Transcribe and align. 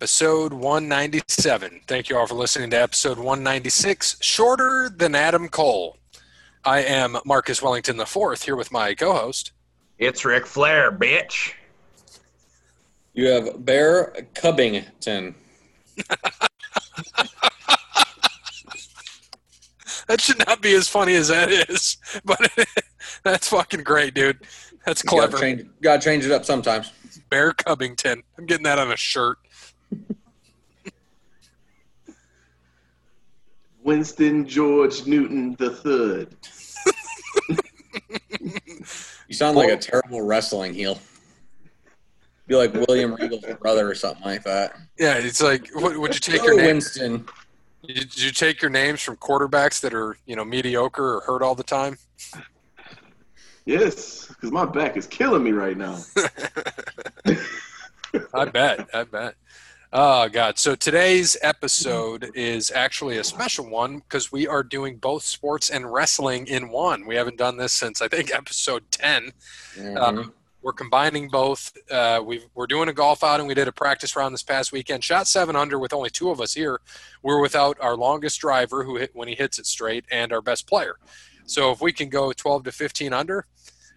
episode 0.00 0.54
197. 0.54 1.82
Thank 1.86 2.08
you 2.08 2.16
all 2.16 2.26
for 2.26 2.34
listening 2.34 2.70
to 2.70 2.80
episode 2.80 3.18
196, 3.18 4.16
shorter 4.22 4.88
than 4.88 5.14
Adam 5.14 5.46
Cole. 5.46 5.98
I 6.64 6.78
am 6.80 7.18
Marcus 7.26 7.60
Wellington 7.60 7.98
the 7.98 8.06
fourth 8.06 8.44
here 8.44 8.56
with 8.56 8.72
my 8.72 8.94
co-host. 8.94 9.52
It's 9.98 10.24
Ric 10.24 10.46
Flair, 10.46 10.90
bitch. 10.90 11.52
You 13.12 13.26
have 13.26 13.62
Bear 13.62 14.26
Cubbington. 14.34 15.34
That 20.06 20.20
should 20.20 20.44
not 20.44 20.60
be 20.60 20.74
as 20.74 20.88
funny 20.88 21.14
as 21.14 21.28
that 21.28 21.52
is, 21.52 21.96
but 22.24 22.40
that's 23.22 23.48
fucking 23.50 23.84
great, 23.84 24.12
dude. 24.12 24.38
That's 24.84 25.04
You 25.04 25.10
gotta 25.10 25.28
clever. 25.28 25.38
change, 25.38 25.66
gotta 25.82 26.02
change 26.02 26.24
it 26.24 26.32
up 26.32 26.44
sometimes. 26.44 26.90
Bear 27.28 27.52
Cubbington. 27.52 28.22
I'm 28.36 28.46
getting 28.46 28.64
that 28.64 28.80
on 28.80 28.90
a 28.90 28.96
shirt. 28.96 29.38
Winston 33.82 34.46
George 34.46 35.06
Newton 35.06 35.56
the 35.58 35.70
Third. 35.70 36.36
You 39.30 39.34
sound 39.34 39.56
like 39.56 39.70
a 39.70 39.76
terrible 39.76 40.22
wrestling 40.22 40.74
heel. 40.74 40.98
Be 42.48 42.56
like 42.56 42.74
William 42.74 43.14
Regal's 43.14 43.44
brother 43.60 43.88
or 43.88 43.94
something 43.94 44.24
like 44.24 44.42
that. 44.42 44.76
Yeah, 44.98 45.18
it's 45.18 45.40
like, 45.40 45.68
what, 45.72 45.96
would 45.96 46.14
you 46.14 46.20
take 46.20 46.42
your 46.42 46.56
name? 46.56 46.66
Winston. 46.66 47.24
Did 47.86 48.20
you 48.20 48.32
take 48.32 48.60
your 48.60 48.72
names 48.72 49.00
from 49.00 49.16
quarterbacks 49.18 49.80
that 49.82 49.94
are, 49.94 50.16
you 50.26 50.34
know, 50.34 50.44
mediocre 50.44 51.18
or 51.18 51.20
hurt 51.20 51.42
all 51.42 51.54
the 51.54 51.62
time? 51.62 51.96
Yes, 53.66 54.26
because 54.26 54.50
my 54.50 54.64
back 54.64 54.96
is 54.96 55.06
killing 55.06 55.44
me 55.44 55.52
right 55.52 55.76
now. 55.76 56.00
I 58.34 58.46
bet. 58.46 58.88
I 58.92 59.04
bet. 59.04 59.36
Oh 59.92 60.28
God! 60.28 60.56
So 60.56 60.76
today's 60.76 61.36
episode 61.42 62.30
is 62.36 62.70
actually 62.70 63.18
a 63.18 63.24
special 63.24 63.68
one 63.68 63.98
because 63.98 64.30
we 64.30 64.46
are 64.46 64.62
doing 64.62 64.98
both 64.98 65.24
sports 65.24 65.68
and 65.68 65.92
wrestling 65.92 66.46
in 66.46 66.68
one. 66.68 67.06
We 67.06 67.16
haven't 67.16 67.38
done 67.38 67.56
this 67.56 67.72
since 67.72 68.00
I 68.00 68.06
think 68.06 68.30
episode 68.34 68.84
ten. 68.92 69.32
Mhm. 69.76 69.96
Um, 69.96 70.32
we're 70.62 70.74
combining 70.74 71.28
both. 71.28 71.72
Uh, 71.90 72.22
we've, 72.24 72.44
we're 72.54 72.66
doing 72.68 72.88
a 72.88 72.92
golf 72.92 73.24
outing. 73.24 73.46
We 73.46 73.54
did 73.54 73.66
a 73.66 73.72
practice 73.72 74.14
round 74.14 74.32
this 74.32 74.42
past 74.44 74.70
weekend. 74.70 75.02
Shot 75.02 75.26
seven 75.26 75.56
under 75.56 75.76
with 75.78 75.92
only 75.92 76.10
two 76.10 76.30
of 76.30 76.40
us 76.40 76.54
here. 76.54 76.80
We're 77.22 77.40
without 77.40 77.76
our 77.80 77.96
longest 77.96 78.38
driver 78.40 78.84
who 78.84 78.96
hit 78.96 79.10
when 79.14 79.26
he 79.26 79.34
hits 79.34 79.58
it 79.58 79.66
straight 79.66 80.04
and 80.12 80.32
our 80.32 80.42
best 80.42 80.68
player. 80.68 80.96
So 81.46 81.72
if 81.72 81.80
we 81.80 81.92
can 81.92 82.10
go 82.10 82.32
12 82.32 82.62
to 82.64 82.72
15 82.72 83.12
under, 83.12 83.46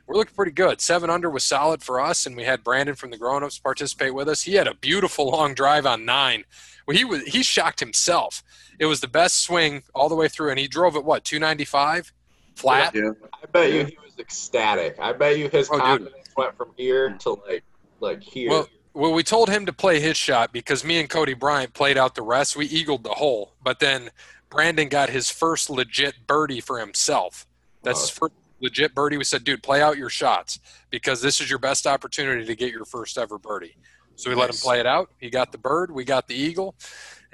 we're 0.08 0.16
looking 0.16 0.36
pretty 0.36 0.52
good. 0.52 0.82
Seven 0.82 1.10
under 1.10 1.30
was 1.30 1.44
solid 1.44 1.82
for 1.82 2.00
us, 2.02 2.26
and 2.26 2.36
we 2.36 2.44
had 2.44 2.64
Brandon 2.64 2.96
from 2.96 3.12
the 3.12 3.18
Grown 3.18 3.44
Ups 3.44 3.58
participate 3.60 4.14
with 4.14 4.28
us. 4.28 4.42
He 4.44 4.56
had 4.56 4.68
a 4.68 4.74
beautiful 4.76 5.30
long 5.30 5.54
drive 5.54 5.86
on 5.86 6.06
nine. 6.06 6.44
Well, 6.86 6.98
he 6.98 7.06
was 7.06 7.24
he 7.24 7.44
shocked 7.44 7.80
himself. 7.80 8.44
It 8.80 8.86
was 8.88 9.00
the 9.00 9.08
best 9.08 9.40
swing 9.42 9.84
all 9.96 10.10
the 10.10 10.16
way 10.16 10.28
through, 10.28 10.50
and 10.50 10.60
he 10.60 10.68
drove 10.68 10.96
it 10.96 11.06
what 11.06 11.24
295 11.24 12.12
flat. 12.56 12.94
Yeah. 12.94 13.12
I 13.42 13.46
bet 13.52 13.72
you 13.72 13.86
he 13.86 13.98
was 14.04 14.18
ecstatic. 14.20 14.98
I 15.00 15.14
bet 15.14 15.38
you 15.38 15.50
his 15.50 15.70
Oh, 15.72 15.98
dude. 15.98 16.12
went 16.36 16.58
from 16.58 16.72
here 16.76 17.12
to 17.20 17.30
like 17.48 17.64
like 18.00 18.22
here. 18.22 18.50
Well, 18.50 18.68
well, 18.94 19.14
we 19.14 19.24
told 19.24 19.50
him 19.50 19.66
to 19.66 19.74
play 19.74 20.00
his 20.00 20.18
shot 20.18 20.52
because 20.52 20.84
me 20.84 21.00
and 21.00 21.10
Cody 21.10 21.34
Bryant 21.34 21.74
played 21.74 21.98
out 21.98 22.14
the 22.16 22.22
rest. 22.22 22.56
We 22.56 22.66
eagled 22.66 23.04
the 23.04 23.12
hole, 23.12 23.54
but 23.64 23.80
then 23.80 24.10
Brandon 24.50 24.90
got 24.90 25.10
his 25.10 25.30
first 25.32 25.70
legit 25.70 26.28
birdie 26.28 26.60
for 26.62 26.80
himself. 26.80 27.48
That's 27.82 28.02
his 28.02 28.10
first 28.10 28.34
legit 28.64 28.96
birdie. 28.96 29.18
We 29.18 29.26
said, 29.26 29.44
dude, 29.44 29.62
play 29.62 29.82
out 29.82 29.98
your 29.98 30.10
shots 30.10 30.60
because 30.90 31.22
this 31.22 31.42
is 31.42 31.50
your 31.50 31.60
best 31.60 31.86
opportunity 31.86 32.46
to 32.46 32.56
get 32.56 32.72
your 32.72 32.86
first 32.86 33.18
ever 33.18 33.38
birdie. 33.38 33.76
So 34.16 34.30
we 34.30 34.36
let 34.36 34.50
him 34.50 34.56
play 34.56 34.80
it 34.80 34.88
out. 34.88 35.12
He 35.20 35.30
got 35.30 35.52
the 35.52 35.58
bird. 35.58 35.92
We 35.92 36.06
got 36.06 36.28
the 36.28 36.36
eagle, 36.36 36.76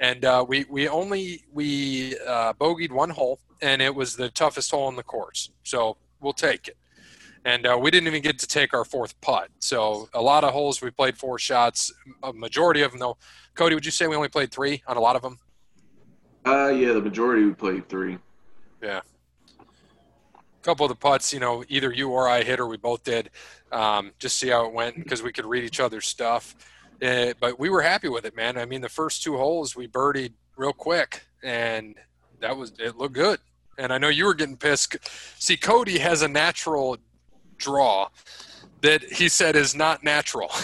and 0.00 0.24
uh, 0.24 0.44
we 0.46 0.64
we 0.68 0.88
only 0.88 1.44
we 1.52 2.18
uh, 2.26 2.54
bogeyed 2.54 2.90
one 2.90 3.10
hole, 3.10 3.38
and 3.62 3.80
it 3.80 3.94
was 3.94 4.16
the 4.16 4.30
toughest 4.30 4.70
hole 4.70 4.88
in 4.88 4.96
the 4.96 5.02
course. 5.02 5.50
So 5.62 5.98
we'll 6.20 6.32
take 6.32 6.68
it. 6.68 6.76
And 7.44 7.66
uh, 7.66 7.78
we 7.80 7.90
didn't 7.90 8.06
even 8.06 8.22
get 8.22 8.38
to 8.40 8.46
take 8.46 8.74
our 8.74 8.84
fourth 8.84 9.18
putt. 9.20 9.48
So 9.60 10.08
a 10.12 10.20
lot 10.20 10.44
of 10.44 10.52
holes 10.52 10.82
we 10.82 10.90
played 10.90 11.16
four 11.16 11.38
shots. 11.38 11.92
A 12.22 12.32
majority 12.32 12.82
of 12.82 12.90
them, 12.90 13.00
though. 13.00 13.16
Cody, 13.54 13.74
would 13.74 13.84
you 13.86 13.92
say 13.92 14.06
we 14.06 14.16
only 14.16 14.28
played 14.28 14.50
three 14.50 14.82
on 14.86 14.96
a 14.96 15.00
lot 15.00 15.16
of 15.16 15.22
them? 15.22 15.38
Uh, 16.46 16.68
yeah, 16.68 16.92
the 16.92 17.00
majority 17.00 17.44
we 17.44 17.52
played 17.52 17.88
three. 17.88 18.18
A 18.82 19.02
couple 20.62 20.84
of 20.84 20.90
the 20.90 20.96
putts, 20.96 21.32
you 21.32 21.40
know, 21.40 21.64
either 21.68 21.92
you 21.92 22.10
or 22.10 22.28
I 22.28 22.42
hit 22.42 22.60
or 22.60 22.66
we 22.66 22.76
both 22.76 23.04
did. 23.04 23.30
Um, 23.72 24.12
just 24.18 24.36
see 24.36 24.48
how 24.48 24.66
it 24.66 24.72
went 24.72 24.96
because 24.96 25.22
we 25.22 25.32
could 25.32 25.46
read 25.46 25.64
each 25.64 25.80
other's 25.80 26.06
stuff. 26.06 26.54
Uh, 27.02 27.32
but 27.40 27.58
we 27.58 27.70
were 27.70 27.82
happy 27.82 28.08
with 28.08 28.24
it, 28.24 28.36
man. 28.36 28.58
I 28.58 28.64
mean, 28.66 28.80
the 28.80 28.88
first 28.88 29.22
two 29.22 29.36
holes 29.36 29.74
we 29.74 29.86
birdied 29.86 30.32
real 30.56 30.72
quick, 30.72 31.24
and 31.42 31.94
that 32.40 32.56
was 32.56 32.72
it. 32.78 32.96
Looked 32.96 33.14
good. 33.14 33.38
And 33.78 33.92
I 33.92 33.98
know 33.98 34.08
you 34.08 34.26
were 34.26 34.34
getting 34.34 34.56
pissed. 34.56 34.96
See, 35.40 35.56
Cody 35.56 35.98
has 35.98 36.20
a 36.22 36.28
natural 36.28 36.98
draw 37.56 38.08
that 38.82 39.02
he 39.02 39.28
said 39.28 39.56
is 39.56 39.74
not 39.74 40.04
natural. 40.04 40.50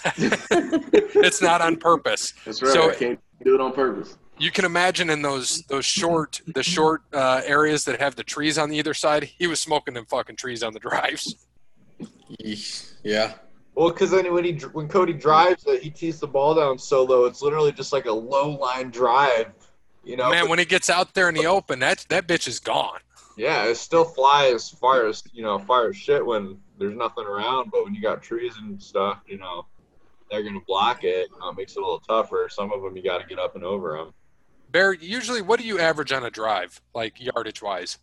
it's 0.04 1.42
not 1.42 1.60
on 1.60 1.76
purpose. 1.76 2.34
That's 2.44 2.62
right. 2.62 2.72
So- 2.72 2.90
I 2.90 2.94
can't 2.94 3.20
do 3.44 3.54
it 3.54 3.60
on 3.60 3.72
purpose. 3.72 4.18
You 4.38 4.50
can 4.50 4.64
imagine 4.64 5.10
in 5.10 5.22
those 5.22 5.62
those 5.68 5.84
short 5.84 6.40
the 6.46 6.62
short 6.62 7.02
uh, 7.12 7.42
areas 7.44 7.84
that 7.86 8.00
have 8.00 8.16
the 8.16 8.24
trees 8.24 8.56
on 8.58 8.72
either 8.72 8.94
side. 8.94 9.24
He 9.24 9.46
was 9.46 9.60
smoking 9.60 9.94
them 9.94 10.06
fucking 10.06 10.36
trees 10.36 10.62
on 10.62 10.72
the 10.72 10.78
drives. 10.88 11.34
Yeah. 13.02 13.34
well, 13.74 13.90
because 13.90 14.10
then 14.10 14.32
when 14.32 14.44
he 14.44 14.52
when 14.72 14.88
Cody 14.88 15.12
drives 15.12 15.64
it, 15.66 15.82
he 15.82 15.90
tees 15.90 16.20
the 16.20 16.26
ball 16.26 16.54
down 16.54 16.78
so 16.78 17.02
low. 17.04 17.24
It's 17.24 17.42
literally 17.42 17.72
just 17.72 17.92
like 17.92 18.06
a 18.06 18.12
low 18.12 18.50
line 18.50 18.90
drive. 18.90 19.52
You 20.04 20.16
know, 20.16 20.30
Man, 20.30 20.44
but- 20.44 20.50
when 20.50 20.58
he 20.58 20.64
gets 20.64 20.88
out 20.90 21.14
there 21.14 21.28
in 21.28 21.34
the 21.34 21.46
open, 21.46 21.78
that 21.80 22.04
that 22.08 22.26
bitch 22.26 22.46
is 22.48 22.60
gone. 22.60 23.00
yeah, 23.36 23.64
it 23.64 23.76
still 23.76 24.04
flies 24.04 24.68
far 24.70 25.06
as 25.06 25.22
you 25.32 25.42
know, 25.42 25.58
far 25.58 25.88
as 25.88 25.96
shit 25.96 26.24
when 26.24 26.58
there's 26.78 26.94
nothing 26.96 27.24
around. 27.24 27.70
But 27.70 27.84
when 27.84 27.94
you 27.94 28.00
got 28.02 28.22
trees 28.22 28.54
and 28.58 28.80
stuff, 28.82 29.18
you 29.26 29.38
know, 29.38 29.66
they're 30.30 30.42
gonna 30.42 30.60
block 30.66 31.04
it. 31.04 31.28
Uh, 31.42 31.50
it 31.50 31.56
makes 31.56 31.72
it 31.76 31.78
a 31.78 31.80
little 31.82 32.00
tougher. 32.00 32.48
Some 32.50 32.72
of 32.72 32.82
them 32.82 32.96
you 32.96 33.02
got 33.02 33.20
to 33.20 33.26
get 33.26 33.38
up 33.38 33.54
and 33.56 33.64
over 33.64 33.96
them. 33.96 34.12
Bear, 34.70 34.92
usually, 34.92 35.40
what 35.42 35.60
do 35.60 35.66
you 35.66 35.78
average 35.78 36.12
on 36.12 36.24
a 36.24 36.30
drive, 36.30 36.80
like 36.94 37.20
yardage 37.20 37.62
wise? 37.62 37.98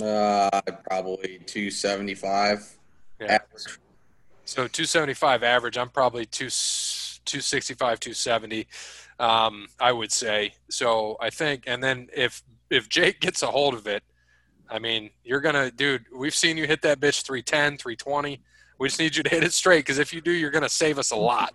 Uh, 0.00 0.60
probably 0.88 1.40
275. 1.46 2.78
Yeah. 3.20 3.26
Average. 3.26 3.78
So 4.46 4.66
275 4.68 5.42
average. 5.42 5.78
I'm 5.78 5.90
probably 5.90 6.26
two 6.26 6.48
265, 6.48 8.00
270. 8.00 8.66
Um, 9.18 9.68
I 9.80 9.92
would 9.92 10.12
say. 10.12 10.54
So 10.70 11.16
I 11.20 11.30
think, 11.30 11.64
and 11.66 11.82
then 11.82 12.08
if 12.14 12.42
if 12.70 12.88
Jake 12.88 13.20
gets 13.20 13.42
a 13.42 13.46
hold 13.46 13.74
of 13.74 13.86
it, 13.86 14.02
I 14.68 14.78
mean, 14.78 15.10
you're 15.22 15.40
gonna, 15.40 15.70
dude. 15.70 16.06
We've 16.14 16.34
seen 16.34 16.56
you 16.56 16.66
hit 16.66 16.82
that 16.82 17.00
bitch 17.00 17.22
310, 17.22 17.78
320. 17.78 18.40
We 18.78 18.88
just 18.88 18.98
need 18.98 19.14
you 19.14 19.22
to 19.22 19.30
hit 19.30 19.44
it 19.44 19.52
straight 19.52 19.80
because 19.80 19.98
if 19.98 20.12
you 20.12 20.20
do, 20.20 20.32
you're 20.32 20.50
gonna 20.50 20.68
save 20.68 20.98
us 20.98 21.10
a 21.10 21.16
lot. 21.16 21.54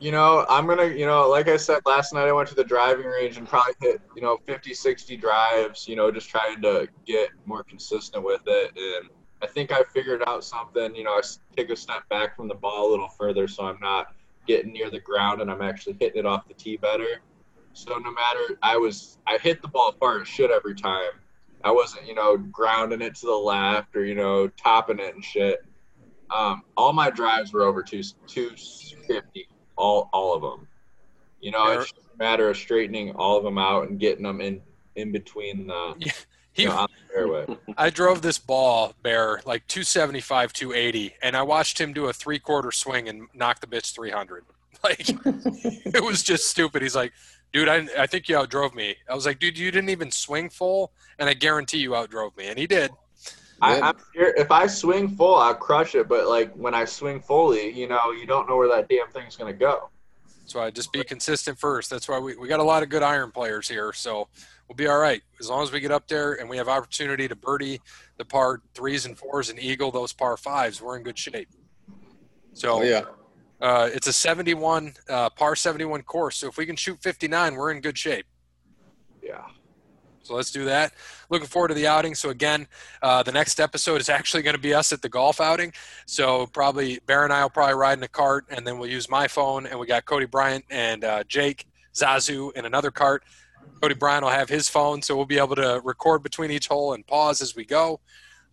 You 0.00 0.12
know, 0.12 0.46
I'm 0.48 0.66
gonna, 0.66 0.86
you 0.86 1.04
know, 1.04 1.28
like 1.28 1.46
I 1.48 1.58
said 1.58 1.82
last 1.84 2.14
night, 2.14 2.26
I 2.26 2.32
went 2.32 2.48
to 2.48 2.54
the 2.54 2.64
driving 2.64 3.04
range 3.04 3.36
and 3.36 3.46
probably 3.46 3.74
hit, 3.82 4.00
you 4.16 4.22
know, 4.22 4.38
50, 4.46 4.72
60 4.72 5.16
drives. 5.18 5.86
You 5.86 5.94
know, 5.94 6.10
just 6.10 6.30
trying 6.30 6.62
to 6.62 6.88
get 7.04 7.28
more 7.44 7.62
consistent 7.62 8.24
with 8.24 8.40
it. 8.46 8.72
And 8.74 9.10
I 9.42 9.46
think 9.46 9.72
I 9.72 9.82
figured 9.92 10.22
out 10.26 10.42
something. 10.42 10.94
You 10.94 11.04
know, 11.04 11.10
I 11.10 11.20
take 11.54 11.68
a 11.68 11.76
step 11.76 12.08
back 12.08 12.34
from 12.34 12.48
the 12.48 12.54
ball 12.54 12.88
a 12.88 12.90
little 12.90 13.08
further, 13.08 13.46
so 13.46 13.64
I'm 13.64 13.78
not 13.78 14.14
getting 14.46 14.72
near 14.72 14.90
the 14.90 15.00
ground 15.00 15.42
and 15.42 15.50
I'm 15.50 15.60
actually 15.60 15.96
hitting 16.00 16.20
it 16.20 16.26
off 16.26 16.48
the 16.48 16.54
tee 16.54 16.78
better. 16.78 17.20
So 17.74 17.98
no 17.98 18.10
matter, 18.10 18.58
I 18.62 18.78
was, 18.78 19.18
I 19.26 19.36
hit 19.36 19.60
the 19.60 19.68
ball 19.68 19.92
far 20.00 20.22
as 20.22 20.26
shit 20.26 20.50
every 20.50 20.74
time. 20.74 21.10
I 21.62 21.70
wasn't, 21.72 22.06
you 22.06 22.14
know, 22.14 22.38
grounding 22.38 23.02
it 23.02 23.16
to 23.16 23.26
the 23.26 23.32
left 23.32 23.94
or 23.94 24.06
you 24.06 24.14
know, 24.14 24.48
topping 24.48 24.98
it 24.98 25.14
and 25.14 25.22
shit. 25.22 25.58
Um, 26.34 26.62
all 26.74 26.94
my 26.94 27.10
drives 27.10 27.52
were 27.52 27.64
over 27.64 27.82
two, 27.82 28.02
250 28.02 29.46
all 29.80 30.08
all 30.12 30.34
of 30.34 30.42
them. 30.42 30.68
You 31.40 31.50
know, 31.52 31.66
Yeah. 31.72 31.80
it's 31.80 31.92
just 31.92 32.06
a 32.14 32.18
matter 32.18 32.50
of 32.50 32.56
straightening 32.56 33.12
all 33.16 33.38
of 33.38 33.44
them 33.44 33.58
out 33.58 33.88
and 33.88 33.98
getting 33.98 34.24
them 34.24 34.40
in 34.40 34.60
in 34.96 35.10
between 35.12 35.66
the 35.66 35.94
He, 36.52 36.64
you 36.64 36.68
know, 36.68 36.86
the 37.08 37.14
fairway. 37.14 37.46
I 37.78 37.90
drove 37.90 38.22
this 38.22 38.36
ball 38.38 38.92
bear 39.04 39.40
like 39.46 39.66
275, 39.68 40.52
280, 40.52 41.14
and 41.22 41.36
I 41.36 41.42
watched 41.42 41.80
him 41.80 41.92
do 41.92 42.06
a 42.06 42.12
three 42.12 42.40
quarter 42.40 42.72
swing 42.72 43.08
and 43.08 43.28
knock 43.34 43.60
the 43.60 43.66
bitch 43.66 43.94
300. 43.94 44.44
Like 44.82 45.08
it 45.94 46.02
was 46.02 46.22
just 46.22 46.48
stupid. 46.48 46.80
He's 46.80 46.96
like, 46.96 47.12
dude, 47.52 47.68
I, 47.68 47.86
I 47.98 48.06
think 48.06 48.30
you 48.30 48.36
outdrove 48.36 48.74
me. 48.74 48.96
I 49.10 49.14
was 49.14 49.26
like, 49.26 49.38
dude, 49.38 49.58
you 49.58 49.70
didn't 49.70 49.90
even 49.90 50.10
swing 50.10 50.48
full, 50.48 50.92
and 51.18 51.28
I 51.28 51.34
guarantee 51.34 51.76
you 51.78 51.90
outdrove 51.90 52.34
me, 52.38 52.46
and 52.48 52.58
he 52.58 52.66
did. 52.66 52.90
I, 53.62 53.80
I'm 53.80 53.98
scared, 53.98 54.34
if 54.36 54.50
I 54.50 54.66
swing 54.66 55.08
full, 55.08 55.34
I'll 55.34 55.54
crush 55.54 55.94
it. 55.94 56.08
But 56.08 56.28
like 56.28 56.52
when 56.54 56.74
I 56.74 56.84
swing 56.84 57.20
fully, 57.20 57.70
you 57.70 57.88
know, 57.88 58.10
you 58.12 58.26
don't 58.26 58.48
know 58.48 58.56
where 58.56 58.68
that 58.68 58.88
damn 58.88 59.08
thing's 59.08 59.36
gonna 59.36 59.52
go. 59.52 59.90
So 60.46 60.60
I 60.60 60.70
just 60.70 60.92
be 60.92 61.04
consistent 61.04 61.58
first. 61.58 61.90
That's 61.90 62.08
why 62.08 62.18
we, 62.18 62.36
we 62.36 62.48
got 62.48 62.58
a 62.58 62.64
lot 62.64 62.82
of 62.82 62.88
good 62.88 63.04
iron 63.04 63.30
players 63.30 63.68
here. 63.68 63.92
So 63.92 64.26
we'll 64.68 64.74
be 64.76 64.88
all 64.88 64.98
right. 64.98 65.22
As 65.38 65.48
long 65.48 65.62
as 65.62 65.70
we 65.70 65.78
get 65.78 65.92
up 65.92 66.08
there 66.08 66.34
and 66.34 66.48
we 66.48 66.56
have 66.56 66.68
opportunity 66.68 67.28
to 67.28 67.36
birdie 67.36 67.80
the 68.16 68.24
par 68.24 68.60
threes 68.74 69.06
and 69.06 69.16
fours 69.16 69.48
and 69.50 69.60
eagle 69.60 69.92
those 69.92 70.12
par 70.12 70.36
fives, 70.36 70.82
we're 70.82 70.96
in 70.96 71.04
good 71.04 71.18
shape. 71.18 71.48
So 72.52 72.80
Oh, 72.80 72.82
yeah. 72.82 73.04
Uh, 73.60 73.90
it's 73.92 74.06
a 74.06 74.12
71 74.12 74.94
uh, 75.08 75.30
par 75.30 75.54
71 75.54 76.02
course. 76.02 76.36
So 76.38 76.48
if 76.48 76.56
we 76.56 76.66
can 76.66 76.76
shoot 76.76 76.98
59, 77.00 77.54
we're 77.54 77.70
in 77.70 77.80
good 77.80 77.98
shape. 77.98 78.26
Yeah. 79.22 79.42
So 80.30 80.36
let's 80.36 80.52
do 80.52 80.64
that. 80.66 80.92
Looking 81.28 81.48
forward 81.48 81.68
to 81.68 81.74
the 81.74 81.88
outing. 81.88 82.14
So 82.14 82.30
again, 82.30 82.68
uh, 83.02 83.24
the 83.24 83.32
next 83.32 83.58
episode 83.58 84.00
is 84.00 84.08
actually 84.08 84.44
going 84.44 84.54
to 84.54 84.60
be 84.60 84.72
us 84.72 84.92
at 84.92 85.02
the 85.02 85.08
golf 85.08 85.40
outing. 85.40 85.72
So 86.06 86.46
probably 86.46 87.00
Bear 87.04 87.24
and 87.24 87.32
I 87.32 87.42
will 87.42 87.50
probably 87.50 87.74
ride 87.74 87.98
in 87.98 88.04
a 88.04 88.08
cart, 88.08 88.44
and 88.48 88.64
then 88.64 88.78
we'll 88.78 88.88
use 88.88 89.10
my 89.10 89.26
phone. 89.26 89.66
And 89.66 89.80
we 89.80 89.88
got 89.88 90.04
Cody 90.04 90.26
Bryant 90.26 90.64
and 90.70 91.02
uh, 91.02 91.24
Jake 91.24 91.66
Zazu 91.94 92.52
in 92.54 92.64
another 92.64 92.92
cart. 92.92 93.24
Cody 93.82 93.96
Bryant 93.96 94.22
will 94.22 94.30
have 94.30 94.48
his 94.48 94.68
phone, 94.68 95.02
so 95.02 95.16
we'll 95.16 95.26
be 95.26 95.38
able 95.38 95.56
to 95.56 95.80
record 95.82 96.22
between 96.22 96.52
each 96.52 96.68
hole 96.68 96.92
and 96.92 97.04
pause 97.08 97.40
as 97.40 97.56
we 97.56 97.64
go. 97.64 97.98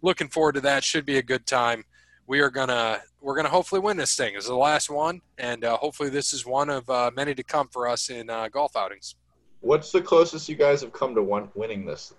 Looking 0.01 0.29
forward 0.29 0.55
to 0.55 0.61
that. 0.61 0.83
Should 0.83 1.05
be 1.05 1.19
a 1.19 1.23
good 1.23 1.45
time. 1.45 1.83
We 2.25 2.39
are 2.39 2.49
gonna 2.49 3.01
we're 3.21 3.35
gonna 3.35 3.49
hopefully 3.49 3.81
win 3.81 3.97
this 3.97 4.15
thing. 4.15 4.33
This 4.33 4.45
is 4.45 4.49
the 4.49 4.55
last 4.55 4.89
one, 4.89 5.21
and 5.37 5.63
uh, 5.63 5.77
hopefully 5.77 6.09
this 6.09 6.33
is 6.33 6.43
one 6.43 6.71
of 6.71 6.89
uh, 6.89 7.11
many 7.15 7.35
to 7.35 7.43
come 7.43 7.67
for 7.67 7.87
us 7.87 8.09
in 8.09 8.31
uh, 8.31 8.47
golf 8.47 8.75
outings. 8.75 9.13
What's 9.61 9.91
the 9.91 10.01
closest 10.01 10.47
you 10.49 10.55
guys 10.55 10.81
have 10.81 10.93
come 10.93 11.15
to 11.15 11.23
one 11.23 11.49
winning 11.55 11.85
this? 11.85 12.13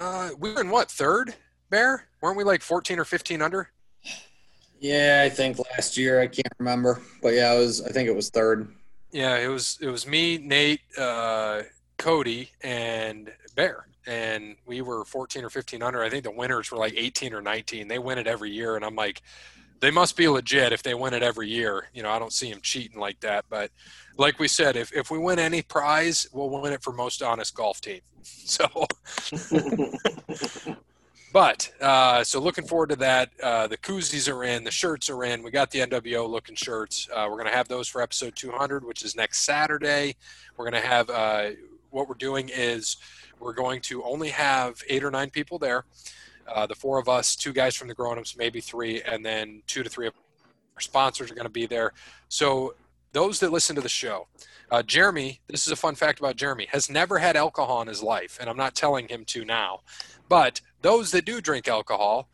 Uh, 0.00 0.30
we 0.38 0.52
were 0.52 0.60
in 0.60 0.70
what 0.70 0.90
third? 0.90 1.34
Bear? 1.70 2.06
Weren't 2.20 2.36
we 2.36 2.44
like 2.44 2.62
14 2.62 2.98
or 2.98 3.04
15 3.04 3.42
under? 3.42 3.70
Yeah, 4.80 5.22
I 5.24 5.30
think 5.30 5.58
last 5.58 5.96
year 5.96 6.20
I 6.20 6.26
can't 6.26 6.52
remember, 6.58 7.00
but 7.22 7.30
yeah, 7.30 7.50
I 7.50 7.58
was. 7.58 7.82
I 7.82 7.90
think 7.90 8.08
it 8.08 8.14
was 8.14 8.28
third. 8.28 8.68
Yeah, 9.12 9.38
it 9.38 9.48
was 9.48 9.78
it 9.80 9.88
was 9.88 10.06
me, 10.06 10.36
Nate, 10.36 10.80
uh, 10.98 11.62
Cody, 11.96 12.50
and 12.62 13.32
Bear, 13.54 13.86
and 14.06 14.56
we 14.66 14.82
were 14.82 15.04
14 15.04 15.42
or 15.44 15.48
15 15.48 15.82
under. 15.82 16.02
I 16.02 16.10
think 16.10 16.24
the 16.24 16.30
winners 16.30 16.70
were 16.70 16.76
like 16.76 16.92
18 16.96 17.32
or 17.32 17.40
19. 17.40 17.88
They 17.88 17.98
win 17.98 18.18
it 18.18 18.26
every 18.26 18.50
year, 18.50 18.76
and 18.76 18.84
I'm 18.84 18.96
like, 18.96 19.22
they 19.80 19.90
must 19.90 20.16
be 20.16 20.28
legit 20.28 20.72
if 20.72 20.82
they 20.82 20.94
win 20.94 21.14
it 21.14 21.22
every 21.22 21.48
year. 21.48 21.88
You 21.92 22.02
know, 22.02 22.10
I 22.10 22.18
don't 22.18 22.32
see 22.32 22.50
them 22.50 22.60
cheating 22.62 22.98
like 22.98 23.20
that. 23.20 23.44
But 23.48 23.70
like 24.16 24.38
we 24.38 24.48
said, 24.48 24.76
if 24.76 24.92
if 24.92 25.10
we 25.10 25.18
win 25.18 25.38
any 25.38 25.62
prize, 25.62 26.26
we'll 26.32 26.50
win 26.50 26.72
it 26.72 26.82
for 26.82 26.92
most 26.92 27.22
honest 27.22 27.54
golf 27.54 27.80
team. 27.80 28.00
So. 28.24 28.66
But 31.34 31.68
uh, 31.80 32.22
so 32.22 32.38
looking 32.38 32.64
forward 32.64 32.90
to 32.90 32.96
that. 32.96 33.30
Uh, 33.42 33.66
the 33.66 33.76
koozies 33.76 34.32
are 34.32 34.44
in, 34.44 34.62
the 34.62 34.70
shirts 34.70 35.10
are 35.10 35.24
in. 35.24 35.42
We 35.42 35.50
got 35.50 35.68
the 35.72 35.80
NWO 35.80 36.28
looking 36.28 36.54
shirts. 36.54 37.08
Uh, 37.12 37.26
we're 37.28 37.38
going 37.38 37.48
to 37.48 37.56
have 37.56 37.66
those 37.66 37.88
for 37.88 38.00
episode 38.00 38.36
200, 38.36 38.84
which 38.84 39.02
is 39.02 39.16
next 39.16 39.40
Saturday. 39.40 40.14
We're 40.56 40.70
going 40.70 40.80
to 40.80 40.88
have 40.88 41.10
uh, 41.10 41.50
what 41.90 42.08
we're 42.08 42.14
doing 42.14 42.50
is 42.54 42.98
we're 43.40 43.52
going 43.52 43.80
to 43.80 44.04
only 44.04 44.28
have 44.28 44.80
eight 44.88 45.02
or 45.02 45.10
nine 45.10 45.28
people 45.28 45.58
there. 45.58 45.84
Uh, 46.46 46.66
the 46.66 46.74
four 46.74 46.98
of 46.98 47.08
us, 47.08 47.36
two 47.36 47.52
guys 47.52 47.74
from 47.74 47.88
the 47.88 47.94
grown-ups, 47.94 48.36
maybe 48.36 48.60
three, 48.60 49.02
and 49.02 49.24
then 49.24 49.62
two 49.66 49.82
to 49.82 49.90
three 49.90 50.06
of 50.06 50.14
our 50.76 50.80
sponsors 50.80 51.30
are 51.30 51.34
going 51.34 51.44
to 51.44 51.50
be 51.50 51.66
there. 51.66 51.92
So 52.28 52.74
those 53.12 53.40
that 53.40 53.52
listen 53.52 53.76
to 53.76 53.82
the 53.82 53.88
show, 53.88 54.26
uh, 54.70 54.82
Jeremy, 54.82 55.40
this 55.48 55.66
is 55.66 55.72
a 55.72 55.76
fun 55.76 55.94
fact 55.94 56.18
about 56.18 56.36
Jeremy, 56.36 56.66
has 56.70 56.90
never 56.90 57.18
had 57.18 57.36
alcohol 57.36 57.82
in 57.82 57.88
his 57.88 58.02
life, 58.02 58.38
and 58.40 58.50
I'm 58.50 58.56
not 58.56 58.74
telling 58.74 59.08
him 59.08 59.24
to 59.26 59.44
now. 59.44 59.80
But 60.28 60.60
those 60.82 61.10
that 61.12 61.24
do 61.24 61.40
drink 61.40 61.68
alcohol, 61.68 62.28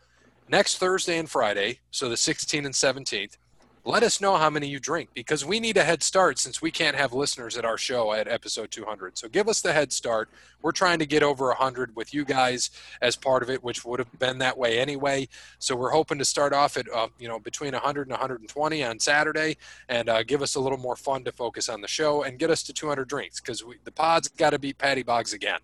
next 0.48 0.78
Thursday 0.78 1.18
and 1.18 1.30
Friday, 1.30 1.80
so 1.90 2.08
the 2.08 2.14
16th 2.14 2.64
and 2.64 2.74
17th, 2.74 3.36
let 3.84 4.02
us 4.02 4.20
know 4.20 4.36
how 4.36 4.50
many 4.50 4.66
you 4.66 4.78
drink 4.78 5.10
because 5.14 5.44
we 5.44 5.58
need 5.58 5.76
a 5.76 5.84
head 5.84 6.02
start 6.02 6.38
since 6.38 6.60
we 6.60 6.70
can't 6.70 6.96
have 6.96 7.12
listeners 7.12 7.56
at 7.56 7.64
our 7.64 7.78
show 7.78 8.12
at 8.12 8.28
episode 8.28 8.70
200. 8.70 9.16
So 9.16 9.28
give 9.28 9.48
us 9.48 9.62
the 9.62 9.72
head 9.72 9.92
start. 9.92 10.28
We're 10.60 10.72
trying 10.72 10.98
to 10.98 11.06
get 11.06 11.22
over 11.22 11.46
100 11.46 11.96
with 11.96 12.12
you 12.12 12.24
guys 12.24 12.70
as 13.00 13.16
part 13.16 13.42
of 13.42 13.48
it, 13.48 13.64
which 13.64 13.84
would 13.84 13.98
have 13.98 14.18
been 14.18 14.38
that 14.38 14.58
way 14.58 14.78
anyway. 14.78 15.28
So 15.58 15.74
we're 15.74 15.90
hoping 15.90 16.18
to 16.18 16.24
start 16.24 16.52
off 16.52 16.76
at 16.76 16.92
uh, 16.92 17.08
you 17.18 17.28
know 17.28 17.38
between 17.38 17.72
100 17.72 18.02
and 18.02 18.10
120 18.10 18.84
on 18.84 18.98
Saturday, 18.98 19.56
and 19.88 20.08
uh, 20.08 20.22
give 20.24 20.42
us 20.42 20.54
a 20.56 20.60
little 20.60 20.78
more 20.78 20.96
fun 20.96 21.24
to 21.24 21.32
focus 21.32 21.68
on 21.68 21.80
the 21.80 21.88
show 21.88 22.22
and 22.22 22.38
get 22.38 22.50
us 22.50 22.62
to 22.64 22.72
200 22.72 23.08
drinks 23.08 23.40
because 23.40 23.64
the 23.84 23.92
pod's 23.92 24.28
got 24.28 24.50
to 24.50 24.58
beat 24.58 24.76
Patty 24.76 25.02
Boggs 25.02 25.32
again. 25.32 25.60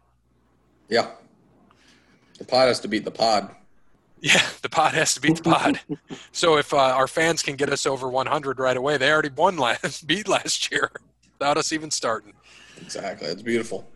Yeah, 0.88 1.10
the 2.38 2.44
pod 2.44 2.68
has 2.68 2.80
to 2.80 2.88
beat 2.88 3.04
the 3.04 3.10
pod. 3.10 3.54
Yeah, 4.26 4.43
the 4.61 4.69
pod 4.69 4.94
has 4.94 5.14
to 5.14 5.20
beat 5.20 5.37
the 5.37 5.43
pod. 5.44 5.81
so 6.32 6.56
if 6.56 6.75
uh, 6.75 6.78
our 6.78 7.06
fans 7.06 7.44
can 7.44 7.55
get 7.55 7.70
us 7.70 7.87
over 7.87 8.08
100 8.08 8.58
right 8.58 8.76
away, 8.76 8.96
they 8.96 9.12
already 9.12 9.28
won 9.28 9.56
last 9.56 10.05
beat 10.08 10.26
last 10.26 10.69
year 10.73 10.90
without 11.38 11.56
us 11.56 11.73
even 11.73 11.93
starting. 11.93 12.32
Exactly, 12.81 13.28
it's 13.28 13.43
beautiful. 13.43 13.88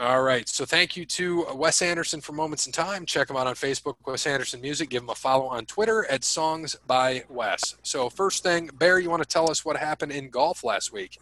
All 0.00 0.22
right. 0.22 0.46
So 0.48 0.66
thank 0.66 0.96
you 0.96 1.06
to 1.06 1.46
Wes 1.54 1.80
Anderson 1.80 2.20
for 2.20 2.32
Moments 2.32 2.66
in 2.66 2.72
Time. 2.72 3.06
Check 3.06 3.30
him 3.30 3.36
out 3.36 3.46
on 3.46 3.54
Facebook, 3.54 3.94
Wes 4.04 4.26
Anderson 4.26 4.60
Music. 4.60 4.90
Give 4.90 5.02
him 5.02 5.08
a 5.08 5.14
follow 5.14 5.46
on 5.46 5.64
Twitter 5.66 6.04
at 6.10 6.22
Songs 6.22 6.76
by 6.86 7.24
Wes. 7.30 7.76
So 7.82 8.10
first 8.10 8.42
thing, 8.42 8.68
Bear, 8.74 8.98
you 8.98 9.08
want 9.08 9.22
to 9.22 9.28
tell 9.28 9.50
us 9.50 9.64
what 9.64 9.76
happened 9.76 10.12
in 10.12 10.28
golf 10.28 10.64
last 10.64 10.92
week? 10.92 11.18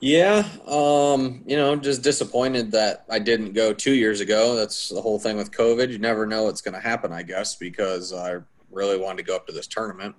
Yeah, 0.00 0.48
um, 0.66 1.42
you 1.46 1.56
know, 1.56 1.76
just 1.76 2.02
disappointed 2.02 2.72
that 2.72 3.04
I 3.10 3.18
didn't 3.18 3.52
go 3.52 3.74
two 3.74 3.92
years 3.92 4.20
ago. 4.20 4.56
That's 4.56 4.88
the 4.88 5.00
whole 5.00 5.18
thing 5.18 5.36
with 5.36 5.50
COVID. 5.50 5.90
You 5.90 5.98
never 5.98 6.24
know 6.24 6.44
what's 6.44 6.62
going 6.62 6.74
to 6.74 6.80
happen, 6.80 7.12
I 7.12 7.22
guess, 7.22 7.54
because 7.54 8.14
I 8.14 8.38
really 8.70 8.98
wanted 8.98 9.18
to 9.18 9.22
go 9.24 9.36
up 9.36 9.46
to 9.48 9.52
this 9.52 9.66
tournament. 9.66 10.14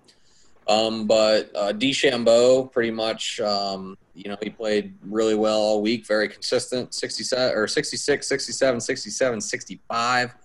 Um, 0.67 1.07
but 1.07 1.49
uh, 1.55 1.73
DeChambeau, 1.73 2.71
pretty 2.71 2.91
much, 2.91 3.39
um, 3.39 3.97
you 4.13 4.29
know, 4.29 4.37
he 4.43 4.51
played 4.51 4.93
really 5.01 5.33
well 5.33 5.59
all 5.59 5.81
week, 5.81 6.05
very 6.05 6.29
consistent, 6.29 6.93
67 6.93 7.57
or 7.57 7.67
66, 7.67 8.27
67, 8.27 8.79
67, 8.79 9.41
65. 9.41 10.35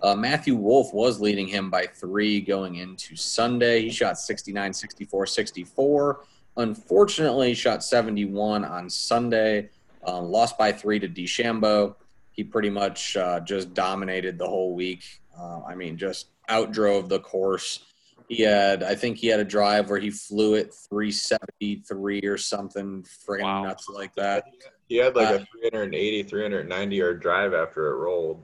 Uh, 0.00 0.14
Matthew 0.14 0.54
Wolff 0.54 0.94
was 0.94 1.20
leading 1.20 1.46
him 1.46 1.68
by 1.68 1.86
three 1.86 2.40
going 2.40 2.76
into 2.76 3.16
Sunday. 3.16 3.82
He 3.82 3.90
shot 3.90 4.18
69, 4.18 4.72
64, 4.72 5.26
64. 5.26 6.20
Unfortunately, 6.58 7.54
shot 7.54 7.84
71 7.84 8.64
on 8.64 8.90
Sunday, 8.90 9.70
um, 10.04 10.24
lost 10.24 10.58
by 10.58 10.72
three 10.72 10.98
to 10.98 11.08
DeChambeau. 11.08 11.94
He 12.32 12.42
pretty 12.42 12.68
much 12.68 13.16
uh, 13.16 13.40
just 13.40 13.74
dominated 13.74 14.38
the 14.38 14.46
whole 14.46 14.74
week. 14.74 15.04
Uh, 15.38 15.60
I 15.62 15.76
mean, 15.76 15.96
just 15.96 16.30
outdrove 16.50 17.08
the 17.08 17.20
course. 17.20 17.84
He 18.28 18.42
had, 18.42 18.82
I 18.82 18.96
think 18.96 19.18
he 19.18 19.28
had 19.28 19.38
a 19.38 19.44
drive 19.44 19.88
where 19.88 20.00
he 20.00 20.10
flew 20.10 20.54
it 20.54 20.74
373 20.90 22.22
or 22.22 22.36
something, 22.36 23.06
friggin' 23.26 23.42
wow. 23.42 23.62
nuts 23.62 23.88
like 23.88 24.14
that. 24.16 24.44
He 24.88 24.96
had 24.96 25.14
like 25.14 25.28
uh, 25.28 25.34
a 25.34 25.46
380, 25.60 26.24
390 26.24 26.96
yard 26.96 27.20
drive 27.20 27.54
after 27.54 27.86
it 27.92 27.96
rolled. 27.96 28.42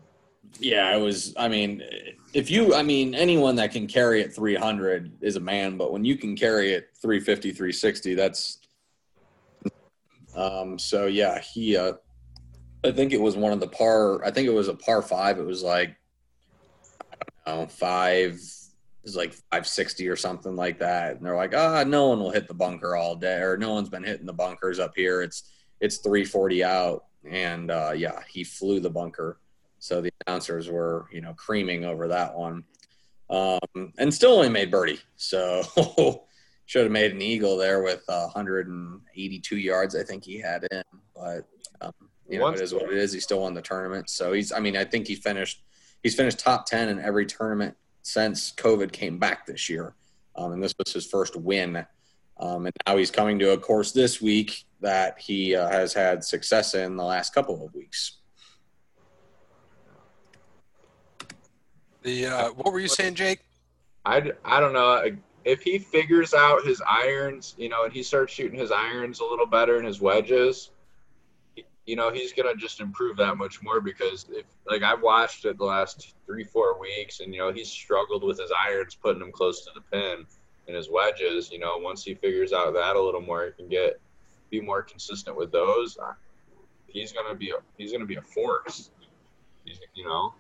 Yeah, 0.59 0.97
it 0.97 1.01
was. 1.01 1.35
I 1.37 1.49
mean, 1.49 1.83
if 2.33 2.51
you, 2.51 2.75
I 2.75 2.83
mean, 2.83 3.15
anyone 3.15 3.57
that 3.57 3.73
can 3.73 3.87
carry 3.87 4.21
it 4.21 4.35
300 4.35 5.13
is 5.21 5.37
a 5.37 5.41
man, 5.41 5.77
but 5.77 5.93
when 5.93 6.05
you 6.05 6.17
can 6.17 6.37
carry 6.37 6.73
it 6.73 6.89
350, 7.01 7.51
360, 7.51 8.15
that's. 8.15 8.59
Um, 10.37 10.79
so 10.81 11.07
yeah, 11.07 11.39
he, 11.39 11.77
uh, 11.77 11.93
I 12.85 12.91
think 12.91 13.13
it 13.13 13.21
was 13.21 13.37
one 13.37 13.53
of 13.53 13.61
the 13.61 13.69
par, 13.69 14.25
I 14.25 14.33
think 14.33 14.49
it 14.49 14.53
was 14.53 14.67
a 14.67 14.75
par 14.75 15.01
five. 15.01 15.39
It 15.39 15.47
was 15.47 15.63
like, 15.63 15.97
I 17.47 17.53
don't 17.53 17.61
know, 17.61 17.67
five, 17.69 18.33
it 18.33 19.05
was 19.05 19.17
like 19.17 19.33
560 19.33 20.09
or 20.09 20.17
something 20.17 20.57
like 20.57 20.81
that. 20.81 21.17
And 21.17 21.25
they're 21.25 21.37
like, 21.37 21.55
ah, 21.55 21.85
no 21.85 22.09
one 22.09 22.19
will 22.19 22.33
hit 22.33 22.49
the 22.49 22.55
bunker 22.55 22.97
all 22.97 23.15
day, 23.15 23.39
or 23.43 23.57
no 23.57 23.73
one's 23.73 23.89
been 23.89 24.03
hitting 24.03 24.27
the 24.27 24.33
bunkers 24.33 24.81
up 24.81 24.93
here. 24.97 25.23
It's, 25.23 25.45
it's 25.81 25.99
340 25.99 26.65
out. 26.65 27.05
And, 27.31 27.71
uh, 27.71 27.93
yeah, 27.95 28.21
he 28.29 28.43
flew 28.43 28.81
the 28.81 28.91
bunker 28.91 29.39
so 29.85 30.00
the 30.00 30.11
announcers 30.26 30.71
were, 30.71 31.05
you 31.12 31.21
know, 31.21 31.35
creaming 31.35 31.85
over 31.85 32.09
that 32.09 32.35
one. 32.35 32.64
Um, 33.29 33.93
and 33.99 34.14
still 34.14 34.33
only 34.33 34.49
made 34.49 34.71
birdie. 34.71 35.00
So 35.17 35.62
should 36.64 36.85
have 36.85 36.91
made 36.91 37.12
an 37.12 37.21
eagle 37.21 37.59
there 37.59 37.83
with 37.83 38.03
uh, 38.09 38.29
182 38.33 39.59
yards, 39.59 39.95
I 39.95 40.03
think 40.03 40.25
he 40.25 40.38
had 40.38 40.67
in. 40.71 40.83
But, 41.14 41.43
um, 41.83 41.93
you 42.26 42.38
know, 42.38 42.49
it 42.49 42.62
is 42.62 42.73
what 42.73 42.91
it 42.91 42.97
is. 42.97 43.12
He 43.12 43.21
still 43.21 43.43
won 43.43 43.53
the 43.53 43.61
tournament. 43.61 44.09
So 44.09 44.33
he's, 44.33 44.53
I 44.53 44.59
mean, 44.59 44.75
I 44.75 44.87
think 44.87 45.07
he 45.07 45.17
finished, 45.17 45.62
he's 46.03 46.14
finished 46.14 46.38
top 46.38 46.64
10 46.64 46.88
in 46.88 46.99
every 46.99 47.26
tournament 47.26 47.76
since 48.00 48.53
COVID 48.53 48.91
came 48.91 49.19
back 49.19 49.45
this 49.45 49.69
year. 49.69 49.95
Um, 50.35 50.53
and 50.53 50.62
this 50.62 50.73
was 50.79 50.95
his 50.95 51.05
first 51.05 51.37
win. 51.37 51.85
Um, 52.41 52.64
and 52.64 52.75
now 52.87 52.97
he's 52.97 53.11
coming 53.11 53.38
to 53.41 53.53
a 53.53 53.59
course 53.59 53.93
this 53.93 54.23
week 54.23 54.64
that 54.81 55.21
he 55.21 55.55
uh, 55.55 55.69
has 55.69 55.93
had 55.93 56.25
success 56.25 56.75
in 56.75 56.97
the 56.97 57.05
last 57.05 57.35
couple 57.35 57.62
of 57.62 57.75
weeks. 57.75 58.21
The 62.04 62.26
uh, 62.26 62.49
what 62.50 62.73
were 62.73 62.80
you 62.80 62.88
saying, 62.88 63.14
Jake? 63.14 63.40
I, 64.04 64.32
I 64.44 64.61
don't 64.61 64.75
know 64.75 65.02
if 65.44 65.62
he 65.62 65.78
figures 65.78 66.34
out 66.34 66.64
his 66.64 66.82
irons, 66.87 67.54
you 67.56 67.70
know, 67.70 67.84
and 67.84 67.92
he 67.92 68.02
starts 68.02 68.32
shooting 68.32 68.58
his 68.58 68.70
irons 68.70 69.20
a 69.20 69.25
little 69.25 69.46
better 69.46 69.78
and 69.78 69.87
his 69.87 70.02
wedges. 70.02 70.70
You 71.87 71.96
know, 71.96 72.11
he's 72.11 72.32
gonna 72.34 72.56
just 72.56 72.80
improve 72.80 73.16
that 73.16 73.37
much 73.38 73.62
more 73.62 73.80
because 73.80 74.26
if 74.30 74.44
like 74.66 74.82
I've 74.82 75.02
watched 75.02 75.46
it 75.46 75.56
the 75.56 75.64
last 75.64 76.14
three 76.26 76.44
four 76.44 76.78
weeks, 76.78 77.20
and 77.20 77.32
you 77.32 77.40
know 77.40 77.52
he's 77.52 77.68
struggled 77.68 78.23
with 78.23 78.38
his 78.38 78.52
irons, 78.66 78.94
putting 78.94 79.20
them 79.20 79.32
close 79.32 79.64
to 79.64 79.70
the 79.75 79.80
pin, 79.80 80.26
and 80.66 80.76
his 80.76 80.90
wedges. 80.90 81.50
You 81.50 81.58
know, 81.58 81.78
once 81.78 82.04
he 82.04 82.14
figures 82.14 82.52
out 82.52 82.75
that 82.75 82.96
a 82.96 83.00
little 83.00 83.23
more, 83.23 83.46
he 83.46 83.52
can 83.52 83.68
get 83.68 83.99
be 84.50 84.61
more 84.61 84.82
consistent 84.82 85.37
with 85.37 85.52
those. 85.52 85.96
He's 86.87 87.12
gonna 87.12 87.34
be 87.34 87.50
a, 87.50 87.56
he's 87.78 87.92
gonna 87.92 88.04
be 88.04 88.16
a 88.16 88.23
force. 88.23 88.90
He's, 89.64 89.80
you 89.94 90.04
know. 90.04 90.34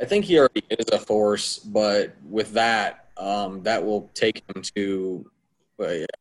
I 0.00 0.04
think 0.04 0.24
he 0.24 0.38
already 0.38 0.62
is 0.70 0.86
a 0.92 0.98
force, 0.98 1.58
but 1.58 2.14
with 2.28 2.52
that, 2.52 3.06
um, 3.16 3.62
that 3.62 3.84
will 3.84 4.10
take 4.14 4.42
him 4.48 4.62
to. 4.76 5.30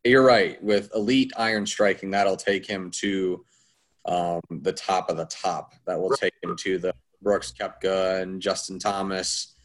You're 0.03 0.24
right. 0.24 0.62
With 0.63 0.94
elite 0.96 1.32
iron 1.38 1.65
striking, 1.65 2.12
that'll 2.12 2.36
take 2.38 2.65
him 2.65 2.91
to 2.91 3.46
um, 4.05 4.41
the 4.50 4.74
top 4.74 5.10
of 5.10 5.17
the 5.17 5.25
top. 5.25 5.74
That 5.86 6.00
will 6.00 6.12
take 6.12 6.34
him 6.44 6.55
to 6.58 6.77
the 6.77 6.94
Brooks 7.22 7.53
Koepka 7.58 8.22
and 8.22 8.41
Justin 8.41 8.79
Thomas. 8.79 9.55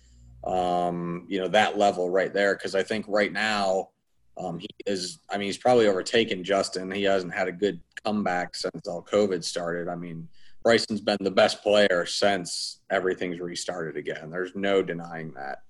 Um, 0.45 1.27
you 1.29 1.39
know 1.39 1.49
that 1.49 1.77
level 1.77 2.11
right 2.11 2.33
there. 2.33 2.55
Because 2.55 2.75
I 2.75 2.83
think 2.83 3.05
right 3.09 3.33
now 3.33 3.91
um, 4.37 4.59
he 4.59 4.69
is. 4.87 5.19
I 5.31 5.39
mean, 5.39 5.47
he's 5.47 5.59
probably 5.59 5.87
overtaken 5.87 6.43
Justin. 6.43 6.91
He 6.91 7.05
hasn't 7.05 7.35
had 7.35 7.49
a 7.49 7.53
good 7.53 7.81
comeback 8.05 8.57
since 8.57 8.89
all 8.89 9.03
COVID 9.03 9.45
started. 9.45 9.89
I 9.89 9.97
mean, 9.97 10.29
Bryson's 10.63 11.01
been 11.01 11.17
the 11.21 11.31
best 11.31 11.63
player 11.63 12.05
since 12.07 12.81
everything's 12.91 13.41
restarted 13.41 13.97
again. 13.97 14.31
There's 14.31 14.55
no 14.55 14.83
denying 14.83 15.33
that. 15.33 15.63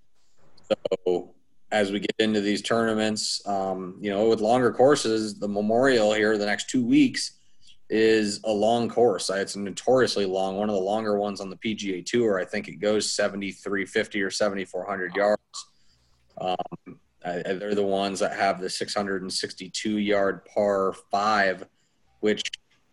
So 1.06 1.34
as 1.72 1.92
we 1.92 2.00
get 2.00 2.14
into 2.18 2.40
these 2.40 2.62
tournaments, 2.62 3.46
um, 3.46 3.96
you 4.00 4.10
know, 4.10 4.28
with 4.28 4.40
longer 4.40 4.72
courses, 4.72 5.38
the 5.38 5.48
Memorial 5.48 6.12
here 6.12 6.36
the 6.36 6.46
next 6.46 6.68
two 6.68 6.84
weeks 6.84 7.38
is 7.88 8.40
a 8.44 8.52
long 8.52 8.88
course. 8.88 9.30
It's 9.30 9.56
notoriously 9.56 10.24
long, 10.24 10.56
one 10.56 10.68
of 10.68 10.74
the 10.74 10.80
longer 10.80 11.18
ones 11.18 11.40
on 11.40 11.50
the 11.50 11.56
PGA 11.56 12.04
Tour. 12.04 12.38
I 12.38 12.44
think 12.44 12.68
it 12.68 12.76
goes 12.76 13.12
7,350 13.12 14.22
or 14.22 14.30
7,400 14.30 15.14
yards. 15.14 15.40
Um, 16.40 17.00
I, 17.24 17.42
they're 17.42 17.74
the 17.74 17.82
ones 17.82 18.20
that 18.20 18.32
have 18.34 18.60
the 18.60 18.70
662 18.70 19.98
yard 19.98 20.44
par 20.46 20.94
five, 21.10 21.66
which 22.20 22.42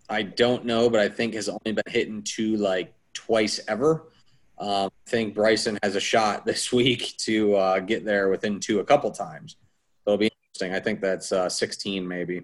I 0.09 0.23
don't 0.23 0.65
know, 0.65 0.89
but 0.89 0.99
I 0.99 1.09
think 1.09 1.33
has 1.33 1.49
only 1.49 1.73
been 1.73 1.83
hit 1.87 2.07
into 2.07 2.57
like 2.57 2.93
twice 3.13 3.59
ever. 3.67 4.09
Um, 4.57 4.89
I 5.07 5.09
think 5.09 5.35
Bryson 5.35 5.77
has 5.83 5.95
a 5.95 5.99
shot 5.99 6.45
this 6.45 6.71
week 6.71 7.15
to 7.17 7.55
uh, 7.55 7.79
get 7.79 8.05
there 8.05 8.29
within 8.29 8.59
two 8.59 8.79
a 8.79 8.83
couple 8.83 9.11
times. 9.11 9.57
So 10.05 10.13
it'll 10.13 10.17
be 10.17 10.31
interesting. 10.49 10.73
I 10.73 10.79
think 10.79 11.01
that's 11.01 11.31
uh, 11.31 11.49
16 11.49 12.07
maybe. 12.07 12.41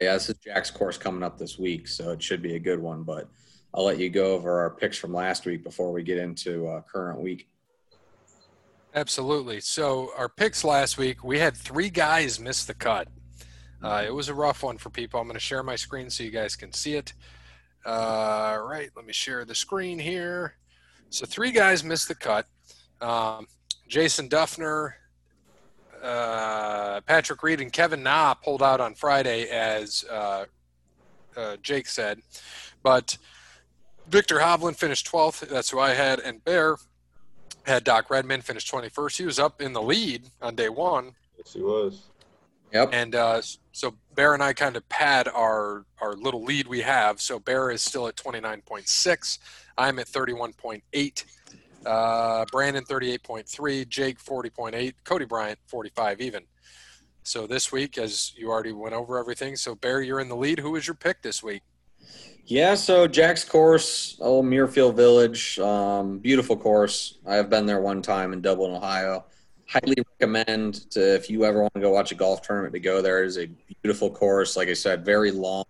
Yeah, 0.00 0.14
this 0.14 0.28
is 0.28 0.36
Jack's 0.44 0.70
course 0.70 0.98
coming 0.98 1.22
up 1.22 1.38
this 1.38 1.58
week, 1.58 1.86
so 1.86 2.10
it 2.10 2.20
should 2.20 2.42
be 2.42 2.56
a 2.56 2.58
good 2.58 2.80
one. 2.80 3.04
But 3.04 3.28
I'll 3.72 3.84
let 3.84 3.98
you 3.98 4.10
go 4.10 4.34
over 4.34 4.60
our 4.60 4.70
picks 4.70 4.98
from 4.98 5.14
last 5.14 5.46
week 5.46 5.62
before 5.62 5.92
we 5.92 6.02
get 6.02 6.18
into 6.18 6.66
uh, 6.66 6.80
current 6.82 7.20
week. 7.20 7.48
Absolutely. 8.94 9.60
So 9.60 10.10
our 10.18 10.28
picks 10.28 10.64
last 10.64 10.98
week, 10.98 11.24
we 11.24 11.38
had 11.38 11.56
three 11.56 11.88
guys 11.88 12.38
miss 12.38 12.64
the 12.64 12.74
cut. 12.74 13.08
Uh, 13.82 14.04
it 14.06 14.14
was 14.14 14.28
a 14.28 14.34
rough 14.34 14.62
one 14.62 14.78
for 14.78 14.90
people. 14.90 15.20
I'm 15.20 15.26
going 15.26 15.34
to 15.34 15.40
share 15.40 15.62
my 15.62 15.76
screen 15.76 16.08
so 16.10 16.22
you 16.22 16.30
guys 16.30 16.56
can 16.56 16.72
see 16.72 16.94
it. 16.94 17.12
Uh, 17.84 18.58
right, 18.62 18.90
let 18.94 19.04
me 19.04 19.12
share 19.12 19.44
the 19.44 19.54
screen 19.54 19.98
here. 19.98 20.54
So 21.10 21.26
three 21.26 21.50
guys 21.50 21.82
missed 21.82 22.08
the 22.08 22.14
cut. 22.14 22.46
Um, 23.00 23.48
Jason 23.88 24.28
Dufner, 24.28 24.92
uh, 26.02 27.00
Patrick 27.02 27.42
Reed, 27.42 27.60
and 27.60 27.72
Kevin 27.72 28.02
Na 28.02 28.34
pulled 28.34 28.62
out 28.62 28.80
on 28.80 28.94
Friday, 28.94 29.48
as 29.48 30.04
uh, 30.10 30.44
uh, 31.36 31.56
Jake 31.62 31.88
said. 31.88 32.20
But 32.82 33.18
Viktor 34.08 34.38
Hovland 34.38 34.76
finished 34.76 35.10
12th. 35.10 35.48
That's 35.48 35.70
who 35.70 35.80
I 35.80 35.94
had. 35.94 36.20
And 36.20 36.44
Bear 36.44 36.76
had 37.64 37.84
Doc 37.84 38.10
Redman 38.10 38.42
finished 38.42 38.72
21st. 38.72 39.16
He 39.18 39.24
was 39.26 39.38
up 39.38 39.60
in 39.60 39.72
the 39.72 39.82
lead 39.82 40.28
on 40.40 40.54
day 40.54 40.68
one. 40.68 41.14
Yes, 41.36 41.52
he 41.52 41.62
was. 41.62 42.08
Yep. 42.72 42.90
And 42.92 43.14
uh, 43.14 43.42
so 43.72 43.94
Bear 44.14 44.34
and 44.34 44.42
I 44.42 44.52
kind 44.52 44.76
of 44.76 44.88
pad 44.88 45.28
our 45.28 45.84
our 46.00 46.14
little 46.14 46.42
lead 46.42 46.66
we 46.66 46.80
have. 46.80 47.20
So 47.20 47.38
Bear 47.38 47.70
is 47.70 47.82
still 47.82 48.08
at 48.08 48.16
29.6. 48.16 49.38
I'm 49.76 49.98
at 49.98 50.06
31.8. 50.06 51.24
Uh, 51.84 52.44
Brandon 52.50 52.84
38.3. 52.84 53.88
Jake 53.88 54.18
40.8. 54.18 54.94
Cody 55.04 55.24
Bryant 55.24 55.58
45 55.66 56.20
even. 56.20 56.44
So 57.24 57.46
this 57.46 57.70
week, 57.70 57.98
as 57.98 58.32
you 58.36 58.50
already 58.50 58.72
went 58.72 58.94
over 58.94 59.18
everything, 59.18 59.54
so 59.56 59.74
Bear, 59.74 60.00
you're 60.00 60.20
in 60.20 60.28
the 60.28 60.36
lead. 60.36 60.58
Who 60.58 60.72
was 60.72 60.86
your 60.86 60.94
pick 60.94 61.22
this 61.22 61.42
week? 61.42 61.62
Yeah, 62.44 62.74
so 62.74 63.06
Jack's 63.06 63.44
course, 63.44 64.16
old 64.20 64.46
Muirfield 64.46 64.96
Village, 64.96 65.60
um, 65.60 66.18
beautiful 66.18 66.56
course. 66.56 67.18
I 67.24 67.36
have 67.36 67.48
been 67.48 67.66
there 67.66 67.80
one 67.80 68.02
time 68.02 68.32
in 68.32 68.40
Dublin, 68.40 68.72
Ohio 68.72 69.24
highly 69.72 69.96
recommend 70.20 70.90
to 70.90 71.14
if 71.14 71.30
you 71.30 71.44
ever 71.44 71.62
want 71.62 71.74
to 71.74 71.80
go 71.80 71.90
watch 71.90 72.12
a 72.12 72.14
golf 72.14 72.42
tournament 72.42 72.74
to 72.74 72.80
go 72.80 73.00
there. 73.00 73.22
It 73.22 73.26
is 73.26 73.38
a 73.38 73.46
beautiful 73.82 74.10
course. 74.10 74.56
Like 74.56 74.68
I 74.68 74.74
said, 74.74 75.04
very 75.04 75.30
long. 75.30 75.64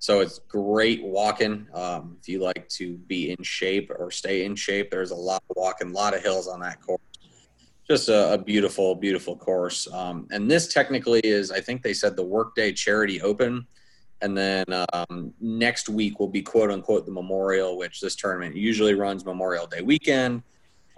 So 0.00 0.20
it's 0.20 0.38
great 0.40 1.02
walking. 1.02 1.66
Um, 1.74 2.18
if 2.20 2.28
you 2.28 2.40
like 2.40 2.68
to 2.70 2.96
be 2.96 3.30
in 3.30 3.42
shape 3.42 3.90
or 3.90 4.10
stay 4.10 4.44
in 4.44 4.54
shape, 4.54 4.90
there's 4.90 5.10
a 5.10 5.16
lot 5.16 5.42
of 5.50 5.56
walking, 5.56 5.90
a 5.90 5.92
lot 5.92 6.14
of 6.14 6.22
hills 6.22 6.46
on 6.46 6.60
that 6.60 6.80
course. 6.80 7.00
Just 7.88 8.08
a, 8.08 8.34
a 8.34 8.38
beautiful, 8.38 8.94
beautiful 8.94 9.34
course. 9.34 9.90
Um, 9.92 10.28
and 10.30 10.48
this 10.48 10.72
technically 10.72 11.20
is, 11.20 11.50
I 11.50 11.60
think 11.60 11.82
they 11.82 11.94
said 11.94 12.16
the 12.16 12.24
Workday 12.24 12.72
Charity 12.72 13.20
Open. 13.22 13.66
And 14.20 14.36
then 14.36 14.64
um, 14.92 15.32
next 15.40 15.88
week 15.88 16.20
will 16.20 16.28
be 16.28 16.42
quote 16.42 16.70
unquote 16.70 17.06
the 17.06 17.12
Memorial, 17.12 17.78
which 17.78 18.00
this 18.00 18.14
tournament 18.14 18.56
usually 18.56 18.94
runs 18.94 19.24
Memorial 19.24 19.66
Day 19.66 19.80
weekend. 19.80 20.42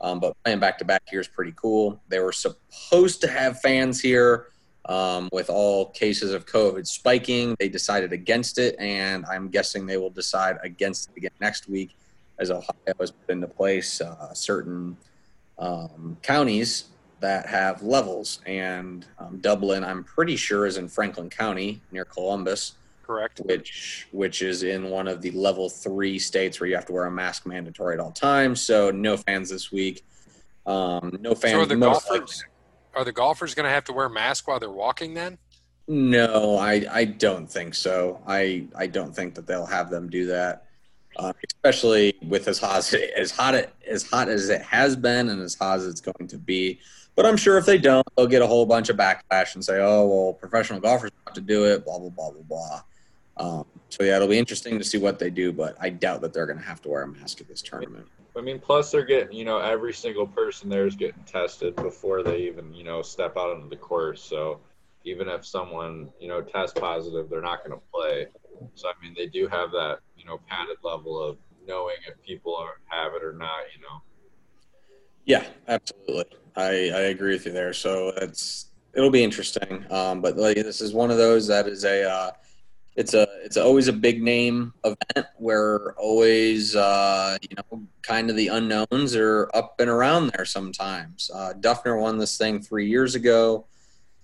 Um, 0.01 0.21
but 0.21 0.35
playing 0.45 0.61
back 0.61 0.79
to 0.79 0.85
back 0.85 1.03
here 1.09 1.21
is 1.21 1.29
pretty 1.29 1.53
cool. 1.57 2.01
They 2.09 2.21
were 2.21 2.33
supposed 2.33 3.21
to 3.21 3.29
have 3.29 3.61
fans 3.61 4.01
here 4.01 4.49
um, 4.87 5.29
with 5.33 5.51
all 5.51 5.91
cases 5.91 6.33
of 6.33 6.47
COVID 6.47 6.87
spiking. 6.87 7.55
They 7.59 7.69
decided 7.69 8.13
against 8.13 8.59
it, 8.59 8.77
and 8.79 9.27
I'm 9.27 9.49
guessing 9.49 9.87
they 9.87 9.99
will 9.99 10.11
decide 10.11 10.57
against 10.63 11.11
it 11.11 11.19
again 11.19 11.31
next 11.41 11.69
week 11.69 11.97
as 12.39 12.51
Ohio 12.51 12.95
has 12.99 13.11
put 13.11 13.31
into 13.31 13.47
place 13.47 14.01
uh, 14.01 14.33
certain 14.33 14.97
um, 15.59 16.17
counties 16.23 16.87
that 17.21 17.47
have 17.47 17.83
levels. 17.83 18.41
And 18.47 19.07
um, 19.19 19.39
Dublin, 19.39 19.85
I'm 19.85 20.03
pretty 20.03 20.37
sure, 20.37 20.67
is 20.67 20.79
in 20.79 20.89
Franklin 20.89 21.29
County 21.29 21.83
near 21.93 22.07
Columbus. 22.07 22.73
Correct. 23.11 23.41
Which 23.41 24.07
which 24.13 24.41
is 24.41 24.63
in 24.63 24.89
one 24.89 25.09
of 25.09 25.21
the 25.21 25.33
level 25.33 25.69
three 25.69 26.17
states 26.17 26.61
where 26.61 26.69
you 26.69 26.77
have 26.77 26.87
to 26.87 26.93
wear 26.93 27.07
a 27.07 27.11
mask 27.11 27.45
mandatory 27.45 27.95
at 27.95 28.01
all 28.01 28.13
times. 28.13 28.61
So 28.61 28.93
no 28.93 29.17
fans 29.17 29.51
this 29.51 29.73
week. 29.73 30.05
Um, 30.65 31.19
no 31.21 31.35
fans. 31.35 31.55
So 31.55 31.61
are 31.63 31.67
the 31.67 31.75
golfers 31.75 32.45
are 32.95 33.05
the 33.05 33.11
golfers 33.11 33.53
going 33.57 33.65
to 33.65 33.71
have 33.71 33.83
to 33.85 33.93
wear 33.93 34.09
masks 34.09 34.47
while 34.47 34.61
they're 34.61 34.71
walking 34.71 35.15
then? 35.15 35.39
No, 35.89 36.57
I 36.57 36.87
I 36.89 37.05
don't 37.05 37.51
think 37.51 37.75
so. 37.75 38.23
I 38.29 38.69
I 38.77 38.87
don't 38.87 39.13
think 39.13 39.35
that 39.35 39.45
they'll 39.45 39.67
have 39.67 39.91
them 39.91 40.09
do 40.09 40.27
that. 40.27 40.67
Uh, 41.17 41.33
especially 41.49 42.15
with 42.23 42.47
as 42.47 42.61
hot 42.61 42.77
as, 42.79 42.95
as 42.95 43.33
hot 43.33 43.57
as 43.89 44.09
hot 44.09 44.29
as 44.29 44.51
it 44.51 44.63
has 44.63 44.95
been 44.95 45.31
and 45.31 45.43
as 45.43 45.57
hot 45.57 45.79
as 45.79 45.87
it's 45.89 46.01
going 46.01 46.29
to 46.29 46.39
be. 46.39 46.79
But 47.17 47.27
I'm 47.27 47.37
sure 47.37 47.59
if 47.59 47.67
they 47.67 47.77
don't, 47.77 48.07
they'll 48.17 48.29
get 48.29 48.41
a 48.41 48.47
whole 48.47 48.67
bunch 48.67 48.89
of 48.89 48.97
backlash 48.97 49.57
and 49.57 49.65
say, 49.65 49.81
"Oh, 49.81 50.07
well, 50.07 50.33
professional 50.33 50.79
golfers 50.79 51.11
have 51.27 51.35
to 51.35 51.41
do 51.41 51.65
it." 51.65 51.85
Blah 51.85 51.99
blah 51.99 52.11
blah 52.11 52.31
blah 52.31 52.43
blah. 52.43 52.83
Um, 53.37 53.65
so 53.89 54.05
yeah, 54.05 54.17
it'll 54.17 54.29
be 54.29 54.39
interesting 54.39 54.79
to 54.79 54.85
see 54.85 54.99
what 54.99 55.19
they 55.19 55.31
do, 55.31 55.53
but 55.53 55.77
I 55.81 55.91
doubt 55.91 56.21
that 56.23 56.33
they're 56.33 56.47
going 56.47 56.59
to 56.59 56.65
have 56.65 56.83
to 56.83 56.89
wear 56.89 57.03
a 57.03 57.09
mask 57.09 57.41
at 57.41 57.49
this 57.49 57.63
tournament. 57.63 58.07
I 58.37 58.41
mean, 58.41 58.61
plus 58.61 58.91
they're 58.91 59.05
getting, 59.05 59.37
you 59.37 59.45
know, 59.45 59.59
every 59.59 59.93
single 59.93 60.27
person 60.27 60.69
there 60.69 60.87
is 60.87 60.95
getting 60.95 61.23
tested 61.25 61.75
before 61.77 62.23
they 62.23 62.43
even, 62.43 62.73
you 62.73 62.85
know, 62.85 63.03
step 63.03 63.37
out 63.37 63.51
onto 63.51 63.69
the 63.69 63.77
course. 63.77 64.23
So 64.23 64.61
even 65.05 65.29
if 65.29 65.45
someone, 65.45 66.11
you 66.21 66.29
know, 66.29 66.41
tests 66.41 66.79
positive, 66.79 67.29
they're 67.29 67.41
not 67.41 67.65
going 67.65 67.79
to 67.79 67.85
play. 67.93 68.27
So 68.75 68.89
I 68.89 68.93
mean, 69.03 69.15
they 69.17 69.27
do 69.27 69.49
have 69.49 69.71
that, 69.73 69.99
you 70.17 70.25
know, 70.25 70.39
padded 70.49 70.77
level 70.85 71.21
of 71.21 71.39
knowing 71.67 71.97
if 72.07 72.21
people 72.23 72.55
are, 72.55 72.81
have 72.87 73.15
it 73.15 73.25
or 73.25 73.33
not, 73.33 73.63
you 73.75 73.83
know. 73.83 74.03
Yeah, 75.25 75.45
absolutely. 75.69 76.39
I 76.57 76.69
I 76.69 77.01
agree 77.13 77.33
with 77.33 77.47
you 77.47 77.53
there. 77.53 77.73
So 77.73 78.13
it's 78.17 78.67
it'll 78.95 79.11
be 79.11 79.25
interesting. 79.25 79.85
Um, 79.91 80.21
but 80.21 80.37
like, 80.37 80.57
this 80.57 80.81
is 80.81 80.93
one 80.93 81.11
of 81.11 81.17
those 81.17 81.47
that 81.47 81.67
is 81.67 81.85
a 81.85 82.09
uh, 82.09 82.31
it's 82.97 83.15
a 83.15 83.27
it's 83.45 83.57
always 83.57 83.89
a 83.89 83.93
big 83.93 84.23
name 84.23 84.73
event 84.85 85.27
where 85.37 85.93
always 85.93 86.75
uh, 86.75 87.37
you 87.43 87.57
know 87.57 87.83
kind 88.03 88.31
of 88.31 88.37
the 88.37 88.49
unknowns 88.49 89.15
are 89.15 89.51
up 89.55 89.81
and 89.81 89.89
around 89.89 90.29
there 90.29 90.45
sometimes. 90.45 91.31
Uh, 91.33 91.53
Dufner 91.61 92.01
won 92.01 92.19
this 92.19 92.37
thing 92.37 92.61
three 92.61 92.89
years 92.89 93.15
ago. 93.15 93.67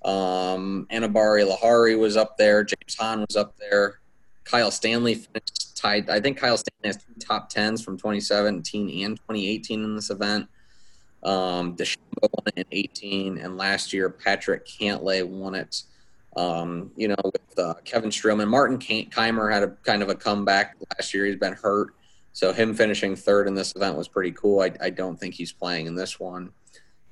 Um, 0.05 0.87
Anirban 0.93 1.49
Lahiri 1.49 1.99
was 1.99 2.17
up 2.17 2.37
there. 2.37 2.65
James 2.65 2.97
Hahn 2.99 3.25
was 3.29 3.37
up 3.37 3.57
there. 3.57 4.01
Kyle 4.45 4.71
Stanley 4.71 5.15
finished 5.15 5.77
tied. 5.77 6.09
I 6.09 6.21
think 6.21 6.39
Kyle 6.39 6.57
Stanley 6.57 6.87
has 6.87 6.97
two 6.97 7.15
top 7.19 7.49
tens 7.49 7.83
from 7.83 7.97
2017 7.97 9.05
and 9.05 9.17
2018 9.17 9.85
in 9.85 9.97
this 9.97 10.11
event. 10.11 10.49
Um, 11.23 11.77
won 12.23 12.43
it 12.47 12.57
in 12.57 12.65
18, 12.71 13.39
and 13.39 13.57
last 13.57 13.93
year 13.93 14.09
Patrick 14.09 14.67
Cantlay 14.67 15.27
won 15.27 15.55
it 15.55 15.83
um, 16.37 16.90
you 16.97 17.09
know, 17.09 17.16
with 17.25 17.59
uh, 17.59 17.75
Kevin 17.85 18.11
Streelman, 18.11 18.49
Martin 18.49 18.78
Kaymer 18.78 19.52
had 19.52 19.62
a 19.62 19.69
kind 19.85 20.02
of 20.02 20.11
a 20.11 20.14
comeback 20.14 20.76
last 20.90 21.14
year. 21.14 21.25
He's 21.25 21.37
been 21.37 21.55
hurt, 21.55 21.95
so 22.33 22.52
him 22.52 22.75
finishing 22.75 23.16
third 23.16 23.49
in 23.49 23.55
this 23.55 23.75
event 23.75 23.97
was 23.97 24.09
pretty 24.09 24.33
cool. 24.33 24.61
I, 24.61 24.73
I 24.81 24.90
don't 24.90 25.19
think 25.19 25.35
he's 25.35 25.52
playing 25.52 25.87
in 25.87 25.95
this 25.95 26.21
one. 26.21 26.50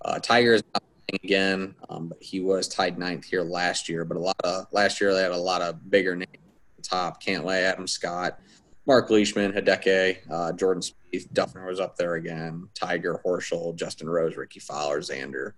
Uh, 0.04 0.18
Tiger 0.18 0.52
is 0.52 0.62
not 0.74 0.82
playing 1.08 1.20
again, 1.24 1.74
um, 1.88 2.08
but 2.08 2.22
he 2.22 2.40
was 2.40 2.68
tied 2.68 2.98
ninth 2.98 3.24
here 3.24 3.42
last 3.42 3.88
year. 3.88 4.04
But 4.04 4.18
a 4.18 4.20
lot 4.20 4.40
of 4.44 4.66
last 4.72 5.00
year 5.00 5.14
they 5.14 5.22
had 5.22 5.32
a 5.32 5.36
lot 5.36 5.62
of 5.62 5.90
bigger 5.90 6.14
names 6.14 6.28
at 6.32 6.76
the 6.76 6.82
top. 6.82 7.22
Cantlay, 7.22 7.62
Adam 7.62 7.86
Scott, 7.86 8.38
Mark 8.86 9.08
Leishman, 9.08 9.52
Hideki, 9.52 10.18
uh, 10.30 10.52
Jordan 10.52 10.82
Spieth, 10.82 11.28
Dufner 11.32 11.66
was 11.66 11.80
up 11.80 11.96
there 11.96 12.16
again. 12.16 12.68
Tiger, 12.74 13.20
Horschel, 13.24 13.74
Justin 13.74 14.10
Rose, 14.10 14.36
Rickie 14.36 14.60
Fowler, 14.60 15.00
Xander. 15.00 15.52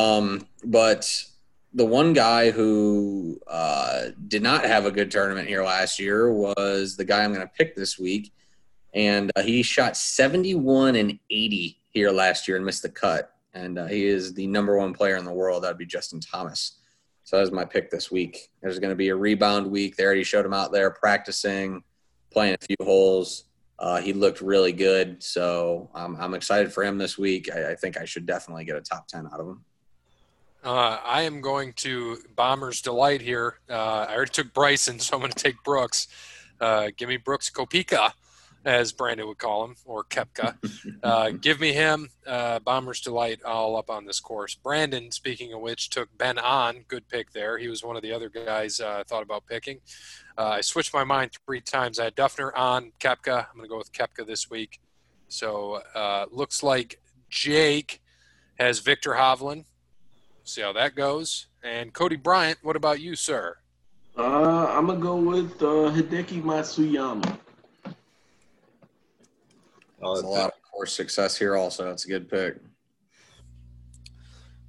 Um, 0.00 0.46
but 0.64 1.06
the 1.74 1.84
one 1.84 2.12
guy 2.12 2.50
who 2.50 3.40
uh, 3.46 4.08
did 4.28 4.42
not 4.42 4.64
have 4.64 4.86
a 4.86 4.90
good 4.90 5.10
tournament 5.10 5.48
here 5.48 5.64
last 5.64 5.98
year 5.98 6.32
was 6.32 6.96
the 6.96 7.04
guy 7.04 7.24
I'm 7.24 7.32
going 7.32 7.46
to 7.46 7.52
pick 7.52 7.74
this 7.74 7.98
week, 7.98 8.32
and 8.94 9.30
uh, 9.36 9.42
he 9.42 9.62
shot 9.62 9.96
71 9.96 10.96
and 10.96 11.18
80 11.30 11.78
here 11.90 12.10
last 12.10 12.46
year 12.46 12.56
and 12.56 12.66
missed 12.66 12.82
the 12.82 12.88
cut. 12.88 13.34
And 13.54 13.78
uh, 13.78 13.86
he 13.86 14.06
is 14.06 14.32
the 14.34 14.46
number 14.46 14.76
one 14.78 14.94
player 14.94 15.16
in 15.16 15.24
the 15.24 15.32
world. 15.32 15.64
That'd 15.64 15.78
be 15.78 15.86
Justin 15.86 16.20
Thomas. 16.20 16.78
So 17.24 17.38
that's 17.38 17.50
my 17.50 17.64
pick 17.64 17.90
this 17.90 18.10
week. 18.10 18.48
There's 18.60 18.78
going 18.78 18.90
to 18.90 18.96
be 18.96 19.08
a 19.08 19.16
rebound 19.16 19.70
week. 19.70 19.96
They 19.96 20.04
already 20.04 20.24
showed 20.24 20.44
him 20.44 20.54
out 20.54 20.72
there 20.72 20.90
practicing, 20.90 21.82
playing 22.30 22.56
a 22.60 22.64
few 22.64 22.76
holes. 22.82 23.44
Uh, 23.78 24.00
he 24.00 24.12
looked 24.12 24.40
really 24.40 24.72
good. 24.72 25.22
So 25.22 25.90
I'm 25.94 26.34
excited 26.34 26.72
for 26.72 26.84
him 26.84 26.98
this 26.98 27.18
week. 27.18 27.50
I, 27.52 27.72
I, 27.72 27.74
think 27.74 27.96
I 27.96 28.04
should 28.04 28.26
definitely 28.26 28.64
get 28.64 28.76
a 28.76 28.80
top 28.80 29.08
10 29.08 29.26
out 29.32 29.40
of 29.40 29.48
him. 29.48 29.64
Uh, 30.62 30.98
I 31.04 31.22
am 31.22 31.40
going 31.40 31.72
to 31.74 32.18
Bomber's 32.36 32.80
Delight 32.82 33.20
here. 33.20 33.58
Uh, 33.68 34.06
I 34.08 34.14
already 34.14 34.30
took 34.30 34.52
Bryson, 34.54 34.98
so 35.00 35.16
I'm 35.16 35.20
going 35.20 35.32
to 35.32 35.38
take 35.38 35.62
Brooks. 35.64 36.08
Uh, 36.60 36.90
give 36.96 37.08
me 37.08 37.16
Brooks 37.16 37.50
Koepka 37.50 38.12
as 38.64 38.92
Brandon 38.92 39.26
would 39.26 39.38
call 39.38 39.64
him, 39.64 39.76
or 39.84 40.04
Kepka. 40.04 40.56
Uh, 41.02 41.30
give 41.30 41.58
me 41.58 41.72
him. 41.72 42.08
Uh, 42.24 42.60
Bomber's 42.60 43.00
Delight 43.00 43.42
all 43.42 43.76
up 43.76 43.90
on 43.90 44.04
this 44.04 44.20
course. 44.20 44.54
Brandon, 44.54 45.10
speaking 45.10 45.52
of 45.52 45.60
which, 45.60 45.90
took 45.90 46.16
Ben 46.16 46.38
An. 46.38 46.84
Good 46.86 47.08
pick 47.08 47.32
there. 47.32 47.58
He 47.58 47.66
was 47.66 47.82
one 47.82 47.96
of 47.96 48.02
the 48.02 48.12
other 48.12 48.28
guys 48.28 48.78
uh, 48.78 48.98
I 49.00 49.02
thought 49.02 49.24
about 49.24 49.46
picking. 49.46 49.80
Uh, 50.38 50.50
I 50.50 50.60
switched 50.60 50.94
my 50.94 51.02
mind 51.02 51.32
three 51.44 51.60
times. 51.60 51.98
I 51.98 52.04
had 52.04 52.14
Dufner 52.14 52.52
on 52.54 52.92
Kepka. 53.00 53.46
I'm 53.50 53.56
going 53.56 53.64
to 53.64 53.68
go 53.68 53.78
with 53.78 53.92
Kepka 53.92 54.24
this 54.24 54.48
week. 54.48 54.80
So 55.26 55.82
uh, 55.94 56.26
looks 56.30 56.62
like 56.62 57.00
Jake 57.28 58.00
has 58.60 58.78
Viktor 58.78 59.14
Hovland. 59.14 59.64
See 60.44 60.60
how 60.60 60.72
that 60.72 60.94
goes. 60.94 61.46
And 61.62 61.92
Cody 61.92 62.16
Bryant, 62.16 62.58
what 62.62 62.76
about 62.76 63.00
you, 63.00 63.14
sir? 63.14 63.56
Uh, 64.16 64.66
I'm 64.66 64.86
gonna 64.86 65.00
go 65.00 65.16
with 65.16 65.62
uh, 65.62 65.90
Hideki 65.90 66.42
Matsuyama. 66.42 67.38
Oh, 70.02 70.14
There's 70.14 70.24
a 70.24 70.28
lot 70.28 70.46
of 70.48 70.62
course 70.70 70.92
success 70.92 71.36
here. 71.36 71.56
Also, 71.56 71.84
that's 71.84 72.04
a 72.04 72.08
good 72.08 72.28
pick. 72.28 72.56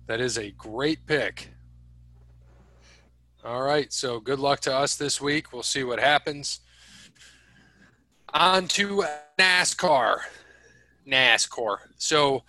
That 0.06 0.22
is 0.22 0.38
a 0.38 0.51
great 0.51 1.06
pick. 1.08 1.50
All 3.44 3.63
right, 3.63 3.92
so 3.92 4.20
good 4.20 4.39
luck 4.39 4.62
to 4.62 4.74
us 4.74 4.96
this 4.96 5.20
week. 5.20 5.51
We'll 5.51 5.63
see 5.63 5.84
what 5.84 6.00
happens. 6.00 6.62
On 8.34 8.68
to 8.70 9.03
NASCAR. 9.38 10.20
NASCAR. 11.06 11.77
So, 11.98 12.44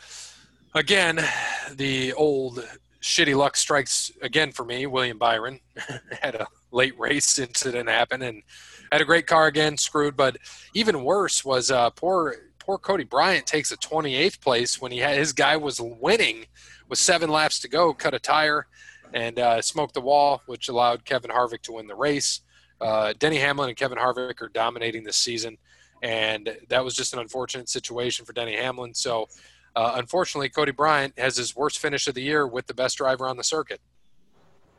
again, 0.75 1.25
the 1.73 2.13
old 2.13 2.65
shitty 3.05 3.37
luck 3.37 3.55
strikes 3.55 4.11
again 4.23 4.51
for 4.51 4.65
me. 4.65 4.87
William 4.87 5.19
Byron 5.19 5.61
had 6.23 6.35
a 6.35 6.47
late 6.73 6.99
race 6.99 7.39
incident 7.39 7.87
happen 7.87 8.23
and 8.23 8.43
had 8.91 9.03
a 9.03 9.05
great 9.05 9.27
car 9.27 9.47
again, 9.47 9.77
screwed. 9.77 10.17
But 10.17 10.39
even 10.73 11.05
worse 11.05 11.45
was 11.45 11.71
uh, 11.71 11.91
poor 11.91 12.37
poor 12.59 12.79
Cody 12.79 13.05
Bryant 13.05 13.47
takes 13.47 13.71
a 13.73 13.77
28th 13.77 14.41
place 14.41 14.81
when 14.81 14.91
he 14.91 14.99
had 14.99 15.19
his 15.19 15.35
guy 15.35 15.55
was 15.55 15.83
winning 15.83 16.47
with 16.89 16.99
seven 16.99 17.29
laps 17.29 17.61
to 17.61 17.69
go, 17.69 17.93
cut 17.93 18.15
a 18.15 18.19
tire, 18.19 18.67
and 19.13 19.39
uh, 19.39 19.61
smoked 19.61 19.93
the 19.93 20.01
wall, 20.01 20.41
which 20.47 20.71
allowed 20.71 21.05
Kevin 21.05 21.31
Harvick 21.31 21.61
to 21.63 21.73
win 21.73 21.87
the 21.87 21.95
race. 21.95 22.41
Uh, 22.81 23.13
Denny 23.19 23.37
Hamlin 23.37 23.69
and 23.69 23.77
Kevin 23.77 23.99
Harvick 23.99 24.41
are 24.41 24.49
dominating 24.49 25.05
this 25.05 25.19
season, 25.19 25.59
and 26.03 26.57
that 26.71 26.83
was 26.83 26.95
just 26.95 27.13
an 27.13 27.19
unfortunate 27.19 27.69
situation 27.69 28.25
for 28.25 28.33
Denny 28.33 28.57
Hamlin. 28.57 28.95
So, 28.95 29.29
uh, 29.77 29.93
unfortunately, 29.97 30.49
Cody 30.49 30.73
Bryant 30.73 31.19
has 31.19 31.37
his 31.37 31.57
worst 31.57 31.79
finish 31.79 32.07
of 32.07 32.15
the 32.15 32.23
year 32.23 32.47
with 32.47 32.67
the 32.67 32.75
best 32.75 32.99
driver 32.99 33.27
on 33.27 33.37
the 33.37 33.45
circuit, 33.45 33.81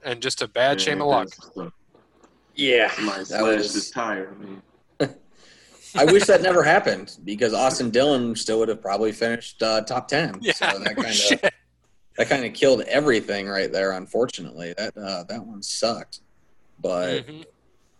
and 0.04 0.22
just 0.22 0.42
a 0.42 0.48
bad 0.48 0.80
yeah, 0.80 0.86
shame 0.86 1.02
of 1.02 1.08
luck. 1.08 1.30
Yeah, 2.56 2.92
that 2.98 3.42
was 3.42 3.74
his 3.74 3.92
tire. 3.92 4.34
I. 5.00 5.10
I 5.98 6.04
wish 6.04 6.26
that 6.26 6.42
never 6.42 6.62
happened 6.62 7.18
because 7.24 7.54
Austin 7.54 7.90
Dillon 7.90 8.36
still 8.36 8.60
would 8.60 8.68
have 8.68 8.82
probably 8.82 9.14
finished 9.14 9.64
uh, 9.64 9.82
top 9.82 10.08
ten. 10.08 10.38
Yeah, 10.42 10.54
so 10.54 10.80
that 10.80 10.96
kind 11.32 11.44
of 11.44 11.52
that 12.18 12.30
kind 12.30 12.46
of 12.46 12.54
killed 12.54 12.82
everything 12.82 13.48
right 13.48 13.72
there. 13.72 13.92
Unfortunately, 13.92 14.74
that 14.78 14.98
uh, 14.98 15.24
that 15.24 15.46
one 15.46 15.62
sucked, 15.62 16.22
but 16.82 17.26
mm-hmm. 17.26 17.42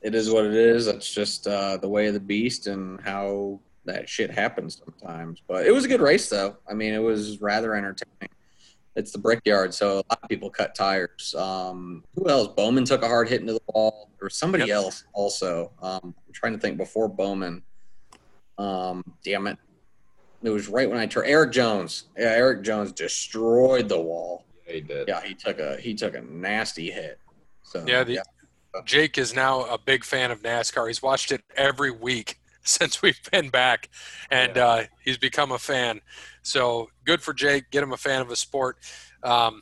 it 0.02 0.16
is 0.16 0.30
what 0.30 0.46
it 0.46 0.54
is. 0.54 0.86
That's 0.86 1.12
just 1.12 1.48
uh, 1.48 1.78
the 1.78 1.90
way 1.90 2.08
of 2.08 2.14
the 2.14 2.20
beast 2.20 2.68
and 2.68 3.00
how 3.02 3.60
that 3.86 4.10
shit 4.10 4.32
happens 4.32 4.82
sometimes. 4.84 5.42
But 5.48 5.66
it 5.66 5.72
was 5.72 5.86
a 5.86 5.88
good 5.88 6.02
race, 6.02 6.30
though. 6.30 6.58
I 6.70 6.74
mean, 6.74 6.94
it 6.94 7.00
was 7.00 7.42
rather 7.42 7.76
entertaining. 7.76 8.30
It's 8.96 9.12
the 9.12 9.18
Brickyard, 9.18 9.74
so 9.74 9.96
a 9.96 9.96
lot 9.96 10.20
of 10.24 10.30
people 10.30 10.50
cut 10.50 10.74
tires. 10.74 11.36
Um, 11.38 12.04
who 12.16 12.30
else? 12.30 12.48
Bowman 12.56 12.86
took 12.86 13.04
a 13.04 13.08
hard 13.08 13.28
hit 13.28 13.42
into 13.42 13.54
the 13.54 13.62
wall. 13.68 14.10
There 14.20 14.26
was 14.26 14.38
somebody 14.38 14.66
yep. 14.66 14.76
else 14.76 15.04
also. 15.14 15.72
Um, 15.82 16.16
I'm 16.16 16.34
trying 16.34 16.54
to 16.54 16.60
think 16.60 16.78
before 16.78 17.10
Bowman. 17.10 17.62
Um, 18.58 19.04
damn 19.24 19.48
it. 19.48 19.58
It 20.44 20.50
was 20.50 20.70
right 20.70 20.90
when 20.90 20.98
I 21.00 21.08
turned 21.08 21.28
Erik 21.28 21.52
Jones. 21.52 22.06
Yeah, 22.18 22.28
Erik 22.28 22.62
Jones 22.62 22.92
destroyed 22.92 23.90
the 23.90 24.00
wall. 24.00 24.46
Yeah, 24.66 24.74
he 24.74 24.82
did. 24.82 25.08
Yeah, 25.08 25.22
he 25.22 25.34
took 25.34 25.60
a 25.60 25.78
he 25.78 25.94
took 25.94 26.16
a 26.16 26.22
nasty 26.22 26.92
hit. 26.92 27.20
So 27.64 27.84
yeah, 27.86 28.04
the, 28.04 28.14
yeah. 28.14 28.22
Jake 28.86 29.18
is 29.18 29.34
now 29.34 29.64
a 29.66 29.78
big 29.78 30.04
fan 30.04 30.32
of 30.32 30.42
NASCAR. 30.42 30.88
He's 30.88 31.02
watched 31.02 31.32
it 31.32 31.42
every 31.56 31.92
week 31.92 32.40
since 32.68 33.02
we've 33.02 33.20
been 33.32 33.50
back, 33.50 33.90
and 34.30 34.56
yeah. 34.56 34.66
uh, 34.66 34.84
he's 35.04 35.18
become 35.18 35.52
a 35.52 35.60
fan. 35.60 36.02
So 36.42 36.90
good 37.06 37.22
for 37.22 37.34
Jake. 37.34 37.70
Get 37.72 37.84
him 37.84 37.94
a 37.94 37.98
fan 37.98 38.22
of 38.22 38.32
a 38.32 38.36
sport. 38.36 38.78
Um, 39.24 39.62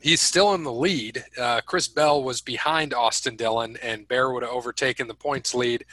he's 0.00 0.20
still 0.20 0.54
in 0.54 0.62
the 0.62 0.72
lead. 0.72 1.24
Uh, 1.38 1.60
Chris 1.62 1.88
Bell 1.88 2.22
was 2.22 2.40
behind 2.40 2.94
Austin 2.94 3.36
Dillon, 3.36 3.76
and 3.82 4.06
Bear 4.06 4.32
would 4.32 4.42
have 4.42 4.52
overtaken 4.52 5.08
the 5.08 5.14
points 5.14 5.54
lead, 5.54 5.84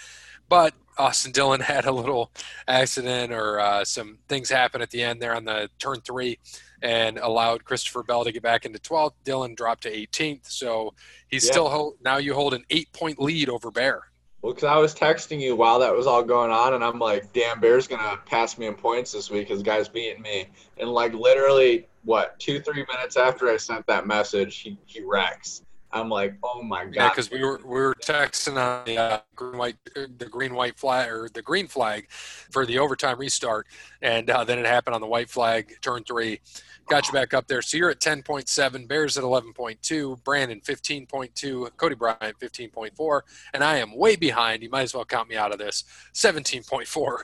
but 0.49 0.73
Austin 0.97 1.31
Dillon 1.31 1.59
had 1.61 1.85
a 1.85 1.91
little 1.91 2.31
accident 2.67 3.31
or 3.31 3.59
uh, 3.59 3.85
some 3.85 4.17
things 4.27 4.49
happen 4.49 4.81
at 4.81 4.91
the 4.91 5.01
end 5.01 5.21
there 5.21 5.35
on 5.35 5.45
the 5.45 5.69
turn 5.79 6.01
three 6.01 6.39
and 6.81 7.17
allowed 7.17 7.63
Christopher 7.63 8.03
Bell 8.03 8.23
to 8.23 8.31
get 8.31 8.43
back 8.43 8.65
into 8.65 8.77
12th. 8.79 9.13
Dillon 9.23 9.55
dropped 9.55 9.83
to 9.83 9.91
18th. 9.91 10.47
So 10.51 10.93
he's 11.27 11.45
yeah. 11.45 11.51
still 11.51 11.69
hold, 11.69 11.95
now 12.03 12.17
you 12.17 12.33
hold 12.33 12.53
an 12.53 12.63
eight 12.69 12.91
point 12.93 13.19
lead 13.19 13.49
over 13.49 13.71
Bear. 13.71 14.03
Well, 14.45 14.53
because 14.53 14.67
I 14.67 14.77
was 14.77 14.93
texting 14.93 15.41
you 15.41 15.55
while 15.55 15.79
that 15.79 15.91
was 15.91 16.05
all 16.05 16.21
going 16.21 16.51
on, 16.51 16.75
and 16.75 16.83
I'm 16.83 16.99
like, 16.99 17.33
damn, 17.33 17.59
Bear's 17.59 17.87
going 17.87 18.01
to 18.01 18.15
pass 18.27 18.59
me 18.59 18.67
in 18.67 18.75
points 18.75 19.11
this 19.11 19.31
week 19.31 19.47
because 19.47 19.63
guy's 19.63 19.89
beating 19.89 20.21
me. 20.21 20.45
And 20.77 20.87
like 20.87 21.15
literally, 21.15 21.87
what, 22.03 22.39
two, 22.39 22.59
three 22.59 22.85
minutes 22.93 23.17
after 23.17 23.49
I 23.49 23.57
sent 23.57 23.87
that 23.87 24.05
message, 24.05 24.57
he, 24.57 24.77
he 24.85 25.01
wrecks. 25.01 25.63
I'm 25.91 26.09
like, 26.09 26.35
oh 26.43 26.61
my 26.61 26.85
god. 26.85 26.93
Yeah, 26.93 27.09
because 27.09 27.31
we 27.31 27.43
were 27.43 27.59
we 27.63 27.79
were 27.79 27.95
texting 27.95 28.57
on 28.57 28.85
the 28.85 28.97
uh, 28.97 29.19
green 29.35 29.57
white 29.57 29.77
the 29.95 30.27
green 30.29 30.53
white 30.53 30.77
flag 30.77 31.09
or 31.09 31.27
the 31.33 31.41
green 31.41 31.67
flag 31.67 32.07
for 32.11 32.67
the 32.67 32.77
overtime 32.77 33.17
restart, 33.17 33.65
and 34.01 34.29
uh, 34.29 34.43
then 34.43 34.59
it 34.59 34.65
happened 34.65 34.93
on 34.93 35.01
the 35.01 35.07
white 35.07 35.29
flag 35.29 35.73
turn 35.81 36.03
three. 36.03 36.41
Got 36.87 37.07
you 37.07 37.13
back 37.13 37.33
up 37.33 37.47
there. 37.47 37.61
So 37.63 37.77
you're 37.77 37.89
at 37.89 37.99
10.7, 37.99 38.87
Bears 38.87 39.17
at 39.17 39.23
11.2, 39.23 40.23
Brandon 40.23 40.61
15.2, 40.61 41.69
Cody 41.77 41.95
Bryant 41.95 42.39
15.4, 42.39 43.21
and 43.53 43.63
I 43.63 43.77
am 43.77 43.95
way 43.95 44.15
behind. 44.15 44.61
You 44.61 44.69
might 44.69 44.83
as 44.83 44.93
well 44.93 45.05
count 45.05 45.27
me 45.27 45.35
out 45.35 45.51
of 45.51 45.57
this 45.57 45.83
17.4. 46.13 47.17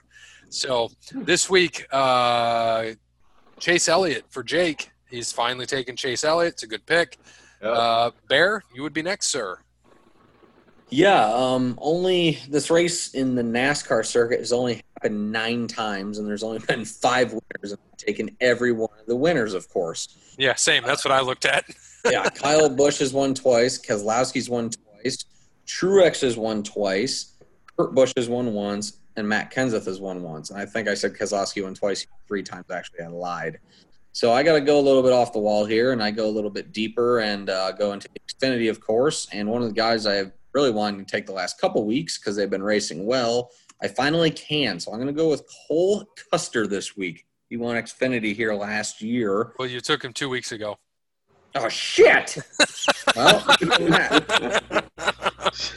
So 0.50 0.89
this 1.13 1.50
week, 1.50 1.86
uh, 1.91 2.88
Chase 3.60 3.88
Elliott 3.88 4.26
for 4.30 4.43
Jake. 4.43 4.89
He's 5.10 5.32
finally 5.32 5.65
taken 5.65 5.95
Chase 5.95 6.24
Elliott. 6.24 6.54
It's 6.54 6.63
a 6.63 6.67
good 6.67 6.86
pick. 6.86 7.17
Yep. 7.62 7.74
Uh, 7.74 8.12
Bear, 8.28 8.63
you 8.74 8.82
would 8.82 8.93
be 8.93 9.04
next, 9.04 9.28
sir. 9.28 9.60
Yeah, 10.91 11.23
um, 11.34 11.80
only 11.82 12.39
this 12.49 12.69
race 12.69 13.13
in 13.13 13.34
the 13.34 13.41
NASCAR 13.41 14.06
circuit 14.06 14.39
has 14.39 14.51
only 14.51 14.84
happened 14.93 15.32
nine 15.32 15.67
times, 15.67 16.19
and 16.19 16.27
there's 16.27 16.43
only 16.43 16.60
been 16.67 16.84
five 16.84 17.32
winners. 17.32 17.73
I've 17.73 17.97
taken 17.97 18.36
every 18.41 18.73
one 18.73 18.91
of 18.99 19.06
the 19.06 19.15
winners, 19.15 19.54
of 19.54 19.69
course. 19.69 20.36
Yeah, 20.38 20.56
same. 20.56 20.84
That's 20.84 21.06
what 21.06 21.13
I 21.13 21.21
looked 21.21 21.45
at. 21.45 21.65
yeah, 22.06 22.30
Kyle 22.30 22.69
Busch 22.69 22.99
has 22.99 23.13
won 23.13 23.34
twice. 23.34 23.80
Keselowski's 23.80 24.49
won 24.49 24.69
twice. 24.69 25.25
Truex 25.65 26.21
has 26.21 26.36
won 26.36 26.62
twice. 26.62 27.34
Kurt 27.77 27.95
Busch 27.95 28.12
has 28.17 28.27
won 28.27 28.54
once, 28.54 28.97
and 29.15 29.27
Matt 29.27 29.54
Kenseth 29.54 29.86
has 29.86 30.01
won 30.01 30.21
once. 30.21 30.49
And 30.49 30.60
I 30.60 30.65
think 30.65 30.89
I 30.89 30.93
said 30.93 31.13
Keselowski 31.13 31.63
won 31.63 31.73
twice, 31.73 32.06
three 32.27 32.43
times. 32.43 32.65
Actually, 32.69 33.06
I 33.06 33.08
lied. 33.08 33.60
So 34.12 34.34
I 34.34 34.43
got 34.43 34.56
to 34.56 34.62
go 34.62 34.77
a 34.77 34.82
little 34.82 35.01
bit 35.01 35.13
off 35.13 35.32
the 35.32 35.39
wall 35.39 35.63
here, 35.63 35.93
and 35.93 36.04
I 36.04 36.12
go 36.12 36.27
a 36.27 36.30
little 36.30 36.49
bit 36.49 36.73
deeper 36.73 37.19
and 37.19 37.49
uh, 37.49 37.71
go 37.71 37.93
into 37.93 38.10
Xfinity, 38.27 38.69
of 38.69 38.82
course. 38.82 39.30
And 39.32 39.47
one 39.47 39.62
of 39.62 39.69
the 39.69 39.73
guys 39.73 40.06
I 40.06 40.15
have 40.15 40.34
really 40.54 40.72
wanted 40.72 41.08
to 41.08 41.12
take 41.12 41.26
the 41.26 41.32
last 41.32 41.60
couple 41.60 41.86
weeks 41.86 42.18
because 42.18 42.36
they've 42.36 42.50
been 42.50 42.64
racing 42.64 43.06
well, 43.06 43.52
I 43.82 43.88
finally 43.88 44.32
can. 44.32 44.80
So 44.80 44.92
I'm 44.92 44.98
going 44.98 45.08
to 45.08 45.14
go 45.14 45.30
with 45.30 45.44
Cole 45.68 46.06
Custer 46.32 46.68
this 46.68 46.96
week. 46.96 47.26
He 47.50 47.58
won 47.58 47.76
Xfinity 47.76 48.36
here 48.36 48.54
last 48.54 49.02
year. 49.02 49.54
Well, 49.60 49.68
you 49.68 49.82
took 49.82 50.04
him 50.04 50.14
two 50.14 50.30
weeks 50.30 50.52
ago. 50.52 50.78
Oh 51.54 51.68
shit! 51.68 52.38
well, 53.16 53.44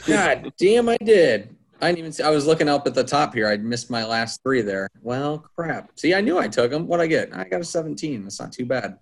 God 0.07 0.53
damn, 0.57 0.87
I 0.87 0.97
did. 1.03 1.55
I 1.81 1.87
didn't 1.87 1.99
even 1.99 2.11
see. 2.13 2.23
I 2.23 2.29
was 2.29 2.47
looking 2.47 2.69
up 2.69 2.87
at 2.87 2.93
the 2.93 3.03
top 3.03 3.33
here. 3.33 3.49
I'd 3.49 3.63
missed 3.63 3.89
my 3.89 4.05
last 4.05 4.41
three 4.41 4.61
there. 4.61 4.87
Well, 5.01 5.39
crap. 5.55 5.91
See, 5.95 6.13
I 6.13 6.21
knew 6.21 6.37
I 6.37 6.47
took 6.47 6.71
them. 6.71 6.87
What'd 6.87 7.03
I 7.03 7.07
get? 7.07 7.35
I 7.35 7.43
got 7.43 7.59
a 7.59 7.65
17. 7.65 8.23
That's 8.23 8.39
not 8.39 8.53
too 8.53 8.65
bad. 8.65 8.97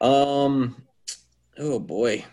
Um, 0.00 0.82
oh 1.58 1.78
boy. 1.78 2.24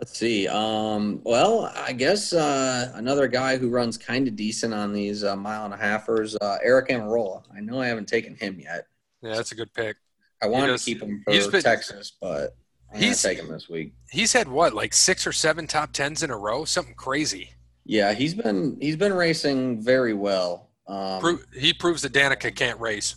Let's 0.00 0.18
see. 0.18 0.48
Um, 0.48 1.20
well, 1.24 1.70
I 1.76 1.92
guess 1.92 2.32
uh, 2.32 2.90
another 2.94 3.28
guy 3.28 3.58
who 3.58 3.68
runs 3.68 3.98
kind 3.98 4.26
of 4.26 4.34
decent 4.34 4.72
on 4.72 4.94
these 4.94 5.24
uh, 5.24 5.36
mile 5.36 5.66
and 5.66 5.74
a 5.74 5.76
halfers, 5.76 6.36
uh, 6.40 6.56
Erik 6.64 6.88
Almirola. 6.88 7.42
I 7.54 7.60
know 7.60 7.78
I 7.82 7.86
haven't 7.88 8.08
taken 8.08 8.34
him 8.34 8.58
yet. 8.58 8.86
Yeah, 9.22 9.34
that's 9.36 9.52
a 9.52 9.54
good 9.54 9.72
pick. 9.74 9.96
I 10.42 10.46
wanted 10.46 10.68
does- 10.68 10.84
to 10.86 10.90
keep 10.94 11.02
him 11.02 11.22
for 11.22 11.50
been- 11.50 11.62
Texas, 11.62 12.12
but 12.18 12.56
I'm 12.88 12.94
gonna 12.94 13.04
He's- 13.06 13.20
take 13.20 13.38
him 13.38 13.48
this 13.48 13.68
week. 13.68 13.92
He's 14.10 14.32
had 14.32 14.48
what, 14.48 14.72
like 14.72 14.94
six 14.94 15.26
or 15.26 15.32
seven 15.32 15.66
top 15.66 15.92
tens 15.92 16.22
in 16.22 16.30
a 16.30 16.36
row? 16.36 16.64
Something 16.64 16.94
crazy. 16.94 17.50
Yeah, 17.84 18.14
he's 18.14 18.32
been 18.32 18.78
he's 18.80 18.96
been 18.96 19.12
racing 19.12 19.82
very 19.82 20.14
well. 20.14 20.70
Um, 20.86 21.20
Pro- 21.20 21.38
he 21.58 21.74
proves 21.74 22.00
that 22.02 22.12
Danica 22.14 22.54
can't 22.54 22.80
race. 22.80 23.16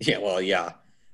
Yeah, 0.00 0.18
well, 0.18 0.42
yeah. 0.42 0.72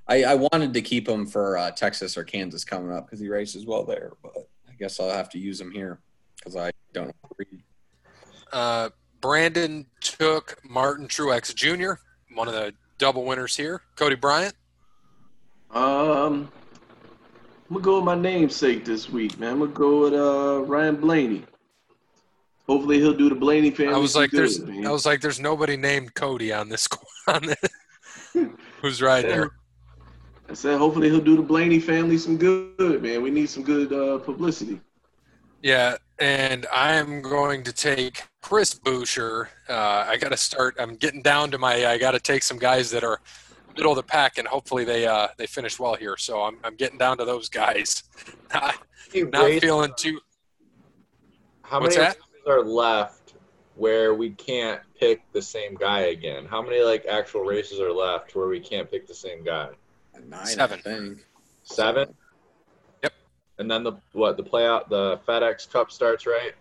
I, 0.09 0.25
I 0.25 0.35
wanted 0.35 0.73
to 0.75 0.81
keep 0.83 1.07
him 1.09 1.27
for 1.27 1.59
uh, 1.59 1.71
Texas 1.73 2.17
or 2.17 2.25
Kansas 2.25 2.65
coming 2.65 2.91
up 2.91 3.05
because 3.07 3.21
he 3.21 3.29
races 3.29 3.67
well 3.67 3.85
there, 3.85 4.13
but 4.23 4.49
guess 4.81 4.99
I'll 4.99 5.11
have 5.11 5.29
to 5.31 5.39
use 5.39 5.59
them 5.59 5.71
here 5.71 6.01
because 6.37 6.57
I 6.57 6.71
don't 6.93 7.09
know 7.09 7.13
how 7.23 7.29
to 7.29 7.35
read. 7.39 7.63
Uh, 8.53 8.91
Brandon 9.21 9.87
took 10.01 10.59
Martin 10.69 11.07
Truex 11.07 11.55
Jr., 11.55 12.01
one 12.35 12.49
of 12.49 12.55
the 12.55 12.73
double 12.99 13.25
winners 13.25 13.57
here. 13.57 13.83
Cody 13.97 14.17
Bryant. 14.17 14.55
Um, 15.71 16.51
I'm 17.69 17.75
gonna 17.77 17.85
go 17.85 17.97
with 17.97 18.05
my 18.05 18.17
namesake 18.17 18.85
this 18.85 19.09
week, 19.09 19.39
man. 19.39 19.53
I'm 19.53 19.59
gonna 19.61 19.73
go 19.73 20.01
with 20.01 20.15
uh 20.15 20.65
Ryan 20.65 20.97
Blaney. 20.97 21.45
Hopefully 22.67 22.99
he'll 22.99 23.15
do 23.15 23.29
the 23.29 23.35
Blaney 23.35 23.71
family. 23.71 23.95
I 23.95 23.99
was 23.99 24.17
like, 24.17 24.31
there's, 24.31 24.59
good. 24.59 24.87
I 24.87 24.91
was 24.91 25.05
like, 25.05 25.21
there's 25.21 25.41
nobody 25.41 25.77
named 25.77 26.15
Cody 26.15 26.53
on 26.53 26.69
this 26.69 26.89
on 27.29 27.47
this. 27.47 28.49
Who's 28.81 29.03
right 29.03 29.23
there? 29.23 29.51
I 30.51 30.55
said, 30.55 30.79
hopefully 30.79 31.09
he'll 31.09 31.21
do 31.21 31.37
the 31.37 31.43
Blaney 31.43 31.79
family 31.79 32.19
some 32.19 32.37
good, 32.37 33.03
man. 33.03 33.23
We 33.23 33.31
need 33.31 33.49
some 33.49 33.63
good 33.63 33.93
uh, 33.93 34.19
publicity. 34.19 34.81
Yeah, 35.63 35.97
and 36.19 36.67
I'm 36.73 37.23
going 37.23 37.63
to 37.63 37.73
take 37.73 38.25
Chris 38.43 38.75
Buescher. 38.75 39.47
Uh, 39.69 40.07
I 40.09 40.17
got 40.17 40.31
to 40.31 40.37
start. 40.37 40.75
I'm 40.81 40.97
getting 40.97 41.23
down 41.23 41.53
to 41.53 41.59
my. 41.59 41.87
I 41.87 41.99
got 41.99 42.13
to 42.13 42.21
take 42.21 42.43
some 42.43 42.59
guys 42.59 42.91
that 42.91 43.05
are 43.05 43.21
middle 43.77 43.93
of 43.93 43.97
the 43.97 44.03
pack, 44.03 44.39
and 44.39 44.49
hopefully 44.49 44.85
they 44.85 45.07
uh, 45.07 45.29
they 45.37 45.47
finish 45.47 45.79
well 45.79 45.95
here. 45.95 46.17
So 46.17 46.43
I'm 46.43 46.57
I'm 46.65 46.75
getting 46.75 46.99
down 46.99 47.19
to 47.19 47.25
those 47.25 47.49
guys. 47.49 48.03
Not, 48.55 48.77
Hey, 49.13 49.23
not 49.23 49.51
feeling 49.61 49.93
too. 49.97 50.21
How 51.63 51.81
What's 51.81 51.97
many 51.97 52.09
that? 52.09 52.17
are 52.47 52.63
left 52.63 53.35
where 53.75 54.15
we 54.15 54.31
can't 54.31 54.81
pick 54.99 55.21
the 55.33 55.43
same 55.43 55.75
guy 55.75 56.01
again? 56.01 56.47
How 56.47 56.63
many 56.63 56.81
like 56.83 57.07
actual 57.07 57.43
races 57.43 57.81
are 57.81 57.93
left 57.93 58.37
where 58.37 58.47
we 58.47 58.61
can't 58.61 58.89
pick 58.91 59.09
the 59.09 59.15
same 59.15 59.43
guy? 59.43 59.71
Nine, 60.29 60.47
Seven. 60.47 60.79
I 60.79 60.83
think. 60.83 61.27
Seven. 61.63 62.15
Yep. 63.03 63.13
And 63.59 63.71
then 63.71 63.83
the 63.85 63.93
what? 64.13 64.37
The 64.37 64.43
playout, 64.43 64.89
the 64.89 65.19
FedEx 65.27 65.71
Cup 65.71 65.91
starts 65.91 66.27
right. 66.27 66.53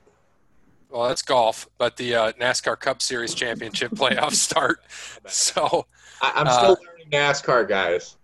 Well, 0.90 1.08
that's 1.08 1.22
golf, 1.22 1.68
but 1.78 1.98
the 1.98 2.16
uh, 2.16 2.32
NASCAR 2.34 2.80
Cup 2.80 3.02
Series 3.02 3.34
Championship 3.36 3.92
playoffs 3.96 4.36
start. 4.36 4.80
So 5.28 5.86
I, 6.22 6.32
I'm 6.36 6.48
Uh, 6.48 6.52
still 6.52 6.78
learning 6.88 7.10
NASCAR, 7.12 7.68
guys. 7.68 8.18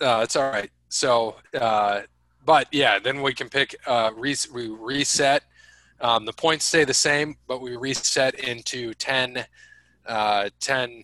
uh, 0.00 0.20
it's 0.22 0.36
all 0.36 0.48
right. 0.48 0.70
So, 0.90 1.36
uh, 1.60 2.02
but 2.44 2.68
yeah, 2.70 2.98
then 3.00 3.20
we 3.22 3.34
can 3.34 3.48
pick. 3.48 3.74
Uh, 3.86 4.10
re- 4.16 4.36
we 4.52 4.68
reset. 4.68 5.42
Um, 6.00 6.24
the 6.24 6.32
points 6.32 6.64
stay 6.66 6.84
the 6.84 6.94
same, 6.94 7.36
but 7.48 7.60
we 7.60 7.76
reset 7.76 8.34
into 8.34 8.92
10, 8.94 9.44
uh, 10.06 10.50
10, 10.60 11.02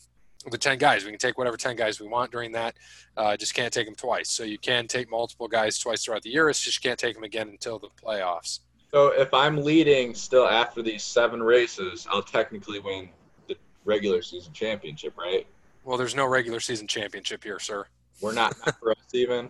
the 0.50 0.58
10 0.58 0.78
guys. 0.78 1.04
We 1.04 1.10
can 1.10 1.18
take 1.18 1.36
whatever 1.36 1.56
10 1.56 1.76
guys 1.76 2.00
we 2.00 2.08
want 2.08 2.30
during 2.30 2.52
that. 2.52 2.76
Uh, 3.16 3.36
just 3.36 3.54
can't 3.54 3.72
take 3.72 3.86
them 3.86 3.94
twice. 3.94 4.30
So 4.30 4.44
you 4.44 4.58
can 4.58 4.86
take 4.86 5.10
multiple 5.10 5.48
guys 5.48 5.78
twice 5.78 6.04
throughout 6.04 6.22
the 6.22 6.30
year. 6.30 6.48
It's 6.48 6.60
just 6.60 6.82
you 6.82 6.88
can't 6.88 6.98
take 6.98 7.14
them 7.14 7.24
again 7.24 7.48
until 7.48 7.78
the 7.78 7.88
playoffs. 8.02 8.60
So 8.92 9.08
if 9.08 9.32
I'm 9.34 9.58
leading 9.62 10.14
still 10.14 10.48
after 10.48 10.82
these 10.82 11.02
seven 11.02 11.42
races, 11.42 12.06
I'll 12.10 12.22
technically 12.22 12.80
win 12.80 13.10
the 13.46 13.56
regular 13.84 14.22
season 14.22 14.52
championship, 14.52 15.16
right? 15.16 15.46
Well, 15.84 15.96
there's 15.96 16.14
no 16.14 16.26
regular 16.26 16.60
season 16.60 16.86
championship 16.86 17.44
here, 17.44 17.58
sir. 17.58 17.86
We're 18.20 18.32
not, 18.32 18.54
not 18.66 18.78
for 18.80 18.90
us 18.92 18.98
even. 19.12 19.48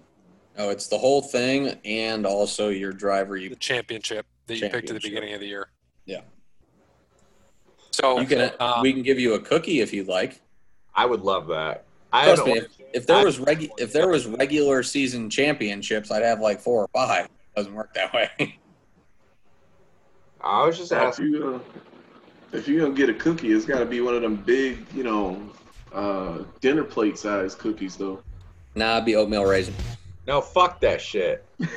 No, 0.59 0.71
it's 0.71 0.89
the 0.89 0.99
whole 0.99 1.23
thing 1.23 1.79
and 1.85 2.27
also 2.27 2.69
your 2.69 2.93
driver. 2.93 3.37
The 3.37 3.45
You 3.45 3.55
championship 3.57 4.27
that 4.47 4.57
you 4.57 4.69
picked 4.69 4.91
at 4.91 4.95
the 4.95 5.09
beginning 5.09 5.33
of 5.35 5.41
the 5.41 5.47
year. 5.47 5.71
Yeah. 6.05 6.21
So 7.93 8.21
you 8.21 8.27
can 8.27 8.53
uh, 8.61 8.81
we 8.83 8.93
can 8.93 9.03
give 9.03 9.19
you 9.19 9.35
a 9.35 9.41
cookie 9.41 9.81
if 9.81 9.93
you'd 9.93 10.07
like. 10.09 10.41
I 10.95 11.07
would 11.07 11.21
love 11.23 11.47
that. 11.49 11.85
I 12.13 12.25
Trust 12.27 12.45
me, 12.47 12.53
watched- 12.61 12.83
If 12.93 13.07
there 13.07 13.19
I- 13.19 13.25
was 13.25 13.39
regu- 13.39 13.71
if 13.79 13.93
there 13.93 14.09
was 14.09 14.27
regular 14.27 14.83
season 14.83 15.31
championships, 15.31 16.11
I'd 16.11 16.23
have 16.25 16.41
like 16.41 16.61
four 16.61 16.83
or 16.83 16.89
five. 16.93 17.27
It 17.27 17.31
doesn't 17.57 17.75
work 17.75 17.95
that 17.95 18.13
way. 18.13 18.59
I 20.41 20.65
was 20.67 20.79
just 20.79 20.93
If 20.93 20.99
asking. 20.99 21.27
you 21.27 21.55
uh, 21.55 22.57
if 22.57 22.67
you're 22.67 22.81
gonna 22.83 22.95
get 22.95 23.09
a 23.09 23.15
cookie, 23.15 23.53
it's 23.53 23.65
gotta 23.67 23.85
be 23.87 24.01
one 24.01 24.15
of 24.15 24.23
them 24.23 24.37
big, 24.37 24.85
you 24.95 25.05
know, 25.05 25.41
uh, 25.93 26.39
dinner 26.61 26.83
plate 26.85 27.19
size 27.19 27.55
cookies, 27.55 27.97
though. 27.97 28.23
nah, 28.75 28.95
it'd 28.95 29.05
be 29.07 29.17
oatmeal 29.17 29.45
raisin. 29.45 29.75
No, 30.27 30.41
fuck 30.41 30.81
that 30.81 31.01
shit. 31.01 31.45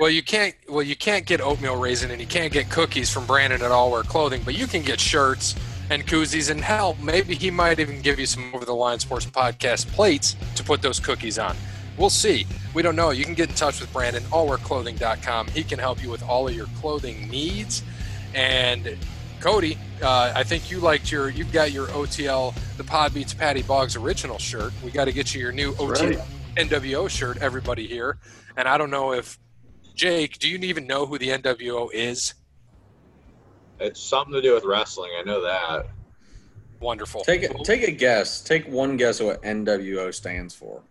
Well, 0.00 0.10
you 0.10 0.24
can't. 0.24 0.56
Well, 0.68 0.82
you 0.82 0.96
can't 0.96 1.24
get 1.24 1.40
oatmeal 1.40 1.76
raisin, 1.76 2.10
and 2.10 2.20
you 2.20 2.26
can't 2.26 2.52
get 2.52 2.68
cookies 2.68 3.12
from 3.12 3.26
Brandon 3.26 3.62
at 3.62 3.70
All 3.70 3.92
Wear 3.92 4.02
Clothing, 4.02 4.42
but 4.44 4.58
you 4.58 4.66
can 4.66 4.82
get 4.82 4.98
shirts 4.98 5.54
and 5.90 6.06
koozies, 6.06 6.50
and 6.50 6.60
hell, 6.60 6.96
maybe 7.02 7.34
he 7.34 7.50
might 7.50 7.78
even 7.78 8.00
give 8.00 8.18
you 8.18 8.26
some 8.26 8.54
over 8.54 8.64
the 8.64 8.74
Line 8.74 8.98
Sports 8.98 9.26
Podcast 9.26 9.86
plates 9.88 10.36
to 10.56 10.64
put 10.64 10.82
those 10.82 11.00
cookies 11.00 11.38
on. 11.38 11.56
We'll 11.96 12.10
see. 12.10 12.46
We 12.72 12.82
don't 12.82 12.96
know. 12.96 13.10
You 13.10 13.24
can 13.24 13.34
get 13.34 13.50
in 13.50 13.54
touch 13.54 13.80
with 13.80 13.92
Brandon, 13.92 14.22
allwearclothing.com. 14.24 15.48
He 15.48 15.62
can 15.62 15.78
help 15.78 16.02
you 16.02 16.10
with 16.10 16.22
all 16.22 16.48
of 16.48 16.54
your 16.54 16.66
clothing 16.80 17.28
needs. 17.28 17.82
And 18.34 18.96
Cody, 19.40 19.78
uh, 20.02 20.32
I 20.34 20.42
think 20.42 20.70
you 20.70 20.80
liked 20.80 21.12
your. 21.12 21.28
You've 21.28 21.52
got 21.52 21.70
your 21.70 21.86
OTL, 21.88 22.54
the 22.76 22.84
Pod 22.84 23.14
Beats 23.14 23.34
Patty 23.34 23.62
Boggs 23.62 23.94
original 23.94 24.38
shirt. 24.38 24.72
We 24.82 24.90
got 24.90 25.04
to 25.04 25.12
get 25.12 25.34
you 25.34 25.40
your 25.40 25.52
new 25.52 25.72
OTL 25.74 26.16
right. 26.16 26.18
NWO 26.56 27.08
shirt. 27.08 27.38
Everybody 27.38 27.86
here, 27.86 28.18
and 28.56 28.66
I 28.66 28.76
don't 28.76 28.90
know 28.90 29.12
if 29.12 29.38
Jake, 29.94 30.38
do 30.38 30.48
you 30.48 30.58
even 30.58 30.86
know 30.86 31.06
who 31.06 31.18
the 31.18 31.28
NWO 31.28 31.90
is? 31.92 32.34
It's 33.84 34.00
something 34.00 34.32
to 34.32 34.40
do 34.40 34.54
with 34.54 34.64
wrestling. 34.64 35.10
I 35.18 35.22
know 35.24 35.42
that. 35.42 35.88
Wonderful. 36.80 37.22
Take 37.22 37.42
a, 37.42 37.52
take 37.64 37.82
a 37.82 37.90
guess. 37.90 38.42
Take 38.42 38.66
one 38.66 38.96
guess 38.96 39.20
what 39.20 39.42
NWO 39.42 40.12
stands 40.12 40.54
for. 40.54 40.82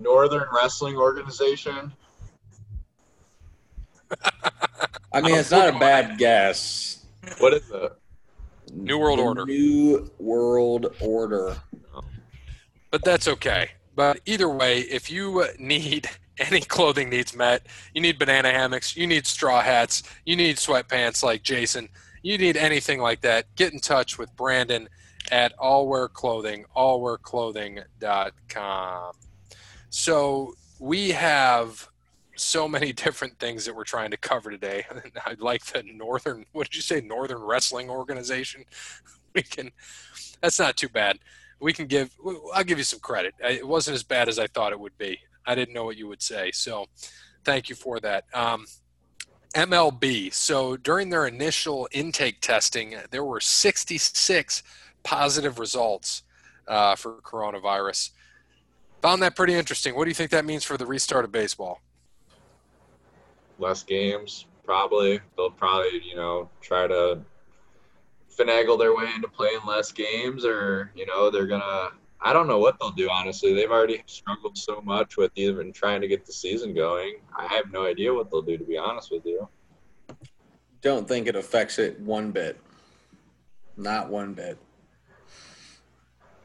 Northern 0.00 0.48
Wrestling 0.52 0.96
Organization. 0.96 1.92
I 5.12 5.20
mean, 5.20 5.36
it's 5.36 5.52
not 5.52 5.68
a 5.68 5.78
bad 5.78 6.18
guess. 6.18 7.06
What 7.38 7.54
is 7.54 7.70
it? 7.70 7.92
New 8.72 8.98
World 8.98 9.20
The 9.20 9.22
Order. 9.22 9.46
New 9.46 10.10
World 10.18 10.94
Order. 11.00 11.56
but 12.90 13.04
that's 13.04 13.28
okay. 13.28 13.70
But 13.94 14.18
either 14.26 14.48
way, 14.48 14.80
if 14.80 15.08
you 15.08 15.46
need 15.58 16.08
any 16.38 16.60
clothing 16.60 17.10
needs 17.10 17.36
met, 17.36 17.66
you 17.94 18.00
need 18.00 18.18
banana 18.18 18.50
hammocks, 18.50 18.96
you 18.96 19.06
need 19.06 19.26
straw 19.26 19.60
hats, 19.60 20.02
you 20.24 20.36
need 20.36 20.56
sweatpants 20.56 21.22
like 21.22 21.42
Jason, 21.42 21.88
you 22.22 22.38
need 22.38 22.56
anything 22.56 23.00
like 23.00 23.20
that, 23.20 23.54
get 23.56 23.72
in 23.72 23.80
touch 23.80 24.18
with 24.18 24.34
Brandon 24.36 24.88
at 25.30 25.56
Allwear 25.58 26.12
Clothing, 26.12 26.64
allwearclothing.com. 26.76 29.12
So 29.90 30.54
we 30.78 31.10
have 31.10 31.88
so 32.34 32.66
many 32.66 32.92
different 32.92 33.38
things 33.38 33.64
that 33.66 33.74
we're 33.74 33.84
trying 33.84 34.10
to 34.10 34.16
cover 34.16 34.50
today. 34.50 34.84
I'd 35.26 35.40
like 35.40 35.64
the 35.66 35.82
Northern, 35.82 36.46
what 36.52 36.68
did 36.68 36.76
you 36.76 36.82
say, 36.82 37.00
Northern 37.00 37.42
Wrestling 37.42 37.90
Organization? 37.90 38.64
We 39.34 39.42
can, 39.42 39.70
that's 40.40 40.58
not 40.58 40.76
too 40.76 40.88
bad. 40.88 41.18
We 41.60 41.72
can 41.72 41.86
give 41.86 42.10
i'll 42.54 42.64
give 42.64 42.78
you 42.78 42.84
some 42.84 42.98
credit. 42.98 43.34
It 43.38 43.66
wasn't 43.66 43.94
as 43.94 44.02
bad 44.02 44.28
as 44.28 44.38
i 44.38 44.48
thought 44.48 44.72
it 44.72 44.80
would 44.80 44.98
be 44.98 45.20
i 45.46 45.54
didn't 45.54 45.74
know 45.74 45.84
what 45.84 45.96
you 45.96 46.08
would 46.08 46.22
say 46.22 46.50
so 46.52 46.86
thank 47.44 47.68
you 47.68 47.74
for 47.74 48.00
that 48.00 48.24
um, 48.34 48.66
mlb 49.54 50.32
so 50.32 50.76
during 50.76 51.10
their 51.10 51.26
initial 51.26 51.88
intake 51.92 52.40
testing 52.40 52.96
there 53.10 53.24
were 53.24 53.40
66 53.40 54.62
positive 55.02 55.58
results 55.58 56.22
uh, 56.68 56.94
for 56.94 57.20
coronavirus 57.22 58.10
found 59.00 59.22
that 59.22 59.34
pretty 59.36 59.54
interesting 59.54 59.94
what 59.94 60.04
do 60.04 60.10
you 60.10 60.14
think 60.14 60.30
that 60.30 60.44
means 60.44 60.64
for 60.64 60.76
the 60.76 60.86
restart 60.86 61.24
of 61.24 61.32
baseball 61.32 61.80
Less 63.58 63.82
games, 63.84 64.46
probably. 64.64 65.20
They'll 65.36 65.50
probably, 65.50 66.02
you 66.04 66.16
know, 66.16 66.48
try 66.60 66.86
to 66.86 67.20
finagle 68.36 68.78
their 68.78 68.96
way 68.96 69.08
into 69.14 69.28
playing 69.28 69.60
less 69.66 69.92
games, 69.92 70.44
or 70.44 70.90
you 70.96 71.06
know, 71.06 71.30
they're 71.30 71.46
gonna. 71.46 71.90
I 72.24 72.32
don't 72.32 72.46
know 72.46 72.58
what 72.58 72.76
they'll 72.80 72.90
do. 72.92 73.08
Honestly, 73.10 73.52
they've 73.52 73.70
already 73.70 74.02
struggled 74.06 74.56
so 74.56 74.80
much 74.80 75.16
with 75.16 75.32
even 75.34 75.72
trying 75.72 76.00
to 76.00 76.08
get 76.08 76.24
the 76.24 76.32
season 76.32 76.72
going. 76.72 77.16
I 77.36 77.46
have 77.48 77.72
no 77.72 77.84
idea 77.86 78.14
what 78.14 78.30
they'll 78.30 78.42
do. 78.42 78.56
To 78.56 78.64
be 78.64 78.78
honest 78.78 79.10
with 79.10 79.26
you. 79.26 79.48
Don't 80.82 81.06
think 81.06 81.26
it 81.26 81.36
affects 81.36 81.78
it 81.78 81.98
one 82.00 82.30
bit. 82.30 82.60
Not 83.76 84.08
one 84.08 84.34
bit. 84.34 84.58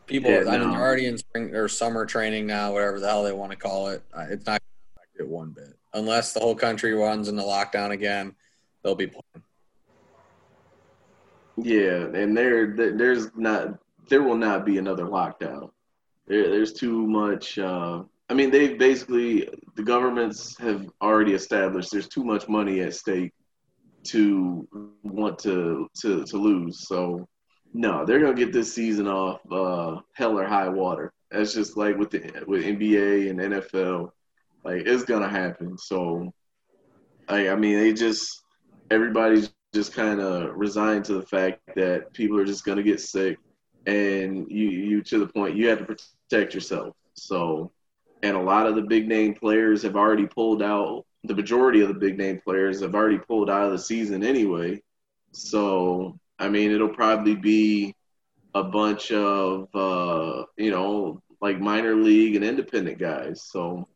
People, 0.06 0.32
Yeah, 0.32 0.42
I 0.48 0.58
mean, 0.58 0.62
no. 0.62 0.72
they're 0.72 0.82
already 0.82 1.06
in 1.06 1.18
spring 1.18 1.54
or 1.54 1.68
summer 1.68 2.06
training 2.06 2.48
now, 2.48 2.72
whatever 2.72 3.00
the 3.00 3.08
hell 3.08 3.24
they 3.24 3.34
want 3.34 3.52
to 3.52 3.58
call 3.58 3.90
it. 3.90 4.02
It's 4.30 4.46
not 4.46 4.62
going 4.62 4.70
to 4.86 4.96
affect 4.96 5.20
it 5.20 5.28
one 5.28 5.50
bit. 5.52 5.76
Unless 5.94 6.34
the 6.34 6.40
whole 6.40 6.56
country 6.56 6.94
runs 6.94 7.28
into 7.28 7.42
lockdown 7.42 7.92
again, 7.92 8.34
they'll 8.84 8.96
be 8.96 9.08
playing. 9.08 9.44
Yeah, 11.58 12.06
and 12.14 12.38
there, 12.38 12.68
there 12.76 12.96
there's 12.96 13.36
not 13.36 13.80
there 14.08 14.24
will 14.24 14.38
not 14.38 14.66
be 14.66 14.78
another 14.78 15.06
lockdown. 15.06 15.70
There, 16.28 16.50
there's 16.50 16.74
too 16.74 17.08
much. 17.08 17.58
Uh, 17.58 18.04
I 18.30 18.34
mean, 18.34 18.52
they've 18.52 18.78
basically 18.78 19.50
the 19.76 19.84
governments 19.84 20.58
have 20.60 20.86
already 21.02 21.34
established 21.34 21.92
there's 21.92 22.10
too 22.10 22.24
much 22.24 22.50
money 22.50 22.82
at 22.82 22.94
stake 22.94 23.34
to 24.06 24.68
want 25.04 25.40
to 25.40 25.88
to 26.02 26.24
to 26.26 26.38
lose. 26.38 26.88
So 26.88 27.28
no, 27.74 28.06
they're 28.06 28.20
gonna 28.20 28.34
get 28.34 28.54
this 28.54 28.74
season 28.74 29.08
off 29.08 29.40
uh, 29.52 30.02
hell 30.14 30.38
or 30.38 30.46
high 30.46 30.70
water. 30.70 31.14
That's 31.32 31.54
just 31.54 31.78
like 31.78 31.98
with 31.98 32.12
the 32.12 32.44
with 32.48 32.66
NBA 32.66 33.30
and 33.30 33.40
NFL, 33.40 34.12
like 34.64 34.84
it's 34.86 35.04
gonna 35.04 35.30
happen. 35.30 35.78
So 35.78 36.34
I 37.28 37.50
I 37.50 37.56
mean, 37.56 37.80
they 37.80 37.94
just 37.94 38.44
everybody's 38.92 39.52
just 39.74 39.94
kind 39.94 40.20
of 40.20 40.56
resigned 40.56 41.06
to 41.06 41.14
the 41.14 41.26
fact 41.26 41.60
that 41.76 42.12
people 42.14 42.40
are 42.40 42.46
just 42.46 42.66
to 42.66 42.84
get 42.84 43.00
sick 43.00 43.38
and 43.88 44.52
you 44.52 44.68
you 44.68 45.02
to 45.02 45.18
the 45.18 45.28
point 45.28 45.56
you 45.56 45.70
have 45.70 45.80
to 45.80 45.86
protect 45.86 46.54
yourself. 46.54 46.94
So 47.14 47.72
and 48.22 48.36
a 48.36 48.42
lot 48.42 48.68
of 48.68 48.76
the 48.76 48.82
big 48.82 49.08
name 49.08 49.34
players 49.34 49.82
have 49.84 49.96
already 49.96 50.28
pulled 50.28 50.62
out 50.62 51.06
the 51.24 51.36
majority 51.36 51.82
of 51.82 51.88
the 51.88 51.94
big 51.94 52.18
name 52.18 52.40
players 52.44 52.82
have 52.82 52.94
already 52.94 53.18
pulled 53.18 53.50
out 53.50 53.66
of 53.66 53.72
the 53.72 53.80
season 53.80 54.24
anyway. 54.24 54.82
So 55.32 56.20
i 56.40 56.48
mean 56.48 56.72
it'll 56.72 56.90
probably 56.90 57.36
be 57.36 57.96
a 58.54 58.64
bunch 58.64 59.12
of 59.12 59.68
uh 59.74 60.46
you 60.56 60.70
know 60.70 61.20
like 61.42 61.60
minor 61.60 61.96
league 61.96 62.36
and 62.36 62.44
independent 62.44 63.00
guys. 63.00 63.42
So 63.44 63.88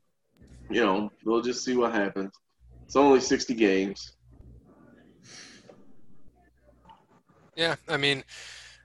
you 0.70 0.82
know 0.82 1.12
we'll 1.26 1.42
just 1.42 1.66
see 1.66 1.76
what 1.76 1.94
happens. 1.94 2.32
It's 2.86 2.96
only 2.96 3.20
60 3.20 3.54
games. 3.56 4.14
Yeah, 7.56 7.76
I 7.88 7.98
mean, 7.98 8.24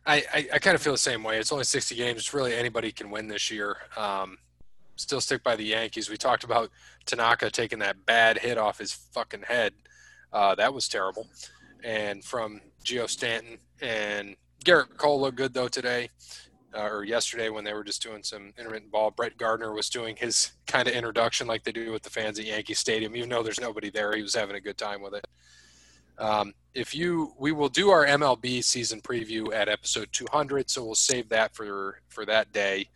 I, 0.07 0.23
I, 0.33 0.49
I 0.55 0.59
kind 0.59 0.75
of 0.75 0.83
feel 0.83 0.93
the 0.93 0.99
same 0.99 1.23
way. 1.23 1.39
It's 1.39 1.53
only 1.53 1.65
60 1.65 1.95
games. 1.95 2.19
It's 2.21 2.35
really 2.35 2.55
anybody 2.55 2.93
can 2.93 3.11
win 3.11 3.29
this 3.29 3.51
year. 3.51 3.77
Um, 3.97 4.39
still 4.97 5.21
stick 5.21 5.43
by 5.43 5.57
the 5.57 5.65
Yankees. 5.65 6.09
We 6.09 6.17
talked 6.17 6.45
about 6.45 6.71
Tanaka 7.05 7.51
taking 7.51 7.81
that 7.81 8.07
bad 8.07 8.39
hit 8.39 8.57
off 8.57 8.79
his 8.79 8.93
fucking 8.93 9.43
head. 9.43 9.75
Uh, 10.33 10.55
that 10.55 10.73
was 10.73 10.89
terrible. 10.89 11.27
And 11.85 12.25
from 12.25 12.61
Geo 12.85 13.07
Stanton 13.07 13.59
and 13.81 14.37
Gerrit 14.65 14.97
Cole 14.97 15.21
looked 15.21 15.37
good 15.37 15.55
though 15.55 15.69
today 15.69 16.11
uh, 16.77 16.89
or 16.89 17.05
yesterday 17.05 17.49
when 17.49 17.65
they 17.65 17.73
were 17.73 17.85
just 17.85 18.03
doing 18.03 18.23
some 18.23 18.53
intermittent 18.59 18.91
ball. 18.91 19.11
Brett 19.11 19.37
Gardner 19.37 19.73
was 19.73 19.89
doing 19.89 20.17
his 20.17 20.53
kind 20.67 20.89
of 20.89 20.95
introduction 20.95 21.47
like 21.47 21.65
they 21.65 21.73
do 21.73 21.93
with 21.93 22.03
the 22.03 22.11
fans 22.11 22.39
at 22.39 22.47
Yankee 22.47 22.75
Stadium, 22.75 23.17
even 23.17 23.29
though 23.29 23.43
there's 23.43 23.61
nobody 23.61 23.91
there. 23.91 24.15
He 24.15 24.23
was 24.23 24.35
having 24.35 24.57
a 24.57 24.61
good 24.61 24.79
time 24.79 25.03
with 25.03 25.15
it. 25.15 25.27
Um, 26.19 26.55
if 26.75 26.95
you, 26.95 27.33
we 27.39 27.53
will 27.53 27.69
do 27.69 27.91
our 27.91 28.07
MLB 28.07 28.63
season 28.63 29.01
preview 29.01 29.53
at 29.55 29.69
episode 29.69 30.09
200, 30.13 30.69
so 30.69 30.85
we'll 30.85 30.95
save 30.95 31.29
that 31.31 31.55
for 31.55 32.01
for 32.09 32.27
that 32.27 32.53
day. 32.53 32.89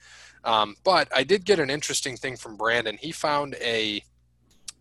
Um, 0.44 0.76
but 0.84 1.08
I 1.14 1.24
did 1.24 1.44
get 1.44 1.58
an 1.58 1.70
interesting 1.70 2.16
thing 2.16 2.36
from 2.36 2.56
Brandon. 2.56 2.96
He 2.98 3.12
found 3.12 3.54
a, 3.60 4.02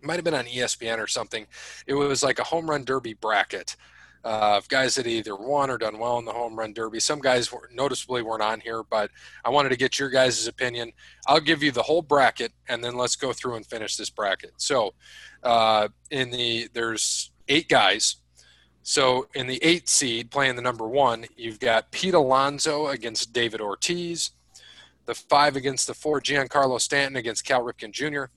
might 0.02 0.15
have 0.15 0.23
been 0.23 0.34
on 0.34 0.45
ESPN 0.45 0.99
or 0.99 1.08
something. 1.08 1.45
It 1.86 1.93
was 1.93 2.23
like 2.23 2.39
a 2.39 2.43
home 2.43 2.69
run 2.69 2.84
derby 2.84 3.13
bracket 3.13 3.75
uh, 4.23 4.56
of 4.58 4.67
guys 4.67 4.95
that 4.95 5.08
either 5.08 5.36
won 5.36 5.69
or 5.69 5.78
done 5.78 5.97
well 5.97 6.17
in 6.17 6.25
the 6.25 6.32
home 6.32 6.58
run 6.58 6.73
derby. 6.73 6.99
Some 6.99 7.19
guys 7.19 7.52
were, 7.52 7.69
noticeably 7.73 8.21
weren't 8.21 8.41
on 8.41 8.60
here, 8.60 8.84
but 8.84 9.12
I 9.43 9.49
wanted 9.49 9.69
to 9.69 9.78
get 9.78 9.99
your 9.99 10.10
guys' 10.10 10.47
opinion. 10.47 10.91
I'll 11.28 11.39
give 11.39 11.63
you 11.63 11.71
the 11.71 11.84
whole 11.84 12.02
bracket, 12.02 12.54
and 12.67 12.84
then 12.84 12.95
let's 12.95 13.15
go 13.15 13.34
through 13.34 13.56
and 13.56 13.65
finish 13.65 13.95
this 13.97 14.10
bracket. 14.10 14.54
So, 14.58 14.93
uh, 15.43 15.89
in 16.12 16.32
the 16.32 16.69
there's 16.73 17.32
eight 17.47 17.69
guys. 17.69 18.17
So 18.89 19.28
in 19.36 19.45
the 19.45 19.63
eight 19.63 19.88
seed, 19.88 20.32
playing 20.32 20.56
the 20.56 20.63
number 20.63 20.88
one, 20.88 21.28
you've 21.38 21.60
got 21.60 21.91
Pete 21.91 22.15
Alonso 22.15 22.88
against 22.88 23.32
David 23.32 23.62
Ortiz. 23.62 24.32
The 25.06 25.13
five 25.13 25.56
against 25.56 25.86
the 25.86 25.93
four, 25.93 26.19
Giancarlo 26.19 26.82
Stanton 26.82 27.15
against 27.15 27.45
Cal 27.45 27.62
Ripken 27.62 27.91
Jr. 27.91 28.32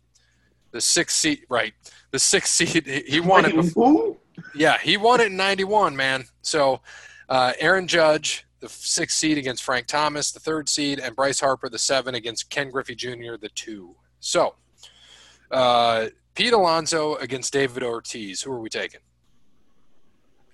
The 0.71 0.81
six 0.83 1.17
seed, 1.17 1.47
right? 1.49 1.73
The 2.11 2.19
six 2.19 2.51
seed, 2.51 2.87
he 2.87 3.19
won 3.19 3.47
it. 3.47 3.57
Before, 3.57 4.19
yeah, 4.55 4.77
he 4.77 4.99
won 4.99 5.23
it 5.23 5.29
in 5.29 5.38
'91, 5.38 5.97
man. 5.97 6.25
So 6.43 6.83
uh, 7.31 7.55
Aaron 7.59 7.87
Judge, 7.87 8.45
the 8.61 8.69
sixth 8.69 9.17
seed 9.17 9.38
against 9.38 9.62
Frank 9.62 9.87
Thomas, 9.87 10.33
the 10.33 10.41
third 10.41 10.69
seed, 10.69 10.99
and 10.99 11.17
Bryce 11.17 11.41
Harper, 11.41 11.71
the 11.71 11.79
seven 11.79 12.15
against 12.15 12.51
Ken 12.51 12.69
Griffey 12.69 12.95
Jr., 12.95 13.37
the 13.41 13.49
two. 13.55 13.95
So 14.21 14.57
uh, 15.51 16.09
Pete 16.35 16.53
Alonso 16.53 17.15
against 17.15 17.55
David 17.55 17.83
Ortiz. 17.83 18.43
Who 18.43 18.53
are 18.53 18.61
we 18.61 18.69
taking? 18.69 19.01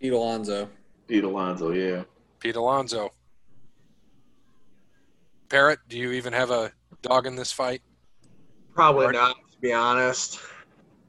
Pete 0.00 0.12
Alonso. 0.12 0.68
Pete 1.06 1.24
Alonso, 1.24 1.70
yeah. 1.72 2.02
Pete 2.40 2.56
Alonso. 2.56 3.12
Parrot, 5.48 5.80
do 5.88 5.98
you 5.98 6.12
even 6.12 6.32
have 6.32 6.50
a 6.50 6.70
dog 7.02 7.26
in 7.26 7.34
this 7.34 7.50
fight? 7.50 7.82
Probably 8.74 9.06
Art- 9.06 9.14
not, 9.14 9.36
to 9.52 9.58
be 9.60 9.72
honest. 9.72 10.38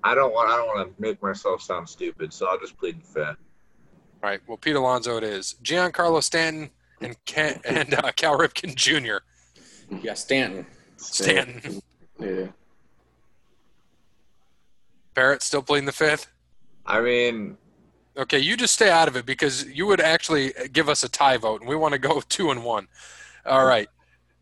I 0.03 0.15
don't 0.15 0.33
want. 0.33 0.49
I 0.49 0.55
don't 0.55 0.67
want 0.67 0.95
to 0.95 1.01
make 1.01 1.21
myself 1.21 1.61
sound 1.61 1.87
stupid, 1.89 2.31
so 2.33 2.47
I'll 2.47 2.57
just 2.59 2.77
plead 2.77 3.01
the 3.01 3.05
fifth. 3.05 3.37
All 4.23 4.29
right. 4.29 4.39
Well, 4.47 4.57
Pete 4.57 4.75
Alonso 4.77 5.17
it 5.17 5.23
is. 5.23 5.55
Giancarlo 5.61 6.23
Stanton 6.23 6.69
and 7.01 7.17
Ken, 7.25 7.59
and 7.65 7.93
uh, 7.93 8.11
Cal 8.15 8.37
Ripken 8.37 8.75
Jr. 8.75 9.17
Yeah, 10.01 10.13
Stanton. 10.13 10.65
Stanton. 10.95 11.81
Yeah. 12.19 12.47
Parrot 15.15 15.41
still 15.41 15.61
pleading 15.61 15.85
the 15.85 15.91
fifth. 15.91 16.27
I 16.85 17.01
mean, 17.01 17.57
Okay, 18.19 18.39
you 18.39 18.57
just 18.57 18.73
stay 18.73 18.89
out 18.89 19.07
of 19.07 19.15
it 19.15 19.25
because 19.25 19.65
you 19.65 19.85
would 19.85 20.01
actually 20.01 20.51
give 20.73 20.89
us 20.89 21.03
a 21.05 21.09
tie 21.09 21.37
vote, 21.37 21.61
and 21.61 21.69
we 21.69 21.75
want 21.77 21.93
to 21.93 21.97
go 21.99 22.21
two 22.29 22.51
and 22.51 22.65
one. 22.65 22.89
All 23.45 23.65
right. 23.65 23.87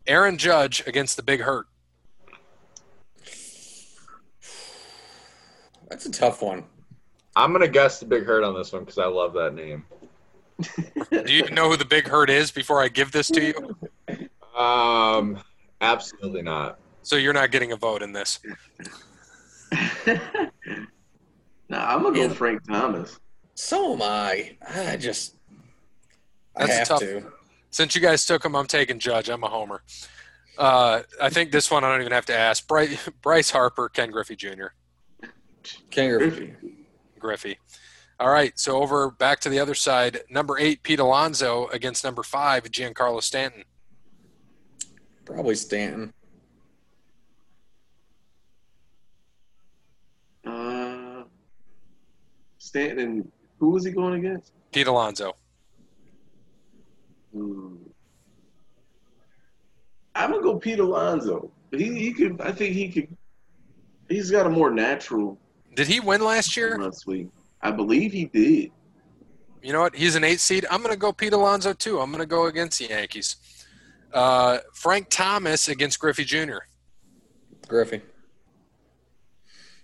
Aaron 0.08 0.36
Judge 0.36 0.82
against 0.86 1.16
the 1.16 1.22
Big 1.22 1.40
Hurt. 1.40 1.66
That's 5.88 6.06
a 6.06 6.10
tough 6.10 6.42
one. 6.42 6.64
I'm 7.36 7.52
gonna 7.52 7.68
guess 7.68 8.00
the 8.00 8.06
big 8.06 8.24
hurt 8.26 8.42
on 8.42 8.54
this 8.54 8.72
one 8.72 8.82
because 8.82 8.98
I 8.98 9.06
love 9.06 9.32
that 9.34 9.54
name. 9.54 9.84
Do 11.10 11.32
you 11.32 11.48
know 11.50 11.70
who 11.70 11.76
the 11.76 11.84
Big 11.84 12.08
Hurt 12.08 12.30
is 12.30 12.50
before 12.50 12.82
I 12.82 12.88
give 12.88 13.12
this 13.12 13.28
to 13.28 13.40
you? 13.40 14.60
Um, 14.60 15.38
absolutely 15.80 16.42
not. 16.42 16.78
So 17.02 17.16
you're 17.16 17.32
not 17.32 17.52
getting 17.52 17.72
a 17.72 17.76
vote 17.76 18.02
in 18.02 18.12
this. 18.12 18.40
nah, 20.06 20.18
I'm 21.70 22.02
gonna 22.02 22.14
go 22.14 22.22
Yeah. 22.22 22.28
Frank 22.30 22.66
Thomas. 22.66 23.18
So 23.58 23.94
am 23.94 24.02
I. 24.02 24.56
I 24.68 24.96
just. 24.96 25.34
That's 26.54 26.70
a 26.70 26.74
have 26.76 26.88
tough- 26.88 27.00
to. 27.00 27.32
Since 27.70 27.96
you 27.96 28.00
guys 28.00 28.24
took 28.24 28.44
him, 28.44 28.54
I'm 28.54 28.68
taking 28.68 29.00
Judge. 29.00 29.28
I'm 29.28 29.42
a 29.42 29.48
homer. 29.48 29.82
Uh, 30.56 31.02
I 31.20 31.28
think 31.28 31.50
this 31.50 31.68
one 31.68 31.82
I 31.82 31.90
don't 31.90 32.00
even 32.00 32.12
have 32.12 32.26
to 32.26 32.38
ask. 32.38 32.68
Bryce, 32.68 33.08
Bryce 33.22 33.50
Harper, 33.50 33.88
Ken 33.88 34.12
Griffey 34.12 34.36
Jr. 34.36 34.66
Ken 35.90 36.16
Griffey. 36.16 36.54
Griffey. 37.18 37.58
All 38.20 38.30
right, 38.30 38.56
so 38.56 38.80
over 38.80 39.10
back 39.10 39.40
to 39.40 39.48
the 39.48 39.58
other 39.58 39.74
side. 39.74 40.20
Number 40.30 40.56
eight, 40.56 40.84
Pete 40.84 41.00
Alonso 41.00 41.66
against 41.72 42.04
number 42.04 42.22
five, 42.22 42.62
Giancarlo 42.64 43.20
Stanton. 43.20 43.64
Probably 45.24 45.56
Stanton. 45.56 46.12
Uh, 50.46 51.24
Stanton. 52.58 52.98
and- 53.00 53.32
Who 53.58 53.70
was 53.70 53.84
he 53.84 53.92
going 53.92 54.14
against? 54.14 54.52
Pete 54.72 54.86
Alonso. 54.86 55.36
Hmm. 57.32 57.74
I'm 60.14 60.30
gonna 60.30 60.42
go 60.42 60.56
Pete 60.58 60.78
Alonso. 60.78 61.50
He 61.70 61.98
he 61.98 62.12
could. 62.12 62.40
I 62.40 62.52
think 62.52 62.74
he 62.74 62.88
could. 62.88 63.16
He's 64.08 64.30
got 64.30 64.46
a 64.46 64.50
more 64.50 64.70
natural 64.70 65.38
Did 65.74 65.86
he 65.86 66.00
win 66.00 66.22
last 66.24 66.56
year? 66.56 66.76
run 66.76 66.92
swing. 66.92 67.30
I 67.60 67.70
believe 67.70 68.12
he 68.12 68.24
did. 68.24 68.70
You 69.62 69.72
know 69.72 69.80
what? 69.80 69.94
He's 69.94 70.14
an 70.14 70.24
eight 70.24 70.40
seed. 70.40 70.64
I'm 70.70 70.80
going 70.82 70.94
to 70.94 70.98
go 70.98 71.12
Pete 71.12 71.32
Alonso 71.32 71.72
too. 71.72 72.00
I'm 72.00 72.10
going 72.10 72.20
to 72.22 72.26
go 72.26 72.46
against 72.46 72.78
the 72.78 72.86
Yankees. 72.86 73.36
Uh, 74.12 74.58
Frank 74.72 75.08
Thomas 75.10 75.68
against 75.68 75.98
Griffey 75.98 76.24
Jr. 76.24 76.58
Griffey. 77.66 78.00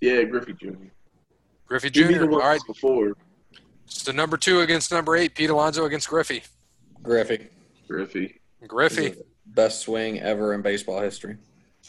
Yeah, 0.01 0.23
Griffey 0.23 0.55
Jr. 0.55 0.69
Griffey 1.67 1.91
He 1.93 2.05
beat 2.05 2.15
Jr. 2.15 2.25
him 2.25 2.35
All 2.35 2.59
before. 2.67 3.15
So 3.87 4.13
number 4.13 4.37
two 4.37 4.61
against 4.61 4.91
number 4.93 5.17
eight, 5.17 5.35
Pete 5.35 5.51
Alonso 5.51 5.85
against 5.85 6.09
Griffey. 6.09 6.43
Griffey. 7.03 7.49
Griffey. 7.89 8.41
Griffey. 8.67 9.15
Best 9.47 9.81
swing 9.81 10.21
ever 10.21 10.55
in 10.55 10.63
baseball 10.63 11.01
history. 11.01 11.37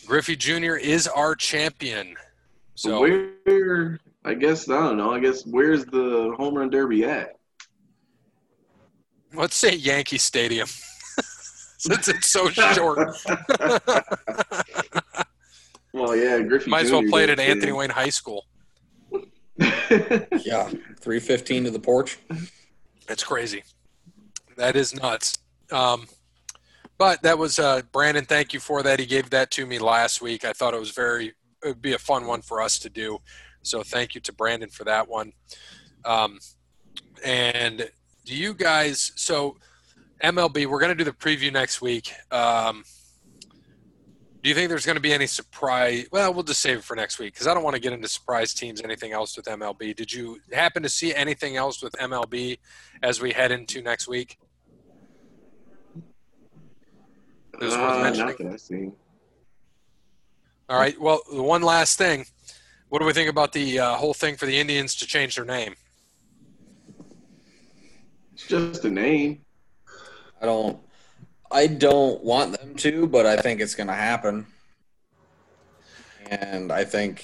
Griffey 0.06 0.36
Jr. 0.36 0.76
is 0.76 1.08
our 1.08 1.36
champion. 1.36 2.16
So 2.76 2.90
So 2.90 3.32
where? 3.46 4.00
I 4.24 4.34
guess 4.34 4.70
I 4.70 4.74
don't 4.74 4.98
know. 4.98 5.14
I 5.14 5.20
guess 5.20 5.46
where's 5.46 5.86
the 5.86 6.34
home 6.38 6.58
run 6.58 6.70
derby 6.70 7.06
at? 7.06 7.36
let's 9.36 9.56
say 9.56 9.76
Yankee 9.76 10.18
Stadium. 10.18 10.68
since 11.78 12.08
it's 12.08 12.30
so 12.30 12.50
short. 12.50 12.98
well, 15.94 16.16
yeah, 16.16 16.40
Griffey. 16.42 16.70
Might 16.70 16.86
as 16.86 16.92
well 16.92 17.02
Jr. 17.02 17.10
play 17.10 17.24
it 17.24 17.30
at 17.30 17.40
Anthony 17.40 17.72
Wayne 17.72 17.90
High 17.90 18.10
School. 18.10 18.46
Yeah, 19.60 20.70
three 21.00 21.20
fifteen 21.20 21.64
to 21.64 21.72
the 21.72 21.80
porch. 21.80 22.18
It's 23.08 23.24
crazy. 23.24 23.64
That 24.58 24.76
is 24.76 24.94
nuts. 24.94 25.38
Um, 25.72 26.08
but 26.98 27.22
that 27.24 27.38
was 27.38 27.60
uh, 27.60 27.82
Brandon. 27.92 28.26
Thank 28.26 28.54
you 28.54 28.60
for 28.60 28.84
that. 28.84 29.00
He 29.00 29.06
gave 29.06 29.30
that 29.32 29.52
to 29.52 29.66
me 29.66 29.80
last 29.80 30.22
week. 30.22 30.46
I 30.46 30.54
thought 30.54 30.74
it 30.74 30.80
was 30.80 30.92
very. 30.92 31.34
It 31.64 31.68
would 31.70 31.82
be 31.82 31.94
a 31.94 32.00
fun 32.00 32.26
one 32.28 32.42
for 32.42 32.62
us 32.62 32.80
to 32.80 32.90
do. 32.90 33.20
So 33.64 33.82
thank 33.82 34.14
you 34.14 34.22
to 34.22 34.34
Brandon 34.34 34.70
for 34.70 34.84
that 34.84 35.08
one. 35.08 35.34
Um, 36.04 36.40
and 37.24 37.90
do 38.24 38.36
you 38.36 38.54
guys? 38.54 39.12
So 39.16 39.58
MLB, 40.24 40.68
we're 40.68 40.80
going 40.80 40.96
to 40.96 40.96
do 40.96 41.04
the 41.04 41.12
preview 41.12 41.52
next 41.52 41.82
week. 41.82 42.14
Um, 42.32 42.84
do 44.46 44.50
you 44.50 44.54
think 44.54 44.70
there's 44.70 44.86
going 44.86 44.96
to 44.96 45.02
be 45.02 45.12
any 45.12 45.26
surprise? 45.26 46.06
Well, 46.12 46.32
we'll 46.32 46.44
just 46.44 46.62
save 46.62 46.78
it 46.78 46.84
for 46.84 46.96
next 46.96 47.18
week 47.18 47.34
because 47.34 47.48
I 47.48 47.56
don't 47.56 47.64
want 47.64 47.74
to 47.76 47.82
get 47.82 47.94
into 47.94 48.08
surprise 48.08 48.54
teams. 48.54 48.80
Anything 48.80 49.12
else 49.12 49.36
with 49.36 49.48
MLB? 49.48 49.96
Did 49.96 50.14
you 50.14 50.40
happen 50.54 50.84
to 50.84 50.90
see 50.90 51.16
anything 51.16 51.58
else 51.58 51.82
with 51.82 51.94
MLB 51.94 52.60
as 53.02 53.20
we 53.20 53.32
head 53.32 53.52
into 53.52 53.82
next 53.82 54.08
week? 54.08 54.38
It 57.56 57.60
was 57.60 57.74
worth 57.76 57.94
Uh, 57.94 58.04
mentioning. 58.04 58.28
not 58.28 58.38
that 58.38 58.54
I 58.54 58.58
see. 58.58 58.92
All 60.70 60.78
right. 60.78 61.02
Well, 61.02 61.22
the 61.34 61.42
one 61.42 61.64
last 61.64 61.98
thing. 61.98 62.28
What 62.90 63.00
do 63.00 63.06
we 63.08 63.14
think 63.14 63.32
about 63.32 63.52
the 63.52 63.80
uh, 63.80 63.96
whole 63.96 64.14
thing 64.14 64.38
for 64.38 64.46
the 64.46 64.60
Indians 64.60 64.94
to 64.98 65.08
change 65.08 65.38
their 65.38 65.46
name? 65.46 65.74
It's 68.36 68.46
just 68.46 68.86
a 68.86 68.92
name. 68.92 69.44
I 70.40 70.46
don't. 70.46 70.85
I 71.56 71.68
don't 71.68 72.22
want 72.22 72.60
them 72.60 72.76
to, 72.76 73.08
but 73.08 73.26
I 73.26 73.38
think 73.38 73.62
it's 73.62 73.76
going 73.76 73.88
to 73.88 73.94
happen. 73.94 74.46
And 76.30 76.70
I 76.70 76.84
think 76.84 77.24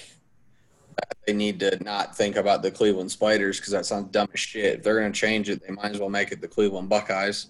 that 0.95 1.17
they 1.27 1.33
need 1.33 1.59
to 1.59 1.83
not 1.83 2.15
think 2.15 2.37
about 2.37 2.61
the 2.61 2.71
Cleveland 2.71 3.11
Spiders 3.11 3.59
because 3.59 3.73
that 3.73 3.85
sounds 3.85 4.09
dumb 4.11 4.29
as 4.33 4.39
shit. 4.39 4.77
If 4.77 4.83
they're 4.83 4.97
going 4.97 5.11
to 5.11 5.19
change 5.19 5.49
it, 5.49 5.61
they 5.67 5.73
might 5.73 5.91
as 5.91 5.99
well 5.99 6.09
make 6.09 6.31
it 6.31 6.39
the 6.39 6.47
Cleveland 6.47 6.87
Buckeyes. 6.87 7.47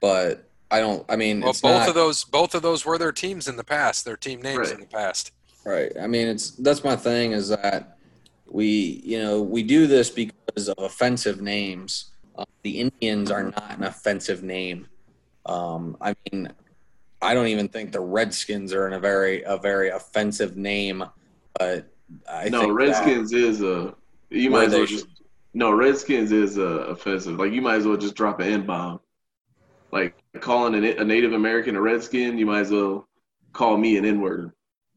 But 0.00 0.48
I 0.70 0.80
don't. 0.80 1.04
I 1.10 1.16
mean, 1.16 1.42
Well, 1.42 1.50
it's 1.50 1.60
both 1.60 1.80
not, 1.80 1.88
of 1.90 1.94
those, 1.94 2.24
both 2.24 2.54
of 2.54 2.62
those 2.62 2.86
were 2.86 2.96
their 2.96 3.12
teams 3.12 3.46
in 3.46 3.56
the 3.56 3.64
past. 3.64 4.06
Their 4.06 4.16
team 4.16 4.40
names 4.40 4.58
Right. 4.58 4.72
in 4.72 4.80
the 4.80 4.86
past. 4.86 5.32
Right. 5.66 5.92
I 6.00 6.06
mean, 6.06 6.28
it's 6.28 6.52
that's 6.52 6.82
my 6.82 6.96
thing 6.96 7.32
is 7.32 7.50
that 7.50 7.98
we, 8.46 9.02
you 9.04 9.18
know, 9.18 9.42
we 9.42 9.62
do 9.62 9.86
this 9.86 10.08
because 10.08 10.68
of 10.68 10.78
offensive 10.78 11.42
names. 11.42 12.06
Uh, 12.38 12.46
the 12.62 12.80
Indians 12.80 13.30
are 13.30 13.42
not 13.42 13.76
an 13.76 13.84
offensive 13.84 14.42
name. 14.42 14.86
Um, 15.50 15.96
I 16.00 16.14
mean, 16.30 16.48
I 17.20 17.34
don't 17.34 17.48
even 17.48 17.68
think 17.68 17.92
the 17.92 18.00
Redskins 18.00 18.72
are 18.72 18.86
in 18.86 18.92
a 18.92 19.00
very 19.00 19.42
a 19.42 19.56
very 19.58 19.88
offensive 19.90 20.56
name. 20.56 21.04
But 21.58 21.86
I 22.30 22.48
no, 22.48 22.60
think 22.60 22.74
Redskins 22.74 23.32
is 23.32 23.62
a. 23.62 23.94
You 24.30 24.50
might 24.50 24.68
as 24.68 24.74
well 24.74 24.86
just. 24.86 25.06
No, 25.52 25.72
Redskins 25.72 26.30
is 26.30 26.58
uh, 26.58 26.62
offensive. 26.62 27.38
Like 27.38 27.52
you 27.52 27.60
might 27.60 27.76
as 27.76 27.86
well 27.86 27.96
just 27.96 28.14
drop 28.14 28.38
an 28.40 28.46
N 28.46 28.66
bomb. 28.66 29.00
Like 29.90 30.14
calling 30.38 30.74
a, 30.84 30.96
a 30.96 31.04
Native 31.04 31.32
American 31.32 31.74
a 31.74 31.80
Redskin, 31.80 32.38
you 32.38 32.46
might 32.46 32.60
as 32.60 32.70
well 32.70 33.08
call 33.52 33.76
me 33.76 33.96
an 33.96 34.04
N 34.04 34.20
word. 34.20 34.52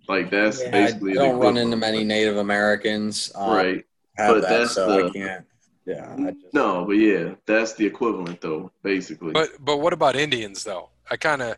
Like 0.07 0.29
that's 0.29 0.61
that, 0.63 0.75
I, 0.75 0.85
I 0.85 1.13
don't 1.13 1.39
run 1.39 1.57
into 1.57 1.77
many 1.77 2.03
Native 2.03 2.37
Americans. 2.37 3.31
Um, 3.33 3.49
Right. 3.49 3.85
Have 4.17 4.35
but 4.35 4.41
that, 4.41 4.49
that's 4.49 4.73
so 4.73 4.91
I 4.91 5.03
the- 5.03 5.11
can't. 5.11 5.45
Yeah. 5.85 6.15
I 6.17 6.31
just, 6.31 6.53
No, 6.53 6.85
but 6.85 6.93
yeah, 6.93 7.35
that's 7.45 7.73
the 7.73 7.85
equivalent 7.85 8.41
though, 8.41 8.71
basically. 8.83 9.33
But 9.33 9.49
but 9.59 9.77
what 9.77 9.93
about 9.93 10.15
Indians 10.15 10.63
though? 10.63 10.89
I 11.09 11.17
kind 11.17 11.41
of 11.41 11.57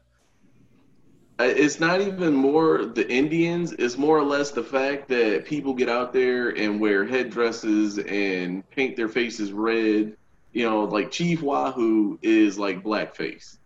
It's 1.40 1.80
not 1.80 2.02
even 2.02 2.34
more 2.34 2.86
the 2.86 3.08
Indians. 3.12 3.74
It's 3.74 3.98
more 3.98 4.18
or 4.18 4.24
less 4.24 4.52
the 4.52 4.64
fact 4.64 5.08
that 5.10 5.46
people 5.46 5.74
get 5.74 5.90
out 5.90 6.12
there 6.14 6.50
and 6.50 6.80
wear 6.80 7.06
headdresses 7.06 8.00
and 8.00 8.68
paint 8.72 8.96
their 8.96 9.10
faces 9.10 9.52
red. 9.52 10.16
You 10.54 10.70
know, 10.70 10.86
like 10.86 11.12
Chief 11.12 11.42
Wahoo 11.42 12.18
is 12.22 12.58
like 12.58 12.82
blackface, 12.82 13.58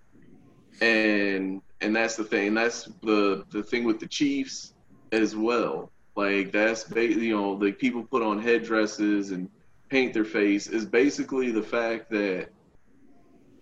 and 0.82 1.62
and 1.82 1.96
that's 1.96 2.16
the 2.16 2.24
thing. 2.24 2.54
That's 2.54 2.86
the 3.04 3.46
the 3.52 3.64
thing 3.64 3.84
with 3.86 4.00
the 4.00 4.08
Chiefs 4.08 4.74
as 5.12 5.36
well. 5.36 5.92
Like 6.16 6.52
that's 6.52 6.84
ba- 6.84 7.06
you 7.06 7.36
know, 7.36 7.52
like 7.52 7.78
people 7.78 8.04
put 8.04 8.22
on 8.24 8.42
headdresses 8.42 9.32
and 9.32 9.50
paint 9.90 10.14
their 10.14 10.26
face 10.26 10.68
is 10.68 10.86
basically 10.86 11.52
the 11.52 11.64
fact 11.64 12.10
that 12.12 12.50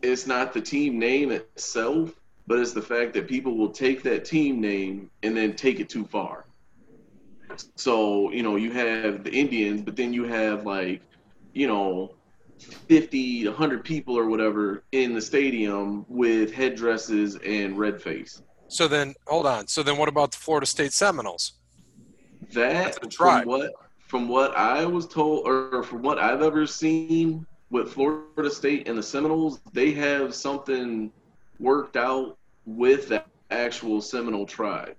it's 0.01 0.27
not 0.27 0.53
the 0.53 0.61
team 0.61 0.99
name 0.99 1.31
itself 1.31 2.13
but 2.47 2.59
it's 2.59 2.71
the 2.71 2.81
fact 2.81 3.13
that 3.13 3.27
people 3.27 3.57
will 3.57 3.69
take 3.69 4.01
that 4.03 4.23
team 4.23 4.61
name 4.61 5.11
and 5.21 5.35
then 5.35 5.53
take 5.53 5.81
it 5.81 5.89
too 5.89 6.05
far. 6.05 6.45
So, 7.75 8.31
you 8.31 8.41
know, 8.41 8.55
you 8.55 8.71
have 8.71 9.25
the 9.25 9.31
Indians, 9.31 9.81
but 9.81 9.97
then 9.97 10.13
you 10.13 10.23
have 10.23 10.65
like, 10.65 11.01
you 11.53 11.67
know, 11.67 12.13
50 12.87 13.43
to 13.43 13.49
100 13.49 13.83
people 13.83 14.17
or 14.17 14.27
whatever 14.29 14.83
in 14.93 15.13
the 15.13 15.21
stadium 15.21 16.05
with 16.07 16.53
headdresses 16.53 17.37
and 17.45 17.77
red 17.77 18.01
face. 18.01 18.41
so 18.67 18.87
then 18.87 19.13
hold 19.27 19.45
on. 19.45 19.67
So 19.67 19.83
then 19.83 19.97
what 19.97 20.09
about 20.09 20.31
the 20.31 20.37
Florida 20.37 20.65
State 20.65 20.93
Seminoles? 20.93 21.53
That, 22.53 22.95
a 22.95 22.99
from 22.99 23.09
tribe. 23.09 23.45
what, 23.45 23.71
from 24.07 24.27
what 24.27 24.55
I 24.57 24.85
was 24.85 25.07
told, 25.07 25.45
or 25.47 25.83
from 25.83 26.01
what 26.01 26.17
I've 26.17 26.41
ever 26.41 26.65
seen 26.65 27.45
with 27.69 27.91
Florida 27.93 28.49
State 28.49 28.87
and 28.87 28.97
the 28.97 29.03
Seminoles, 29.03 29.59
they 29.73 29.91
have 29.91 30.33
something 30.33 31.11
worked 31.59 31.97
out 31.97 32.37
with 32.65 33.09
the 33.09 33.23
actual 33.51 34.01
Seminole 34.01 34.45
tribe. 34.45 34.95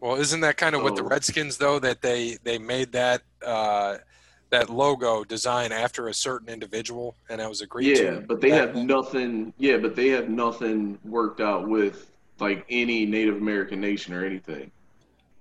Well, 0.00 0.16
isn't 0.16 0.40
that 0.42 0.56
kind 0.56 0.76
of 0.76 0.82
with 0.82 0.94
the 0.96 1.02
Oh. 1.02 1.08
Redskins 1.08 1.56
though 1.56 1.78
that 1.80 2.02
they 2.02 2.36
they 2.44 2.58
made 2.58 2.92
that 2.92 3.22
uh, 3.44 3.96
that 4.50 4.70
logo 4.70 5.24
design 5.24 5.72
after 5.72 6.08
a 6.08 6.14
certain 6.14 6.48
individual 6.48 7.16
and 7.28 7.40
that 7.40 7.48
was 7.48 7.62
agreed 7.62 7.96
to? 7.96 8.04
Yeah, 8.04 8.20
but 8.20 8.40
they 8.40 8.50
have 8.50 8.76
nothing. 8.76 9.52
Yeah, 9.58 9.78
but 9.78 9.96
they 9.96 10.08
have 10.08 10.28
nothing 10.28 10.98
worked 11.04 11.40
out 11.40 11.66
with 11.68 12.12
like 12.38 12.64
any 12.70 13.06
Native 13.06 13.38
American 13.38 13.80
nation 13.80 14.14
or 14.14 14.24
anything. 14.24 14.70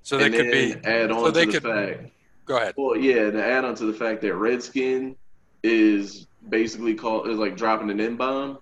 So 0.02 0.18
they 0.18 0.30
could 0.32 0.52
be. 0.52 0.74
add 0.86 1.12
on 1.12 1.20
so 1.26 1.32
they 1.32 1.46
to 1.46 1.52
the 1.52 1.60
could- 1.60 1.98
fact. 2.00 2.12
Go 2.48 2.58
ahead. 2.58 2.74
Well, 2.78 2.96
yeah, 2.96 3.30
to 3.30 3.46
add 3.46 3.66
on 3.66 3.76
to 3.76 3.86
the 3.86 3.94
fact 3.94 4.22
that 4.22 4.34
Redskin 4.34 5.16
is 5.64 6.28
basically 6.48 6.96
called 6.96 7.28
is 7.28 7.38
like 7.38 7.58
dropping 7.58 7.90
an 7.90 8.00
N 8.00 8.16
bomb. 8.16 8.60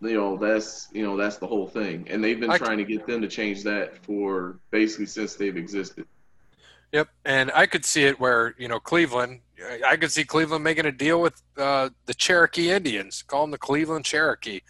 You 0.00 0.14
know, 0.14 0.36
that's 0.36 0.88
you 0.92 1.04
know 1.04 1.16
that's 1.16 1.36
the 1.36 1.46
whole 1.46 1.68
thing, 1.68 2.08
and 2.10 2.22
they've 2.22 2.38
been 2.38 2.50
I- 2.50 2.58
trying 2.58 2.78
to 2.78 2.84
get 2.84 3.06
them 3.06 3.22
to 3.22 3.28
change 3.28 3.62
that 3.62 4.04
for 4.04 4.58
basically 4.70 5.06
since 5.06 5.36
they've 5.36 5.56
existed. 5.56 6.06
Yep, 6.90 7.08
and 7.24 7.50
I 7.54 7.66
could 7.66 7.84
see 7.84 8.04
it 8.04 8.18
where 8.18 8.54
you 8.58 8.66
know 8.68 8.80
Cleveland. 8.80 9.40
I 9.86 9.96
could 9.96 10.10
see 10.10 10.24
Cleveland 10.24 10.64
making 10.64 10.86
a 10.86 10.92
deal 10.92 11.20
with 11.20 11.40
uh, 11.56 11.90
the 12.06 12.14
Cherokee 12.14 12.72
Indians. 12.72 13.22
Call 13.22 13.42
them 13.42 13.52
the 13.52 13.58
Cleveland 13.58 14.04
Cherokee. 14.04 14.60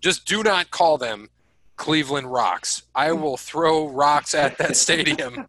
Just 0.00 0.24
do 0.24 0.44
not 0.44 0.70
call 0.70 0.98
them 0.98 1.28
Cleveland 1.76 2.32
Rocks. 2.32 2.82
I 2.94 3.12
will 3.12 3.36
throw 3.36 3.88
rocks 3.88 4.34
at 4.34 4.58
that 4.58 4.76
stadium. 4.86 5.46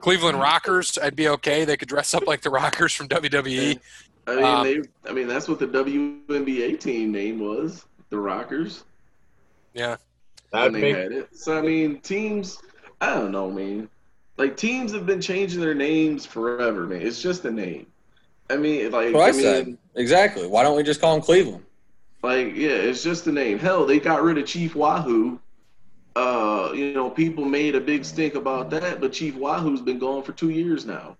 Cleveland 0.00 0.38
Rockers, 0.38 0.98
I'd 1.02 1.16
be 1.16 1.28
okay. 1.28 1.64
They 1.64 1.76
could 1.76 1.88
dress 1.88 2.14
up 2.14 2.26
like 2.26 2.42
the 2.42 2.50
Rockers 2.50 2.92
from 2.92 3.08
WWE. 3.08 3.78
I 4.26 4.34
mean, 4.34 4.44
Um, 4.44 4.64
they. 4.64 5.10
I 5.10 5.12
mean, 5.12 5.28
that's 5.28 5.48
what 5.48 5.58
the 5.58 5.66
WNBA 5.66 6.78
team 6.80 7.12
name 7.12 7.38
was, 7.40 7.86
the 8.10 8.18
Rockers. 8.18 8.84
Yeah, 9.74 9.96
That 10.52 10.64
when 10.64 10.72
they 10.74 10.80
make, 10.80 10.96
had 10.96 11.12
it. 11.12 11.36
So 11.36 11.58
I 11.58 11.62
mean, 11.62 12.00
teams. 12.00 12.58
I 13.00 13.14
don't 13.14 13.30
know, 13.30 13.50
man. 13.50 13.88
Like 14.38 14.56
teams 14.56 14.92
have 14.92 15.06
been 15.06 15.20
changing 15.20 15.60
their 15.60 15.74
names 15.74 16.26
forever, 16.26 16.86
man. 16.86 17.02
It's 17.02 17.20
just 17.22 17.44
a 17.44 17.50
name. 17.50 17.86
I 18.50 18.56
mean, 18.56 18.90
like 18.90 19.12
That's 19.12 19.14
what 19.14 19.24
I, 19.24 19.28
I 19.28 19.32
mean, 19.32 19.42
said. 19.42 19.78
Exactly. 19.96 20.46
Why 20.46 20.62
don't 20.62 20.76
we 20.76 20.82
just 20.82 21.00
call 21.00 21.14
them 21.14 21.22
Cleveland? 21.22 21.64
like 22.22 22.54
yeah, 22.56 22.70
it's 22.70 23.02
just 23.02 23.26
a 23.26 23.32
name. 23.32 23.58
Hell, 23.58 23.86
they 23.86 24.00
got 24.00 24.22
rid 24.22 24.38
of 24.38 24.46
Chief 24.46 24.74
Wahoo. 24.74 25.38
Uh, 26.16 26.72
you 26.72 26.94
know, 26.94 27.10
people 27.10 27.44
made 27.44 27.74
a 27.74 27.80
big 27.80 28.02
stink 28.02 28.36
about 28.36 28.70
that, 28.70 29.02
but 29.02 29.12
Chief 29.12 29.36
Wahoo's 29.36 29.82
been 29.82 29.98
gone 29.98 30.22
for 30.22 30.32
two 30.32 30.48
years 30.48 30.86
now. 30.86 31.14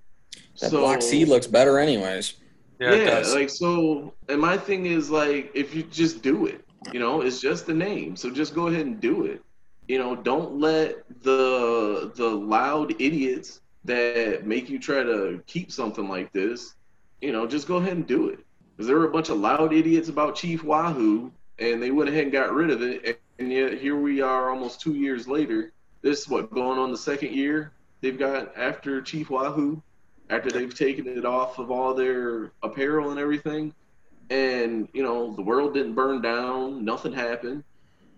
That 0.59 0.71
so, 0.71 0.81
black 0.81 1.03
sea 1.03 1.27
looks 1.27 1.47
better, 1.47 1.79
anyways. 1.79 2.33
yeah, 2.81 2.93
it 2.93 3.03
yeah, 3.03 3.11
does. 3.11 3.35
like 3.35 3.51
so. 3.51 4.15
And 4.31 4.41
my 4.41 4.57
thing 4.57 4.87
is 4.87 5.11
like, 5.11 5.51
if 5.55 5.75
you 5.75 5.83
just 5.83 6.23
do 6.23 6.47
it, 6.47 6.65
you 6.95 6.99
know, 6.99 7.21
it's 7.21 7.43
just 7.43 7.69
a 7.69 7.75
name. 7.75 8.17
So 8.17 8.31
just 8.31 8.55
go 8.55 8.69
ahead 8.69 8.87
and 8.87 8.99
do 8.99 9.27
it. 9.27 9.43
You 9.87 9.99
know, 9.99 10.17
don't 10.17 10.59
let 10.59 11.05
the 11.23 12.11
the 12.15 12.29
loud 12.29 12.95
idiots 12.99 13.61
that 13.85 14.47
make 14.47 14.71
you 14.71 14.79
try 14.79 15.03
to 15.03 15.43
keep 15.47 15.71
something 15.71 16.09
like 16.09 16.33
this. 16.33 16.75
You 17.21 17.33
know, 17.33 17.47
just 17.47 17.69
go 17.69 17.77
ahead 17.77 17.93
and 17.93 18.07
do 18.07 18.31
it. 18.31 18.39
Because 18.75 18.87
there 18.87 18.97
were 18.97 19.09
a 19.09 19.13
bunch 19.13 19.29
of 19.29 19.37
loud 19.37 19.75
idiots 19.75 20.09
about 20.09 20.37
Chief 20.37 20.65
Wahoo, 20.65 21.31
and 21.59 21.83
they 21.83 21.91
went 21.91 22.11
ahead 22.11 22.25
and 22.25 22.33
got 22.33 22.53
rid 22.53 22.71
of 22.71 22.83
it. 22.83 23.21
And, 23.39 23.53
yet 23.53 23.75
here 23.75 23.97
we 23.97 24.21
are, 24.23 24.51
almost 24.51 24.81
two 24.81 24.95
years 24.95 25.29
later. 25.29 25.73
This 26.03 26.21
is 26.21 26.29
what 26.29 26.53
going 26.53 26.79
on 26.79 26.91
the 26.91 26.99
second 26.99 27.33
year 27.33 27.73
they've 28.01 28.19
got 28.19 28.57
after 28.57 29.03
Chief 29.03 29.31
Wahoo 29.31 29.83
after 30.29 30.51
they've 30.51 30.75
taken 30.75 31.07
it 31.07 31.25
off 31.25 31.59
of 31.59 31.71
all 31.71 31.95
their 31.95 32.51
apparel 32.63 33.11
and 33.11 33.21
everything. 33.21 33.75
And, 34.31 34.89
you 34.93 35.03
know, 35.03 35.35
the 35.35 35.43
world 35.43 35.75
didn't 35.75 35.95
burn 35.95 36.21
down, 36.21 36.85
nothing 36.85 37.13
happened. 37.13 37.63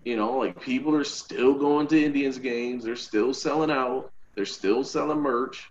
You 0.05 0.17
know, 0.17 0.39
like 0.39 0.61
people 0.61 0.95
are 0.97 1.05
still 1.05 1.55
going 1.55 1.87
to 1.89 2.03
Indians 2.03 2.39
games. 2.39 2.85
They're 2.85 2.97
still 2.97 3.35
selling 3.35 3.71
out. 3.71 4.11
They're 4.35 4.47
still 4.47 4.85
selling 4.85 5.19
merch. 5.19 5.71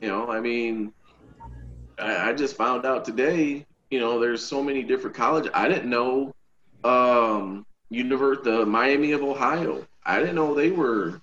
You 0.00 0.08
know, 0.08 0.30
I 0.30 0.40
mean, 0.40 0.92
I, 1.98 2.30
I 2.30 2.32
just 2.34 2.56
found 2.56 2.84
out 2.84 3.04
today. 3.04 3.66
You 3.90 3.98
know, 3.98 4.20
there's 4.20 4.44
so 4.44 4.62
many 4.62 4.82
different 4.82 5.16
colleges. 5.16 5.50
I 5.54 5.68
didn't 5.68 5.90
know. 5.90 6.34
Um, 6.86 7.66
Univers 7.90 8.38
the 8.42 8.66
Miami 8.66 9.12
of 9.12 9.22
Ohio. 9.22 9.86
I 10.04 10.18
didn't 10.20 10.34
know 10.34 10.54
they 10.54 10.70
were. 10.70 11.20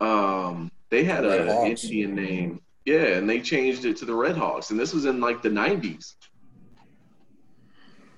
Um, 0.00 0.70
they 0.90 1.04
had 1.04 1.24
Red 1.24 1.48
a 1.48 1.52
Hawks. 1.52 1.84
Indian 1.84 2.14
name. 2.14 2.60
Yeah, 2.84 3.16
and 3.16 3.28
they 3.28 3.40
changed 3.40 3.84
it 3.84 3.96
to 3.98 4.04
the 4.06 4.14
Red 4.14 4.36
Hawks, 4.36 4.70
and 4.70 4.80
this 4.80 4.94
was 4.94 5.04
in 5.04 5.20
like 5.20 5.42
the 5.42 5.50
'90s. 5.50 6.14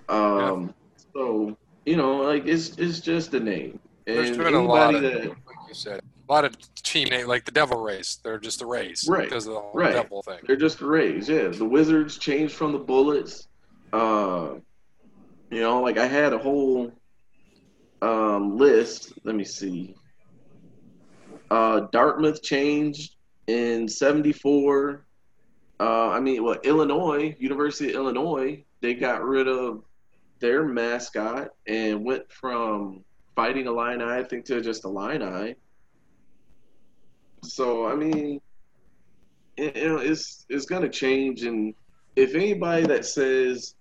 Um, 0.09 0.75
so 1.13 1.57
you 1.87 1.97
know, 1.97 2.17
like 2.19 2.47
it's 2.47 2.79
it's 2.79 3.01
just 3.01 3.35
a 3.35 3.41
name. 3.41 3.79
And 4.07 4.17
There's 4.17 4.37
been 4.37 4.55
a 4.55 4.63
lot 4.65 4.95
of, 4.95 5.05
anybody 5.05 5.29
like 5.29 5.37
you 5.69 5.75
said, 5.75 6.01
a 6.29 6.33
lot 6.33 6.45
of 6.45 6.57
team 6.75 7.09
name 7.09 7.27
like 7.27 7.45
the 7.45 7.51
Devil 7.53 7.81
Rays. 7.81 8.19
They're 8.23 8.39
just 8.39 8.59
the 8.59 8.67
Rays 8.67 9.07
Right, 9.09 9.25
because 9.25 9.47
of 9.47 9.55
the 9.55 9.61
whole 9.61 9.73
right. 9.75 9.93
Devil 9.93 10.23
thing. 10.23 10.39
They're 10.47 10.57
just 10.57 10.79
the 10.79 10.87
Rays. 10.87 11.29
Yeah, 11.29 11.49
the 11.49 11.65
Wizards 11.65 12.19
changed 12.19 12.55
from 12.55 12.73
the 12.73 12.79
Bullets. 12.79 13.47
Uh, 13.93 14.55
you 15.51 15.61
know, 15.61 15.81
like 15.83 15.99
I 15.99 16.07
had 16.07 16.33
a 16.33 16.39
whole 16.39 16.93
um, 18.03 18.57
list. 18.57 19.13
Let 19.25 19.35
me 19.35 19.45
see. 19.45 19.95
Uh, 21.51 21.81
Dartmouth 21.93 22.43
changed 22.43 23.17
in 23.47 23.89
'74. 23.89 25.05
Uh, 25.81 26.09
I 26.11 26.21
mean, 26.21 26.45
well, 26.45 26.59
Illinois, 26.63 27.35
University 27.39 27.91
of 27.91 27.97
Illinois, 27.97 28.65
they 28.81 28.95
got 28.95 29.25
rid 29.25 29.49
of 29.49 29.83
their 30.39 30.65
mascot 30.65 31.49
and 31.67 32.05
went 32.05 32.31
from 32.31 33.03
fighting 33.35 33.67
a 33.67 33.71
Illini, 33.71 34.05
I 34.05 34.23
think, 34.23 34.45
to 34.47 34.61
just 34.61 34.85
Illini. 34.85 35.57
So, 37.43 37.87
I 37.87 37.95
mean, 37.95 38.41
it, 39.57 39.73
it's 39.77 40.45
it's 40.49 40.67
gonna 40.67 40.89
change. 40.89 41.43
And 41.43 41.75
if 42.15 42.35
anybody 42.35 42.87
that 42.87 43.05
says 43.05 43.75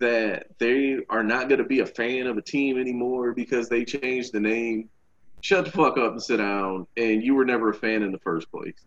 that 0.00 0.46
they 0.58 0.98
are 1.08 1.22
not 1.22 1.48
gonna 1.48 1.64
be 1.64 1.80
a 1.80 1.86
fan 1.86 2.26
of 2.26 2.36
a 2.36 2.42
team 2.42 2.78
anymore 2.78 3.32
because 3.32 3.68
they 3.68 3.84
changed 3.84 4.32
the 4.32 4.40
name, 4.40 4.88
shut 5.40 5.64
the 5.64 5.70
fuck 5.70 5.96
up 5.98 6.12
and 6.12 6.22
sit 6.22 6.38
down. 6.38 6.86
And 6.96 7.22
you 7.22 7.34
were 7.34 7.44
never 7.44 7.70
a 7.70 7.74
fan 7.74 8.02
in 8.02 8.12
the 8.12 8.18
first 8.18 8.50
place. 8.50 8.84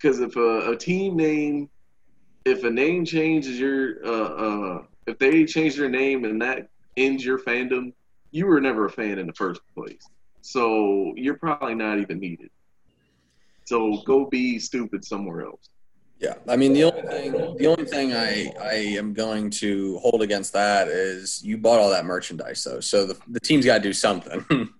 Because 0.00 0.20
if 0.20 0.36
a, 0.36 0.70
a 0.72 0.76
team 0.76 1.16
name, 1.16 1.68
if 2.44 2.64
a 2.64 2.70
name 2.70 3.04
changes 3.04 3.58
your, 3.58 4.04
uh, 4.04 4.10
uh, 4.10 4.82
if 5.06 5.18
they 5.18 5.44
change 5.44 5.76
their 5.76 5.88
name 5.88 6.24
and 6.24 6.42
that 6.42 6.68
ends 6.96 7.24
your 7.24 7.38
fandom, 7.38 7.92
you 8.30 8.46
were 8.46 8.60
never 8.60 8.86
a 8.86 8.90
fan 8.90 9.18
in 9.18 9.26
the 9.26 9.32
first 9.34 9.60
place. 9.76 10.04
So 10.40 11.12
you're 11.16 11.38
probably 11.38 11.74
not 11.74 11.98
even 11.98 12.18
needed. 12.18 12.50
So 13.64 14.02
go 14.06 14.26
be 14.26 14.58
stupid 14.58 15.04
somewhere 15.04 15.42
else. 15.46 15.68
Yeah, 16.22 16.34
I 16.46 16.54
mean 16.54 16.72
the 16.72 16.84
only 16.84 17.02
thing 17.02 17.32
the 17.58 17.66
only 17.66 17.84
thing 17.84 18.14
I 18.14 18.52
I 18.60 18.74
am 18.96 19.12
going 19.12 19.50
to 19.50 19.98
hold 19.98 20.22
against 20.22 20.52
that 20.52 20.86
is 20.86 21.42
you 21.42 21.58
bought 21.58 21.80
all 21.80 21.90
that 21.90 22.04
merchandise 22.04 22.62
though, 22.62 22.78
so 22.78 23.04
the 23.06 23.18
the 23.28 23.40
team's 23.40 23.66
got 23.66 23.78
to 23.78 23.82
do 23.82 23.92
something. 23.92 24.44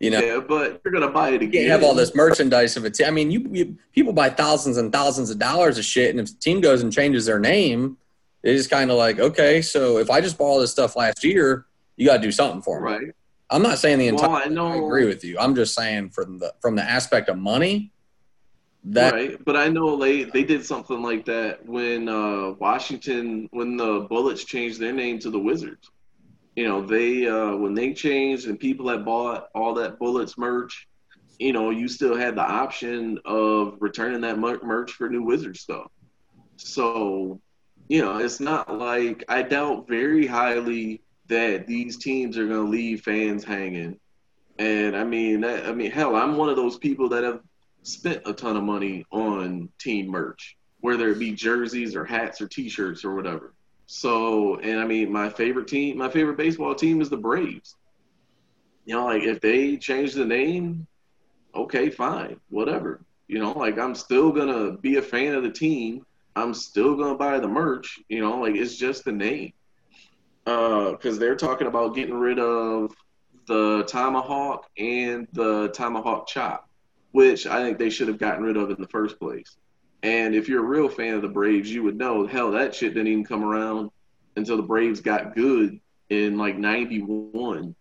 you 0.00 0.10
know, 0.10 0.18
Yeah, 0.18 0.40
but 0.40 0.80
you're 0.84 0.92
gonna 0.92 1.12
buy 1.12 1.28
it 1.30 1.42
you 1.42 1.48
again. 1.48 1.62
can't 1.68 1.70
have 1.70 1.84
all 1.84 1.94
this 1.94 2.16
merchandise 2.16 2.76
of 2.76 2.84
a 2.84 2.90
team. 2.90 3.06
I 3.06 3.10
mean, 3.12 3.30
you, 3.30 3.46
you 3.52 3.76
people 3.92 4.12
buy 4.12 4.30
thousands 4.30 4.78
and 4.78 4.92
thousands 4.92 5.30
of 5.30 5.38
dollars 5.38 5.78
of 5.78 5.84
shit, 5.84 6.10
and 6.10 6.18
if 6.18 6.26
the 6.32 6.38
team 6.40 6.60
goes 6.60 6.82
and 6.82 6.92
changes 6.92 7.24
their 7.24 7.38
name, 7.38 7.96
it 8.42 8.56
is 8.56 8.66
kind 8.66 8.90
of 8.90 8.96
like 8.96 9.20
okay, 9.20 9.62
so 9.62 9.98
if 9.98 10.10
I 10.10 10.20
just 10.20 10.38
bought 10.38 10.46
all 10.46 10.60
this 10.60 10.72
stuff 10.72 10.96
last 10.96 11.22
year, 11.22 11.66
you 11.96 12.04
got 12.04 12.16
to 12.16 12.22
do 12.22 12.32
something 12.32 12.62
for 12.62 12.80
me. 12.80 12.90
right. 12.90 13.06
I'm 13.48 13.62
not 13.62 13.78
saying 13.78 13.98
the 14.00 14.08
entire. 14.08 14.28
Well, 14.28 14.42
I 14.44 14.46
know. 14.46 14.66
I 14.66 14.76
agree 14.76 15.04
with 15.06 15.22
you. 15.22 15.38
I'm 15.38 15.54
just 15.54 15.74
saying 15.74 16.10
from 16.10 16.38
the 16.38 16.52
from 16.60 16.74
the 16.74 16.82
aspect 16.82 17.28
of 17.28 17.38
money, 17.38 17.92
that 18.84 19.14
right, 19.14 19.44
but 19.44 19.56
I 19.56 19.68
know 19.68 19.96
they 19.96 20.24
they 20.24 20.42
did 20.42 20.64
something 20.64 21.02
like 21.02 21.24
that 21.26 21.64
when 21.64 22.08
uh, 22.08 22.50
Washington 22.58 23.48
when 23.52 23.76
the 23.76 24.06
Bullets 24.08 24.44
changed 24.44 24.80
their 24.80 24.92
name 24.92 25.18
to 25.20 25.30
the 25.30 25.38
Wizards. 25.38 25.90
You 26.56 26.66
know, 26.66 26.84
they 26.84 27.26
uh, 27.26 27.56
when 27.56 27.74
they 27.74 27.94
changed 27.94 28.46
and 28.48 28.58
people 28.58 28.86
that 28.86 29.04
bought 29.04 29.48
all 29.54 29.74
that 29.74 29.98
Bullets 29.98 30.36
merch, 30.36 30.88
you 31.38 31.52
know, 31.52 31.70
you 31.70 31.88
still 31.88 32.16
had 32.16 32.34
the 32.34 32.42
option 32.42 33.18
of 33.24 33.76
returning 33.80 34.20
that 34.22 34.38
mer- 34.38 34.62
merch 34.62 34.92
for 34.92 35.08
new 35.08 35.22
Wizard 35.22 35.56
stuff. 35.56 35.90
So, 36.56 37.40
you 37.88 38.02
know, 38.02 38.18
it's 38.18 38.40
not 38.40 38.78
like 38.78 39.24
I 39.28 39.42
doubt 39.42 39.88
very 39.88 40.26
highly 40.26 41.02
that 41.28 41.66
these 41.66 41.96
teams 41.98 42.36
are 42.36 42.46
going 42.46 42.64
to 42.64 42.70
leave 42.70 43.02
fans 43.02 43.44
hanging. 43.44 43.98
And 44.58 44.96
I 44.96 45.04
mean, 45.04 45.40
that, 45.40 45.66
I 45.66 45.72
mean, 45.72 45.90
hell, 45.90 46.14
I'm 46.14 46.36
one 46.36 46.48
of 46.48 46.56
those 46.56 46.78
people 46.78 47.08
that 47.10 47.24
have 47.24 47.40
spent 47.82 48.22
a 48.26 48.32
ton 48.32 48.56
of 48.56 48.62
money 48.62 49.04
on 49.10 49.68
team 49.78 50.08
merch, 50.08 50.56
whether 50.80 51.08
it 51.10 51.18
be 51.18 51.32
jerseys 51.32 51.94
or 51.96 52.04
hats 52.04 52.40
or 52.40 52.48
T-shirts 52.48 53.04
or 53.04 53.14
whatever. 53.14 53.54
So, 53.86 54.56
and 54.56 54.80
I 54.80 54.86
mean, 54.86 55.12
my 55.12 55.28
favorite 55.28 55.68
team, 55.68 55.98
my 55.98 56.08
favorite 56.08 56.36
baseball 56.36 56.74
team 56.74 57.00
is 57.00 57.10
the 57.10 57.16
Braves. 57.16 57.76
You 58.84 58.96
know, 58.96 59.04
like 59.04 59.22
if 59.22 59.40
they 59.40 59.76
change 59.76 60.14
the 60.14 60.24
name, 60.24 60.86
okay, 61.54 61.90
fine, 61.90 62.40
whatever. 62.50 63.00
You 63.28 63.38
know, 63.38 63.52
like 63.52 63.78
I'm 63.78 63.94
still 63.94 64.32
gonna 64.32 64.72
be 64.78 64.96
a 64.96 65.02
fan 65.02 65.34
of 65.34 65.42
the 65.42 65.50
team. 65.50 66.04
I'm 66.34 66.54
still 66.54 66.96
gonna 66.96 67.16
buy 67.16 67.38
the 67.38 67.48
merch. 67.48 68.00
You 68.08 68.20
know, 68.20 68.38
like 68.40 68.56
it's 68.56 68.76
just 68.76 69.04
the 69.04 69.12
name. 69.12 69.52
Uh 70.46 70.92
because 70.92 71.18
they're 71.18 71.36
talking 71.36 71.66
about 71.66 71.94
getting 71.94 72.14
rid 72.14 72.38
of 72.38 72.92
the 73.46 73.84
tomahawk 73.86 74.68
and 74.78 75.28
the 75.32 75.68
tomahawk 75.68 76.26
chop, 76.26 76.68
which 77.12 77.46
I 77.46 77.62
think 77.62 77.78
they 77.78 77.90
should 77.90 78.08
have 78.08 78.18
gotten 78.18 78.42
rid 78.42 78.56
of 78.56 78.70
in 78.70 78.80
the 78.80 78.88
first 78.88 79.18
place. 79.18 79.56
And 80.02 80.34
if 80.34 80.48
you're 80.48 80.64
a 80.64 80.68
real 80.68 80.88
fan 80.88 81.14
of 81.14 81.22
the 81.22 81.28
Braves, 81.28 81.70
you 81.72 81.82
would 81.84 81.96
know, 81.96 82.26
hell, 82.26 82.50
that 82.52 82.74
shit 82.74 82.94
didn't 82.94 83.08
even 83.08 83.24
come 83.24 83.44
around 83.44 83.90
until 84.36 84.56
the 84.56 84.62
Braves 84.62 85.00
got 85.00 85.34
good 85.34 85.78
in 86.08 86.36
like 86.36 86.58
'91 86.58 87.74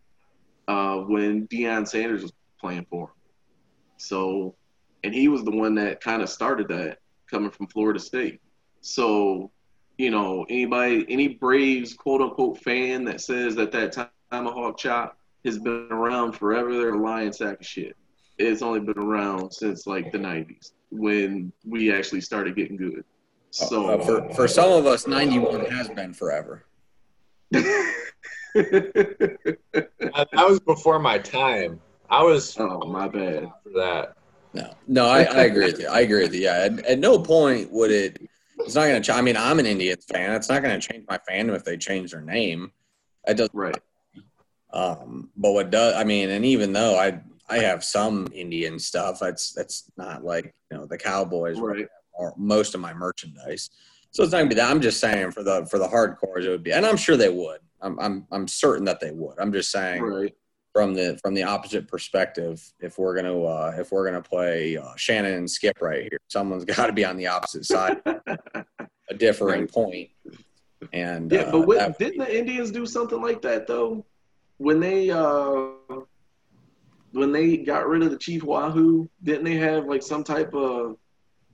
uh, 0.67 0.97
when 0.97 1.47
Deion 1.47 1.87
Sanders 1.87 2.21
was 2.21 2.33
playing 2.59 2.85
for 2.89 3.07
them. 3.07 3.15
So, 3.97 4.55
and 5.03 5.13
he 5.13 5.27
was 5.27 5.43
the 5.43 5.51
one 5.51 5.75
that 5.75 6.01
kind 6.01 6.21
of 6.21 6.29
started 6.29 6.67
that 6.67 6.99
coming 7.29 7.49
from 7.49 7.67
Florida 7.67 7.99
State. 7.99 8.41
So, 8.81 9.51
you 9.97 10.11
know, 10.11 10.45
anybody, 10.49 11.05
any 11.09 11.29
Braves 11.29 11.93
quote 11.93 12.21
unquote 12.21 12.59
fan 12.59 13.05
that 13.05 13.21
says 13.21 13.55
that 13.55 13.71
that 13.71 14.09
tomahawk 14.29 14.77
chop 14.77 15.17
has 15.43 15.57
been 15.57 15.87
around 15.89 16.33
forever, 16.33 16.73
they're 16.73 16.93
a 16.93 17.01
lying 17.01 17.33
sack 17.33 17.59
of 17.59 17.65
shit. 17.65 17.95
It's 18.41 18.61
only 18.61 18.79
been 18.79 18.97
around 18.97 19.51
since 19.51 19.87
like 19.87 20.11
the 20.11 20.17
90s 20.17 20.71
when 20.89 21.51
we 21.65 21.93
actually 21.93 22.21
started 22.21 22.55
getting 22.55 22.77
good. 22.77 23.03
So, 23.51 23.87
uh, 23.87 24.03
for 24.03 24.33
for 24.33 24.47
some 24.47 24.71
of 24.71 24.85
us, 24.85 25.07
91 25.07 25.65
has 25.65 25.89
been 25.89 26.13
forever. 26.13 26.65
That, 28.53 30.27
that 30.33 30.49
was 30.49 30.59
before 30.59 30.99
my 30.99 31.17
time. 31.17 31.79
I 32.09 32.21
was 32.23 32.57
oh, 32.59 32.85
my 32.85 33.07
bad. 33.07 33.49
for 33.63 33.69
that. 33.75 34.15
No, 34.53 34.73
no, 34.87 35.05
I, 35.05 35.23
I 35.23 35.43
agree 35.43 35.67
with 35.67 35.79
you. 35.79 35.87
I 35.87 36.01
agree 36.01 36.23
with 36.23 36.33
you. 36.33 36.41
Yeah, 36.41 36.67
at, 36.69 36.79
at 36.85 36.99
no 36.99 37.17
point 37.19 37.71
would 37.71 37.91
it. 37.91 38.21
It's 38.59 38.75
not 38.75 38.87
going 38.87 39.01
to. 39.01 39.13
I 39.13 39.21
mean, 39.21 39.37
I'm 39.37 39.59
an 39.59 39.65
Indians 39.65 40.05
fan. 40.05 40.35
It's 40.35 40.49
not 40.49 40.61
going 40.61 40.77
to 40.77 40.85
change 40.85 41.05
my 41.07 41.17
fandom 41.29 41.55
if 41.55 41.63
they 41.63 41.77
change 41.77 42.11
their 42.11 42.21
name. 42.21 42.71
It 43.25 43.37
doesn't. 43.37 43.55
Right. 43.55 43.77
Um, 44.73 45.29
but 45.37 45.53
what 45.53 45.69
does? 45.69 45.95
I 45.95 46.03
mean, 46.03 46.29
and 46.29 46.43
even 46.43 46.73
though 46.73 46.99
I 46.99 47.21
I 47.51 47.59
have 47.59 47.83
some 47.83 48.27
Indian 48.33 48.79
stuff, 48.79 49.19
that's 49.19 49.51
that's 49.51 49.91
not 49.97 50.23
like 50.23 50.53
you 50.71 50.77
know 50.77 50.85
the 50.85 50.97
Cowboys 50.97 51.59
Right. 51.59 51.85
or 52.13 52.33
most 52.37 52.73
of 52.75 52.81
my 52.81 52.93
merchandise. 52.93 53.69
So 54.11 54.23
it's 54.23 54.31
not 54.31 54.39
gonna 54.39 54.49
be 54.49 54.55
that. 54.55 54.71
I'm 54.71 54.81
just 54.81 54.99
saying 55.01 55.31
for 55.31 55.43
the 55.43 55.65
for 55.69 55.77
the 55.77 55.87
hardcores 55.87 56.45
it 56.45 56.49
would 56.49 56.63
be, 56.63 56.71
and 56.71 56.85
I'm 56.85 56.97
sure 56.97 57.17
they 57.17 57.29
would. 57.29 57.59
I'm 57.81 57.99
I'm 57.99 58.25
I'm 58.31 58.47
certain 58.47 58.85
that 58.85 58.99
they 59.01 59.11
would. 59.11 59.37
I'm 59.39 59.51
just 59.51 59.69
saying 59.69 60.01
Right. 60.03 60.33
from 60.73 60.93
the 60.93 61.17
from 61.21 61.33
the 61.33 61.43
opposite 61.43 61.87
perspective 61.89 62.63
if 62.79 62.97
we're 62.97 63.15
gonna 63.15 63.37
uh, 63.43 63.75
if 63.77 63.91
we're 63.91 64.05
gonna 64.05 64.21
play 64.21 64.77
uh, 64.77 64.93
Shannon 64.95 65.33
and 65.33 65.49
Skip 65.49 65.81
right 65.81 66.03
here, 66.03 66.19
someone's 66.29 66.63
got 66.75 66.87
to 66.87 66.93
be 66.93 67.03
on 67.03 67.17
the 67.17 67.27
opposite 67.27 67.65
side, 67.65 68.01
a 68.05 69.13
differing 69.17 69.61
Right. 69.61 69.71
point. 69.71 70.09
And 70.93 71.31
Yeah, 71.31 71.41
uh, 71.41 71.51
but 71.51 71.67
what, 71.67 71.99
didn't 71.99 72.19
the 72.19 72.37
Indians 72.39 72.71
do 72.71 72.85
something 72.85 73.21
like 73.21 73.41
that 73.41 73.67
though? 73.67 74.05
When 74.57 74.79
they 74.79 75.09
uh 75.09 75.67
when 77.11 77.31
they 77.31 77.57
got 77.57 77.87
rid 77.87 78.03
of 78.03 78.11
the 78.11 78.17
Chief 78.17 78.43
Wahoo, 78.43 79.09
didn't 79.23 79.43
they 79.43 79.55
have 79.55 79.85
like 79.85 80.03
some 80.03 80.23
type 80.23 80.53
of 80.53 80.97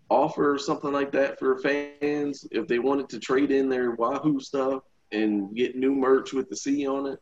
offer 0.09 0.53
or 0.53 0.59
something 0.59 0.91
like 0.91 1.11
that 1.11 1.37
for 1.39 1.57
fans 1.59 2.45
if 2.51 2.67
they 2.67 2.79
wanted 2.79 3.09
to 3.09 3.19
trade 3.19 3.51
in 3.51 3.69
their 3.69 3.91
Wahoo 3.91 4.39
stuff 4.39 4.83
and 5.11 5.55
get 5.55 5.75
new 5.75 5.93
merch 5.93 6.33
with 6.33 6.49
the 6.49 6.55
C 6.55 6.87
on 6.87 7.07
it? 7.07 7.19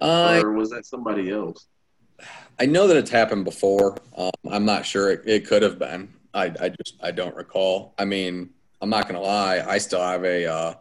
I 0.00 0.40
Or 0.40 0.52
was 0.52 0.70
that 0.70 0.86
somebody 0.86 1.30
else? 1.30 1.66
I 2.58 2.66
know 2.66 2.86
that 2.86 2.96
it's 2.96 3.10
happened 3.10 3.44
before. 3.44 3.96
Um, 4.16 4.30
I'm 4.50 4.64
not 4.64 4.86
sure 4.86 5.10
it, 5.10 5.22
it 5.26 5.46
could 5.46 5.62
have 5.62 5.78
been. 5.78 6.12
I, 6.32 6.44
I 6.60 6.68
just 6.68 6.96
I 7.02 7.10
don't 7.10 7.34
recall. 7.34 7.94
I 7.98 8.04
mean, 8.04 8.50
I'm 8.80 8.90
not 8.90 9.06
gonna 9.06 9.20
lie. 9.20 9.64
I 9.66 9.78
still 9.78 10.00
have 10.00 10.24
a 10.24 10.46
uh, 10.46 10.74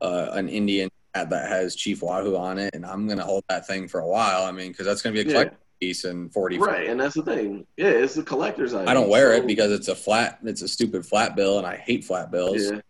uh, 0.00 0.30
an 0.32 0.48
Indian 0.48 0.90
that 1.14 1.48
has 1.48 1.76
Chief 1.76 2.02
Wahoo 2.02 2.36
on 2.36 2.58
it, 2.58 2.74
and 2.74 2.84
I'm 2.86 3.06
gonna 3.06 3.24
hold 3.24 3.44
that 3.48 3.66
thing 3.66 3.86
for 3.88 4.00
a 4.00 4.06
while. 4.08 4.44
I 4.44 4.52
mean, 4.52 4.68
because 4.72 4.86
that's 4.86 5.02
gonna 5.02 5.14
be 5.14 5.20
a 5.20 5.24
Yeah. 5.24 5.32
collector 5.32 5.56
piece 5.80 6.04
in 6.04 6.30
40. 6.30 6.58
Right, 6.58 6.88
and 6.88 6.98
that's 7.00 7.14
the 7.14 7.22
thing. 7.22 7.66
Yeah, 7.76 7.88
it's 7.88 8.16
a 8.16 8.22
collector's 8.22 8.72
item. 8.74 8.88
I 8.88 8.94
don't 8.94 9.08
wear 9.10 9.32
so- 9.34 9.38
it 9.42 9.46
because 9.46 9.72
it's 9.72 9.88
a 9.88 9.94
flat, 9.94 10.38
it's 10.44 10.62
a 10.62 10.68
stupid 10.68 11.04
flat 11.04 11.36
bill, 11.36 11.58
and 11.58 11.66
I 11.66 11.76
hate 11.76 12.04
flat 12.04 12.30
bills. 12.30 12.70
Yeah, 12.72 12.80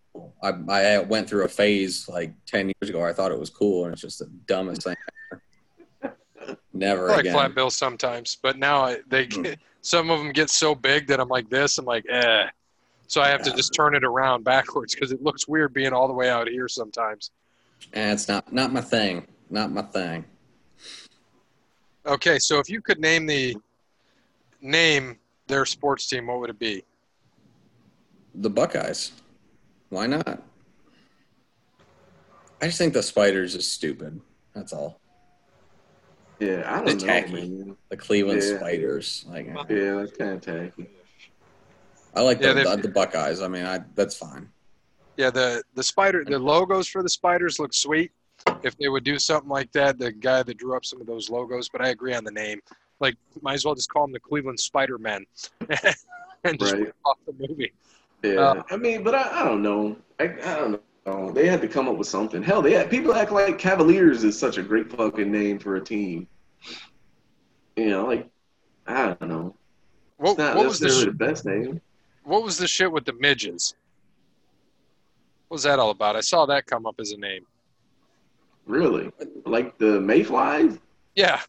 I, 0.42 0.50
I 0.68 0.98
went 1.00 1.28
through 1.28 1.44
a 1.44 1.48
phase 1.48 2.08
like 2.08 2.32
10 2.46 2.66
years 2.80 2.90
ago. 2.90 3.02
I 3.04 3.12
thought 3.12 3.32
it 3.32 3.38
was 3.38 3.50
cool, 3.50 3.84
and 3.86 3.92
it's 3.92 4.02
just 4.02 4.18
the 4.20 4.26
dumbest 4.46 4.82
thing. 4.84 4.96
ever. 5.32 5.42
Never 6.72 7.08
I 7.08 7.12
like 7.12 7.20
again. 7.20 7.32
flat 7.34 7.54
bills 7.54 7.76
sometimes, 7.76 8.36
but 8.42 8.58
now 8.58 8.82
I, 8.84 8.98
they 9.08 9.24
Hmm. 9.26 9.42
get, 9.42 9.58
some 9.82 10.10
of 10.10 10.18
them 10.20 10.32
get 10.32 10.48
so 10.50 10.74
big 10.74 11.06
that 11.08 11.18
I'm 11.20 11.28
like 11.28 11.48
this. 11.50 11.78
I'm 11.78 11.84
like, 11.84 12.04
eh. 12.08 12.46
So 13.08 13.20
I 13.20 13.28
have 13.28 13.42
to 13.42 13.50
just 13.52 13.74
turn 13.74 13.94
it 13.94 14.04
around 14.04 14.42
backwards 14.44 14.94
because 14.94 15.12
it 15.12 15.22
looks 15.22 15.46
weird 15.46 15.74
being 15.74 15.92
all 15.92 16.06
the 16.08 16.14
way 16.14 16.30
out 16.30 16.48
here 16.48 16.66
sometimes. 16.68 17.30
And 17.92 18.12
it's 18.12 18.28
not 18.28 18.52
not 18.52 18.72
my 18.72 18.80
thing. 18.80 19.26
Not 19.50 19.70
my 19.70 19.82
thing. 19.82 20.24
Okay, 22.06 22.38
so 22.38 22.58
if 22.58 22.68
you 22.68 22.80
could 22.80 22.98
name 22.98 23.26
the 23.26 23.56
name 24.60 25.18
their 25.46 25.64
sports 25.64 26.06
team, 26.06 26.26
what 26.26 26.40
would 26.40 26.50
it 26.50 26.58
be? 26.58 26.84
The 28.34 28.50
Buckeyes. 28.50 29.12
Why 29.90 30.06
not? 30.06 30.42
I 32.60 32.66
just 32.66 32.78
think 32.78 32.94
the 32.94 33.02
Spiders 33.02 33.54
is 33.54 33.68
stupid. 33.70 34.20
That's 34.54 34.72
all. 34.72 35.00
yeah. 36.38 36.62
I 36.66 36.82
It's 36.84 36.94
don't 36.94 37.00
know, 37.00 37.06
tacky. 37.06 37.32
man. 37.32 37.76
The 37.90 37.96
Cleveland 37.96 38.42
Yeah. 38.42 38.56
Spiders. 38.58 39.24
Like 39.28 39.46
Yeah, 39.68 39.94
that's 39.96 40.16
kind 40.16 40.30
of 40.32 40.40
tacky. 40.40 40.88
I 42.14 42.20
like 42.22 42.40
Yeah, 42.40 42.52
the, 42.54 42.76
the, 42.76 42.82
the 42.82 42.88
Buckeyes. 42.88 43.40
I 43.42 43.48
mean, 43.48 43.64
I 43.64 43.80
that's 43.94 44.16
fine. 44.16 44.48
Yeah, 45.16 45.30
the 45.30 45.62
the 45.74 45.82
spider 45.82 46.24
the 46.24 46.38
logos 46.38 46.88
for 46.88 47.02
the 47.02 47.08
spiders 47.08 47.58
look 47.58 47.74
sweet. 47.74 48.12
If 48.62 48.76
they 48.76 48.88
would 48.88 49.04
do 49.04 49.18
something 49.18 49.48
like 49.50 49.70
that, 49.72 49.98
the 49.98 50.10
guy 50.12 50.42
that 50.42 50.56
drew 50.56 50.76
up 50.76 50.84
some 50.84 51.00
of 51.00 51.06
those 51.06 51.28
logos, 51.30 51.68
but 51.68 51.80
I 51.80 51.88
agree 51.88 52.14
on 52.14 52.24
the 52.24 52.30
name. 52.30 52.60
Like, 53.00 53.16
might 53.40 53.54
as 53.54 53.64
well 53.64 53.74
just 53.74 53.90
call 53.90 54.02
them 54.04 54.12
the 54.12 54.20
Cleveland 54.20 54.58
Spider 54.60 54.96
Men, 54.98 55.24
and 56.44 56.58
just 56.58 56.74
Right. 56.74 56.92
off 57.04 57.18
the 57.26 57.34
movie. 57.38 57.72
Yeah, 58.22 58.40
Uh, 58.40 58.62
I 58.70 58.76
mean, 58.76 59.02
but 59.02 59.14
I, 59.16 59.40
I 59.40 59.44
don't 59.44 59.62
know. 59.62 59.96
I, 60.20 60.24
I 60.24 60.54
don't 60.56 60.80
know. 61.06 61.32
They 61.32 61.48
had 61.48 61.60
to 61.62 61.68
come 61.68 61.88
up 61.88 61.96
with 61.96 62.06
something. 62.06 62.42
Hell, 62.42 62.62
they 62.62 62.72
had, 62.72 62.88
people 62.90 63.12
act 63.14 63.32
like 63.32 63.58
Cavaliers 63.58 64.22
is 64.22 64.38
such 64.38 64.58
a 64.58 64.62
great 64.62 64.90
fucking 64.92 65.30
name 65.30 65.58
for 65.58 65.74
a 65.76 65.80
team. 65.80 66.28
You 67.76 67.90
know, 67.90 68.06
like 68.06 68.28
I 68.86 69.14
don't 69.14 69.28
know. 69.28 69.54
What, 70.18 70.30
It's 70.30 70.38
not 70.38 70.56
what 70.56 70.66
was 70.66 70.78
the 70.78 70.88
sh- 70.88 71.04
the 71.06 71.10
best 71.12 71.44
name. 71.44 71.80
what 72.24 72.44
was 72.44 72.58
the 72.58 72.68
shit 72.68 72.90
with 72.92 73.04
the 73.04 73.14
midges? 73.14 73.74
What 75.52 75.56
was 75.56 75.64
that 75.64 75.78
all 75.78 75.90
about? 75.90 76.16
I 76.16 76.22
saw 76.22 76.46
that 76.46 76.64
come 76.64 76.86
up 76.86 76.94
as 76.98 77.10
a 77.12 77.18
name. 77.18 77.44
Really, 78.64 79.12
like 79.44 79.76
the 79.76 80.00
Mayflies. 80.00 80.78
Yeah, 81.14 81.42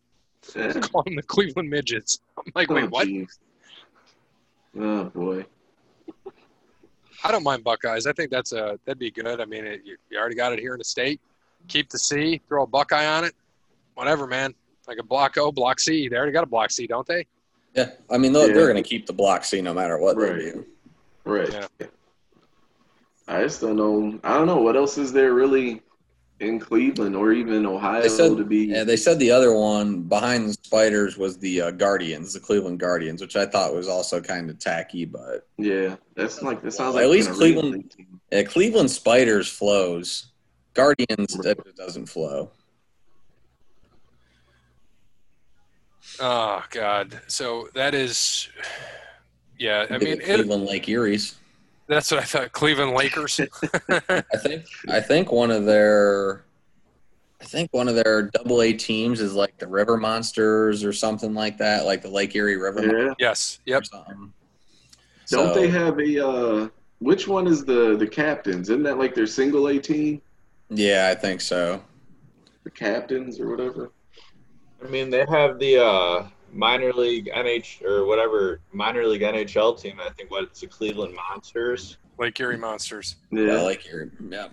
Yeah. 0.53 0.73
call 0.81 1.03
them 1.03 1.15
the 1.15 1.23
Cleveland 1.23 1.69
Midgets. 1.69 2.19
I'm 2.37 2.51
like, 2.53 2.69
Oh, 2.69 2.73
wait, 2.73 2.89
what? 2.91 3.07
jeez. 3.07 3.39
Oh 4.77 5.05
boy. 5.05 5.45
I 7.23 7.31
don't 7.31 7.43
mind 7.43 7.63
Buckeyes. 7.63 8.05
I 8.05 8.11
think 8.11 8.29
that's 8.29 8.51
a 8.51 8.77
that'd 8.83 8.99
be 8.99 9.09
good. 9.09 9.39
I 9.39 9.45
mean, 9.45 9.63
it, 9.65 9.83
you, 9.85 9.95
you 10.09 10.19
already 10.19 10.35
got 10.35 10.51
it 10.51 10.59
here 10.59 10.73
in 10.73 10.79
the 10.79 10.83
state. 10.83 11.21
Keep 11.69 11.89
the 11.89 11.97
C, 11.97 12.41
throw 12.49 12.63
a 12.63 12.67
Buckeye 12.67 13.05
on 13.07 13.23
it, 13.23 13.33
whatever, 13.93 14.27
man. 14.27 14.53
Like 14.85 14.97
a 14.97 15.03
block 15.03 15.37
O, 15.37 15.49
block 15.49 15.79
C. 15.79 16.09
They 16.09 16.17
already 16.17 16.33
got 16.33 16.43
a 16.43 16.47
block 16.47 16.71
C, 16.71 16.87
don't 16.87 17.07
they? 17.07 17.25
Yeah, 17.73 17.91
I 18.11 18.17
mean 18.17 18.33
they're, 18.33 18.49
Yeah. 18.49 18.53
they're 18.53 18.67
going 18.69 18.83
to 18.83 18.89
keep 18.89 19.05
the 19.05 19.13
block 19.13 19.45
C 19.45 19.61
no 19.61 19.73
matter 19.73 19.97
what 19.97 20.17
Right. 20.17 20.33
they 20.35 20.39
do. 20.51 20.65
Right. 21.23 21.49
Yeah. 21.79 21.87
I 23.27 23.41
just 23.43 23.61
don't 23.61 23.75
know. 23.77 24.19
I 24.23 24.33
don't 24.37 24.47
know 24.47 24.61
what 24.61 24.75
else 24.75 24.97
is 24.97 25.13
there 25.13 25.33
really 25.33 25.81
in 26.39 26.59
Cleveland 26.59 27.15
or 27.15 27.31
even 27.31 27.65
Ohio 27.65 28.01
They 28.01 28.09
said- 28.09 28.35
to 28.37 28.43
be. 28.43 28.65
Yeah, 28.65 28.83
they 28.83 28.97
said 28.97 29.17
the 29.19 29.31
other 29.31 29.53
one 29.53 30.01
behind 30.01 30.49
the 30.49 30.53
Spiders 30.53 31.17
was 31.17 31.37
the 31.37 31.61
uh, 31.61 31.71
Guardians, 31.71 32.33
the 32.33 32.39
Cleveland 32.41 32.79
Guardians, 32.79 33.21
which 33.21 33.35
I 33.37 33.45
thought 33.45 33.73
was 33.73 33.87
also 33.87 34.19
kind 34.19 34.49
of 34.49 34.59
tacky, 34.59 35.05
but 35.05 35.47
Yeah, 35.57 35.95
that's 36.15 36.41
like 36.41 36.61
that 36.63 36.71
sounds 36.73 36.95
At 36.97 37.03
like 37.03 37.11
least 37.11 37.31
Cleveland- 37.31 37.93
yeah, 38.31 38.43
Cleveland 38.43 38.91
Spiders 38.91 39.47
flows. 39.47 40.31
Guardians 40.73 41.35
it 41.45 41.75
doesn't 41.77 42.07
flow. 42.07 42.49
Oh 46.19 46.63
God. 46.71 47.21
So 47.27 47.69
that 47.73 47.93
is, 47.95 48.49
yeah. 49.57 49.85
I 49.89 49.97
mean, 49.97 50.07
it, 50.19 50.23
Cleveland 50.25 50.65
Lake 50.65 50.89
Erie's. 50.89 51.35
That's 51.87 52.11
what 52.11 52.21
I 52.21 52.23
thought. 52.23 52.51
Cleveland 52.51 52.93
Lakers. 52.93 53.39
I 53.89 54.21
think 54.37 54.65
I 54.89 54.99
think 54.99 55.31
one 55.31 55.51
of 55.51 55.65
their 55.65 56.45
I 57.41 57.45
think 57.45 57.69
one 57.73 57.87
of 57.89 57.95
their 57.95 58.23
double 58.33 58.61
A 58.61 58.73
teams 58.73 59.19
is 59.19 59.33
like 59.33 59.57
the 59.57 59.67
River 59.67 59.97
Monsters 59.97 60.83
or 60.83 60.93
something 60.93 61.33
like 61.33 61.57
that, 61.57 61.85
like 61.85 62.01
the 62.01 62.09
Lake 62.09 62.35
Erie 62.35 62.55
River 62.57 62.81
Monsters 62.81 63.15
Yeah. 63.19 63.27
yes. 63.29 63.59
Yep. 63.65 63.83
Don't 63.91 64.33
So- 65.25 65.53
they 65.53 65.67
have 65.67 65.99
a? 65.99 66.25
uh 66.27 66.67
Which 66.99 67.27
one 67.27 67.47
is 67.47 67.65
the 67.65 67.97
the 67.97 68.07
captains? 68.07 68.69
Isn't 68.69 68.83
that 68.83 68.97
like 68.97 69.13
their 69.13 69.27
single 69.27 69.67
A 69.67 69.77
team? 69.79 70.21
Yeah, 70.69 71.09
I 71.11 71.15
think 71.19 71.41
so. 71.41 71.83
The 72.63 72.71
captains 72.71 73.39
or 73.41 73.49
whatever. 73.49 73.91
I 74.83 74.87
mean, 74.87 75.09
they 75.09 75.25
have 75.29 75.59
the 75.59 75.77
uh, 75.83 76.25
minor 76.53 76.93
league 76.93 77.29
NH 77.33 77.83
or 77.83 78.05
whatever 78.05 78.61
minor 78.71 79.05
league 79.05 79.21
NHL 79.21 79.79
team. 79.79 79.99
I 79.99 80.09
think 80.11 80.31
what 80.31 80.43
it's 80.43 80.61
the 80.61 80.67
Cleveland 80.67 81.15
Monsters. 81.15 81.97
Lake 82.19 82.39
Erie 82.39 82.57
Monsters. 82.57 83.15
Yeah, 83.31 83.41
Yeah. 83.41 83.61
Lake 83.63 83.85
Erie. 83.91 84.11
Yeah. 84.29 84.47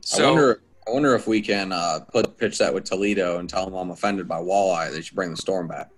So 0.00 0.24
I 0.24 0.30
wonder 0.30 0.62
I 0.86 0.90
wonder 0.92 1.14
if 1.14 1.26
we 1.26 1.40
can 1.40 1.72
uh, 1.72 2.00
put 2.12 2.36
pitch 2.38 2.58
that 2.58 2.72
with 2.72 2.84
Toledo 2.84 3.38
and 3.38 3.48
tell 3.48 3.64
them 3.64 3.74
I'm 3.74 3.90
offended 3.90 4.28
by 4.28 4.38
walleye. 4.38 4.92
They 4.92 5.02
should 5.02 5.16
bring 5.16 5.30
the 5.30 5.36
storm 5.36 5.66
back. 5.66 5.90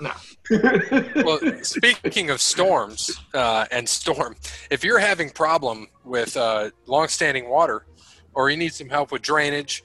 No. 0.00 0.12
well, 1.24 1.40
speaking 1.62 2.30
of 2.30 2.40
storms 2.40 3.20
uh, 3.34 3.66
and 3.70 3.86
storm, 3.88 4.36
if 4.70 4.84
you're 4.84 4.98
having 4.98 5.28
problem 5.28 5.88
with 6.04 6.36
uh, 6.36 6.70
long-standing 6.86 7.48
water, 7.48 7.84
or 8.32 8.48
you 8.48 8.56
need 8.56 8.72
some 8.72 8.88
help 8.88 9.10
with 9.10 9.22
drainage, 9.22 9.82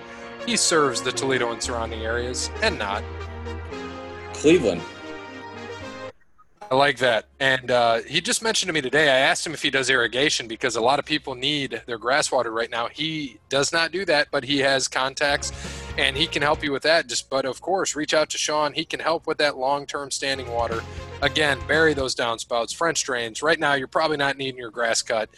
He 0.44 0.56
serves 0.56 1.00
the 1.00 1.12
Toledo 1.12 1.52
and 1.52 1.62
surrounding 1.62 2.00
areas, 2.00 2.50
and 2.62 2.78
not. 2.78 3.02
Cleveland. 4.34 4.82
I 6.70 6.76
like 6.76 6.98
that. 6.98 7.26
And 7.40 7.70
uh, 7.70 8.02
he 8.02 8.20
just 8.20 8.42
mentioned 8.42 8.68
to 8.68 8.72
me 8.72 8.80
today, 8.80 9.08
I 9.08 9.18
asked 9.18 9.44
him 9.44 9.54
if 9.54 9.62
he 9.62 9.70
does 9.70 9.90
irrigation 9.90 10.46
because 10.46 10.76
a 10.76 10.80
lot 10.80 11.00
of 11.00 11.04
people 11.04 11.34
need 11.34 11.82
their 11.86 11.98
grass 11.98 12.30
watered 12.30 12.52
right 12.52 12.70
now. 12.70 12.86
He 12.86 13.40
does 13.48 13.72
not 13.72 13.90
do 13.90 14.04
that, 14.04 14.28
but 14.30 14.44
he 14.44 14.58
has 14.58 14.86
contacts 14.86 15.50
and 16.00 16.16
he 16.16 16.26
can 16.26 16.40
help 16.40 16.64
you 16.64 16.72
with 16.72 16.82
that. 16.84 17.06
Just, 17.08 17.28
but 17.28 17.44
of 17.44 17.60
course, 17.60 17.94
reach 17.94 18.14
out 18.14 18.30
to 18.30 18.38
Sean. 18.38 18.72
He 18.72 18.86
can 18.86 19.00
help 19.00 19.26
with 19.26 19.36
that 19.38 19.58
long 19.58 19.86
term 19.86 20.10
standing 20.10 20.50
water. 20.50 20.80
Again, 21.20 21.58
bury 21.68 21.92
those 21.92 22.14
downspouts, 22.14 22.74
French 22.74 23.04
drains. 23.04 23.42
Right 23.42 23.60
now, 23.60 23.74
you're 23.74 23.86
probably 23.86 24.16
not 24.16 24.38
needing 24.38 24.58
your 24.58 24.70
grass 24.70 25.02
cut, 25.02 25.28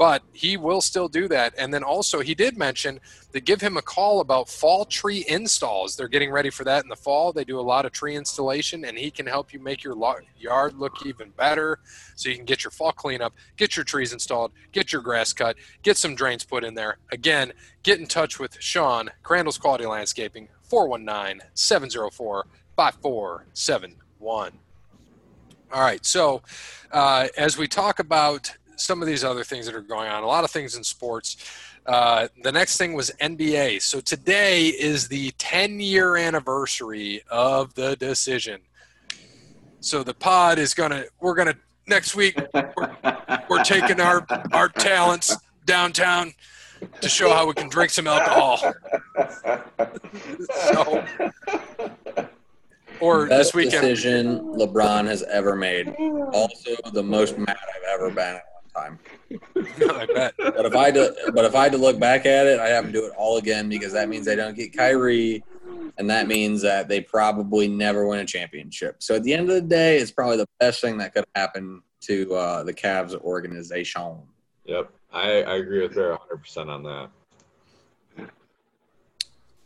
but 0.00 0.22
he 0.32 0.56
will 0.56 0.80
still 0.80 1.08
do 1.08 1.28
that. 1.28 1.52
And 1.58 1.74
then 1.74 1.82
also, 1.82 2.20
he 2.20 2.34
did 2.34 2.56
mention 2.56 3.00
to 3.34 3.38
give 3.38 3.60
him 3.60 3.76
a 3.76 3.82
call 3.82 4.20
about 4.20 4.48
fall 4.48 4.86
tree 4.86 5.26
installs. 5.28 5.94
They're 5.94 6.08
getting 6.08 6.30
ready 6.30 6.48
for 6.48 6.64
that 6.64 6.82
in 6.82 6.88
the 6.88 6.96
fall. 6.96 7.34
They 7.34 7.44
do 7.44 7.60
a 7.60 7.68
lot 7.74 7.84
of 7.84 7.92
tree 7.92 8.16
installation, 8.16 8.86
and 8.86 8.96
he 8.96 9.10
can 9.10 9.26
help 9.26 9.52
you 9.52 9.60
make 9.60 9.84
your 9.84 9.94
yard 10.38 10.78
look 10.78 11.04
even 11.04 11.28
better 11.36 11.80
so 12.16 12.30
you 12.30 12.36
can 12.36 12.46
get 12.46 12.64
your 12.64 12.70
fall 12.70 12.92
cleanup, 12.92 13.34
get 13.58 13.76
your 13.76 13.84
trees 13.84 14.14
installed, 14.14 14.52
get 14.72 14.90
your 14.90 15.02
grass 15.02 15.34
cut, 15.34 15.56
get 15.82 15.98
some 15.98 16.14
drains 16.14 16.44
put 16.44 16.64
in 16.64 16.72
there. 16.72 16.96
Again, 17.12 17.52
get 17.82 18.00
in 18.00 18.06
touch 18.06 18.38
with 18.38 18.56
Sean, 18.58 19.10
Crandall's 19.22 19.58
Quality 19.58 19.84
Landscaping, 19.84 20.48
419 20.62 21.46
704 21.52 22.46
5471. 22.74 24.52
All 25.72 25.82
right, 25.82 26.04
so 26.06 26.40
uh, 26.90 27.28
as 27.36 27.58
we 27.58 27.68
talk 27.68 27.98
about 27.98 28.56
some 28.80 29.02
of 29.02 29.08
these 29.08 29.24
other 29.24 29.44
things 29.44 29.66
that 29.66 29.74
are 29.74 29.80
going 29.80 30.08
on, 30.08 30.22
a 30.22 30.26
lot 30.26 30.44
of 30.44 30.50
things 30.50 30.76
in 30.76 30.84
sports. 30.84 31.36
Uh, 31.86 32.28
the 32.42 32.52
next 32.52 32.76
thing 32.76 32.94
was 32.94 33.10
NBA. 33.20 33.82
So 33.82 34.00
today 34.00 34.68
is 34.68 35.08
the 35.08 35.30
10 35.38 35.80
year 35.80 36.16
anniversary 36.16 37.22
of 37.30 37.74
the 37.74 37.96
decision. 37.96 38.60
So 39.80 40.02
the 40.02 40.14
pod 40.14 40.58
is 40.58 40.74
gonna, 40.74 41.04
we're 41.20 41.34
gonna 41.34 41.56
next 41.86 42.14
week 42.14 42.38
we're 43.48 43.64
taking 43.64 44.00
our 44.00 44.26
our 44.52 44.68
talents 44.68 45.36
downtown 45.64 46.32
to 47.00 47.08
show 47.08 47.32
how 47.32 47.46
we 47.46 47.54
can 47.54 47.68
drink 47.68 47.90
some 47.90 48.06
alcohol. 48.06 48.72
So, 50.72 51.04
or 53.00 53.28
this 53.28 53.38
Best 53.38 53.54
weekend, 53.54 53.82
decision 53.82 54.40
LeBron 54.54 55.06
has 55.06 55.22
ever 55.24 55.54
made. 55.56 55.88
Also, 56.32 56.72
the 56.92 57.02
most 57.02 57.38
mad 57.38 57.56
I've 57.56 58.00
ever 58.00 58.10
been 58.10 58.40
time. 58.70 58.98
I 59.56 60.06
bet. 60.06 60.34
But 60.38 60.66
if 60.66 60.74
I 60.74 60.86
had 60.86 60.94
to, 60.94 61.32
but 61.34 61.44
if 61.44 61.54
I 61.54 61.64
had 61.64 61.72
to 61.72 61.78
look 61.78 61.98
back 61.98 62.26
at 62.26 62.46
it, 62.46 62.60
I'd 62.60 62.68
have 62.68 62.86
to 62.86 62.92
do 62.92 63.06
it 63.06 63.12
all 63.16 63.38
again 63.38 63.68
because 63.68 63.92
that 63.92 64.08
means 64.08 64.26
they 64.26 64.36
don't 64.36 64.56
get 64.56 64.76
Kyrie, 64.76 65.44
and 65.98 66.08
that 66.10 66.28
means 66.28 66.62
that 66.62 66.88
they 66.88 67.00
probably 67.00 67.68
never 67.68 68.06
win 68.06 68.20
a 68.20 68.26
championship. 68.26 69.02
So 69.02 69.14
at 69.16 69.22
the 69.22 69.32
end 69.32 69.48
of 69.48 69.54
the 69.54 69.60
day, 69.60 69.98
it's 69.98 70.10
probably 70.10 70.38
the 70.38 70.48
best 70.58 70.80
thing 70.80 70.98
that 70.98 71.14
could 71.14 71.24
happen 71.34 71.82
to 72.02 72.34
uh, 72.34 72.64
the 72.64 72.72
Cavs 72.72 73.14
organization. 73.14 74.18
Yep, 74.64 74.90
I, 75.12 75.42
I 75.42 75.56
agree 75.56 75.82
with 75.82 75.94
her 75.94 76.10
100 76.10 76.36
percent 76.38 76.70
on 76.70 76.82
that. 76.84 77.10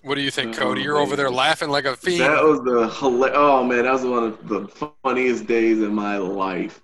What 0.04 0.16
do 0.16 0.20
you 0.20 0.30
think, 0.30 0.54
Oh, 0.56 0.60
Cody? 0.60 0.82
You're 0.82 0.98
over 0.98 1.16
there 1.16 1.30
laughing 1.30 1.70
like 1.70 1.86
a 1.86 1.96
fiend. 1.96 2.20
That 2.20 2.44
was 2.44 2.60
the 2.60 2.94
oh 3.34 3.64
man, 3.64 3.84
that 3.84 3.92
was 3.92 4.04
one 4.04 4.22
of 4.24 4.48
the 4.48 4.68
funniest 5.02 5.46
days 5.46 5.80
in 5.80 5.94
my 5.94 6.18
life. 6.18 6.82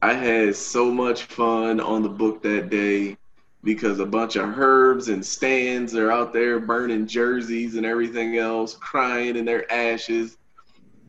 I 0.00 0.14
had 0.14 0.54
so 0.54 0.90
much 0.90 1.24
fun 1.24 1.80
on 1.80 2.02
the 2.02 2.08
book 2.08 2.42
that 2.42 2.70
day 2.70 3.16
because 3.64 3.98
a 3.98 4.06
bunch 4.06 4.36
of 4.36 4.56
herbs 4.56 5.08
and 5.08 5.24
stands 5.24 5.94
are 5.96 6.12
out 6.12 6.32
there 6.32 6.60
burning 6.60 7.06
jerseys 7.06 7.74
and 7.74 7.84
everything 7.84 8.38
else, 8.38 8.74
crying 8.74 9.36
in 9.36 9.44
their 9.44 9.70
ashes. 9.72 10.38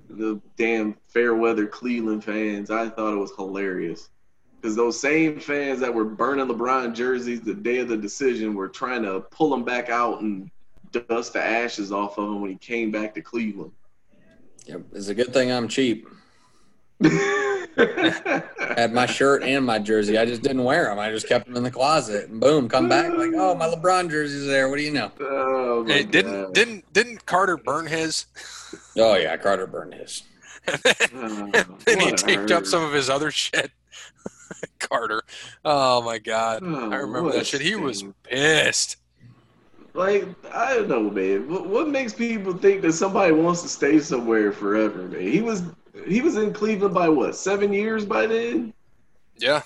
The 0.09 0.41
damn 0.57 0.95
fair 1.07 1.35
weather 1.35 1.67
Cleveland 1.67 2.23
fans, 2.23 2.71
I 2.71 2.89
thought 2.89 3.13
it 3.13 3.17
was 3.17 3.31
hilarious. 3.35 4.09
Because 4.59 4.75
those 4.75 4.99
same 4.99 5.39
fans 5.39 5.79
that 5.81 5.93
were 5.93 6.05
burning 6.05 6.47
LeBron 6.47 6.95
jerseys 6.95 7.41
the 7.41 7.53
day 7.53 7.77
of 7.77 7.89
the 7.89 7.95
decision 7.95 8.55
were 8.55 8.67
trying 8.67 9.03
to 9.03 9.21
pull 9.31 9.53
him 9.53 9.63
back 9.63 9.89
out 9.89 10.21
and 10.21 10.49
dust 10.91 11.33
the 11.33 11.43
ashes 11.43 11.91
off 11.91 12.17
of 12.17 12.25
him 12.25 12.41
when 12.41 12.49
he 12.49 12.57
came 12.57 12.89
back 12.89 13.13
to 13.13 13.21
Cleveland. 13.21 13.71
Yep, 14.65 14.81
it's 14.93 15.07
a 15.07 15.15
good 15.15 15.31
thing 15.31 15.51
I'm 15.51 15.67
cheap. 15.67 16.07
I 17.01 18.43
had 18.77 18.93
my 18.93 19.05
shirt 19.05 19.43
and 19.43 19.65
my 19.65 19.79
jersey. 19.79 20.17
I 20.17 20.25
just 20.25 20.41
didn't 20.41 20.63
wear 20.63 20.85
them. 20.85 20.99
I 20.99 21.09
just 21.11 21.27
kept 21.27 21.45
them 21.47 21.55
in 21.55 21.63
the 21.63 21.71
closet. 21.71 22.29
And 22.29 22.39
boom, 22.41 22.67
come 22.67 22.89
back 22.89 23.11
like, 23.17 23.31
oh, 23.35 23.55
my 23.55 23.67
LeBron 23.67 24.09
jersey's 24.09 24.45
there. 24.45 24.69
What 24.69 24.77
do 24.77 24.83
you 24.83 24.91
know? 24.91 25.11
oh 25.21 25.85
Hey, 25.85 26.03
didn't 26.03 26.43
God. 26.43 26.53
didn't 26.53 26.93
didn't 26.93 27.25
Carter 27.25 27.57
burn 27.57 27.87
his? 27.87 28.25
Oh 28.97 29.15
yeah, 29.15 29.35
Carter 29.37 29.65
burned 29.65 29.93
his. 29.95 30.23
and 30.67 30.79
then, 30.83 30.95
Oh, 31.15 31.49
then 31.85 31.99
he 31.99 32.05
oh, 32.05 32.09
what 32.11 32.17
taped 32.17 32.51
up 32.51 32.65
some 32.65 32.83
of 32.83 32.91
his 32.93 33.09
other 33.09 33.31
shit. 33.31 33.71
Carter. 34.79 35.23
Oh 35.65 36.01
my 36.03 36.17
god. 36.19 36.61
Oh, 36.63 36.91
I 36.91 36.97
remember 36.97 37.31
that 37.31 37.47
shit. 37.47 37.61
He 37.61 37.75
was 37.75 38.03
pissed. 38.23 38.97
Like 39.95 40.27
I 40.53 40.75
don't 40.75 40.89
know, 40.89 41.09
man. 41.09 41.49
What, 41.49 41.67
what 41.67 41.87
makes 41.87 42.13
people 42.13 42.53
think 42.53 42.81
that 42.83 42.93
somebody 42.93 43.31
wants 43.31 43.61
to 43.63 43.67
stay 43.69 43.99
somewhere 43.99 44.51
forever, 44.51 45.03
man? 45.03 45.21
He 45.21 45.41
was 45.41 45.63
he 46.07 46.21
was 46.21 46.37
in 46.37 46.53
Cleveland 46.53 46.93
by 46.93 47.09
what 47.09 47.35
seven 47.35 47.71
years 47.73 48.05
by 48.05 48.25
then. 48.27 48.73
Yeah. 49.37 49.63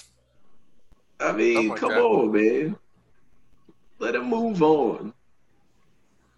I 1.19 1.31
mean, 1.31 1.69
like 1.69 1.79
come 1.79 1.91
that. 1.91 2.01
on, 2.01 2.31
man. 2.31 2.75
Let 3.99 4.15
him 4.15 4.25
move 4.29 4.61
on. 4.61 5.13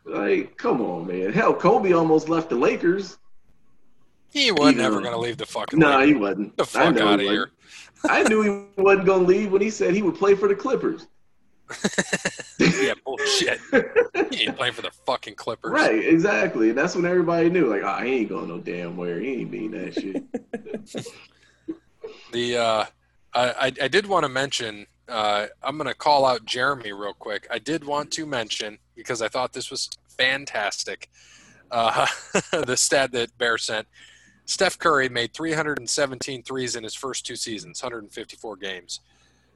Like, 0.04 0.56
come 0.58 0.82
on, 0.82 1.08
man. 1.08 1.34
Hell, 1.34 1.54
Kobe 1.54 1.92
almost 1.94 2.30
left 2.30 2.50
the 2.50 2.56
Lakers. 2.56 3.18
He 4.30 4.52
was 4.52 4.72
Even- 4.74 4.78
never 4.78 5.02
gonna 5.02 5.18
leave 5.18 5.38
the 5.38 5.46
fucking 5.46 5.80
No, 5.80 6.00
league. 6.00 6.10
he 6.10 6.14
wasn't. 6.16 6.58
the 6.58 6.66
fuck 6.66 6.98
out 7.00 7.16
of 7.16 7.20
he 7.22 7.28
here. 7.28 7.52
I 8.08 8.24
knew 8.24 8.42
he 8.76 8.82
wasn't 8.82 9.08
gonna 9.08 9.24
leave 9.24 9.52
when 9.52 9.62
he 9.62 9.70
said 9.72 9.96
he 9.96 10.02
would 10.04 10.16
play 10.16 10.36
for 10.36 10.48
the 10.48 10.56
Clippers. 10.56 11.08
yeah, 12.60 12.94
bullshit. 13.04 13.60
He 14.32 14.44
ain't 14.44 14.56
playing 14.56 14.74
for 14.74 14.82
the 14.82 14.92
fucking 15.06 15.36
Clippers. 15.36 15.72
Right, 15.72 16.06
exactly. 16.06 16.70
And 16.70 16.78
that's 16.78 16.96
when 16.96 17.06
everybody 17.06 17.50
knew, 17.50 17.66
like, 17.68 17.82
oh, 17.84 18.04
he 18.04 18.20
ain't 18.20 18.30
going 18.30 18.48
no 18.48 18.60
damn 18.60 18.98
where. 18.98 19.20
He 19.20 19.42
ain't 19.42 19.52
mean 19.52 19.72
that 19.72 19.94
shit. 19.94 20.24
The 22.32 22.58
uh, 22.58 22.86
I, 23.34 23.50
I 23.50 23.72
I 23.84 23.88
did 23.88 24.06
want 24.08 24.24
to 24.24 24.30
mention. 24.30 24.86
Uh, 25.08 25.48
I'm 25.64 25.78
going 25.78 25.88
to 25.88 25.96
call 25.96 26.26
out 26.26 26.46
Jeremy 26.46 26.92
real 26.92 27.14
quick. 27.14 27.48
I 27.50 27.60
did 27.60 27.84
want 27.84 28.12
to 28.12 28.26
mention 28.26 28.78
because 28.96 29.22
I 29.22 29.28
thought 29.28 29.54
this 29.54 29.72
was 29.72 29.90
fantastic. 30.08 31.10
Uh, 31.72 32.08
the 32.52 32.76
stat 32.78 33.12
that 33.14 33.38
Bear 33.38 33.58
sent. 33.58 33.88
Steph 34.46 34.78
Curry 34.78 35.10
made 35.10 35.34
317 35.34 36.44
threes 36.44 36.76
in 36.76 36.84
his 36.84 36.94
first 36.94 37.26
two 37.26 37.36
seasons, 37.36 37.82
154 37.82 38.56
games. 38.58 39.00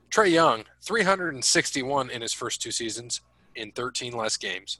Trae 0.09 0.31
Young, 0.31 0.63
361 0.81 2.09
in 2.09 2.21
his 2.21 2.33
first 2.33 2.61
two 2.61 2.71
seasons 2.71 3.21
in 3.55 3.71
13 3.71 4.13
less 4.13 4.37
games. 4.37 4.79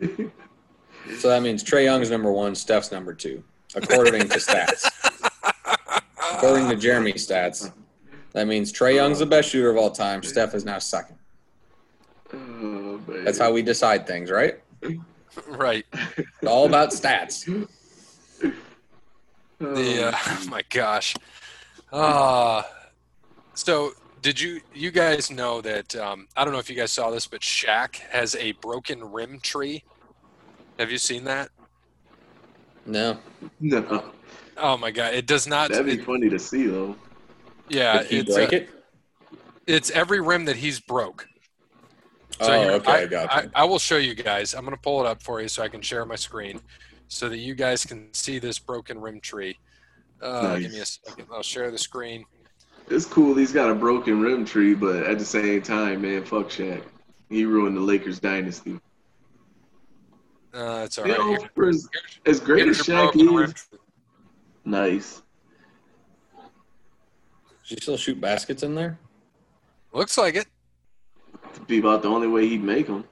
So 1.18 1.28
that 1.28 1.42
means 1.42 1.62
Trae 1.62 1.84
Young's 1.84 2.10
number 2.10 2.32
one, 2.32 2.54
Steph's 2.54 2.90
number 2.90 3.14
two, 3.14 3.42
according 3.74 4.28
to 4.28 4.38
stats. 4.38 4.90
According 6.32 6.68
to 6.68 6.76
Jeremy's 6.76 7.26
stats, 7.26 7.72
that 8.32 8.46
means 8.46 8.72
Trae 8.72 8.96
Young's 8.96 9.20
the 9.20 9.26
best 9.26 9.48
shooter 9.48 9.70
of 9.70 9.76
all 9.76 9.90
time. 9.90 10.22
Steph 10.22 10.54
is 10.54 10.64
now 10.64 10.78
second. 10.78 11.16
oh. 12.34 13.00
That's 13.24 13.38
how 13.38 13.52
we 13.52 13.62
decide 13.62 14.06
things, 14.06 14.30
right? 14.30 14.60
right. 15.48 15.86
It's 16.16 16.46
all 16.46 16.66
about 16.66 16.90
stats. 16.90 17.68
The 19.58 20.08
uh, 20.08 20.44
my 20.48 20.62
gosh. 20.68 21.14
Uh, 21.90 22.62
so 23.56 23.92
did 24.22 24.40
you 24.40 24.60
you 24.72 24.90
guys 24.92 25.30
know 25.30 25.60
that 25.62 25.96
um, 25.96 26.28
I 26.36 26.44
don't 26.44 26.52
know 26.52 26.60
if 26.60 26.70
you 26.70 26.76
guys 26.76 26.92
saw 26.92 27.10
this, 27.10 27.26
but 27.26 27.40
Shaq 27.40 27.96
has 28.10 28.36
a 28.36 28.52
broken 28.52 29.02
rim 29.12 29.40
tree. 29.40 29.82
Have 30.78 30.90
you 30.92 30.98
seen 30.98 31.24
that? 31.24 31.48
No. 32.84 33.18
no, 33.60 34.04
Oh 34.56 34.76
my 34.76 34.90
god, 34.92 35.14
it 35.14 35.26
does 35.26 35.46
not. 35.48 35.70
that'd 35.70 35.86
be 35.86 35.94
it- 35.94 36.04
funny 36.04 36.28
to 36.28 36.38
see 36.38 36.66
though. 36.66 36.94
yeah, 37.68 38.02
it's 38.08 38.32
break 38.32 38.52
uh, 38.52 38.56
it? 38.56 38.68
it's 39.66 39.90
every 39.90 40.20
rim 40.20 40.44
that 40.44 40.56
he's 40.56 40.78
broke. 40.78 41.26
Oh, 42.38 42.60
here, 42.60 42.70
okay, 42.72 42.92
I, 42.92 43.06
gotcha. 43.06 43.50
I, 43.54 43.62
I 43.62 43.64
will 43.64 43.78
show 43.78 43.96
you 43.96 44.14
guys. 44.14 44.54
I'm 44.54 44.64
going 44.64 44.76
to 44.76 44.80
pull 44.80 45.00
it 45.00 45.06
up 45.06 45.22
for 45.22 45.40
you 45.40 45.48
so 45.48 45.62
I 45.62 45.68
can 45.68 45.80
share 45.80 46.04
my 46.04 46.16
screen, 46.16 46.60
so 47.08 47.28
that 47.30 47.38
you 47.38 47.54
guys 47.54 47.84
can 47.84 48.12
see 48.12 48.38
this 48.38 48.58
broken 48.58 49.00
rim 49.00 49.20
tree. 49.20 49.58
Uh, 50.20 50.58
Give 50.58 50.70
me 50.72 50.80
a 50.80 50.84
second. 50.86 51.26
I'll 51.32 51.42
share 51.42 51.70
the 51.70 51.78
screen. 51.78 52.24
It's 52.88 53.04
cool. 53.06 53.34
He's 53.34 53.52
got 53.52 53.70
a 53.70 53.74
broken 53.74 54.20
rim 54.20 54.44
tree, 54.44 54.74
but 54.74 55.04
at 55.04 55.18
the 55.18 55.24
same 55.24 55.62
time, 55.62 56.02
man, 56.02 56.24
fuck 56.24 56.48
Shaq. 56.48 56.82
He 57.28 57.44
ruined 57.44 57.76
the 57.76 57.80
Lakers 57.80 58.20
dynasty. 58.20 58.78
Uh, 60.54 60.82
it's 60.84 60.96
all 60.98 61.06
You 61.06 61.12
right. 61.12 61.18
know, 61.20 61.28
Here- 61.36 61.50
for 61.54 61.68
as, 61.68 61.88
as 62.24 62.40
great 62.40 62.68
as 62.68 62.86
your 62.86 62.96
Shaq 62.96 63.12
broken 63.12 63.34
rim 63.34 63.50
is, 63.50 63.68
nice. 64.64 65.22
Does 67.62 67.70
he 67.70 67.76
still 67.76 67.96
shoot 67.96 68.20
baskets 68.20 68.62
in 68.62 68.74
there? 68.76 68.98
Looks 69.92 70.16
like 70.16 70.36
it. 70.36 70.46
To 71.54 71.60
Be 71.62 71.78
about 71.78 72.02
the 72.02 72.08
only 72.08 72.28
way 72.28 72.46
he'd 72.46 72.62
make 72.62 72.86
them. 72.86 73.04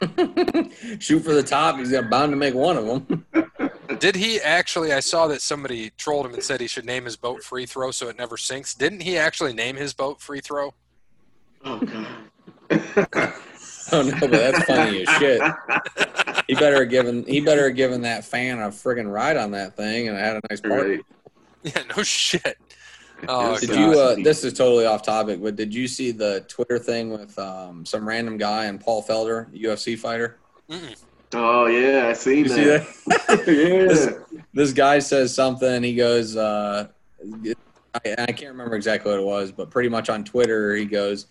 shoot 0.98 1.20
for 1.20 1.32
the 1.32 1.42
top. 1.44 1.78
He's 1.78 1.92
got 1.92 2.10
bound 2.10 2.32
to 2.32 2.36
make 2.36 2.54
one 2.54 2.76
of 2.76 2.86
them. 2.86 3.24
Did 3.98 4.16
he 4.16 4.40
actually? 4.40 4.92
I 4.92 5.00
saw 5.00 5.26
that 5.28 5.40
somebody 5.40 5.90
trolled 5.96 6.26
him 6.26 6.34
and 6.34 6.42
said 6.42 6.60
he 6.60 6.66
should 6.66 6.84
name 6.84 7.04
his 7.04 7.16
boat 7.16 7.42
free 7.42 7.66
throw 7.66 7.90
so 7.90 8.08
it 8.08 8.18
never 8.18 8.36
sinks. 8.36 8.74
Didn't 8.74 9.00
he 9.00 9.16
actually 9.16 9.52
name 9.52 9.76
his 9.76 9.92
boat 9.92 10.20
free 10.20 10.40
throw? 10.40 10.74
Oh 11.64 11.78
god. 11.78 12.06
oh 13.92 14.02
no, 14.02 14.20
but 14.20 14.30
that's 14.30 14.64
funny 14.64 15.02
as 15.02 15.08
shit. 15.16 15.40
He 16.48 16.54
better 16.54 16.80
have 16.80 16.90
given 16.90 17.24
he 17.24 17.40
better 17.40 17.68
have 17.68 17.76
given 17.76 18.02
that 18.02 18.24
fan 18.24 18.58
a 18.60 18.68
friggin' 18.68 19.12
ride 19.12 19.36
on 19.36 19.52
that 19.52 19.76
thing 19.76 20.08
and 20.08 20.16
had 20.16 20.36
a 20.36 20.40
nice 20.50 20.60
party. 20.60 20.96
Right. 20.96 21.00
Yeah, 21.62 21.82
no 21.96 22.04
shit. 22.04 22.58
Oh, 23.26 23.58
Did 23.58 23.70
God. 23.70 23.78
you? 23.78 23.98
Uh, 23.98 24.14
this 24.22 24.44
is 24.44 24.52
totally 24.52 24.86
off 24.86 25.02
topic, 25.02 25.42
but 25.42 25.56
did 25.56 25.74
you 25.74 25.88
see 25.88 26.12
the 26.12 26.44
Twitter 26.46 26.78
thing 26.78 27.10
with 27.10 27.36
um, 27.40 27.84
some 27.84 28.06
random 28.06 28.36
guy 28.36 28.66
and 28.66 28.80
Paul 28.80 29.02
Felder, 29.02 29.52
UFC 29.52 29.98
fighter? 29.98 30.38
Mm-mm. 30.70 30.96
Oh 31.34 31.66
yeah, 31.66 32.08
I 32.08 32.12
seen 32.12 32.44
You 32.44 32.48
see 32.48 32.64
that. 32.64 32.86
that? 33.06 33.38
yeah. 33.46 33.88
This- 33.88 34.14
this 34.52 34.72
guy 34.72 34.98
says 35.00 35.34
something. 35.34 35.82
He 35.82 35.94
goes, 35.94 36.34
uh, 36.34 36.88
I, 37.94 38.14
I 38.18 38.26
can't 38.32 38.52
remember 38.52 38.74
exactly 38.74 39.10
what 39.10 39.20
it 39.20 39.24
was, 39.26 39.52
but 39.52 39.70
pretty 39.70 39.90
much 39.90 40.08
on 40.08 40.24
Twitter, 40.24 40.74
he 40.74 40.86
goes, 40.86 41.26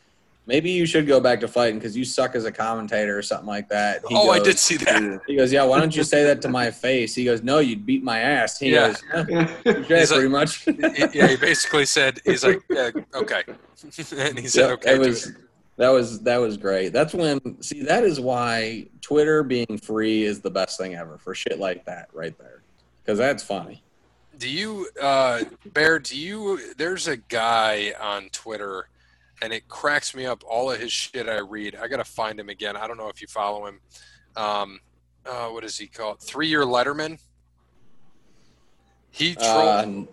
maybe 0.46 0.70
you 0.70 0.86
should 0.86 1.08
go 1.08 1.20
back 1.20 1.40
to 1.40 1.48
fighting 1.48 1.80
because 1.80 1.98
you 1.98 2.06
suck 2.06 2.36
as 2.36 2.46
a 2.46 2.52
commentator 2.52 3.18
or 3.18 3.24
something 3.24 3.48
like 3.48 3.68
that. 3.70 4.02
He 4.08 4.16
Oh, 4.16 4.30
I 4.30 4.38
goes- 4.38 4.48
did 4.48 4.60
see 4.60 4.78
that. 4.78 5.02
Yeah. 5.02 5.18
He 5.26 5.36
goes, 5.36 5.52
yeah. 5.52 5.64
Why 5.64 5.80
don't 5.80 5.96
you 5.96 6.04
say 6.04 6.24
that 6.26 6.40
to 6.44 6.50
my 6.50 6.70
face? 6.70 7.16
He 7.16 7.26
goes, 7.26 7.42
no, 7.42 7.58
you'd 7.58 7.84
beat 7.84 8.04
my 8.04 8.20
ass. 8.20 8.60
He 8.60 8.72
Yeah. 8.74 8.90
goes, 8.90 9.28
yeah, 9.28 9.48
He's 9.64 9.86
pretty 10.12 10.28
like- 10.28 10.30
much. 10.30 10.56
He- 10.66 10.78
yeah, 11.18 11.28
he 11.28 11.36
basically 11.38 11.86
said 11.86 12.20
he's 12.26 12.44
like, 12.44 12.62
yeah, 12.70 12.92
okay, 13.16 13.42
and 14.18 14.38
he 14.38 14.48
said, 14.48 14.68
Yeah, 14.68 14.74
okay. 14.74 14.94
It 14.96 15.00
was 15.00 15.32
that 15.78 15.90
was 15.90 16.22
that 16.22 16.38
was 16.38 16.58
great. 16.58 16.90
That's 16.90 17.14
when 17.14 17.62
see 17.62 17.84
that 17.84 18.04
is 18.04 18.20
why 18.20 18.88
Twitter 19.02 19.44
being 19.44 19.78
free 19.82 20.24
is 20.24 20.42
the 20.42 20.52
best 20.52 20.78
thing 20.78 20.96
ever 20.96 21.18
for 21.18 21.36
shit 21.36 21.60
like 21.60 21.86
that 21.86 22.10
right 22.14 22.38
there 22.38 22.62
because 23.04 23.18
that's 23.18 23.44
funny. 23.44 23.84
Do 24.38 24.50
you, 24.50 24.90
uh, 25.02 25.44
Bear? 25.68 26.00
Do 26.00 26.18
you? 26.20 26.74
There's 26.76 27.08
a 27.08 27.16
guy 27.18 27.94
on 28.02 28.30
Twitter, 28.30 28.90
and 29.42 29.54
it 29.54 29.68
cracks 29.70 30.14
me 30.14 30.26
up. 30.26 30.44
All 30.46 30.72
of 30.72 30.80
his 30.80 30.92
shit 30.92 31.30
I 31.30 31.40
read. 31.40 31.76
I 31.76 31.88
gotta 31.88 32.04
find 32.04 32.40
him 32.40 32.50
again. 32.50 32.76
I 32.76 32.88
don't 32.88 32.98
know 32.98 33.08
if 33.08 33.22
you 33.22 33.28
follow 33.28 33.66
him. 33.68 33.80
Um, 34.36 34.80
uh, 35.26 35.48
what 35.48 35.64
is 35.64 35.78
he 35.78 35.88
called? 35.88 36.20
Three 36.20 36.48
Year 36.48 36.64
Letterman. 36.64 37.20
He 39.10 39.36
trolled 39.36 40.10
Uh, 40.10 40.12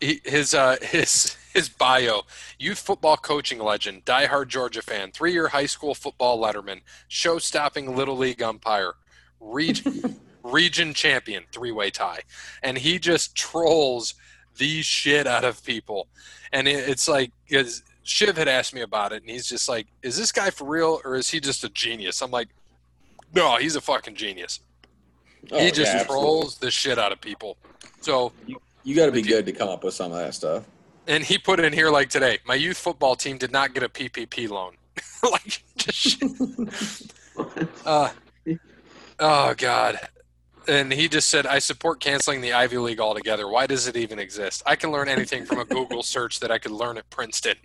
he, 0.00 0.20
his 0.24 0.54
uh, 0.54 0.76
his 0.82 1.36
his 1.52 1.68
bio: 1.68 2.22
youth 2.58 2.78
football 2.78 3.16
coaching 3.16 3.58
legend, 3.58 4.04
diehard 4.04 4.48
Georgia 4.48 4.82
fan, 4.82 5.12
three-year 5.12 5.48
high 5.48 5.66
school 5.66 5.94
football 5.94 6.40
letterman, 6.40 6.80
show-stopping 7.08 7.96
little 7.96 8.16
league 8.16 8.42
umpire, 8.42 8.94
region 9.40 10.20
region 10.42 10.94
champion 10.94 11.44
three 11.52 11.72
way 11.72 11.90
tie, 11.90 12.20
and 12.62 12.78
he 12.78 12.98
just 12.98 13.34
trolls 13.34 14.14
the 14.56 14.82
shit 14.82 15.26
out 15.26 15.44
of 15.44 15.64
people, 15.64 16.08
and 16.52 16.68
it, 16.68 16.88
it's 16.88 17.08
like 17.08 17.32
because 17.48 17.82
Shiv 18.04 18.36
had 18.36 18.48
asked 18.48 18.74
me 18.74 18.82
about 18.82 19.12
it, 19.12 19.22
and 19.22 19.30
he's 19.30 19.46
just 19.46 19.68
like, 19.68 19.86
"Is 20.02 20.16
this 20.16 20.30
guy 20.30 20.50
for 20.50 20.66
real, 20.66 21.00
or 21.04 21.16
is 21.16 21.28
he 21.28 21.40
just 21.40 21.64
a 21.64 21.70
genius?" 21.70 22.20
I'm 22.20 22.30
like, 22.30 22.48
"No, 23.34 23.56
he's 23.56 23.76
a 23.76 23.80
fucking 23.80 24.14
genius. 24.14 24.60
Oh, 25.50 25.58
he 25.58 25.70
just 25.70 25.92
yeah, 25.92 26.04
trolls 26.04 26.58
the 26.58 26.70
shit 26.70 26.98
out 26.98 27.12
of 27.12 27.20
people." 27.20 27.56
So 28.00 28.32
You 28.46 28.60
got 28.92 29.06
to 29.06 29.12
be 29.12 29.20
you- 29.20 29.24
good 29.28 29.46
to 29.46 29.52
come 29.52 29.68
up 29.68 29.82
with 29.84 29.94
some 29.94 30.12
of 30.12 30.18
that 30.18 30.34
stuff. 30.34 30.64
and 31.06 31.22
he 31.24 31.38
put 31.38 31.60
in 31.60 31.72
here 31.72 31.90
like 31.90 32.10
today 32.10 32.38
my 32.46 32.54
youth 32.54 32.76
football 32.78 33.14
team 33.16 33.38
did 33.38 33.52
not 33.52 33.72
get 33.74 33.82
a 33.82 33.88
ppp 33.88 34.48
loan. 34.50 34.72
Like 35.22 35.62
just 35.76 36.22
uh, 37.86 38.10
oh 39.18 39.54
god. 39.56 39.98
And 40.68 40.92
he 40.92 41.08
just 41.08 41.28
said 41.30 41.46
i 41.46 41.58
support 41.58 42.00
canceling 42.00 42.40
the 42.42 42.52
ivy 42.52 42.76
league 42.78 43.00
altogether. 43.00 43.48
Why 43.48 43.66
does 43.66 43.86
it 43.86 43.96
even 43.96 44.18
exist? 44.18 44.62
I 44.66 44.76
can 44.76 44.90
learn 44.92 45.08
anything 45.08 45.44
from 45.46 45.58
a 45.60 45.64
google 45.64 46.02
search 46.14 46.40
that 46.40 46.50
i 46.50 46.58
could 46.58 46.72
learn 46.72 46.98
at 46.98 47.08
princeton. 47.10 47.56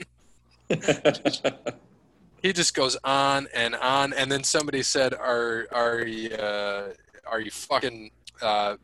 He 2.41 2.53
just 2.53 2.73
goes 2.73 2.95
on 3.03 3.47
and 3.53 3.75
on. 3.75 4.13
And 4.13 4.31
then 4.31 4.43
somebody 4.45 4.81
said 4.83 5.13
are 5.13 5.67
are 5.71 6.01
you 6.05 6.29
uh, 6.35 6.93
are 7.29 7.41
you 7.41 7.51
fucking 7.51 8.11
uh, 8.41 8.77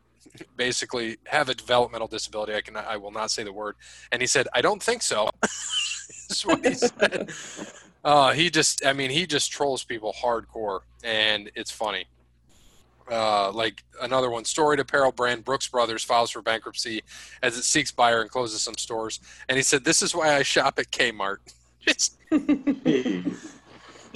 basically 0.56 1.16
have 1.26 1.48
a 1.48 1.54
developmental 1.54 2.06
disability 2.06 2.54
i 2.54 2.60
can 2.60 2.76
i 2.76 2.96
will 2.96 3.10
not 3.10 3.30
say 3.30 3.42
the 3.42 3.52
word 3.52 3.76
and 4.12 4.20
he 4.20 4.26
said 4.26 4.46
i 4.54 4.60
don't 4.60 4.82
think 4.82 5.02
so 5.02 5.28
is 6.30 6.42
what 6.44 6.64
he 6.64 6.74
said 6.74 7.30
uh, 8.04 8.32
he 8.32 8.50
just 8.50 8.84
i 8.84 8.92
mean 8.92 9.10
he 9.10 9.26
just 9.26 9.50
trolls 9.50 9.84
people 9.84 10.14
hardcore 10.22 10.80
and 11.04 11.50
it's 11.54 11.70
funny 11.70 12.06
uh, 13.10 13.52
like 13.52 13.84
another 14.02 14.30
one 14.30 14.44
storied 14.44 14.80
apparel 14.80 15.12
brand 15.12 15.44
brooks 15.44 15.68
brothers 15.68 16.02
files 16.02 16.30
for 16.30 16.42
bankruptcy 16.42 17.02
as 17.42 17.56
it 17.56 17.62
seeks 17.62 17.92
buyer 17.92 18.20
and 18.20 18.30
closes 18.30 18.62
some 18.62 18.76
stores 18.76 19.20
and 19.48 19.56
he 19.56 19.62
said 19.62 19.84
this 19.84 20.02
is 20.02 20.14
why 20.14 20.34
i 20.34 20.42
shop 20.42 20.78
at 20.78 20.90
kmart 20.90 21.38
just 21.80 22.16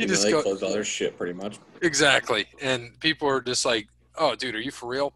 you 0.00 0.06
he 0.06 0.06
know, 0.06 0.14
just 0.14 0.24
they 0.24 0.30
go, 0.30 0.42
close 0.42 0.62
all 0.62 0.72
their 0.72 0.84
shit 0.84 1.16
pretty 1.16 1.34
much. 1.34 1.58
Exactly. 1.82 2.46
And 2.60 2.98
people 3.00 3.28
are 3.28 3.40
just 3.40 3.64
like, 3.64 3.88
oh, 4.16 4.34
dude, 4.34 4.54
are 4.54 4.60
you 4.60 4.70
for 4.70 4.88
real? 4.88 5.12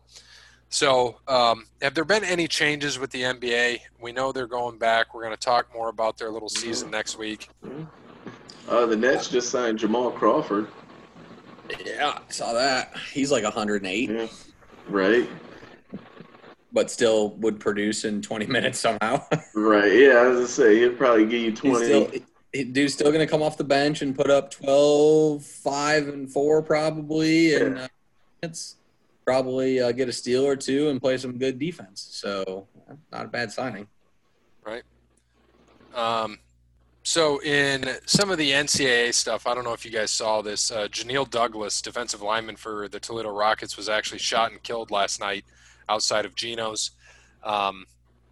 So, 0.75 1.21
um, 1.29 1.67
have 1.83 1.95
there 1.95 2.05
been 2.05 2.25
any 2.25 2.49
changes 2.49 2.99
with 2.99 3.13
the 3.13 3.23
NBA? 3.23 3.79
We 4.01 4.11
know 4.11 4.33
they're 4.33 4.49
going 4.49 4.77
back. 4.77 5.15
We're 5.15 5.23
going 5.23 5.37
to 5.37 5.41
talk 5.41 5.73
more 5.73 5.89
about 5.89 6.19
their 6.19 6.31
little 6.33 6.49
season 6.49 6.91
next 6.91 7.17
week. 7.17 7.49
Uh, 8.69 8.85
the 8.85 8.97
Nets 8.97 9.29
just 9.29 9.51
signed 9.51 9.79
Jamal 9.79 10.11
Crawford. 10.11 10.67
Yeah, 11.87 12.19
I 12.19 12.33
saw 12.33 12.53
that. 12.55 12.93
He's 13.13 13.31
like 13.31 13.45
108, 13.45 14.11
Yeah. 14.11 14.27
Right. 14.89 15.29
but 16.73 16.91
still 16.91 17.37
would 17.37 17.61
produce 17.61 18.05
in 18.05 18.21
20 18.21 18.47
minutes 18.47 18.81
somehow. 18.81 19.25
Right. 19.55 19.93
Yeah, 19.93 20.15
I 20.15 20.27
was 20.27 20.39
gonna 20.39 20.49
say 20.49 20.81
he'll 20.81 20.95
probably 20.95 21.27
give 21.27 21.41
you 21.41 21.53
twenty. 21.55 21.85
still, 21.85 22.11
he, 22.53 22.65
dude's 22.65 22.95
still 22.95 23.13
going 23.13 23.25
to 23.25 23.31
come 23.31 23.43
off 23.45 23.57
the 23.57 23.63
bench 23.63 24.03
and 24.03 24.13
put 24.13 24.29
up 24.29 24.51
12, 24.51 25.45
5, 25.45 26.09
and 26.09 26.29
4 26.33 26.63
probably. 26.63 27.55
And 27.55 27.79
uh, 27.79 27.89
it's 28.43 28.75
probably 29.25 29.81
uh, 29.81 29.93
get 29.93 30.09
a 30.09 30.13
steal 30.13 30.47
or 30.47 30.57
two 30.57 30.89
and 30.89 31.01
play 31.01 31.17
some 31.17 31.39
good 31.39 31.59
defense. 31.59 32.07
So, 32.11 32.67
not 33.11 33.27
a 33.27 33.29
bad 33.29 33.51
signing. 33.51 33.87
Right. 34.65 34.83
Um, 35.95 36.39
so, 37.03 37.41
in 37.43 37.89
some 38.07 38.31
of 38.31 38.39
the 38.39 38.51
NCAA 38.51 39.15
stuff, 39.15 39.47
I 39.47 39.55
don't 39.55 39.65
know 39.65 39.73
if 39.73 39.85
you 39.85 39.91
guys 39.91 40.11
saw 40.11 40.43
this. 40.43 40.71
Uh, 40.71 40.89
Janelle 40.89 41.29
Douglas, 41.29 41.83
defensive 41.83 42.23
lineman 42.23 42.57
for 42.57 42.89
the 42.89 43.01
Toledo 43.01 43.31
Rockets, 43.31 43.77
was 43.77 43.89
actually 43.89 44.19
shot 44.19 44.53
and 44.53 44.63
killed 44.63 44.91
last 44.91 45.21
night 45.21 45.45
outside 45.89 46.25
of 46.25 46.35
Geno's. 46.35 46.93
Um, 47.43 47.87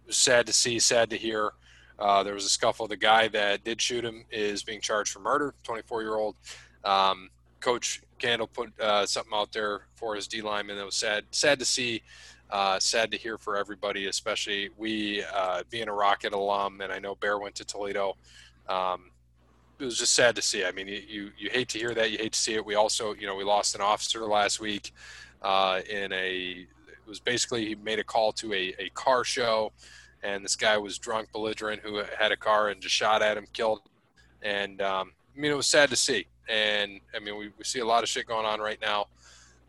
sad 0.09 0.47
to 0.47 0.53
see, 0.53 0.79
sad 0.79 1.09
to 1.11 1.17
hear. 1.17 1.51
Uh, 1.99 2.23
there 2.23 2.33
was 2.33 2.45
a 2.45 2.49
scuffle. 2.49 2.87
The 2.87 2.97
guy 2.97 3.27
that 3.29 3.63
did 3.63 3.81
shoot 3.81 4.03
him 4.03 4.25
is 4.31 4.63
being 4.63 4.81
charged 4.81 5.11
for 5.11 5.19
murder, 5.19 5.53
24 5.63 6.01
year 6.01 6.15
old. 6.15 6.35
Um, 6.83 7.29
Coach 7.59 8.01
Candle 8.19 8.47
put 8.47 8.79
uh, 8.79 9.05
something 9.05 9.33
out 9.33 9.51
there 9.51 9.87
for 9.95 10.15
his 10.15 10.27
D 10.27 10.41
lineman 10.41 10.77
that 10.77 10.85
was 10.85 10.95
sad. 10.95 11.25
Sad 11.31 11.59
to 11.59 11.65
see, 11.65 12.01
uh, 12.49 12.79
sad 12.79 13.11
to 13.11 13.17
hear 13.17 13.37
for 13.37 13.57
everybody, 13.57 14.07
especially 14.07 14.69
we 14.77 15.23
uh, 15.33 15.63
being 15.69 15.87
a 15.87 15.93
Rocket 15.93 16.33
alum, 16.33 16.81
and 16.81 16.91
I 16.91 16.99
know 16.99 17.15
Bear 17.15 17.37
went 17.39 17.55
to 17.55 17.65
Toledo. 17.65 18.17
Um, 18.67 19.11
it 19.79 19.85
was 19.85 19.97
just 19.97 20.13
sad 20.13 20.35
to 20.35 20.41
see. 20.41 20.63
I 20.63 20.71
mean, 20.71 20.87
you, 20.87 21.31
you 21.37 21.49
hate 21.51 21.67
to 21.69 21.79
hear 21.79 21.93
that. 21.93 22.11
You 22.11 22.17
hate 22.17 22.33
to 22.33 22.39
see 22.39 22.53
it. 22.53 22.65
We 22.65 22.75
also, 22.75 23.13
you 23.13 23.27
know, 23.27 23.35
we 23.35 23.43
lost 23.43 23.75
an 23.75 23.81
officer 23.81 24.21
last 24.21 24.59
week 24.59 24.93
uh, 25.41 25.81
in 25.89 26.11
a. 26.13 26.67
It 26.87 27.09
was 27.09 27.19
basically 27.19 27.65
he 27.67 27.75
made 27.75 27.99
a 27.99 28.03
call 28.03 28.31
to 28.33 28.53
a, 28.53 28.73
a 28.79 28.89
car 28.93 29.25
show, 29.25 29.73
and 30.23 30.43
this 30.43 30.55
guy 30.55 30.77
was 30.77 30.97
drunk, 30.97 31.31
belligerent, 31.33 31.81
who 31.81 32.01
had 32.17 32.31
a 32.31 32.37
car 32.37 32.69
and 32.69 32.79
just 32.81 32.95
shot 32.95 33.21
at 33.21 33.35
him, 33.35 33.45
killed. 33.51 33.81
And 34.41 34.81
um, 34.81 35.11
I 35.35 35.39
mean, 35.39 35.51
it 35.51 35.55
was 35.55 35.67
sad 35.67 35.89
to 35.89 35.95
see. 35.95 36.27
And 36.49 36.99
I 37.15 37.19
mean, 37.19 37.37
we, 37.37 37.49
we 37.57 37.63
see 37.63 37.79
a 37.79 37.85
lot 37.85 38.03
of 38.03 38.09
shit 38.09 38.27
going 38.27 38.45
on 38.45 38.59
right 38.59 38.79
now, 38.81 39.07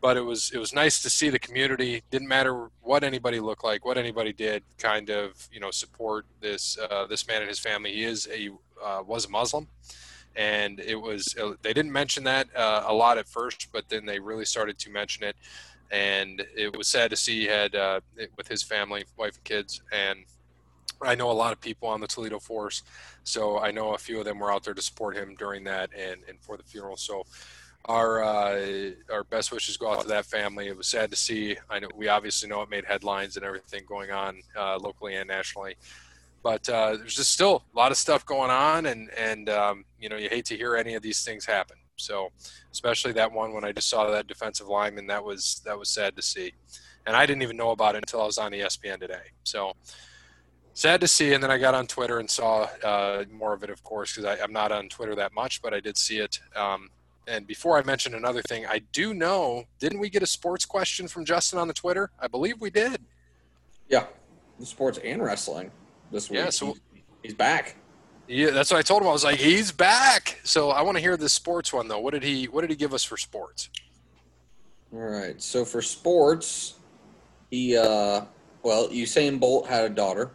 but 0.01 0.17
it 0.17 0.21
was 0.21 0.51
it 0.51 0.57
was 0.57 0.73
nice 0.73 1.01
to 1.01 1.09
see 1.09 1.29
the 1.29 1.39
community. 1.39 2.03
Didn't 2.11 2.27
matter 2.27 2.69
what 2.81 3.03
anybody 3.03 3.39
looked 3.39 3.63
like, 3.63 3.85
what 3.85 3.97
anybody 3.97 4.33
did, 4.33 4.63
kind 4.77 5.09
of 5.09 5.47
you 5.51 5.59
know 5.59 5.71
support 5.71 6.25
this 6.41 6.77
uh, 6.77 7.05
this 7.07 7.27
man 7.27 7.41
and 7.41 7.49
his 7.49 7.59
family. 7.59 7.93
He 7.93 8.03
is 8.03 8.27
a 8.31 8.49
uh, 8.83 9.03
was 9.05 9.25
a 9.25 9.29
Muslim, 9.29 9.67
and 10.35 10.79
it 10.79 10.95
was 10.95 11.35
uh, 11.41 11.53
they 11.61 11.73
didn't 11.73 11.91
mention 11.91 12.23
that 12.25 12.47
uh, 12.55 12.83
a 12.87 12.93
lot 12.93 13.17
at 13.17 13.27
first, 13.27 13.69
but 13.71 13.89
then 13.89 14.05
they 14.05 14.19
really 14.19 14.45
started 14.45 14.77
to 14.79 14.89
mention 14.89 15.23
it, 15.23 15.35
and 15.91 16.45
it 16.55 16.75
was 16.77 16.87
sad 16.87 17.09
to 17.09 17.15
see 17.15 17.41
he 17.41 17.47
had 17.47 17.73
uh, 17.75 17.99
with 18.37 18.47
his 18.47 18.63
family, 18.63 19.05
wife 19.17 19.35
and 19.35 19.43
kids, 19.43 19.81
and 19.91 20.25
I 21.01 21.15
know 21.15 21.31
a 21.31 21.33
lot 21.33 21.53
of 21.53 21.61
people 21.61 21.87
on 21.87 22.01
the 22.01 22.07
Toledo 22.07 22.39
force, 22.39 22.83
so 23.23 23.59
I 23.59 23.71
know 23.71 23.93
a 23.93 23.97
few 23.97 24.19
of 24.19 24.25
them 24.25 24.39
were 24.39 24.51
out 24.51 24.63
there 24.63 24.73
to 24.73 24.81
support 24.81 25.15
him 25.15 25.35
during 25.35 25.63
that 25.65 25.89
and, 25.97 26.21
and 26.27 26.39
for 26.39 26.57
the 26.57 26.63
funeral. 26.63 26.97
So 26.97 27.25
our 27.85 28.23
uh, 28.23 28.91
our 29.11 29.23
best 29.23 29.51
wishes 29.51 29.77
go 29.77 29.91
out 29.91 30.01
to 30.01 30.07
that 30.07 30.25
family. 30.25 30.67
It 30.67 30.77
was 30.77 30.87
sad 30.87 31.09
to 31.11 31.15
see. 31.15 31.57
I 31.69 31.79
know 31.79 31.89
we 31.95 32.07
obviously 32.07 32.49
know 32.49 32.61
it 32.61 32.69
made 32.69 32.85
headlines 32.85 33.37
and 33.37 33.45
everything 33.45 33.83
going 33.87 34.11
on 34.11 34.41
uh, 34.57 34.77
locally 34.79 35.15
and 35.15 35.27
nationally, 35.27 35.75
but 36.43 36.67
uh, 36.69 36.97
there's 36.97 37.15
just 37.15 37.31
still 37.31 37.63
a 37.73 37.77
lot 37.77 37.91
of 37.91 37.97
stuff 37.97 38.25
going 38.25 38.51
on, 38.51 38.87
and 38.87 39.09
and 39.17 39.49
um, 39.49 39.85
you 39.99 40.09
know 40.09 40.17
you 40.17 40.29
hate 40.29 40.45
to 40.45 40.57
hear 40.57 40.75
any 40.75 40.95
of 40.95 41.03
these 41.03 41.23
things 41.23 41.45
happen. 41.45 41.77
So 41.97 42.31
especially 42.71 43.13
that 43.13 43.31
one 43.31 43.53
when 43.53 43.63
I 43.63 43.71
just 43.71 43.89
saw 43.89 44.09
that 44.09 44.27
defensive 44.27 44.67
lineman, 44.67 45.07
that 45.07 45.23
was 45.23 45.61
that 45.65 45.77
was 45.77 45.89
sad 45.89 46.15
to 46.15 46.21
see, 46.21 46.53
and 47.05 47.15
I 47.15 47.25
didn't 47.25 47.43
even 47.43 47.57
know 47.57 47.71
about 47.71 47.95
it 47.95 47.99
until 47.99 48.21
I 48.21 48.25
was 48.25 48.37
on 48.37 48.51
ESPN 48.51 48.99
today. 48.99 49.31
So 49.43 49.73
sad 50.75 51.01
to 51.01 51.07
see. 51.07 51.33
And 51.33 51.41
then 51.41 51.49
I 51.49 51.57
got 51.57 51.73
on 51.73 51.87
Twitter 51.87 52.19
and 52.19 52.29
saw 52.29 52.67
uh, 52.83 53.23
more 53.31 53.53
of 53.53 53.63
it, 53.63 53.71
of 53.71 53.83
course, 53.83 54.15
because 54.15 54.39
I'm 54.39 54.53
not 54.53 54.71
on 54.71 54.87
Twitter 54.89 55.15
that 55.15 55.33
much, 55.33 55.63
but 55.63 55.73
I 55.73 55.79
did 55.79 55.97
see 55.97 56.19
it. 56.19 56.39
Um, 56.55 56.91
and 57.27 57.47
before 57.47 57.79
I 57.79 57.83
mention 57.83 58.13
another 58.13 58.43
thing, 58.43 58.67
I 58.67 58.81
do 58.91 59.15
know, 59.15 59.63
didn't 59.79 59.99
we 59.99 60.09
get 60.11 60.21
a 60.21 60.27
sports 60.27 60.65
question 60.65 61.07
from 61.07 61.25
Justin 61.25 61.57
on 61.57 61.67
the 61.67 61.73
Twitter? 61.73 62.11
I 62.19 62.27
believe 62.27 62.61
we 62.61 62.69
did. 62.69 63.01
Yeah, 63.89 64.05
the 64.59 64.65
sports 64.65 64.99
and 65.03 65.23
wrestling 65.23 65.71
this 66.11 66.29
week. 66.29 66.39
Yeah, 66.39 66.49
so- 66.51 66.77
he's, 67.23 67.33
back. 67.33 67.77
Yeah, 68.27 68.51
that's 68.51 68.69
what 68.69 68.77
I 68.77 68.81
told 68.83 69.01
him. 69.01 69.07
I 69.07 69.11
was 69.11 69.23
like, 69.23 69.37
he's 69.39 69.71
back. 69.71 70.39
So 70.43 70.69
I 70.69 70.81
want 70.81 70.97
to 70.97 71.01
hear 71.01 71.17
the 71.17 71.29
sports 71.29 71.73
one 71.73 71.87
though. 71.87 71.99
What 71.99 72.13
did 72.13 72.23
he 72.23 72.45
What 72.45 72.61
did 72.61 72.69
he 72.69 72.75
give 72.75 72.93
us 72.93 73.03
for 73.03 73.17
sports? 73.17 73.69
All 74.91 74.99
right. 74.99 75.39
So 75.41 75.63
for 75.63 75.81
sports, 75.81 76.75
he 77.51 77.77
uh, 77.77 78.21
well, 78.63 78.89
Usain 78.89 79.39
Bolt 79.39 79.67
had 79.67 79.85
a 79.85 79.89
daughter, 79.89 80.31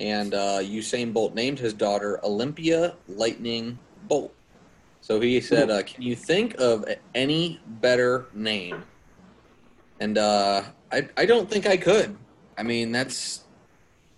and 0.00 0.32
uh, 0.32 0.58
Usain 0.60 1.12
Bolt 1.12 1.34
named 1.34 1.58
his 1.58 1.74
daughter 1.74 2.18
Olympia 2.24 2.94
Lightning 3.06 3.78
Bolt. 4.08 4.34
So 5.02 5.20
he 5.20 5.40
said, 5.40 5.70
uh, 5.70 5.82
"Can 5.82 6.02
you 6.02 6.16
think 6.16 6.58
of 6.58 6.84
any 7.14 7.60
better 7.66 8.26
name?" 8.34 8.82
And 10.00 10.16
uh, 10.18 10.62
I 10.90 11.08
I 11.16 11.26
don't 11.26 11.48
think 11.48 11.66
I 11.66 11.76
could. 11.76 12.16
I 12.58 12.62
mean, 12.62 12.92
that's 12.92 13.44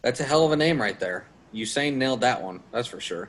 that's 0.02 0.20
a 0.20 0.24
hell 0.24 0.46
of 0.46 0.52
a 0.52 0.56
name 0.56 0.80
right 0.80 0.98
there. 0.98 1.26
Usain 1.52 1.96
nailed 1.96 2.20
that 2.22 2.40
one. 2.40 2.62
That's 2.72 2.88
for 2.88 3.00
sure. 3.00 3.28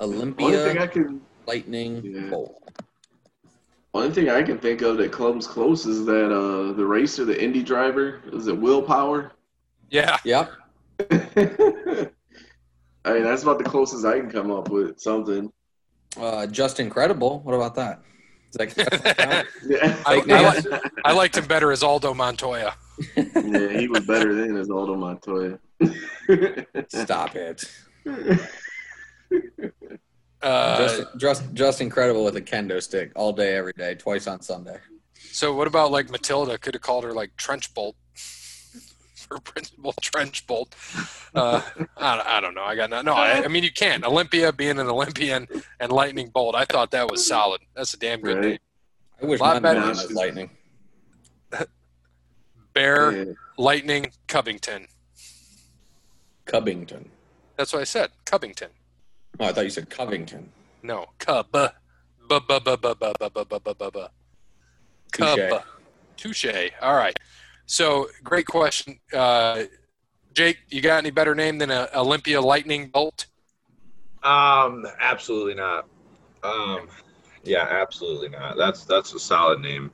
Olympia 0.00 0.86
can, 0.88 1.20
Lightning 1.46 2.02
Yeah. 2.04 2.30
Bolt. 2.30 2.62
only 3.94 4.10
thing 4.10 4.28
I 4.28 4.42
can 4.42 4.58
think 4.58 4.82
of 4.82 4.96
that 4.98 5.10
comes 5.10 5.46
close 5.46 5.86
is 5.86 6.04
that 6.04 6.32
uh, 6.32 6.72
the 6.72 6.84
racer, 6.84 7.24
the 7.24 7.42
Indy 7.42 7.64
driver, 7.64 8.20
is 8.32 8.46
it 8.46 8.56
Will 8.56 8.82
Power? 8.82 9.32
Yeah, 9.90 10.18
Yep. 10.24 10.52
I 13.04 13.12
mean, 13.12 13.22
that's 13.22 13.42
about 13.42 13.58
the 13.58 13.64
closest 13.64 14.04
I 14.04 14.18
can 14.18 14.30
come 14.30 14.50
up 14.50 14.68
with 14.68 15.00
something. 15.00 15.50
Uh, 16.16 16.46
Justin 16.46 16.90
Credible. 16.90 17.40
What 17.40 17.54
about 17.54 17.74
that? 17.76 18.02
Is 18.50 18.74
that 18.74 19.46
Yeah, 19.66 19.96
I, 20.04 20.22
I, 20.28 20.52
li- 20.52 20.78
I 21.04 21.12
liked 21.12 21.36
him 21.36 21.46
better 21.46 21.70
as 21.70 21.82
Aldo 21.82 22.14
Montoya. 22.14 22.74
yeah, 23.16 23.78
he 23.78 23.88
was 23.88 24.04
better 24.06 24.34
than 24.34 24.56
as 24.56 24.70
Aldo 24.70 24.96
Montoya. 24.96 25.58
Stop 26.88 27.36
it. 27.36 27.64
Uh, 30.42 30.78
just, 30.78 31.02
just, 31.18 31.54
just 31.54 31.80
incredible 31.80 32.24
with 32.24 32.36
a 32.36 32.40
kendo 32.40 32.82
stick 32.82 33.12
all 33.16 33.32
day, 33.32 33.56
every 33.56 33.72
day, 33.76 33.94
twice 33.94 34.26
on 34.26 34.40
Sunday. 34.40 34.78
So 35.14 35.54
what 35.54 35.66
about 35.66 35.90
like 35.90 36.10
Matilda? 36.10 36.58
Could 36.58 36.74
have 36.74 36.82
called 36.82 37.04
her 37.04 37.12
like 37.12 37.36
Trench 37.36 37.72
Bolt 37.74 37.96
for 39.28 39.38
Principal 39.40 39.92
Trenchbolt. 40.00 40.72
Uh, 41.34 41.60
I, 41.96 42.38
I, 42.38 42.40
don't 42.40 42.54
know. 42.54 42.62
I 42.62 42.74
got 42.74 42.90
no. 42.90 43.02
no 43.02 43.14
I, 43.14 43.44
I, 43.44 43.48
mean, 43.48 43.62
you 43.62 43.72
can't. 43.72 44.04
Olympia 44.04 44.52
being 44.52 44.78
an 44.78 44.88
Olympian 44.88 45.46
and 45.80 45.92
Lightning 45.92 46.30
Bolt. 46.30 46.54
I 46.54 46.64
thought 46.64 46.90
that 46.92 47.10
was 47.10 47.26
solid. 47.26 47.60
That's 47.76 47.94
a 47.94 47.98
damn 47.98 48.20
good 48.20 48.36
right. 48.36 48.44
name. 48.46 48.58
I 49.22 49.26
wish 49.26 49.40
my 49.40 49.58
name 49.58 49.88
was 49.88 50.12
Lightning. 50.12 50.50
Bear 52.72 53.26
yeah. 53.26 53.32
Lightning 53.56 54.12
Cubington. 54.28 54.86
Cubington. 56.46 57.06
That's 57.56 57.72
what 57.72 57.80
I 57.80 57.84
said. 57.84 58.10
Cubington. 58.24 58.68
Oh, 59.40 59.46
I 59.46 59.52
thought 59.52 59.64
you 59.64 59.70
said 59.70 59.90
Covington. 59.90 60.50
No, 60.82 61.06
Cub. 61.18 61.46
Cub. 65.12 65.62
Touche. 66.16 66.70
All 66.82 66.96
right. 66.96 67.18
So 67.68 68.08
great 68.24 68.46
question, 68.46 68.98
uh, 69.12 69.64
Jake. 70.32 70.56
You 70.70 70.80
got 70.80 70.96
any 70.96 71.10
better 71.10 71.34
name 71.34 71.58
than 71.58 71.70
a 71.70 71.88
Olympia 71.94 72.40
Lightning 72.40 72.88
Bolt? 72.88 73.26
Um, 74.22 74.86
absolutely 75.00 75.54
not. 75.54 75.86
Um, 76.42 76.88
yeah, 77.44 77.68
absolutely 77.70 78.30
not. 78.30 78.56
That's 78.56 78.84
that's 78.84 79.12
a 79.12 79.18
solid 79.18 79.60
name. 79.60 79.90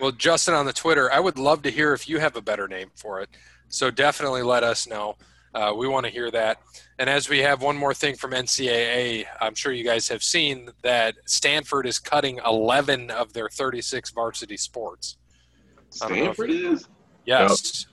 Well, 0.00 0.12
Justin 0.12 0.54
on 0.54 0.66
the 0.66 0.72
Twitter, 0.72 1.12
I 1.12 1.18
would 1.18 1.36
love 1.36 1.62
to 1.62 1.70
hear 1.70 1.92
if 1.92 2.08
you 2.08 2.20
have 2.20 2.36
a 2.36 2.40
better 2.40 2.68
name 2.68 2.92
for 2.94 3.20
it. 3.20 3.28
So 3.68 3.90
definitely 3.90 4.42
let 4.42 4.62
us 4.62 4.86
know. 4.86 5.16
Uh, 5.52 5.74
we 5.76 5.88
want 5.88 6.06
to 6.06 6.12
hear 6.12 6.30
that. 6.30 6.60
And 7.00 7.10
as 7.10 7.28
we 7.28 7.38
have 7.40 7.60
one 7.60 7.76
more 7.76 7.92
thing 7.92 8.14
from 8.14 8.30
NCAA, 8.30 9.24
I'm 9.40 9.56
sure 9.56 9.72
you 9.72 9.82
guys 9.82 10.06
have 10.08 10.22
seen 10.22 10.70
that 10.82 11.16
Stanford 11.26 11.88
is 11.88 11.98
cutting 11.98 12.38
11 12.46 13.10
of 13.10 13.32
their 13.32 13.48
36 13.48 14.10
varsity 14.10 14.56
sports. 14.56 15.16
I 15.16 15.70
don't 15.70 15.76
know 15.76 15.77
if 15.77 15.77
Stanford 15.90 16.50
is. 16.50 16.88
Yes, 17.24 17.86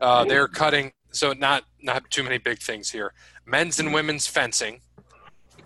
uh, 0.00 0.24
they're 0.24 0.48
cutting. 0.48 0.92
So 1.10 1.32
not 1.32 1.64
not 1.82 2.10
too 2.10 2.22
many 2.22 2.38
big 2.38 2.58
things 2.58 2.90
here. 2.90 3.12
Men's 3.44 3.78
and 3.78 3.92
women's 3.92 4.26
fencing, 4.26 4.80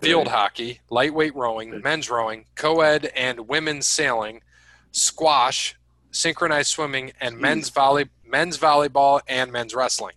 field 0.01 0.27
hockey, 0.27 0.81
lightweight 0.89 1.35
rowing, 1.35 1.81
men's 1.81 2.09
rowing, 2.09 2.45
co-ed 2.55 3.11
and 3.15 3.47
women's 3.47 3.87
sailing, 3.87 4.41
squash, 4.91 5.75
synchronized 6.11 6.69
swimming, 6.69 7.13
and 7.21 7.37
men's 7.37 7.69
volley 7.69 8.09
men's 8.25 8.57
volleyball 8.57 9.21
and 9.27 9.51
men's 9.51 9.73
wrestling. 9.73 10.15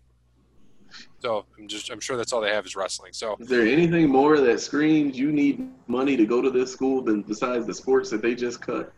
So 1.20 1.44
I'm 1.59 1.68
just 1.68 1.90
I'm 1.90 2.01
sure 2.01 2.16
that's 2.16 2.32
all 2.32 2.40
they 2.40 2.51
have 2.51 2.66
is 2.66 2.74
wrestling. 2.74 3.12
So 3.12 3.36
Is 3.38 3.48
there 3.48 3.66
anything 3.66 4.09
more 4.09 4.40
that 4.40 4.61
screams 4.61 5.18
you 5.18 5.32
need 5.32 5.68
money 5.86 6.16
to 6.16 6.24
go 6.26 6.40
to 6.40 6.51
this 6.51 6.72
school 6.72 7.03
than 7.03 7.22
besides 7.22 7.66
the 7.66 7.74
sports 7.74 8.11
that 8.11 8.22
they 8.22 8.34
just 8.34 8.61
cut? 8.61 8.92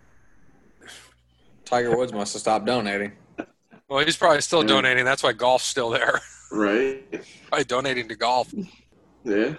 Tiger 1.73 1.97
Woods 1.97 2.12
must 2.12 2.35
have 2.35 2.41
stopped 2.41 2.66
donating. 2.66 3.12
well, 3.89 4.05
he's 4.05 4.16
probably 4.16 4.43
still 4.43 4.61
Yeah. 4.61 4.68
donating. 4.68 5.07
That's 5.07 5.23
why 5.23 5.33
golf's 5.33 5.64
still 5.64 5.89
there. 5.91 6.20
Right. 6.55 7.03
probably 7.49 7.64
donating 7.64 8.09
to 8.09 8.14
golf. 8.14 8.53
Yeah. 9.25 9.55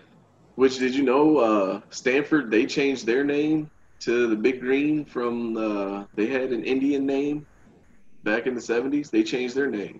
Which 0.53 0.77
did 0.77 0.93
you 0.93 1.01
know? 1.01 1.37
Uh, 1.39 1.81
Stanford 1.89 2.51
they 2.51 2.67
changed 2.67 3.07
their 3.07 3.23
name 3.23 3.67
to 4.01 4.27
the 4.27 4.35
Big 4.35 4.59
Green 4.59 5.03
from 5.05 5.57
uh, 5.57 6.03
they 6.13 6.27
had 6.27 6.51
an 6.51 6.63
Indian 6.63 7.03
name 7.07 7.47
back 8.23 8.45
in 8.45 8.53
the 8.53 8.61
seventies. 8.61 9.09
They 9.09 9.23
changed 9.23 9.55
their 9.55 9.71
name. 9.71 9.99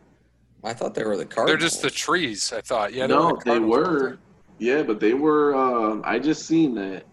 I 0.63 0.73
thought 0.73 0.93
they 0.93 1.03
were 1.03 1.17
the 1.17 1.25
Cardinals. 1.25 1.47
They're 1.59 1.67
just 1.69 1.81
the 1.81 1.89
trees. 1.89 2.53
I 2.53 2.61
thought. 2.61 2.93
Yeah. 2.93 3.07
no, 3.07 3.29
were 3.33 3.39
the 3.43 3.51
they 3.53 3.59
weren't. 3.59 4.19
Yeah, 4.59 4.83
but 4.83 4.99
they 4.99 5.15
were. 5.15 5.55
Um, 5.55 6.03
I 6.05 6.19
just 6.19 6.45
seen 6.45 6.75
that. 6.75 7.05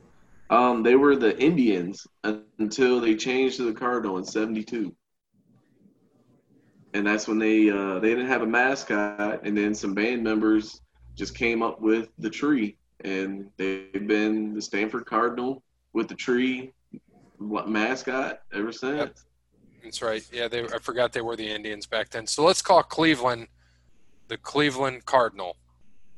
Um, 0.51 0.83
they 0.83 0.97
were 0.97 1.15
the 1.15 1.39
Indians 1.39 2.07
until 2.59 3.01
they 3.01 3.15
changed 3.15 3.57
to 3.59 3.65
the 3.65 3.73
Cardinal 3.73 4.19
in 4.19 4.25
'72, 4.25 4.95
and 6.93 7.07
that's 7.07 7.29
when 7.29 7.39
they 7.39 7.71
uh, 7.71 8.01
they 8.01 8.09
didn't 8.09 8.27
have 8.27 8.43
a 8.43 8.47
mascot, 8.47 9.41
and 9.45 9.57
then 9.57 9.75
some 9.75 9.95
band 9.95 10.25
members 10.25 10.81
just 11.15 11.37
came 11.37 11.63
up 11.63 11.81
with 11.81 12.09
the 12.19 12.29
tree, 12.29 12.77
and 13.05 13.49
they've 13.59 14.09
been 14.09 14.53
the 14.53 14.61
Stanford 14.61 15.07
Cardinal 15.07 15.63
with 15.93 16.09
the 16.09 16.17
tree 16.17 16.73
what 17.39 17.69
mascot 17.69 18.41
ever 18.53 18.73
since. 18.73 19.25
That's 19.83 20.03
right. 20.03 20.23
Yeah, 20.33 20.49
they. 20.49 20.65
I 20.65 20.79
forgot 20.79 21.13
they 21.13 21.23
were 21.23 21.37
the 21.37 21.49
Indians 21.49 21.87
back 21.87 22.11
then. 22.11 22.27
So 22.27 22.45
let's 22.45 22.61
call 22.61 22.83
Cleveland 22.83 23.47
the 24.29 24.37
Cleveland 24.37 25.05
Cardinal. 25.05 25.57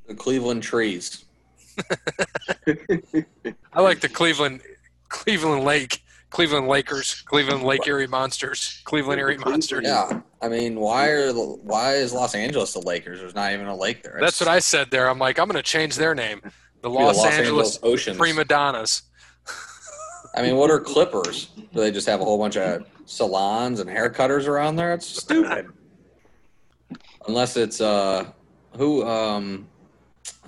the 0.06 0.14
Cleveland 0.14 0.62
Trees. 0.62 1.24
I 3.72 3.80
like 3.80 4.00
the 4.00 4.08
Cleveland 4.08 4.60
Cleveland 5.08 5.64
Lake, 5.64 6.02
Cleveland 6.30 6.68
Lakers, 6.68 7.22
Cleveland 7.22 7.62
Lake 7.62 7.86
Erie 7.86 8.06
Monsters, 8.06 8.80
Cleveland 8.84 9.20
Erie 9.20 9.38
Monsters. 9.38 9.84
Yeah, 9.84 10.20
I 10.40 10.48
mean, 10.48 10.80
why 10.80 11.08
are 11.10 11.32
why 11.32 11.94
is 11.94 12.12
Los 12.12 12.34
Angeles 12.34 12.72
the 12.72 12.80
Lakers? 12.80 13.20
There's 13.20 13.34
not 13.34 13.52
even 13.52 13.66
a 13.66 13.76
lake 13.76 14.02
there. 14.02 14.18
That's 14.20 14.40
what 14.40 14.48
I 14.48 14.58
said 14.58 14.90
there. 14.90 15.08
I'm 15.08 15.18
like, 15.18 15.38
I'm 15.38 15.46
going 15.46 15.56
to 15.56 15.62
change 15.62 15.96
their 15.96 16.14
name. 16.14 16.40
The 16.82 16.88
Be 16.88 16.96
Los, 16.96 17.24
Angeles, 17.24 17.78
Oceans. 17.82 18.16
Prima 18.18 18.44
Donnas. 18.44 19.02
I 20.34 20.42
mean, 20.42 20.56
what 20.56 20.70
are 20.70 20.80
Clippers? 20.80 21.46
Do 21.56 21.80
they 21.80 21.90
just 21.90 22.08
have 22.08 22.20
a 22.20 22.24
whole 22.24 22.38
bunch 22.38 22.56
of 22.56 22.86
salons 23.04 23.80
and 23.80 23.88
hair 23.88 24.10
cutters 24.10 24.46
around 24.46 24.76
there? 24.76 24.94
It's 24.94 25.06
stupid. 25.06 25.68
Unless 27.28 27.56
it's 27.56 27.80
uh, 27.80 28.26
who 28.76 29.06
um, 29.06 29.68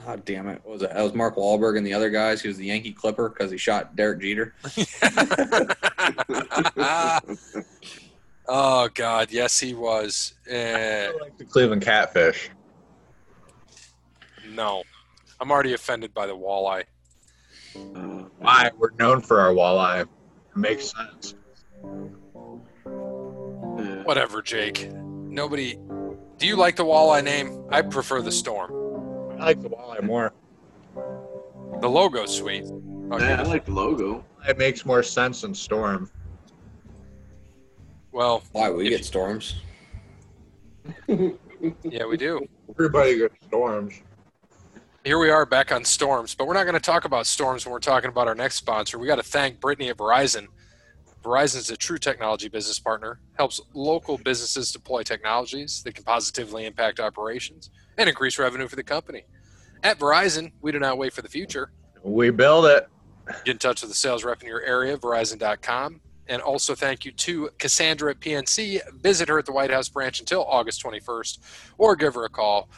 oh 0.06 0.16
damn 0.16 0.48
it, 0.48 0.60
what 0.64 0.74
was 0.74 0.82
it? 0.82 0.92
That 0.92 1.02
was 1.02 1.14
Mark 1.14 1.36
Wahlberg 1.36 1.76
and 1.76 1.86
the 1.86 1.94
other 1.94 2.10
guys. 2.10 2.42
He 2.42 2.48
was 2.48 2.56
the 2.56 2.66
Yankee 2.66 2.92
Clipper 2.92 3.28
because 3.28 3.50
he 3.50 3.56
shot 3.56 3.96
Derek 3.96 4.20
Jeter. 4.20 4.54
oh 8.48 8.88
God, 8.94 9.30
yes, 9.30 9.58
he 9.58 9.74
was. 9.74 10.34
Eh, 10.48 11.10
like 11.20 11.36
the 11.38 11.44
Cleveland 11.44 11.82
Catfish. 11.82 12.50
no, 14.50 14.82
I'm 15.40 15.50
already 15.50 15.74
offended 15.74 16.14
by 16.14 16.26
the 16.26 16.36
walleye. 16.36 16.84
Uh, 17.76 18.28
Why? 18.38 18.70
We're 18.76 18.90
known 18.98 19.20
for 19.20 19.40
our 19.40 19.52
walleye. 19.52 20.02
It 20.02 20.08
makes 20.54 20.92
sense. 20.92 21.34
Whatever, 24.04 24.42
Jake. 24.42 24.92
Nobody. 24.92 25.78
Do 26.36 26.46
you 26.46 26.56
like 26.56 26.76
the 26.76 26.84
walleye 26.84 27.24
name? 27.24 27.64
I 27.70 27.82
prefer 27.82 28.20
the 28.20 28.32
storm. 28.32 28.83
I 29.38 29.46
like 29.46 29.62
the 29.62 29.68
walleye 29.70 30.02
more. 30.02 30.32
The 31.80 31.88
logo's 31.88 32.34
sweet. 32.36 32.64
I'll 33.10 33.20
Yeah, 33.20 33.40
I 33.40 33.42
like 33.42 33.64
the 33.64 33.72
logo. 33.72 34.24
It 34.48 34.58
makes 34.58 34.84
more 34.86 35.02
sense 35.02 35.42
than 35.42 35.54
Storm. 35.54 36.10
Well, 38.12 38.42
Why 38.52 38.70
we 38.70 38.86
If- 38.86 38.90
get 38.98 39.04
storms? 39.04 39.56
yeah, 41.08 42.04
we 42.06 42.16
do. 42.16 42.46
Everybody 42.70 43.18
gets 43.18 43.34
storms. 43.46 43.94
Here 45.02 45.18
we 45.18 45.30
are 45.30 45.44
back 45.44 45.72
on 45.72 45.84
storms, 45.84 46.34
but 46.34 46.46
we're 46.46 46.54
not 46.54 46.64
going 46.64 46.74
to 46.74 46.80
talk 46.80 47.04
about 47.04 47.26
storms 47.26 47.66
when 47.66 47.72
we're 47.72 47.78
talking 47.80 48.08
about 48.08 48.28
our 48.28 48.34
next 48.34 48.54
sponsor. 48.54 48.98
We 48.98 49.06
got 49.06 49.16
to 49.16 49.22
thank 49.22 49.60
Brittany 49.60 49.88
at 49.90 49.96
Verizon. 49.96 50.46
Verizon 51.22 51.56
is 51.56 51.70
a 51.70 51.76
true 51.76 51.98
technology 51.98 52.48
business 52.48 52.78
partner, 52.78 53.18
helps 53.36 53.60
local 53.74 54.16
businesses 54.18 54.70
deploy 54.72 55.02
technologies 55.02 55.82
that 55.82 55.94
can 55.94 56.04
positively 56.04 56.66
impact 56.66 57.00
operations 57.00 57.70
and 57.98 58.08
increase 58.08 58.38
revenue 58.38 58.68
for 58.68 58.76
the 58.76 58.82
company. 58.82 59.24
At 59.82 59.98
Verizon, 59.98 60.52
we 60.62 60.72
do 60.72 60.78
not 60.78 60.98
wait 60.98 61.12
for 61.12 61.22
the 61.22 61.28
future. 61.28 61.70
We 62.02 62.30
build 62.30 62.66
it. 62.66 62.88
Get 63.44 63.52
in 63.52 63.58
touch 63.58 63.82
with 63.82 63.90
the 63.90 63.96
sales 63.96 64.24
rep 64.24 64.42
in 64.42 64.48
your 64.48 64.62
area, 64.62 64.96
verizon.com. 64.96 66.00
And 66.26 66.40
also 66.40 66.74
thank 66.74 67.04
you 67.04 67.12
to 67.12 67.50
Cassandra 67.58 68.10
at 68.10 68.20
PNC. 68.20 68.80
Visit 69.00 69.28
her 69.28 69.38
at 69.38 69.46
the 69.46 69.52
White 69.52 69.70
House 69.70 69.88
branch 69.88 70.20
until 70.20 70.44
August 70.44 70.82
21st 70.82 71.38
or 71.76 71.96
give 71.96 72.14
her 72.14 72.24
a 72.24 72.30
call, 72.30 72.68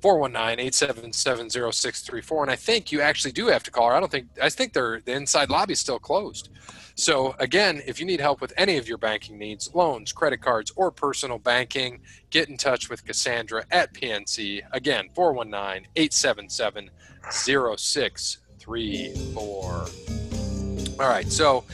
419-877-0634. 0.00 2.42
And 2.42 2.50
I 2.50 2.56
think 2.56 2.90
you 2.92 3.00
actually 3.00 3.32
do 3.32 3.46
have 3.48 3.62
to 3.64 3.70
call 3.70 3.88
her. 3.88 3.94
I 3.94 4.00
don't 4.00 4.10
think, 4.10 4.28
I 4.40 4.50
think 4.50 4.72
they're, 4.72 5.00
the 5.00 5.12
inside 5.12 5.50
lobby 5.50 5.74
is 5.74 5.80
still 5.80 5.98
closed. 5.98 6.48
So 6.94 7.34
again, 7.38 7.82
if 7.86 7.98
you 7.98 8.06
need 8.06 8.20
help 8.20 8.40
with 8.40 8.52
any 8.56 8.76
of 8.76 8.88
your 8.88 8.98
banking 8.98 9.38
needs, 9.38 9.74
loans, 9.74 10.12
credit 10.12 10.42
cards, 10.42 10.72
or 10.76 10.90
personal 10.90 11.38
banking, 11.38 12.00
get 12.30 12.48
in 12.48 12.56
touch 12.56 12.90
with 12.90 13.04
Cassandra 13.04 13.64
at 13.70 13.94
PNC. 13.94 14.62
Again, 14.72 15.08
419 15.14 15.86
877 15.96 16.90
0634. 17.30 19.86
All 21.02 21.08
right. 21.08 21.32
So 21.32 21.64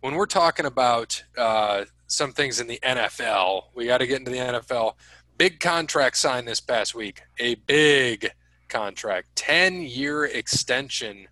when 0.00 0.14
we're 0.14 0.26
talking 0.26 0.66
about 0.66 1.24
uh, 1.36 1.86
some 2.06 2.32
things 2.32 2.60
in 2.60 2.68
the 2.68 2.78
NFL, 2.82 3.64
we 3.74 3.86
got 3.86 3.98
to 3.98 4.06
get 4.06 4.20
into 4.20 4.30
the 4.30 4.38
NFL. 4.38 4.94
Big 5.38 5.60
contract 5.60 6.16
signed 6.16 6.48
this 6.48 6.60
past 6.60 6.94
week. 6.94 7.22
A 7.38 7.56
big 7.56 8.30
contract, 8.68 9.28
10 9.36 9.82
year 9.82 10.24
extension 10.24 11.28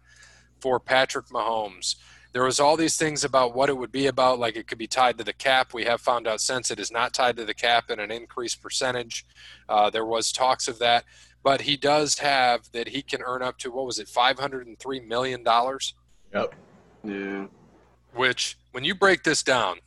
for 0.60 0.78
Patrick 0.78 1.26
Mahomes. 1.26 1.96
There 2.32 2.44
was 2.44 2.58
all 2.58 2.76
these 2.76 2.96
things 2.96 3.22
about 3.24 3.54
what 3.54 3.68
it 3.68 3.76
would 3.76 3.92
be 3.92 4.06
about, 4.08 4.38
like 4.40 4.56
it 4.56 4.66
could 4.66 4.78
be 4.78 4.86
tied 4.88 5.18
to 5.18 5.24
the 5.24 5.32
cap. 5.32 5.72
We 5.72 5.84
have 5.84 6.00
found 6.00 6.26
out 6.26 6.40
since 6.40 6.70
it 6.70 6.80
is 6.80 6.90
not 6.90 7.14
tied 7.14 7.36
to 7.36 7.44
the 7.44 7.54
cap 7.54 7.90
in 7.90 8.00
an 8.00 8.10
increased 8.10 8.60
percentage. 8.60 9.24
Uh, 9.68 9.88
there 9.88 10.04
was 10.04 10.32
talks 10.32 10.66
of 10.66 10.78
that, 10.80 11.04
but 11.42 11.62
he 11.62 11.76
does 11.76 12.18
have 12.18 12.70
that 12.72 12.88
he 12.88 13.02
can 13.02 13.22
earn 13.22 13.40
up 13.42 13.56
to 13.58 13.70
what 13.70 13.86
was 13.86 13.98
it, 14.00 14.08
five 14.08 14.38
hundred 14.38 14.66
and 14.66 14.78
three 14.78 15.00
million 15.00 15.42
dollars 15.44 15.94
Yep. 16.34 16.54
Yeah. 17.04 17.46
which 18.14 18.58
when 18.72 18.82
you 18.82 18.94
break 18.96 19.22
this 19.22 19.42
down 19.44 19.78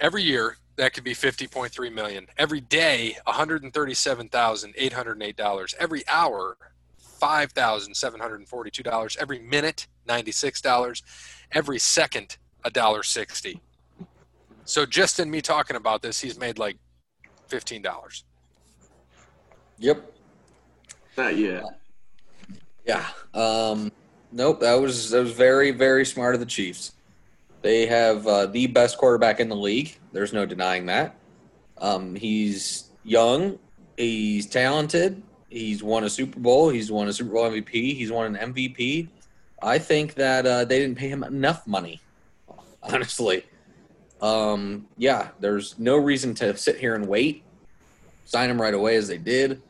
every 0.00 0.22
year 0.24 0.56
that 0.80 0.92
could 0.94 1.04
be 1.04 1.12
50.3 1.12 1.92
million. 1.92 2.26
Every 2.38 2.62
day, 2.62 3.18
$137,808. 3.26 5.74
Every 5.78 6.08
hour, 6.08 6.56
$5,742. 7.20 9.16
Every 9.18 9.40
minute, 9.40 9.86
$96. 10.08 11.02
Every 11.52 11.78
second, 11.78 12.38
$1.60. 12.64 13.60
So 14.64 14.86
just 14.86 15.20
in 15.20 15.30
me 15.30 15.42
talking 15.42 15.76
about 15.76 16.00
this, 16.00 16.18
he's 16.18 16.38
made 16.38 16.58
like 16.58 16.78
$15. 17.50 18.22
Yep. 19.80 20.12
Not 21.18 21.36
yet. 21.36 21.64
Yeah. 22.86 23.06
Um, 23.34 23.92
nope. 24.32 24.60
That 24.60 24.80
was 24.80 25.10
that 25.10 25.20
was 25.20 25.32
very 25.32 25.72
very 25.72 26.06
smart 26.06 26.32
of 26.34 26.40
the 26.40 26.46
Chiefs. 26.46 26.92
They 27.62 27.86
have 27.86 28.26
uh, 28.26 28.46
the 28.46 28.66
best 28.66 28.98
quarterback 28.98 29.40
in 29.40 29.48
the 29.48 29.56
league. 29.56 29.98
There's 30.12 30.32
no 30.32 30.46
denying 30.46 30.86
that. 30.86 31.16
Um, 31.78 32.14
he's 32.14 32.90
young. 33.04 33.58
He's 33.96 34.46
talented. 34.46 35.22
He's 35.48 35.82
won 35.82 36.04
a 36.04 36.10
Super 36.10 36.38
Bowl. 36.38 36.70
He's 36.70 36.90
won 36.90 37.08
a 37.08 37.12
Super 37.12 37.32
Bowl 37.32 37.50
MVP. 37.50 37.72
He's 37.72 38.10
won 38.10 38.34
an 38.34 38.52
MVP. 38.52 39.08
I 39.62 39.78
think 39.78 40.14
that 40.14 40.46
uh, 40.46 40.64
they 40.64 40.78
didn't 40.78 40.96
pay 40.96 41.08
him 41.08 41.22
enough 41.22 41.66
money. 41.66 42.00
Honestly, 42.82 43.44
um, 44.22 44.86
yeah. 44.96 45.28
There's 45.40 45.78
no 45.78 45.96
reason 45.96 46.34
to 46.36 46.56
sit 46.56 46.78
here 46.78 46.94
and 46.94 47.06
wait. 47.06 47.42
Sign 48.24 48.48
him 48.48 48.60
right 48.60 48.72
away 48.72 48.96
as 48.96 49.08
they 49.08 49.18
did. 49.18 49.60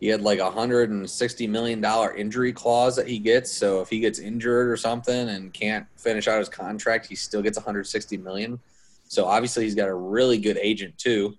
He 0.00 0.06
had 0.06 0.22
like 0.22 0.38
a 0.38 0.50
hundred 0.50 0.90
and 0.90 1.08
sixty 1.08 1.46
million 1.46 1.80
dollar 1.80 2.14
injury 2.14 2.52
clause 2.52 2.94
that 2.96 3.08
he 3.08 3.18
gets. 3.18 3.50
So 3.50 3.80
if 3.80 3.88
he 3.88 3.98
gets 3.98 4.18
injured 4.18 4.68
or 4.68 4.76
something 4.76 5.28
and 5.28 5.52
can't 5.52 5.86
finish 5.96 6.28
out 6.28 6.38
his 6.38 6.48
contract, 6.48 7.06
he 7.06 7.16
still 7.16 7.42
gets 7.42 7.58
160 7.58 8.16
million. 8.18 8.60
So 9.08 9.24
obviously 9.24 9.64
he's 9.64 9.74
got 9.74 9.88
a 9.88 9.94
really 9.94 10.38
good 10.38 10.56
agent 10.58 10.96
too. 10.98 11.36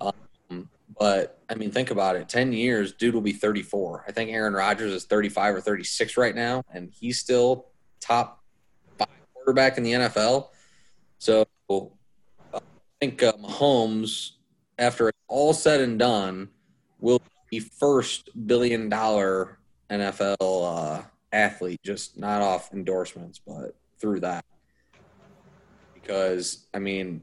Um, 0.00 0.68
but 0.98 1.38
I 1.50 1.54
mean, 1.56 1.70
think 1.70 1.90
about 1.90 2.16
it. 2.16 2.28
Ten 2.28 2.52
years, 2.52 2.92
dude 2.92 3.14
will 3.14 3.20
be 3.20 3.32
34. 3.32 4.04
I 4.08 4.12
think 4.12 4.30
Aaron 4.30 4.54
Rodgers 4.54 4.92
is 4.92 5.04
35 5.04 5.56
or 5.56 5.60
36 5.60 6.16
right 6.16 6.34
now, 6.34 6.62
and 6.72 6.90
he's 6.90 7.18
still 7.18 7.66
top 8.00 8.42
five 8.98 9.08
quarterback 9.34 9.76
in 9.76 9.84
the 9.84 9.92
NFL. 9.92 10.48
So 11.18 11.44
I 11.72 12.60
think 13.00 13.22
uh, 13.22 13.32
Mahomes, 13.34 14.32
after 14.78 15.12
all 15.28 15.52
said 15.52 15.80
and 15.80 15.98
done, 15.98 16.48
will 16.98 17.20
the 17.50 17.60
first 17.60 18.30
billion 18.46 18.88
dollar 18.88 19.58
NFL 19.90 20.36
uh, 20.40 21.02
athlete, 21.32 21.80
just 21.84 22.18
not 22.18 22.40
off 22.40 22.72
endorsements, 22.72 23.40
but 23.44 23.76
through 24.00 24.20
that. 24.20 24.44
Because, 25.94 26.66
I 26.72 26.78
mean, 26.78 27.22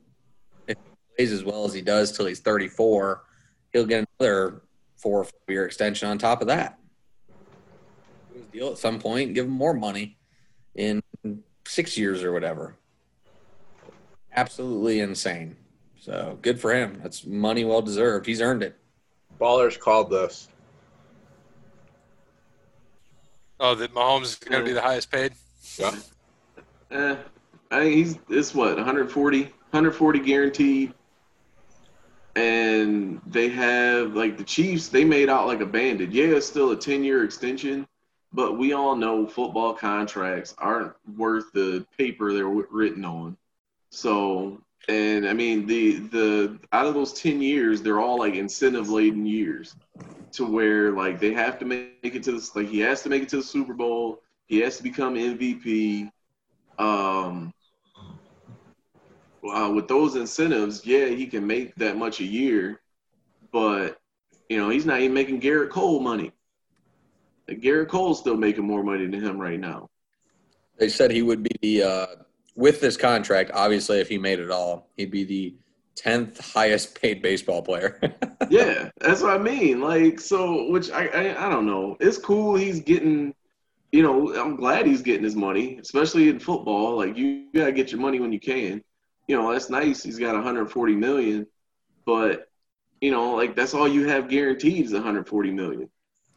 if 0.67 0.77
he 0.77 1.15
plays 1.15 1.31
as 1.31 1.43
well 1.43 1.65
as 1.65 1.73
he 1.73 1.81
does 1.81 2.11
till 2.11 2.25
he's 2.25 2.39
34, 2.39 3.23
he'll 3.73 3.85
get 3.85 4.07
another 4.19 4.61
four 4.97 5.21
or 5.21 5.23
five 5.23 5.33
year 5.47 5.65
extension 5.65 6.09
on 6.09 6.17
top 6.17 6.41
of 6.41 6.47
that. 6.47 6.79
Deal 8.51 8.71
at 8.71 8.77
some 8.77 8.99
point, 8.99 9.33
give 9.33 9.45
him 9.45 9.51
more 9.51 9.73
money 9.73 10.17
in 10.75 11.01
six 11.65 11.97
years 11.97 12.23
or 12.23 12.31
whatever. 12.31 12.75
Absolutely 14.35 14.99
insane. 14.99 15.55
So 15.99 16.37
good 16.41 16.59
for 16.59 16.73
him. 16.73 16.99
That's 17.01 17.25
money 17.25 17.65
well 17.65 17.81
deserved. 17.81 18.25
He's 18.25 18.41
earned 18.41 18.63
it. 18.63 18.79
Ballers 19.39 19.79
called 19.79 20.09
this. 20.09 20.47
Oh, 23.59 23.75
that 23.75 23.93
Mahomes 23.93 24.23
is 24.23 24.35
going 24.35 24.61
to 24.61 24.65
be 24.65 24.73
the 24.73 24.81
highest 24.81 25.11
paid? 25.11 25.33
Yeah. 25.77 25.95
Eh, 26.91 27.15
I 27.71 27.79
mean, 27.83 27.91
he's 27.93 28.17
it's 28.29 28.53
what 28.53 28.75
140, 28.75 29.41
140 29.41 30.19
guaranteed, 30.19 30.93
and 32.35 33.19
they 33.25 33.49
have 33.49 34.13
like 34.15 34.37
the 34.37 34.43
Chiefs. 34.43 34.89
They 34.89 35.03
made 35.03 35.29
out 35.29 35.47
like 35.47 35.61
a 35.61 35.65
bandit. 35.65 36.11
Yeah, 36.11 36.25
it's 36.27 36.45
still 36.45 36.71
a 36.71 36.77
ten 36.77 37.03
year 37.03 37.23
extension, 37.23 37.87
but 38.31 38.57
we 38.57 38.73
all 38.73 38.95
know 38.95 39.27
football 39.27 39.73
contracts 39.73 40.55
aren't 40.59 40.93
worth 41.17 41.51
the 41.51 41.85
paper 41.97 42.31
they're 42.31 42.43
w- 42.43 42.67
written 42.71 43.03
on. 43.03 43.35
So, 43.89 44.61
and 44.87 45.27
I 45.27 45.33
mean 45.33 45.65
the 45.65 45.99
the 45.99 46.59
out 46.71 46.87
of 46.87 46.93
those 46.93 47.13
ten 47.13 47.41
years, 47.41 47.81
they're 47.81 47.99
all 47.99 48.19
like 48.19 48.35
incentive 48.35 48.89
laden 48.89 49.25
years, 49.25 49.75
to 50.33 50.45
where 50.45 50.91
like 50.91 51.19
they 51.19 51.33
have 51.33 51.59
to 51.59 51.65
make 51.65 51.97
it 52.03 52.23
to 52.23 52.33
the 52.33 52.51
like 52.55 52.67
he 52.67 52.79
has 52.79 53.03
to 53.03 53.09
make 53.09 53.23
it 53.23 53.29
to 53.29 53.37
the 53.37 53.43
Super 53.43 53.73
Bowl. 53.73 54.21
He 54.47 54.59
has 54.59 54.77
to 54.77 54.83
become 54.83 55.15
MVP. 55.15 56.09
Um, 56.79 57.53
uh, 59.43 59.71
with 59.73 59.87
those 59.87 60.15
incentives, 60.15 60.85
yeah, 60.85 61.07
he 61.07 61.25
can 61.25 61.45
make 61.45 61.73
that 61.75 61.97
much 61.97 62.19
a 62.19 62.25
year, 62.25 62.81
but 63.51 63.99
you 64.49 64.57
know 64.57 64.69
he's 64.69 64.85
not 64.85 64.99
even 65.01 65.13
making 65.13 65.41
Gerrit 65.41 65.69
Cole 65.69 65.99
money. 65.99 66.31
Like, 67.47 67.61
Gerrit 67.61 67.87
Cole's 67.87 68.19
still 68.19 68.37
making 68.37 68.65
more 68.65 68.83
money 68.83 69.07
than 69.07 69.21
him 69.21 69.37
right 69.39 69.59
now. 69.59 69.89
They 70.77 70.89
said 70.89 71.11
he 71.11 71.21
would 71.21 71.43
be 71.43 71.51
the 71.61 71.83
uh, 71.83 72.05
with 72.57 72.81
this 72.81 72.97
contract. 72.97 73.51
Obviously, 73.53 73.99
if 74.01 74.09
he 74.09 74.17
made 74.17 74.39
it 74.39 74.51
all, 74.51 74.89
he'd 74.97 75.11
be 75.11 75.23
the 75.23 75.55
tenth 75.95 76.53
highest 76.53 76.99
paid 76.99 77.21
baseball 77.21 77.61
player. 77.61 77.99
yeah, 78.49 78.89
that's 78.99 79.21
what 79.21 79.31
I 79.31 79.37
mean. 79.37 79.79
Like, 79.79 80.19
so 80.19 80.69
which 80.69 80.91
I, 80.91 81.07
I 81.07 81.45
I 81.45 81.49
don't 81.49 81.65
know. 81.65 81.95
It's 82.01 82.17
cool. 82.17 82.55
He's 82.55 82.81
getting, 82.81 83.33
you 83.91 84.03
know, 84.03 84.35
I'm 84.35 84.57
glad 84.57 84.85
he's 84.85 85.01
getting 85.01 85.23
his 85.23 85.35
money, 85.35 85.77
especially 85.81 86.27
in 86.27 86.39
football. 86.39 86.97
Like, 86.97 87.15
you 87.15 87.45
gotta 87.53 87.71
get 87.71 87.91
your 87.91 88.01
money 88.01 88.19
when 88.19 88.33
you 88.33 88.39
can. 88.39 88.83
You 89.27 89.37
know, 89.37 89.51
that's 89.51 89.69
nice. 89.69 90.03
He's 90.03 90.19
got 90.19 90.33
140 90.33 90.95
million, 90.95 91.47
but 92.05 92.49
you 93.01 93.11
know, 93.11 93.35
like 93.35 93.55
that's 93.55 93.73
all 93.73 93.87
you 93.87 94.07
have 94.07 94.29
guaranteed 94.29 94.85
is 94.85 94.93
140 94.93 95.51
million. 95.51 95.89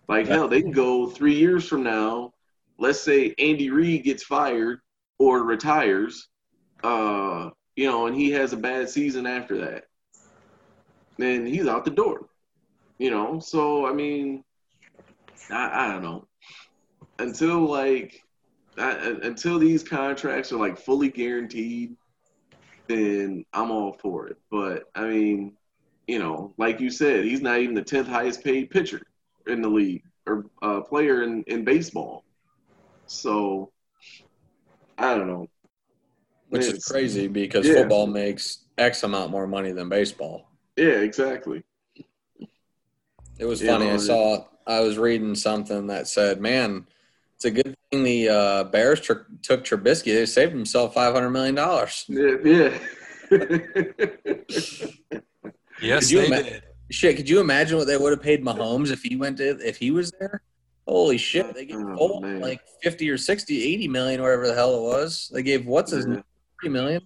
Like 0.09 0.27
hell, 0.27 0.49
they 0.49 0.61
can 0.61 0.73
go 0.73 1.09
three 1.09 1.37
years 1.37 1.67
from 1.67 1.83
now. 1.83 2.33
Let's 2.79 3.01
say 3.01 3.35
Andy 3.39 3.71
Reid 3.71 4.05
gets 4.05 4.25
fired 4.25 4.81
or 5.21 5.45
retires, 5.45 6.29
uh, 6.83 7.51
you 7.77 7.87
know, 7.87 8.07
and 8.07 8.17
he 8.17 8.31
has 8.31 8.55
a 8.55 8.57
bad 8.57 8.89
season 8.89 9.27
after 9.27 9.59
that, 9.59 9.85
then 11.19 11.45
he's 11.47 11.67
out 11.67 11.85
the 11.85 11.91
door. 11.91 12.27
You 12.99 13.11
know, 13.11 13.39
so 13.39 13.87
I 13.87 13.93
mean, 13.93 14.43
I, 15.51 15.85
I 15.85 15.93
don't 15.93 16.03
know. 16.03 16.27
Until 17.19 17.67
like, 17.67 18.23
I, 18.79 19.15
until 19.23 19.59
these 19.59 19.85
contracts 19.85 20.53
are 20.53 20.59
like 20.59 20.79
fully 20.79 21.11
guaranteed, 21.11 21.97
then 22.89 23.45
I'm 23.53 23.71
all 23.71 23.93
for 23.93 24.27
it. 24.29 24.39
But 24.51 24.85
I 24.95 25.05
mean, 25.07 25.53
you 26.07 26.19
know, 26.19 26.55
like 26.57 26.81
you 26.81 26.91
said, 26.91 27.27
he's 27.27 27.43
not 27.43 27.59
even 27.59 27.75
the 27.75 27.83
tenth 27.83 28.09
highest 28.09 28.43
paid 28.43 28.71
pitcher 28.71 29.03
in 29.47 29.61
the 29.61 29.69
league 29.69 30.03
or 30.27 30.47
uh, 30.63 30.81
player 30.81 31.25
in, 31.25 31.43
in 31.47 31.63
baseball. 31.63 32.25
So 33.07 33.71
I 35.01 35.17
don't 35.17 35.27
know. 35.27 35.49
Which 36.51 36.67
is 36.67 36.85
crazy 36.85 37.27
because 37.27 37.67
yeah. 37.67 37.75
football 37.75 38.07
makes 38.07 38.65
X 38.77 39.03
amount 39.03 39.31
more 39.31 39.47
money 39.47 39.73
than 39.73 39.89
baseball. 39.89 40.51
Yeah, 40.77 41.01
exactly. 41.01 41.63
It 43.39 43.47
was 43.47 43.63
Yeah, 43.63 43.73
funny. 43.73 43.91
I 43.91 43.97
saw 43.97 44.45
I 44.67 44.81
was 44.81 44.99
reading 44.99 45.35
something 45.35 45.87
that 45.87 46.07
said, 46.07 46.41
"Man, 46.41 46.87
it's 47.37 47.47
a 47.47 47.51
good 47.51 47.75
thing 47.91 48.03
the 48.03 48.29
uh, 48.29 48.65
Bears 48.65 49.01
tr- 49.01 49.25
took 49.43 49.65
Trubisky. 49.65 50.13
They 50.13 50.27
saved 50.27 50.53
himself 50.53 50.93
five 50.93 51.15
hundred 51.15 51.31
million 51.31 51.55
dollars." 51.55 52.05
Yeah, 52.09 52.37
yeah. 52.45 52.79
Yes, 55.83 56.05
Could 56.05 56.11
you 56.11 56.19
they 56.21 56.27
ima- 56.27 56.43
did. 56.43 56.63
Shit, 56.91 57.17
could 57.17 57.29
you 57.29 57.41
imagine 57.41 57.79
what 57.79 57.87
they 57.87 57.97
would 57.97 58.11
have 58.11 58.21
paid 58.21 58.45
Mahomes 58.45 58.91
if 58.91 59.03
he 59.03 59.17
went 59.17 59.39
to 59.39 59.57
if 59.67 59.79
he 59.79 59.91
was 59.91 60.13
there? 60.21 60.43
Holy 60.91 61.19
shit! 61.19 61.55
They 61.55 61.67
gave 61.67 61.77
Oh, 61.79 62.19
man. 62.19 62.41
like 62.41 62.61
fifty 62.83 63.09
or 63.11 63.17
60, 63.17 63.63
80 63.63 63.87
million, 63.87 64.21
whatever 64.23 64.49
the 64.49 64.55
hell 64.55 64.77
it 64.77 64.83
was. 64.83 65.31
They 65.33 65.45
gave 65.45 65.65
what's 65.65 65.93
his 65.93 66.05
Yeah. 66.05 66.15
name 66.15 66.25
thirty 66.61 66.73
million. 66.73 67.01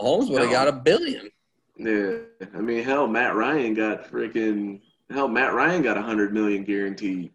Mahomes 0.00 0.30
would 0.30 0.40
have 0.40 0.50
got 0.50 0.68
a 0.68 0.72
billion. 0.72 1.28
yeah. 1.76 2.16
I 2.54 2.60
mean, 2.62 2.82
hell, 2.82 3.06
Matt 3.06 3.34
Ryan 3.34 3.74
got 3.74 4.10
freaking 4.10 4.80
hell. 5.10 5.28
Matt 5.28 5.52
Ryan 5.52 5.82
got 5.82 5.98
a 5.98 6.02
hundred 6.02 6.32
million 6.32 6.64
guaranteed. 6.64 7.30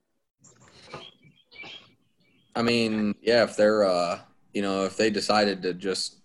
I 2.56 2.64
mean, 2.64 3.14
yeah, 3.22 3.44
if 3.44 3.56
they're 3.56 3.84
uh, 3.84 4.22
you 4.56 4.64
know, 4.64 4.86
if 4.86 4.98
they 4.98 5.12
decided 5.12 5.62
to 5.62 5.74
just 5.76 6.18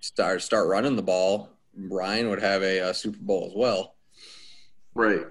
start 0.00 0.42
start 0.42 0.68
running 0.68 0.94
the 0.94 1.02
ball, 1.02 1.48
Ryan 1.76 2.30
would 2.30 2.40
have 2.40 2.62
a, 2.62 2.80
uh 2.80 2.92
Super 2.92 3.18
Bowl 3.20 3.46
as 3.48 3.52
well, 3.56 3.96
Right, 4.94 5.26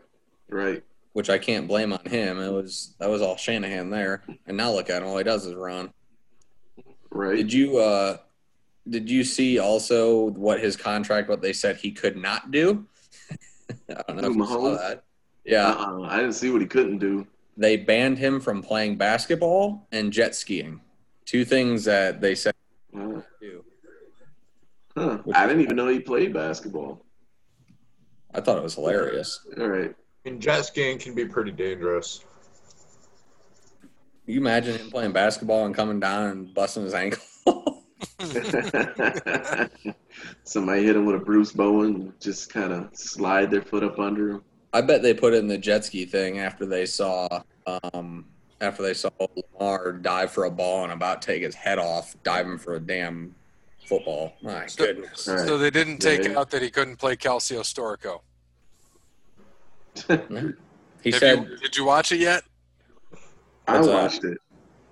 right. 0.49 0.83
Which 1.13 1.29
I 1.29 1.37
can't 1.37 1.67
blame 1.67 1.93
on 1.93 2.05
him. 2.05 2.39
It 2.39 2.51
was 2.51 2.95
that 2.99 3.09
was 3.09 3.21
all 3.21 3.37
Shanahan 3.37 3.89
there, 3.89 4.23
and 4.47 4.55
now 4.57 4.71
look 4.71 4.89
at 4.89 5.01
him. 5.01 5.07
All 5.09 5.17
he 5.17 5.23
does 5.23 5.45
is 5.45 5.55
run. 5.55 5.91
Right. 7.09 7.35
Did 7.37 7.51
you 7.53 7.77
uh, 7.77 8.17
did 8.89 9.09
you 9.09 9.23
see 9.23 9.59
also 9.59 10.29
what 10.31 10.59
his 10.59 10.75
contract? 10.77 11.29
What 11.29 11.41
they 11.41 11.53
said 11.53 11.77
he 11.77 11.91
could 11.91 12.15
not 12.17 12.51
do? 12.51 12.85
I 13.89 14.01
don't 14.07 14.17
know 14.17 14.27
if 14.29 14.33
Who, 14.33 14.39
you 14.39 14.45
saw 14.47 14.77
that. 14.77 15.03
Yeah, 15.43 15.67
Uh-uh. 15.69 16.01
I 16.03 16.17
didn't 16.17 16.33
see 16.33 16.49
what 16.51 16.61
he 16.61 16.67
couldn't 16.67 16.99
do. 16.99 17.25
they 17.57 17.75
banned 17.75 18.17
him 18.17 18.39
from 18.39 18.61
playing 18.61 18.95
basketball 18.97 19.87
and 19.91 20.13
jet 20.13 20.35
skiing. 20.35 20.79
Two 21.25 21.43
things 21.45 21.83
that 21.85 22.21
they 22.21 22.35
said 22.35 22.53
Uh, 22.95 23.21
do. 23.41 23.63
Huh. 24.95 25.17
I 25.33 25.47
didn't 25.47 25.61
even 25.63 25.75
know 25.75 25.87
he 25.87 25.99
played 25.99 26.33
basketball. 26.33 27.03
I 28.33 28.41
thought 28.41 28.57
it 28.57 28.63
was 28.63 28.75
hilarious. 28.75 29.39
All 29.59 29.67
right. 29.67 29.95
I 30.25 30.29
mean, 30.29 30.39
jet 30.39 30.61
skiing 30.65 30.97
can 30.99 31.13
be 31.15 31.25
pretty 31.25 31.51
dangerous. 31.51 32.23
You 34.27 34.39
imagine 34.39 34.77
him 34.77 34.89
playing 34.91 35.13
basketball 35.13 35.65
and 35.65 35.73
coming 35.75 35.99
down 35.99 36.29
and 36.29 36.53
busting 36.53 36.83
his 36.83 36.93
ankle? 36.93 37.21
Somebody 40.43 40.83
hit 40.83 40.95
him 40.95 41.05
with 41.05 41.15
a 41.15 41.19
Bruce 41.23 41.51
Bowen, 41.51 42.13
just 42.19 42.51
kind 42.53 42.71
of 42.71 42.89
slide 42.95 43.49
their 43.49 43.61
foot 43.63 43.83
up 43.83 43.97
under 43.99 44.29
him. 44.31 44.43
I 44.73 44.81
bet 44.81 45.01
they 45.01 45.13
put 45.13 45.33
it 45.33 45.37
in 45.37 45.47
the 45.47 45.57
jet 45.57 45.83
ski 45.85 46.05
thing 46.05 46.37
after 46.39 46.65
they 46.65 46.85
saw 46.85 47.41
um, 47.65 48.25
after 48.61 48.83
they 48.83 48.93
saw 48.93 49.09
Lamar 49.59 49.91
dive 49.91 50.31
for 50.31 50.45
a 50.45 50.51
ball 50.51 50.83
and 50.83 50.93
about 50.93 51.21
take 51.21 51.41
his 51.41 51.55
head 51.55 51.79
off 51.79 52.15
diving 52.23 52.57
for 52.59 52.75
a 52.75 52.79
damn 52.79 53.33
football. 53.87 54.33
My 54.43 54.67
So- 54.67 54.85
goodness. 54.85 55.27
All 55.27 55.35
right. 55.35 55.47
So 55.47 55.57
they 55.57 55.71
didn't 55.71 55.97
take 55.97 56.23
Yeah. 56.23 56.39
out 56.39 56.51
that 56.51 56.61
he 56.61 56.69
couldn't 56.69 56.97
play 56.97 57.15
Calcio 57.15 57.61
Storico. 57.61 58.21
He 61.03 61.11
Have 61.11 61.19
said 61.19 61.47
you, 61.49 61.57
did 61.57 61.75
you 61.77 61.85
watch 61.85 62.11
it 62.11 62.19
yet? 62.19 62.43
I 63.67 63.75
What's 63.75 63.87
that? 63.87 63.93
watched 63.93 64.23
it. 64.23 64.37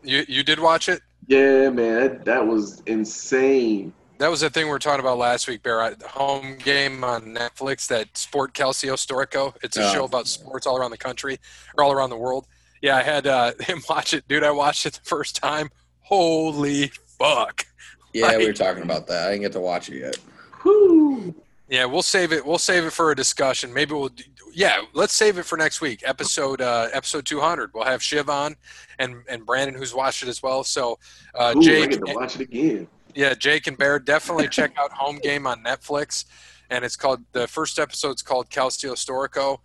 You 0.03 0.23
you 0.27 0.43
did 0.43 0.59
watch 0.59 0.89
it? 0.89 1.01
Yeah, 1.27 1.69
man, 1.69 1.95
that, 1.95 2.25
that 2.25 2.47
was 2.47 2.81
insane. 2.85 3.93
That 4.17 4.29
was 4.29 4.41
the 4.41 4.49
thing 4.49 4.65
we 4.65 4.71
were 4.71 4.79
talking 4.79 4.99
about 4.99 5.17
last 5.17 5.47
week, 5.47 5.63
Bear. 5.63 5.95
The 5.95 6.07
home 6.07 6.57
game 6.57 7.03
on 7.03 7.21
Netflix, 7.33 7.87
that 7.87 8.17
Sport 8.17 8.53
Calcio 8.53 8.93
Storico. 8.95 9.53
It's 9.63 9.77
a 9.77 9.81
Yeah. 9.81 9.93
show 9.93 10.03
about 10.05 10.27
sports 10.27 10.67
all 10.67 10.77
around 10.77 10.91
the 10.91 10.97
country 10.97 11.37
or 11.77 11.83
all 11.83 11.91
around 11.91 12.09
the 12.09 12.17
world. 12.17 12.45
Yeah, 12.81 12.97
I 12.97 13.03
had 13.03 13.27
uh, 13.27 13.53
him 13.61 13.81
watch 13.89 14.13
it, 14.13 14.27
dude. 14.27 14.43
I 14.43 14.51
watched 14.51 14.85
it 14.85 14.93
the 14.93 15.01
first 15.03 15.35
time. 15.35 15.69
Holy 16.01 16.91
fuck! 17.19 17.65
Yeah, 18.13 18.37
we 18.37 18.47
were 18.47 18.53
talking 18.53 18.81
about 18.83 19.05
that. 19.07 19.27
I 19.27 19.31
didn't 19.31 19.43
get 19.43 19.51
to 19.53 19.59
watch 19.59 19.89
it 19.89 19.99
yet. 19.99 20.17
Whew. 20.63 21.35
Yeah, 21.69 21.85
we'll 21.85 22.01
save 22.01 22.33
it. 22.33 22.43
We'll 22.45 22.57
save 22.57 22.83
it 22.85 22.91
for 22.91 23.11
a 23.11 23.15
discussion. 23.15 23.71
Maybe 23.73 23.93
we'll. 23.93 24.09
Yeah, 24.53 24.81
let's 24.93 25.13
save 25.13 25.37
it 25.37 25.43
for 25.43 25.55
next 25.55 25.81
week. 25.81 26.01
Episode 26.03 26.61
uh, 26.61 26.89
episode 26.91 27.25
two 27.25 27.39
hundred. 27.39 27.71
We'll 27.73 27.83
have 27.85 28.01
Shiv 28.01 28.27
on, 28.29 28.55
and 28.97 29.17
and 29.29 29.45
Brandon 29.45 29.75
who's 29.75 29.93
watched 29.93 30.23
it 30.23 30.29
as 30.29 30.41
well. 30.41 30.63
So, 30.63 30.97
uh, 31.35 31.53
Ooh, 31.55 31.61
Jake, 31.61 31.91
to 31.91 32.13
watch 32.13 32.35
it 32.35 32.41
again. 32.41 32.87
yeah, 33.13 33.35
Jake 33.35 33.67
and 33.67 33.77
Bear 33.77 33.99
definitely 33.99 34.47
check 34.51 34.73
out 34.79 34.91
Home 34.93 35.19
Game 35.19 35.45
on 35.45 35.63
Netflix, 35.63 36.25
and 36.71 36.83
it's 36.83 36.95
called 36.95 37.23
the 37.33 37.47
first 37.47 37.77
episode's 37.77 38.23
called 38.23 38.49
Calcio 38.49 38.93
Storico. 38.93 39.59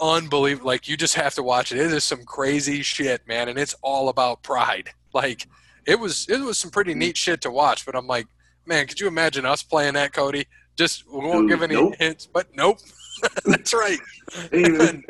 Unbelievable! 0.00 0.66
Like 0.66 0.88
you 0.88 0.96
just 0.96 1.14
have 1.14 1.34
to 1.34 1.44
watch 1.44 1.70
it. 1.70 1.78
It 1.78 1.92
is 1.92 2.02
some 2.02 2.24
crazy 2.24 2.82
shit, 2.82 3.26
man, 3.28 3.48
and 3.48 3.56
it's 3.58 3.74
all 3.82 4.08
about 4.08 4.42
pride. 4.42 4.90
Like 5.14 5.46
it 5.86 5.98
was, 5.98 6.26
it 6.28 6.40
was 6.40 6.58
some 6.58 6.70
pretty 6.70 6.92
neat 6.92 7.16
shit 7.16 7.40
to 7.42 7.50
watch. 7.50 7.86
But 7.86 7.94
I'm 7.94 8.08
like, 8.08 8.26
man, 8.66 8.86
could 8.88 9.00
you 9.00 9.06
imagine 9.06 9.46
us 9.46 9.62
playing 9.62 9.94
that, 9.94 10.12
Cody? 10.12 10.46
Just 10.76 11.06
we 11.10 11.18
won't 11.20 11.48
Dude, 11.48 11.58
give 11.58 11.62
any 11.62 11.74
nope. 11.74 11.94
hints, 11.98 12.26
but 12.26 12.46
nope. 12.54 12.78
That's 13.44 13.72
right. 13.74 13.98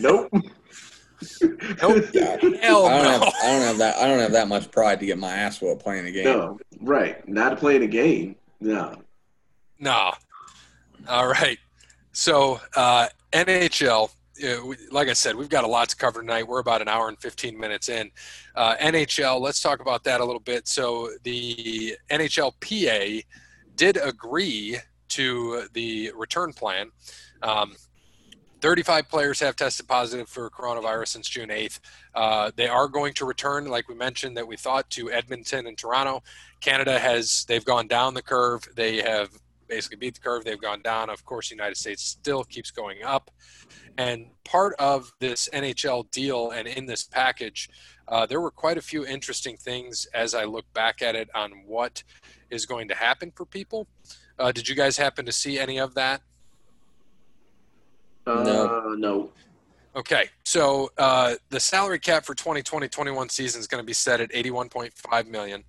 Nope. 0.00 0.30
Nope. 0.30 0.32
Yeah. 2.12 2.36
Hell 2.60 2.86
I 2.86 3.02
don't 3.02 3.04
no. 3.04 3.10
have 3.10 3.22
I 3.22 3.46
don't 3.46 3.62
have 3.62 3.78
that 3.78 3.96
I 3.98 4.06
don't 4.06 4.18
have 4.18 4.32
that 4.32 4.48
much 4.48 4.70
pride 4.70 5.00
to 5.00 5.06
get 5.06 5.16
my 5.18 5.32
ass 5.32 5.60
whooped 5.60 5.82
playing 5.82 6.06
a 6.06 6.10
game. 6.12 6.24
No, 6.24 6.58
right. 6.80 7.26
Not 7.28 7.58
playing 7.58 7.82
a 7.82 7.86
game. 7.86 8.36
No. 8.60 8.96
No. 9.78 10.12
All 11.08 11.26
right. 11.28 11.58
So 12.12 12.60
uh, 12.76 13.08
NHL. 13.32 14.10
uh, 14.44 14.66
we- 14.66 14.76
Like 14.90 15.08
I 15.08 15.12
said, 15.14 15.34
we've 15.36 15.48
got 15.48 15.64
a 15.64 15.68
lot 15.68 15.88
to 15.90 15.96
cover 15.96 16.20
tonight. 16.20 16.46
We're 16.46 16.60
about 16.60 16.82
an 16.82 16.88
hour 16.88 17.08
and 17.08 17.18
15 17.20 17.58
minutes 17.58 17.88
in. 17.88 18.10
Uh, 18.54 18.76
NHL, 18.76 19.40
let's 19.40 19.60
talk 19.62 19.80
about 19.80 20.04
that 20.04 20.20
a 20.20 20.24
little 20.24 20.40
bit. 20.40 20.68
So, 20.68 21.10
the 21.24 21.96
NHLPA 22.10 23.24
did 23.76 23.96
agree 23.96 24.78
to 25.08 25.68
the 25.72 26.12
return 26.16 26.52
plan. 26.52 26.90
Um, 27.42 27.76
35 28.60 29.10
players 29.10 29.40
have 29.40 29.56
tested 29.56 29.86
positive 29.86 30.26
for 30.26 30.48
coronavirus 30.48 31.08
since 31.08 31.28
June 31.28 31.50
8th. 31.50 31.80
Uh, 32.14 32.50
they 32.56 32.66
are 32.66 32.88
going 32.88 33.12
to 33.12 33.26
return, 33.26 33.66
like 33.66 33.90
we 33.90 33.94
mentioned, 33.94 34.38
that 34.38 34.48
we 34.48 34.56
thought 34.56 34.88
to 34.88 35.10
Edmonton 35.10 35.66
and 35.66 35.76
Toronto. 35.76 36.22
Canada 36.62 36.98
has, 36.98 37.44
they've 37.46 37.64
gone 37.64 37.86
down 37.86 38.14
the 38.14 38.22
curve. 38.22 38.66
They 38.74 39.02
have 39.02 39.28
basically 39.68 39.98
beat 39.98 40.14
the 40.14 40.20
curve. 40.20 40.44
They've 40.44 40.58
gone 40.58 40.80
down. 40.80 41.10
Of 41.10 41.26
course, 41.26 41.50
the 41.50 41.56
United 41.56 41.76
States 41.76 42.02
still 42.02 42.42
keeps 42.42 42.70
going 42.70 43.02
up. 43.02 43.30
And 43.98 44.28
part 44.44 44.74
of 44.78 45.12
this 45.20 45.48
NHL 45.52 46.10
deal 46.10 46.50
and 46.50 46.66
in 46.66 46.86
this 46.86 47.04
package, 47.04 47.68
uh, 48.08 48.24
there 48.24 48.40
were 48.40 48.50
quite 48.50 48.78
a 48.78 48.82
few 48.82 49.06
interesting 49.06 49.56
things 49.58 50.06
as 50.14 50.34
I 50.34 50.44
look 50.44 50.64
back 50.72 51.02
at 51.02 51.14
it 51.14 51.28
on 51.34 51.50
what 51.66 52.02
is 52.50 52.66
going 52.66 52.88
to 52.88 52.94
happen 52.94 53.30
for 53.34 53.44
people. 53.44 53.86
Uh, 54.38 54.52
did 54.52 54.68
you 54.68 54.74
guys 54.74 54.96
happen 54.96 55.24
to 55.26 55.32
see 55.32 55.58
any 55.58 55.78
of 55.78 55.94
that? 55.94 56.20
Uh, 58.26 58.94
no. 58.96 59.30
Okay, 59.96 60.28
so 60.44 60.90
uh, 60.98 61.34
the 61.50 61.60
salary 61.60 62.00
cap 62.00 62.24
for 62.24 62.34
2020-21 62.34 63.30
season 63.30 63.60
is 63.60 63.66
going 63.68 63.82
to 63.82 63.86
be 63.86 63.92
set 63.92 64.20
at 64.20 64.30
81.5 64.32 65.26
million. 65.28 65.62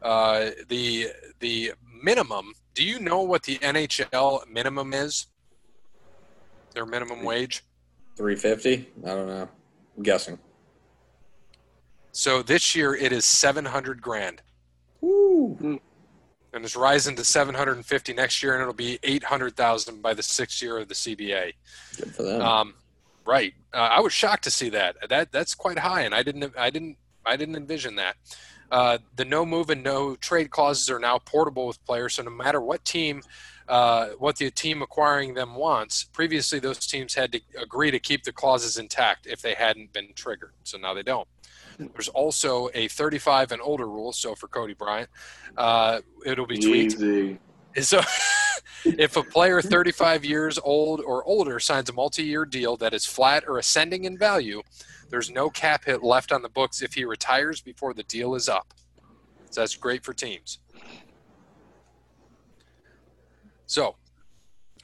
Uh, 0.00 0.50
the 0.68 1.08
the 1.40 1.72
minimum. 2.02 2.54
Do 2.74 2.84
you 2.84 3.00
know 3.00 3.20
what 3.20 3.42
the 3.42 3.58
NHL 3.58 4.48
minimum 4.48 4.94
is? 4.94 5.26
Their 6.72 6.86
minimum 6.86 7.22
wage. 7.22 7.64
Three 8.16 8.36
fifty? 8.36 8.88
I 9.04 9.08
don't 9.08 9.26
know. 9.26 9.48
I'm 9.96 10.02
guessing. 10.02 10.38
So 12.12 12.42
this 12.42 12.74
year 12.74 12.94
it 12.94 13.12
is 13.12 13.24
700 13.24 14.00
grand, 14.00 14.42
Woo. 15.00 15.80
And 16.52 16.64
it's 16.64 16.76
rising 16.76 17.16
to 17.16 17.24
750 17.24 18.12
next 18.12 18.42
year, 18.42 18.54
and 18.54 18.62
it'll 18.62 18.74
be 18.74 18.98
800,000 19.02 20.02
by 20.02 20.14
the 20.14 20.22
sixth 20.22 20.62
year 20.62 20.78
of 20.78 20.88
the 20.88 20.94
CBA. 20.94 21.52
Good 21.96 22.14
for 22.14 22.22
them. 22.22 22.42
Um, 22.42 22.74
right. 23.24 23.54
Uh, 23.72 23.76
I 23.76 24.00
was 24.00 24.12
shocked 24.12 24.44
to 24.44 24.50
see 24.50 24.70
that. 24.70 24.96
That 25.08 25.32
that's 25.32 25.54
quite 25.54 25.78
high, 25.78 26.02
and 26.02 26.14
I 26.14 26.22
didn't 26.22 26.52
I 26.58 26.70
didn't 26.70 26.96
I 27.24 27.36
didn't 27.36 27.56
envision 27.56 27.96
that. 27.96 28.16
Uh, 28.70 28.98
the 29.16 29.24
no 29.24 29.44
move 29.44 29.70
and 29.70 29.82
no 29.82 30.14
trade 30.16 30.50
clauses 30.50 30.90
are 30.90 31.00
now 31.00 31.18
portable 31.18 31.66
with 31.66 31.84
players, 31.84 32.14
so 32.14 32.22
no 32.22 32.30
matter 32.30 32.60
what 32.60 32.84
team, 32.84 33.20
uh, 33.68 34.08
what 34.18 34.36
the 34.36 34.50
team 34.50 34.80
acquiring 34.80 35.34
them 35.34 35.56
wants, 35.56 36.04
previously 36.04 36.60
those 36.60 36.86
teams 36.86 37.14
had 37.14 37.32
to 37.32 37.40
agree 37.60 37.90
to 37.90 37.98
keep 37.98 38.22
the 38.22 38.32
clauses 38.32 38.76
intact 38.76 39.26
if 39.26 39.42
they 39.42 39.54
hadn't 39.54 39.92
been 39.92 40.12
triggered. 40.14 40.52
So 40.62 40.78
now 40.78 40.94
they 40.94 41.02
don't. 41.02 41.26
There's 41.78 42.08
also 42.08 42.68
a 42.74 42.88
35 42.88 43.52
and 43.52 43.62
older 43.62 43.86
rule. 43.86 44.12
So 44.12 44.34
for 44.34 44.48
Cody 44.48 44.74
Bryant, 44.74 45.10
uh, 45.56 46.00
it'll 46.24 46.46
be 46.46 46.58
tweaked 46.58 46.94
Easy. 46.94 47.38
so, 47.80 48.00
if 48.84 49.16
a 49.16 49.22
player 49.22 49.60
35 49.60 50.24
years 50.24 50.58
old 50.62 51.00
or 51.00 51.24
older 51.24 51.58
signs 51.60 51.88
a 51.88 51.92
multi-year 51.92 52.44
deal 52.44 52.76
that 52.78 52.94
is 52.94 53.06
flat 53.06 53.44
or 53.46 53.58
ascending 53.58 54.04
in 54.04 54.16
value, 54.16 54.62
there's 55.10 55.30
no 55.30 55.50
cap 55.50 55.84
hit 55.84 56.02
left 56.02 56.32
on 56.32 56.42
the 56.42 56.48
books 56.48 56.82
if 56.82 56.94
he 56.94 57.04
retires 57.04 57.60
before 57.60 57.94
the 57.94 58.04
deal 58.04 58.34
is 58.34 58.48
up. 58.48 58.72
So 59.50 59.60
that's 59.60 59.76
great 59.76 60.04
for 60.04 60.14
teams. 60.14 60.58
So, 63.66 63.96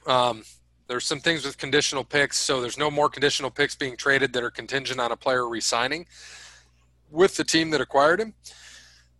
um, 0.05 0.43
there's 0.87 1.05
some 1.05 1.19
things 1.19 1.45
with 1.45 1.57
conditional 1.57 2.03
picks. 2.03 2.37
So 2.37 2.61
there's 2.61 2.77
no 2.77 2.89
more 2.89 3.09
conditional 3.09 3.51
picks 3.51 3.75
being 3.75 3.97
traded 3.97 4.33
that 4.33 4.43
are 4.43 4.51
contingent 4.51 4.99
on 4.99 5.11
a 5.11 5.17
player 5.17 5.47
re-signing 5.47 6.05
with 7.09 7.35
the 7.35 7.43
team 7.43 7.69
that 7.71 7.81
acquired 7.81 8.19
him. 8.19 8.33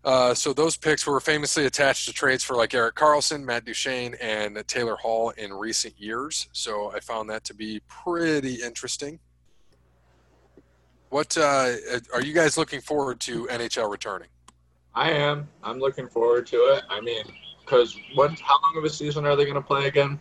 Uh, 0.04 0.34
so 0.34 0.54
those 0.54 0.78
picks 0.78 1.06
were 1.06 1.20
famously 1.20 1.66
attached 1.66 2.08
to 2.08 2.14
trades 2.14 2.44
for 2.44 2.56
like 2.56 2.74
Erik 2.74 2.96
Karlsson, 2.96 3.44
Matt 3.44 3.66
Duchene, 3.66 4.16
and 4.22 4.66
Taylor 4.68 4.96
Hall 4.96 5.32
in 5.32 5.54
recent 5.54 6.00
years. 6.00 6.48
So 6.54 6.92
I 6.94 7.00
found 7.00 7.30
that 7.30 7.44
to 7.46 7.54
be 7.54 7.82
pretty 7.88 8.56
interesting. 8.56 9.20
What 11.10 11.38
uh, 11.38 11.74
are 12.14 12.22
you 12.22 12.34
guys 12.34 12.58
looking 12.58 12.82
forward 12.82 13.20
to 13.22 13.48
NHL 13.48 13.90
returning? 13.90 14.30
I 14.94 15.12
am. 15.12 15.48
I'm 15.64 15.80
looking 15.80 16.08
forward 16.08 16.48
to 16.48 16.58
it. 16.58 16.84
I 16.90 17.02
mean, 17.02 17.24
because 17.62 17.98
what? 18.16 18.32
How 18.40 18.56
long 18.64 18.78
of 18.78 18.84
a 18.84 18.90
season 18.90 19.26
are 19.26 19.36
they 19.36 19.44
going 19.44 19.56
to 19.56 19.62
play 19.62 19.88
again? 19.88 20.20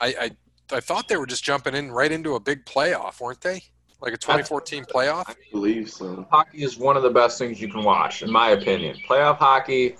I, 0.00 0.06
I 0.20 0.30
I 0.72 0.80
thought 0.80 1.08
they 1.08 1.16
were 1.16 1.26
just 1.26 1.44
jumping 1.44 1.74
in 1.74 1.92
right 1.92 2.10
into 2.10 2.34
a 2.34 2.40
big 2.40 2.64
playoff, 2.64 3.20
weren't 3.20 3.40
they? 3.40 3.62
Like 4.04 4.12
a 4.12 4.18
2014 4.18 4.84
playoff. 4.84 5.30
I 5.30 5.34
believe 5.50 5.88
so. 5.88 6.26
Hockey 6.30 6.62
is 6.62 6.76
one 6.76 6.94
of 6.94 7.02
the 7.02 7.08
best 7.10 7.38
things 7.38 7.58
you 7.58 7.68
can 7.68 7.82
watch, 7.82 8.22
in 8.22 8.30
my 8.30 8.50
opinion. 8.50 8.98
Playoff 9.08 9.38
hockey, 9.38 9.96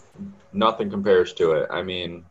nothing 0.53 0.91
compares 0.91 1.33
to 1.35 1.53
it. 1.53 1.69
I 1.71 1.83
mean, 1.83 2.23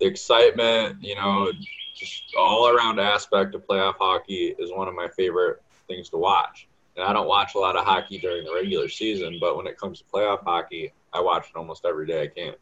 the 0.00 0.06
excitement, 0.06 1.02
you 1.02 1.14
know, 1.14 1.50
just 1.96 2.24
all 2.38 2.68
around 2.68 3.00
aspect 3.00 3.54
of 3.54 3.66
playoff 3.66 3.94
hockey 3.98 4.54
is 4.58 4.70
one 4.70 4.86
of 4.86 4.94
my 4.94 5.08
favorite 5.16 5.62
things 5.88 6.10
to 6.10 6.18
watch. 6.18 6.68
And 6.94 7.06
I 7.06 7.14
don't 7.14 7.26
watch 7.26 7.54
a 7.54 7.58
lot 7.58 7.74
of 7.74 7.86
hockey 7.86 8.18
during 8.18 8.44
the 8.44 8.52
regular 8.52 8.90
season, 8.90 9.38
but 9.40 9.56
when 9.56 9.66
it 9.66 9.78
comes 9.78 10.00
to 10.00 10.04
playoff 10.12 10.44
hockey, 10.44 10.92
I 11.14 11.22
watch 11.22 11.46
it 11.48 11.56
almost 11.56 11.86
every 11.86 12.06
day 12.06 12.24
I 12.24 12.26
can. 12.26 12.54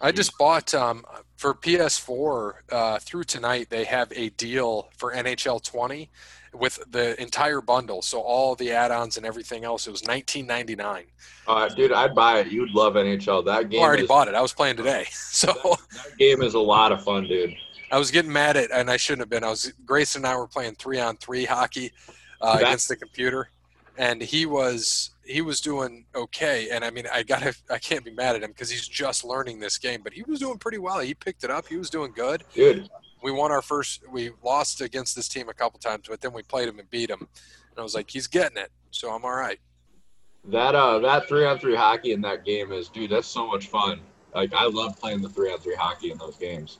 I 0.00 0.12
just 0.12 0.38
bought 0.38 0.72
um, 0.72 1.04
for 1.36 1.52
PS4 1.52 2.52
uh, 2.70 2.98
through 3.00 3.24
tonight. 3.24 3.70
They 3.70 3.84
have 3.84 4.12
a 4.14 4.28
deal 4.30 4.88
for 4.96 5.12
NHL 5.12 5.62
20 5.62 6.08
with 6.52 6.78
the 6.90 7.20
entire 7.20 7.60
bundle, 7.60 8.02
so 8.02 8.20
all 8.20 8.54
the 8.54 8.72
add-ons 8.72 9.16
and 9.16 9.24
everything 9.24 9.64
else. 9.64 9.86
It 9.86 9.90
was 9.90 10.02
19.99. 10.02 11.04
Uh, 11.46 11.68
dude, 11.68 11.92
I'd 11.92 12.14
buy 12.14 12.40
it. 12.40 12.48
You'd 12.48 12.70
love 12.70 12.94
NHL. 12.94 13.44
That 13.46 13.70
game. 13.70 13.80
I 13.80 13.84
already 13.84 14.02
is, 14.02 14.08
bought 14.08 14.28
it. 14.28 14.34
I 14.34 14.40
was 14.42 14.52
playing 14.52 14.76
today, 14.76 15.06
so 15.10 15.52
That 15.52 16.18
game 16.18 16.42
is 16.42 16.54
a 16.54 16.60
lot 16.60 16.92
of 16.92 17.02
fun, 17.02 17.26
dude. 17.26 17.54
I 17.90 17.98
was 17.98 18.10
getting 18.10 18.32
mad 18.32 18.56
at, 18.56 18.70
and 18.70 18.90
I 18.90 18.96
shouldn't 18.96 19.20
have 19.20 19.28
been. 19.28 19.44
I 19.44 19.50
was 19.50 19.72
Grayson 19.84 20.20
and 20.20 20.26
I 20.26 20.36
were 20.36 20.46
playing 20.46 20.76
three 20.76 20.98
on 20.98 21.16
three 21.18 21.44
hockey 21.44 21.92
uh, 22.40 22.56
against 22.58 22.88
the 22.88 22.96
computer, 22.96 23.50
and 23.98 24.22
he 24.22 24.46
was 24.46 25.10
he 25.26 25.42
was 25.42 25.60
doing 25.60 26.06
okay. 26.14 26.70
And 26.70 26.84
I 26.86 26.90
mean, 26.90 27.04
I 27.12 27.22
gotta 27.22 27.54
I 27.70 27.76
can't 27.76 28.02
be 28.02 28.10
mad 28.10 28.34
at 28.34 28.42
him 28.42 28.50
because 28.50 28.70
he's 28.70 28.88
just 28.88 29.24
learning 29.24 29.60
this 29.60 29.76
game, 29.76 30.00
but 30.02 30.14
he 30.14 30.22
was 30.22 30.40
doing 30.40 30.56
pretty 30.56 30.78
well. 30.78 31.00
He 31.00 31.12
picked 31.12 31.44
it 31.44 31.50
up. 31.50 31.66
He 31.66 31.76
was 31.76 31.90
doing 31.90 32.12
good. 32.12 32.44
Dude, 32.54 32.88
We 33.22 33.30
won 33.30 33.50
our 33.52 33.62
first. 33.62 34.02
We 34.10 34.30
lost 34.42 34.80
against 34.80 35.14
this 35.16 35.28
team 35.28 35.48
a 35.48 35.54
couple 35.54 35.78
times, 35.78 36.08
but 36.08 36.20
then 36.20 36.32
we 36.32 36.42
played 36.42 36.68
him 36.68 36.78
and 36.78 36.90
beat 36.90 37.10
him. 37.10 37.20
And 37.20 37.78
I 37.78 37.82
was 37.82 37.94
like, 37.94 38.10
he's 38.10 38.26
getting 38.26 38.58
it, 38.58 38.70
so 38.90 39.10
I'm 39.10 39.24
all 39.24 39.34
right. 39.34 39.60
that 40.48 40.74
uh 40.74 40.98
that 40.98 41.28
three 41.28 41.46
on 41.46 41.58
three 41.58 41.76
hockey 41.76 42.12
in 42.12 42.20
that 42.22 42.44
game 42.44 42.72
is 42.72 42.88
dude, 42.88 43.10
that's 43.10 43.28
so 43.28 43.46
much 43.46 43.68
fun. 43.68 44.00
Like 44.34 44.52
I 44.54 44.66
love 44.66 44.98
playing 44.98 45.22
the 45.22 45.28
three 45.28 45.52
on 45.52 45.58
three 45.58 45.76
hockey 45.76 46.10
in 46.10 46.18
those 46.18 46.36
games. 46.36 46.78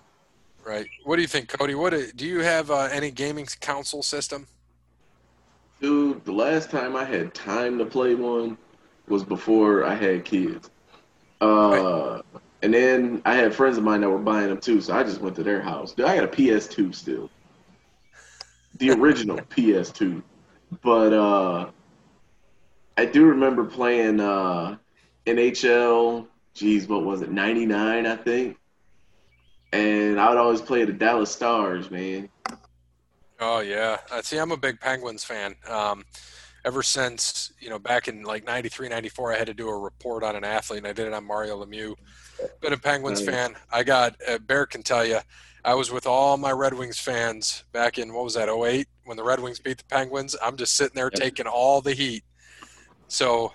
Right. 0.65 0.89
What 1.05 1.17
do 1.17 1.23
you 1.23 1.29
think, 1.29 1.49
Cody? 1.49 1.75
What 1.75 1.93
do 2.17 2.27
you 2.27 2.41
have 2.41 2.71
uh, 2.71 2.89
any 2.93 3.11
gaming 3.11 3.49
console 3.61 4.03
system? 4.03 4.47
Dude, 5.81 6.25
the 6.25 6.33
last 6.33 6.71
time 6.71 6.95
I 6.95 7.05
had 7.05 7.35
time 7.35 7.79
to 7.79 7.85
play 7.85 8.15
one 8.15 8.57
was 9.09 9.25
before 9.25 9.85
I 9.85 9.95
had 9.95 10.25
kids. 10.25 10.71
Uh, 11.41 12.23
and 12.63 12.73
then 12.73 13.23
I 13.25 13.35
had 13.35 13.53
friends 13.55 13.77
of 13.77 13.85
mine 13.85 14.01
that 14.03 14.09
were 14.09 14.19
buying 14.19 14.49
them 14.49 14.59
too, 14.59 14.81
so 14.81 14.95
I 14.95 15.03
just 15.03 15.21
went 15.21 15.35
to 15.37 15.43
their 15.43 15.61
house. 15.61 15.93
Dude, 15.93 16.07
I 16.07 16.15
got 16.15 16.25
a 16.25 16.29
PS2 16.29 16.95
still, 16.95 17.29
the 18.79 18.91
original 18.91 19.37
PS2. 19.51 20.23
But 20.81 21.13
uh, 21.13 21.71
I 22.97 23.05
do 23.05 23.27
remember 23.27 23.65
playing 23.65 24.21
uh, 24.21 24.77
NHL. 25.27 26.27
Geez, 26.55 26.87
what 26.87 27.05
was 27.05 27.23
it? 27.23 27.31
'99, 27.33 28.07
I 28.07 28.17
think. 28.17 28.57
And 29.73 30.21
I 30.21 30.29
would 30.29 30.39
always 30.39 30.61
play 30.61 30.85
the 30.85 30.93
Dallas 30.93 31.33
Stars, 31.33 31.91
man. 31.91 32.29
Oh 33.41 33.61
yeah, 33.61 33.99
uh, 34.11 34.23
see, 34.23 34.39
I'm 34.39 34.53
a 34.53 34.57
big 34.57 34.79
Penguins 34.81 35.25
fan. 35.25 35.57
Um, 35.69 36.05
ever 36.65 36.83
since 36.83 37.53
you 37.59 37.69
know 37.69 37.79
back 37.79 38.07
in 38.09 38.23
like 38.23 38.45
93 38.45 38.89
94 38.89 39.33
i 39.33 39.37
had 39.37 39.47
to 39.49 39.55
do 39.55 39.69
a 39.69 39.77
report 39.77 40.23
on 40.23 40.37
an 40.37 40.45
athlete 40.45 40.79
and 40.79 40.87
i 40.87 40.93
did 40.93 41.07
it 41.07 41.13
on 41.13 41.25
mario 41.25 41.65
lemieux 41.65 41.97
been 42.61 42.73
a 42.73 42.77
penguins 42.79 43.21
Nice. 43.21 43.35
fan 43.35 43.55
i 43.73 43.83
got 43.83 44.15
uh, 44.29 44.39
bear 44.39 44.67
can 44.67 44.83
tell 44.83 45.05
you 45.05 45.19
i 45.65 45.75
was 45.75 45.91
with 45.91 46.07
all 46.07 46.37
my 46.37 46.51
red 46.53 46.75
wings 46.75 46.99
fans 46.99 47.65
back 47.73 47.99
in 47.99 48.13
what 48.13 48.25
was 48.25 48.35
that 48.35 48.49
08 48.49 48.87
when 49.05 49.17
the 49.17 49.25
red 49.25 49.41
wings 49.41 49.59
beat 49.59 49.79
the 49.79 49.85
penguins 49.85 50.37
i'm 50.43 50.57
just 50.57 50.75
sitting 50.77 50.95
there 50.95 51.11
Yep. 51.13 51.21
taking 51.21 51.47
all 51.47 51.81
the 51.81 51.95
heat 51.95 52.25
so 53.09 53.53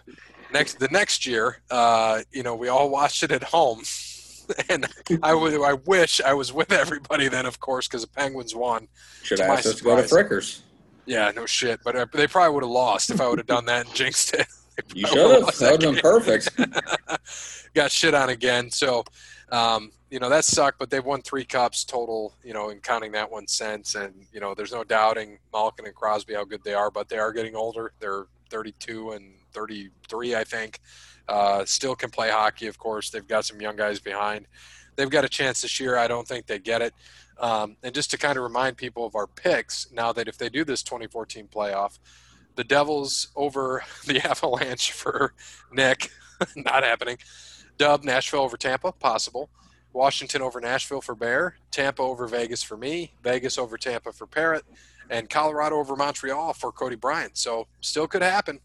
next 0.53 0.79
the 0.79 0.87
next 0.89 1.25
year 1.25 1.61
uh, 1.71 2.21
you 2.31 2.43
know 2.43 2.55
we 2.55 2.67
all 2.67 2.89
watched 2.99 3.23
it 3.23 3.31
at 3.31 3.43
home 3.43 3.81
and 4.69 4.85
I 5.23 5.33
would 5.33 5.53
I 5.61 5.73
wish 5.73 6.21
I 6.21 6.33
was 6.33 6.53
with 6.53 6.71
everybody 6.71 7.27
then, 7.27 7.45
of 7.45 7.59
course, 7.59 7.85
because 7.85 8.03
the 8.03 8.07
Penguins 8.07 8.55
won. 8.55 8.87
Should 9.21 9.39
have 9.39 9.49
asked 9.49 9.65
us 9.67 9.75
to 9.79 9.83
go 9.83 9.97
to. 9.97 10.03
Frickers. 10.03 10.61
Yeah, 11.05 11.29
no 11.35 11.45
shit. 11.45 11.81
But 11.83 11.97
uh, 11.97 12.05
they 12.13 12.27
probably 12.27 12.53
would 12.53 12.63
have 12.63 12.69
lost 12.71 13.09
if 13.09 13.19
I 13.19 13.27
would 13.27 13.39
have 13.39 13.47
done 13.47 13.65
that 13.65 13.87
and 13.87 13.93
jinxed 13.93 14.33
it. 14.35 14.47
You 14.93 15.07
should 15.07 15.17
have. 15.17 15.57
That 15.57 15.71
would 15.71 15.83
have 15.83 15.93
been 15.93 16.01
perfect. 16.01 16.49
Got 17.73 17.91
shit 17.91 18.13
on 18.13 18.29
again. 18.29 18.71
So, 18.71 19.03
um, 19.51 19.91
you 20.09 20.19
know, 20.19 20.29
that 20.29 20.45
sucked, 20.45 20.79
but 20.79 20.89
they've 20.89 21.03
won 21.03 21.21
three 21.21 21.43
cups 21.43 21.83
total, 21.83 22.33
you 22.43 22.53
know, 22.53 22.69
in 22.69 22.79
counting 22.79 23.11
that 23.13 23.29
one 23.29 23.47
since. 23.47 23.95
And, 23.95 24.13
you 24.31 24.39
know, 24.39 24.53
there's 24.53 24.71
no 24.71 24.83
doubting 24.83 25.37
Malkin 25.51 25.85
and 25.85 25.95
Crosby 25.95 26.33
how 26.33 26.45
good 26.45 26.63
they 26.63 26.73
are, 26.73 26.89
but 26.89 27.09
they 27.09 27.17
are 27.17 27.33
getting 27.33 27.55
older. 27.55 27.91
They're 27.99 28.25
32 28.49 29.11
and 29.11 29.33
33, 29.51 30.35
I 30.35 30.43
think. 30.43 30.79
Uh, 31.27 31.65
still 31.65 31.95
can 31.95 32.09
play 32.09 32.29
hockey, 32.29 32.67
of 32.67 32.77
course. 32.77 33.09
They've 33.09 33.27
got 33.27 33.45
some 33.45 33.59
young 33.59 33.75
guys 33.75 33.99
behind. 33.99 34.47
They've 34.95 35.09
got 35.09 35.25
a 35.25 35.29
chance 35.29 35.61
this 35.61 35.79
year. 35.79 35.97
I 35.97 36.07
don't 36.07 36.27
think 36.27 36.45
they 36.45 36.59
get 36.59 36.81
it. 36.81 36.93
Um, 37.39 37.75
and 37.83 37.93
just 37.93 38.09
to 38.11 38.17
kind 38.17 38.37
of 38.37 38.43
remind 38.43 38.77
people 38.77 39.05
of 39.05 39.15
our 39.15 39.27
picks, 39.27 39.91
now 39.91 40.11
that 40.13 40.27
if 40.27 40.37
they 40.37 40.49
do 40.49 40.63
this 40.63 40.81
2014 40.83 41.47
playoff, 41.47 41.99
the 42.57 42.65
Devils 42.65 43.29
over 43.35 43.83
the 44.05 44.19
Avalanche 44.27 44.91
for 44.91 45.33
Nick, 45.71 46.11
not 46.57 46.83
happening. 46.83 47.17
Dub 47.77 48.03
Nashville 48.03 48.41
over 48.41 48.57
Tampa, 48.57 48.91
possible. 48.91 49.49
Washington 49.93 50.41
over 50.41 50.59
Nashville 50.59 51.01
for 51.01 51.15
Bear. 51.15 51.55
Tampa 51.71 52.01
over 52.01 52.27
Vegas 52.27 52.61
for 52.61 52.75
me. 52.75 53.13
Vegas 53.23 53.57
over 53.57 53.77
Tampa 53.77 54.11
for 54.11 54.27
Parrot. 54.27 54.65
And 55.09 55.29
Colorado 55.29 55.77
over 55.77 55.95
Montreal 55.95 56.53
for 56.53 56.71
Cody 56.71 56.95
Bryant. 56.97 57.37
So 57.37 57.67
still 57.79 58.07
could 58.07 58.21
happen. 58.21 58.59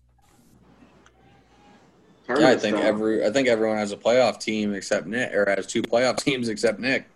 Yeah, 2.29 2.49
I 2.49 2.57
think 2.57 2.77
style. 2.77 2.87
every 2.87 3.25
I 3.25 3.31
think 3.31 3.49
everyone 3.49 3.77
has 3.77 3.93
a 3.93 3.97
playoff 3.97 4.41
team 4.41 4.75
except 4.75 5.07
Nick, 5.07 5.35
or 5.35 5.49
has 5.49 5.67
two 5.67 5.83
playoff 5.83 6.17
teams 6.25 6.49
except 6.49 6.81
Nick. 6.81 7.07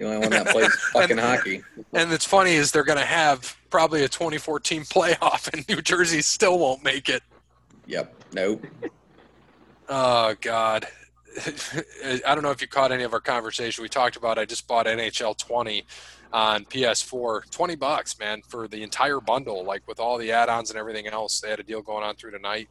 The 0.00 0.06
only 0.06 0.18
one 0.18 0.30
that 0.30 0.46
plays 0.46 0.74
fucking 0.92 1.18
hockey. 1.18 1.62
And 1.92 2.10
it's 2.10 2.24
funny 2.24 2.52
is 2.54 2.72
they're 2.72 2.84
going 2.84 2.98
to 2.98 3.04
have 3.04 3.54
probably 3.68 4.02
a 4.02 4.08
2014 4.08 4.84
playoff, 4.84 5.52
and 5.52 5.68
New 5.68 5.82
Jersey 5.82 6.22
still 6.22 6.58
won't 6.58 6.82
make 6.82 7.10
it. 7.10 7.22
Yep. 7.86 8.14
Nope. 8.32 8.64
Oh 9.90 10.34
God. 10.40 10.86
I 12.26 12.34
don't 12.34 12.42
know 12.42 12.50
if 12.50 12.62
you 12.62 12.66
caught 12.66 12.92
any 12.92 13.02
of 13.02 13.12
our 13.12 13.20
conversation. 13.20 13.82
We 13.82 13.90
talked 13.90 14.16
about 14.16 14.38
I 14.38 14.46
just 14.46 14.66
bought 14.66 14.86
NHL 14.86 15.36
20 15.36 15.84
on 16.32 16.64
PS4, 16.64 17.50
20 17.50 17.76
bucks, 17.76 18.18
man, 18.18 18.40
for 18.48 18.68
the 18.68 18.82
entire 18.82 19.20
bundle, 19.20 19.64
like 19.64 19.86
with 19.86 20.00
all 20.00 20.16
the 20.16 20.32
add-ons 20.32 20.70
and 20.70 20.78
everything 20.78 21.08
else. 21.08 21.40
They 21.40 21.50
had 21.50 21.60
a 21.60 21.64
deal 21.64 21.82
going 21.82 22.04
on 22.04 22.14
through 22.16 22.30
tonight, 22.30 22.70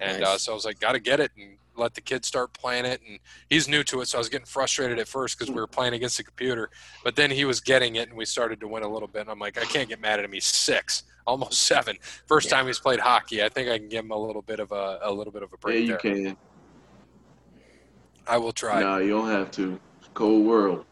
and 0.00 0.22
uh, 0.24 0.38
so 0.38 0.52
I 0.52 0.54
was 0.54 0.64
like, 0.64 0.80
got 0.80 0.92
to 0.92 0.98
get 1.00 1.20
it 1.20 1.30
and 1.38 1.56
let 1.76 1.94
the 1.94 2.00
kids 2.00 2.26
start 2.28 2.52
playing 2.52 2.84
it. 2.84 3.00
And 3.06 3.18
he's 3.48 3.68
new 3.68 3.82
to 3.84 4.00
it, 4.00 4.08
so 4.08 4.18
I 4.18 4.20
was 4.20 4.28
getting 4.28 4.46
frustrated 4.46 4.98
at 4.98 5.08
first 5.08 5.38
because 5.38 5.52
we 5.52 5.60
were 5.60 5.66
playing 5.66 5.94
against 5.94 6.16
the 6.16 6.24
computer, 6.24 6.70
but 7.04 7.16
then 7.16 7.30
he 7.30 7.44
was 7.44 7.60
getting 7.60 7.96
it, 7.96 8.08
and 8.08 8.16
we 8.18 8.24
started 8.24 8.60
to 8.60 8.68
win 8.68 8.82
a 8.82 8.88
little 8.88 9.08
bit. 9.08 9.22
And 9.22 9.30
I'm 9.30 9.38
like, 9.38 9.58
I 9.58 9.64
can't 9.64 9.88
get 9.88 10.00
mad 10.00 10.18
at 10.18 10.24
him. 10.24 10.32
He's 10.32 10.44
six, 10.46 11.04
almost 11.26 11.54
seven. 11.64 11.96
First 12.26 12.50
Yeah. 12.50 12.56
time 12.56 12.66
he's 12.66 12.80
played 12.80 13.00
hockey. 13.00 13.42
I 13.42 13.48
think 13.48 13.68
I 13.70 13.78
can 13.78 13.88
give 13.88 14.04
him 14.04 14.10
a 14.10 14.18
little 14.18 14.42
bit 14.42 14.60
of 14.60 14.72
a, 14.72 14.98
a 15.02 15.12
little 15.12 15.32
bit 15.32 15.42
of 15.42 15.50
a 15.52 15.56
Yeah, 15.56 15.60
break 15.62 15.80
you 15.80 15.86
there. 15.88 15.96
can. 15.98 16.36
I 18.26 18.36
will 18.38 18.52
try. 18.52 18.80
Nah, 18.80 18.98
you 18.98 19.10
don't 19.10 19.28
have 19.28 19.50
to. 19.52 19.80
It's 19.98 20.06
a 20.08 20.10
cold 20.10 20.46
world. 20.46 20.84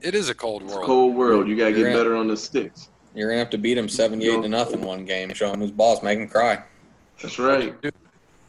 It 0.00 0.14
is 0.14 0.28
a 0.28 0.34
cold 0.34 0.62
It's 0.62 0.72
a 0.72 0.76
world. 0.76 0.86
cold 0.86 1.14
world. 1.14 1.48
You 1.48 1.56
gotta 1.56 1.70
You're 1.70 1.90
get 1.90 1.96
better 1.96 2.16
on 2.16 2.26
the 2.26 2.36
sticks. 2.36 2.90
You're 3.14 3.28
gonna 3.28 3.38
have 3.38 3.50
to 3.50 3.58
beat 3.58 3.78
him 3.78 3.88
seventy-eight 3.88 4.42
to 4.42 4.48
nothing 4.48 4.82
one 4.82 5.04
game. 5.04 5.32
Show 5.32 5.52
him 5.52 5.60
who's 5.60 5.70
boss. 5.70 6.02
Make 6.02 6.18
him 6.18 6.28
cry. 6.28 6.62
That's 7.22 7.38
right. 7.38 7.74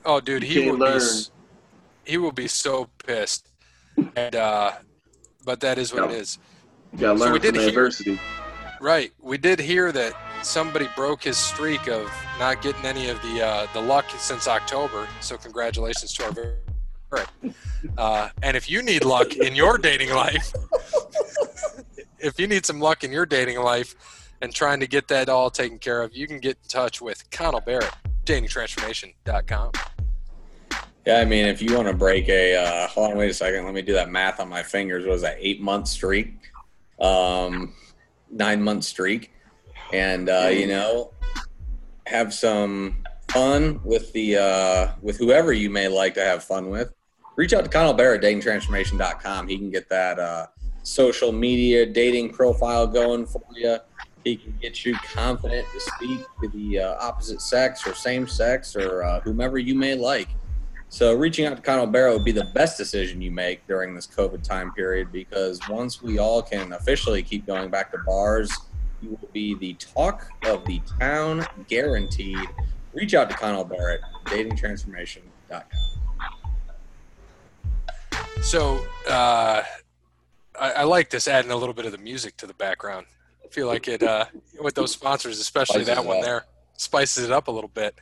Oh, 0.06 0.20
dude, 0.20 0.44
he 0.44 0.70
will 0.70 0.78
be 0.78 0.84
learn. 0.84 0.96
s- 0.98 1.32
he 2.06 2.18
will 2.18 2.32
be 2.32 2.48
so 2.48 2.90
pissed. 3.06 3.50
And 4.16 4.36
uh, 4.36 4.72
but 5.46 5.60
that 5.62 5.78
is 5.78 5.94
what 5.94 6.06
it 6.06 6.12
Yeah. 6.12 6.18
is. 6.18 6.40
You 6.94 7.00
gotta 7.00 7.20
So 7.20 7.26
we 7.26 7.32
learn 7.32 7.42
did 7.42 7.54
from 7.56 7.60
hear- 7.62 7.70
adversity. 7.70 8.20
Right. 8.82 9.12
We 9.22 9.38
did 9.38 9.60
hear 9.60 9.92
that 9.94 10.14
somebody 10.42 10.90
broke 10.96 11.24
his 11.24 11.38
streak 11.38 11.88
of 11.88 12.12
not 12.38 12.62
getting 12.62 12.84
any 12.86 13.08
of 13.10 13.22
the 13.22 13.42
uh, 13.46 13.68
the 13.74 13.82
luck 13.82 14.06
since 14.18 14.48
October. 14.48 15.08
So 15.22 15.38
congratulations 15.38 16.14
to 16.16 16.26
our 16.26 16.32
very. 16.32 16.56
Uh, 17.98 18.30
and 18.42 18.58
if 18.58 18.68
you 18.70 18.82
need 18.82 19.06
luck 19.06 19.36
in 19.36 19.56
your 19.56 19.78
dating 19.78 20.10
life, 20.10 20.52
if 22.20 22.40
you 22.40 22.48
need 22.48 22.66
some 22.66 22.80
luck 22.80 23.04
in 23.04 23.12
your 23.12 23.26
dating 23.26 23.60
life 23.60 23.96
and 24.42 24.52
trying 24.54 24.80
to 24.80 24.88
get 24.88 25.08
that 25.10 25.30
all 25.30 25.52
taken 25.52 25.78
care 25.78 26.02
of, 26.02 26.16
you 26.16 26.26
can 26.26 26.40
get 26.40 26.58
in 26.64 26.68
touch 26.70 27.02
with 27.02 27.30
Connell 27.30 27.62
Barrett, 27.62 27.92
datingtransformation.com. 28.26 29.72
Yeah, 31.06 31.20
I 31.20 31.26
mean, 31.26 31.46
if 31.46 31.62
you 31.62 31.76
want 31.76 31.90
to 31.90 31.94
break 31.94 32.30
a, 32.30 32.56
uh, 32.56 32.88
hold 32.88 33.12
on, 33.12 33.18
wait 33.18 33.30
a 33.30 33.34
second. 33.34 33.66
Let 33.66 33.74
me 33.74 33.82
do 33.82 33.94
that 33.94 34.10
math 34.10 34.40
on 34.40 34.48
my 34.48 34.64
fingers. 34.64 35.04
What 35.04 35.12
was 35.12 35.22
that 35.24 35.36
eight 35.38 35.62
month 35.62 35.90
streak? 35.90 36.34
Um, 37.00 37.74
nine 38.32 38.62
month 38.62 38.86
streak, 38.86 39.34
and 39.92 40.30
uh, 40.30 40.50
you 40.50 40.68
know, 40.68 41.12
have 42.08 42.34
some 42.34 43.04
fun 43.32 43.82
with 43.84 44.14
the 44.14 44.38
uh, 44.38 44.92
with 45.02 45.18
whoever 45.18 45.52
you 45.52 45.70
may 45.70 45.90
like 45.90 46.14
to 46.14 46.24
have 46.24 46.44
fun 46.44 46.70
with. 46.70 46.94
Reach 47.36 47.52
out 47.52 47.66
to 47.66 47.70
Connell 47.70 47.94
Barrett, 47.94 48.22
datingtransformation.com. 48.22 49.48
He 49.48 49.58
can 49.58 49.72
get 49.72 49.90
that 49.90 50.20
uh, 50.20 50.48
social 50.84 51.32
media 51.32 51.86
dating 51.86 52.32
profile 52.32 52.88
going 52.88 53.26
for 53.26 53.42
you. 53.56 53.78
He 54.24 54.38
can 54.38 54.58
get 54.62 54.86
you 54.86 54.96
confident 55.14 55.68
to 55.74 55.80
speak 55.82 56.20
to 56.42 56.48
the 56.50 56.80
uh, 56.80 56.96
opposite 57.02 57.42
sex 57.42 57.86
or 57.86 57.94
same 57.94 58.26
sex 58.26 58.76
or 58.76 59.04
uh, 59.04 59.20
whomever 59.22 59.58
you 59.58 59.76
may 59.76 59.96
like. 59.96 60.30
So 60.94 61.15
reaching 61.15 61.48
out 61.48 61.56
to 61.56 61.61
Connell 61.64 61.88
Barrow 61.88 62.14
would 62.14 62.24
be 62.24 62.32
the 62.32 62.44
best 62.44 62.78
decision 62.78 63.20
you 63.20 63.32
make 63.32 63.65
during 63.65 63.95
this 63.95 64.06
COVID 64.06 64.44
time 64.44 64.72
period 64.74 65.11
because 65.11 65.60
once 65.68 66.03
we 66.03 66.20
all 66.20 66.44
can 66.44 66.72
officially 66.72 67.24
keep 67.24 67.48
going 67.48 67.72
back 67.72 67.91
to 67.94 67.98
bars, 68.06 68.52
you 69.02 69.18
will 69.20 69.30
be 69.34 69.56
the 69.56 69.74
talk 69.74 70.30
of 70.45 70.64
the 70.65 70.80
town, 70.99 71.48
guaranteed. 71.68 72.48
Reach 72.94 73.15
out 73.15 73.28
to 73.32 73.36
Connell 73.36 73.64
Barrett, 73.64 74.02
datingtransformation.com. 74.26 75.64
So 78.44 78.86
uh, 79.10 79.64
I, 80.60 80.72
I 80.74 80.84
like 80.84 81.10
this 81.10 81.28
adding 81.28 81.49
a 81.49 81.57
little 81.57 81.74
bit 81.74 81.86
of 81.88 81.91
the 81.91 81.98
music 81.98 82.38
to 82.38 82.45
the 82.45 82.53
background. 82.53 83.07
I 83.44 83.48
feel 83.48 83.65
like 83.65 83.88
it 83.88 84.03
uh, 84.03 84.26
with 84.61 84.76
those 84.76 84.91
sponsors, 84.91 85.40
especially 85.40 85.86
Spices 85.86 85.95
that 85.95 86.06
one 86.06 86.18
up. 86.18 86.24
there, 86.24 86.45
spices 86.78 87.24
it 87.24 87.32
up 87.32 87.48
a 87.48 87.52
little 87.52 87.72
bit. 87.74 87.95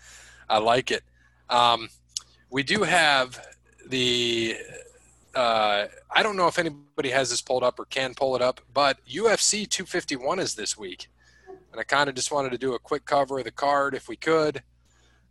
I 0.49 0.57
like 0.57 0.91
it. 0.91 1.03
Um, 1.49 1.87
we 2.51 2.61
do 2.61 2.83
have 2.83 3.39
the. 3.87 4.55
Uh, 5.33 5.87
I 6.13 6.21
don't 6.21 6.35
know 6.35 6.47
if 6.47 6.59
anybody 6.59 7.09
has 7.09 7.29
this 7.29 7.41
pulled 7.41 7.63
up 7.63 7.79
or 7.79 7.85
can 7.85 8.13
pull 8.13 8.35
it 8.35 8.41
up, 8.41 8.59
but 8.73 8.97
UFC 9.05 9.67
251 9.67 10.39
is 10.39 10.55
this 10.55 10.77
week, 10.77 11.07
and 11.71 11.79
I 11.79 11.83
kind 11.83 12.09
of 12.09 12.15
just 12.15 12.31
wanted 12.31 12.51
to 12.51 12.57
do 12.57 12.73
a 12.73 12.79
quick 12.79 13.05
cover 13.05 13.39
of 13.39 13.45
the 13.45 13.51
card 13.51 13.95
if 13.95 14.09
we 14.09 14.17
could. 14.17 14.61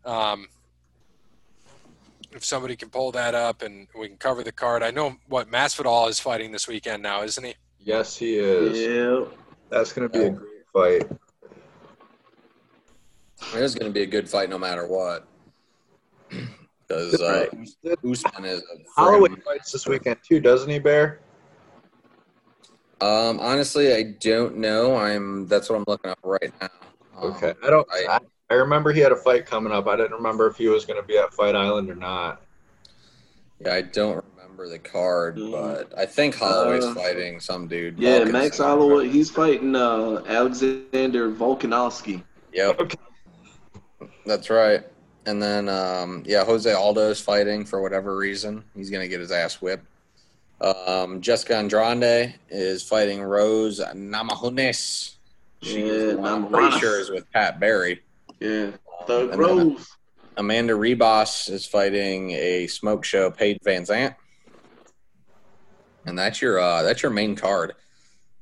Um, 0.07 0.49
if 2.33 2.45
somebody 2.45 2.77
can 2.77 2.89
pull 2.89 3.13
that 3.13 3.35
up 3.35 3.61
and 3.61 3.89
we 3.99 4.09
can 4.09 4.17
cover 4.17 4.43
the 4.43 4.53
card. 4.53 4.83
I 4.83 4.91
know 4.91 5.17
what 5.29 5.51
Masvidal 5.51 6.09
is 6.09 6.21
fighting 6.21 6.53
this 6.53 6.69
weekend 6.69 7.03
now, 7.03 7.23
isn't 7.23 7.45
he? 7.45 7.55
Yes, 7.81 8.17
he 8.17 8.37
is. 8.37 8.79
Yeah. 8.79 9.25
That's 9.69 9.93
going 9.93 10.09
to 10.09 10.19
be 10.19 10.25
a 10.27 10.31
great 10.31 10.65
fight. 10.73 11.19
It 13.55 13.63
is 13.63 13.75
going 13.75 13.91
to 13.91 13.93
be 13.93 14.03
a 14.03 14.07
good 14.07 14.29
fight 14.29 14.49
no 14.49 14.59
matter 14.59 14.87
what. 14.87 15.27
Because 16.91 17.21
uh, 17.23 17.47
Usman 18.05 18.45
is 18.47 18.63
a 18.63 18.65
Holloway 18.97 19.29
fights 19.45 19.71
this 19.71 19.87
weekend 19.87 20.17
too, 20.29 20.41
doesn't 20.41 20.69
he, 20.69 20.81
Bear? 20.81 21.21
Um, 23.01 23.39
honestly, 23.39 23.95
I 23.95 24.15
don't 24.19 24.57
know. 24.57 24.97
I'm 24.97 25.47
that's 25.47 25.71
what 25.71 25.77
I'm 25.77 25.85
looking 25.87 26.11
up 26.11 26.19
right 26.25 26.53
now. 26.61 26.69
Um, 27.17 27.31
Okay, 27.33 27.55
I 27.63 27.71
don't. 27.71 27.87
I- 27.93 28.17
I, 28.17 28.19
I 28.51 28.55
remember 28.55 28.93
he 28.93 28.99
had 28.99 29.13
a 29.13 29.17
fight 29.17 29.47
coming 29.47 29.73
up. 29.73 29.87
I 29.87 29.95
didn't 29.95 30.15
remember 30.15 30.49
if 30.49 30.57
he 30.57 30.67
was 30.67 30.85
going 30.85 31.01
to 31.01 31.07
be 31.07 31.17
at 31.17 31.33
Fight 31.33 31.55
Island 31.55 31.89
or 31.89 31.95
not. 31.95 32.43
Yeah, 33.61 33.75
I 33.75 33.83
don't 33.83 34.25
remember 34.35 34.69
the 34.69 34.79
card, 34.81 35.37
Mm. 35.37 35.53
but 35.53 35.97
I 35.97 36.05
think 36.07 36.35
Holloway's 36.35 36.85
Uh, 36.85 36.95
fighting 36.95 37.39
some 37.39 37.69
dude. 37.69 37.97
Yeah, 38.01 38.19
Volkanson. 38.21 38.33
Max 38.33 38.59
Holloway. 38.59 39.09
He's 39.09 39.31
fighting 39.31 39.77
uh, 39.77 40.25
Alexander 40.27 41.31
Volkanovski. 41.31 42.25
Yep, 42.53 42.81
Okay. 42.81 42.99
that's 44.27 44.51
right. 44.51 44.83
And 45.27 45.43
then, 45.43 45.69
um, 45.69 46.23
yeah, 46.27 46.45
Jose 46.45 46.73
Aldo 46.73 47.11
is 47.11 47.21
fighting 47.21 47.65
for 47.65 47.83
whatever 47.83 48.17
reason. 48.17 48.65
He's 48.75 48.91
gonna 48.91 49.09
get 49.09 49.21
his 49.21 49.31
ass 49.33 49.61
whipped. 49.61 49.85
Um, 50.61 51.21
Jessica 51.21 51.57
Andrade 51.57 52.35
is 52.51 52.83
fighting 52.83 53.23
Rose 53.23 53.81
Namajunas. 53.81 55.15
She 55.63 55.81
Yeah, 55.81 55.93
is, 55.93 56.19
I'm 56.19 56.49
pretty 56.49 56.79
sure 56.79 57.01
is 57.01 57.11
with 57.11 57.31
Pat 57.33 57.61
Barry. 57.61 58.03
Yeah. 58.41 58.71
Thug 59.07 59.37
Rose. 59.37 59.87
Amanda 60.37 60.73
Ribas 60.75 61.51
is 61.51 61.67
fighting 61.67 62.31
a 62.31 62.67
smoke 62.67 63.05
show, 63.05 63.31
Paige 63.31 63.59
Van 63.63 63.83
Zant. 63.85 64.15
And 66.07 66.19
that's 66.19 66.41
your 66.41 66.59
uh, 66.59 66.83
that's 66.83 67.03
your 67.03 67.13
main 67.13 67.37
card. 67.37 67.75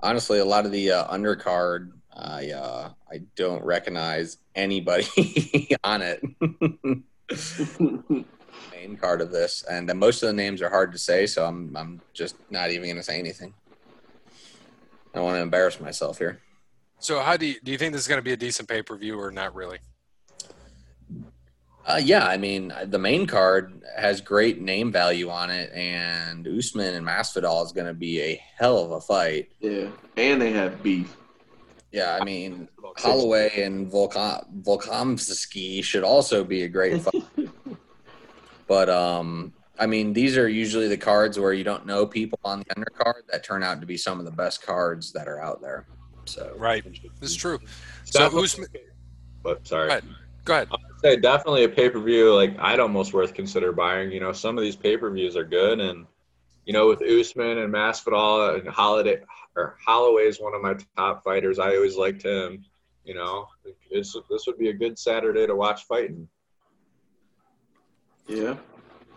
Honestly, 0.00 0.38
a 0.38 0.44
lot 0.44 0.64
of 0.64 0.70
the 0.70 0.92
uh, 0.92 1.12
undercard, 1.12 1.90
I 2.16 2.50
uh, 2.52 2.90
I 3.10 3.22
don't 3.36 3.64
recognize 3.64 4.38
anybody 4.54 5.76
on 5.84 6.02
it. 6.02 6.22
main 8.72 8.96
card 8.96 9.20
of 9.20 9.30
this, 9.30 9.64
and 9.64 9.90
uh, 9.90 9.94
most 9.94 10.22
of 10.22 10.28
the 10.28 10.32
names 10.32 10.62
are 10.62 10.70
hard 10.70 10.92
to 10.92 10.98
say, 10.98 11.26
so 11.26 11.44
I'm 11.44 11.76
I'm 11.76 12.00
just 12.12 12.36
not 12.50 12.70
even 12.70 12.84
going 12.84 12.96
to 12.96 13.02
say 13.02 13.18
anything. 13.18 13.54
I 14.26 15.18
don't 15.18 15.24
want 15.24 15.36
to 15.36 15.42
embarrass 15.42 15.80
myself 15.80 16.18
here. 16.18 16.40
So 16.98 17.20
how 17.20 17.36
do 17.36 17.46
you 17.46 17.56
do 17.62 17.72
you 17.72 17.78
think 17.78 17.92
this 17.92 18.02
is 18.02 18.08
going 18.08 18.18
to 18.18 18.24
be 18.24 18.32
a 18.32 18.36
decent 18.36 18.68
pay 18.68 18.82
per 18.82 18.96
view 18.96 19.18
or 19.18 19.30
not 19.30 19.54
really? 19.54 19.78
Uh, 21.86 22.00
yeah, 22.02 22.26
I 22.26 22.36
mean 22.36 22.72
the 22.86 22.98
main 22.98 23.26
card 23.26 23.82
has 23.96 24.20
great 24.20 24.60
name 24.60 24.92
value 24.92 25.30
on 25.30 25.50
it, 25.50 25.72
and 25.72 26.46
Usman 26.46 26.94
and 26.94 27.06
Masvidal 27.06 27.64
is 27.64 27.72
going 27.72 27.86
to 27.86 27.94
be 27.94 28.20
a 28.20 28.42
hell 28.58 28.78
of 28.78 28.92
a 28.92 29.00
fight. 29.00 29.50
yeah. 29.60 29.88
And 30.16 30.42
they 30.42 30.50
have 30.52 30.82
beef. 30.82 31.16
Yeah, 31.92 32.18
I 32.20 32.24
mean 32.24 32.68
Holloway 32.98 33.62
and 33.62 33.90
Volkan 33.90 34.62
Volkanovski 34.62 35.82
should 35.82 36.04
also 36.04 36.44
be 36.44 36.62
a 36.64 36.68
great 36.68 37.00
fight. 37.00 37.24
but 38.66 38.90
um, 38.90 39.52
I 39.78 39.86
mean 39.86 40.12
these 40.12 40.36
are 40.36 40.48
usually 40.48 40.88
the 40.88 40.96
cards 40.98 41.38
where 41.38 41.52
you 41.52 41.64
don't 41.64 41.86
know 41.86 42.06
people 42.06 42.38
on 42.44 42.60
the 42.60 42.74
undercard 42.74 43.22
that 43.30 43.42
turn 43.42 43.62
out 43.62 43.80
to 43.80 43.86
be 43.86 43.96
some 43.96 44.18
of 44.18 44.26
the 44.26 44.30
best 44.32 44.62
cards 44.62 45.12
that 45.12 45.28
are 45.28 45.40
out 45.40 45.60
there. 45.62 45.86
So 46.26 46.52
Right. 46.56 46.84
This 47.20 47.30
is 47.30 47.36
true. 47.36 47.58
So 48.04 48.18
Definitely- 48.20 48.44
Usman, 48.44 48.68
But 49.42 49.66
sorry, 49.66 49.88
Right. 49.88 50.04
go 50.44 50.54
ahead. 50.54 50.68
I'd 50.70 51.00
say 51.02 51.16
definitely 51.16 51.64
a 51.64 51.68
pay 51.70 51.88
per 51.88 52.00
view. 52.00 52.34
Like 52.34 52.54
I'd 52.58 52.80
almost 52.80 53.14
worth 53.14 53.32
consider 53.32 53.72
buying. 53.72 54.10
You 54.12 54.20
know, 54.20 54.32
some 54.32 54.58
of 54.58 54.62
these 54.62 54.76
pay 54.76 54.98
per 54.98 55.10
views 55.10 55.36
are 55.36 55.44
good, 55.44 55.80
and 55.80 56.04
you 56.66 56.74
know, 56.74 56.86
with 56.86 57.00
Usman 57.00 57.56
and 57.58 57.72
Masvidal 57.72 58.58
and 58.58 58.68
Holiday 58.68 59.22
or 59.58 59.76
Holloway 59.84 60.22
is 60.22 60.38
one 60.40 60.54
of 60.54 60.62
my 60.62 60.74
top 60.96 61.24
fighters. 61.24 61.58
I 61.58 61.74
always 61.74 61.96
liked 61.96 62.22
him. 62.22 62.64
You 63.04 63.14
know, 63.14 63.48
it's, 63.90 64.16
this 64.30 64.46
would 64.46 64.58
be 64.58 64.68
a 64.68 64.72
good 64.72 64.98
Saturday 64.98 65.46
to 65.46 65.56
watch 65.56 65.84
fighting. 65.84 66.28
Yeah. 68.28 68.56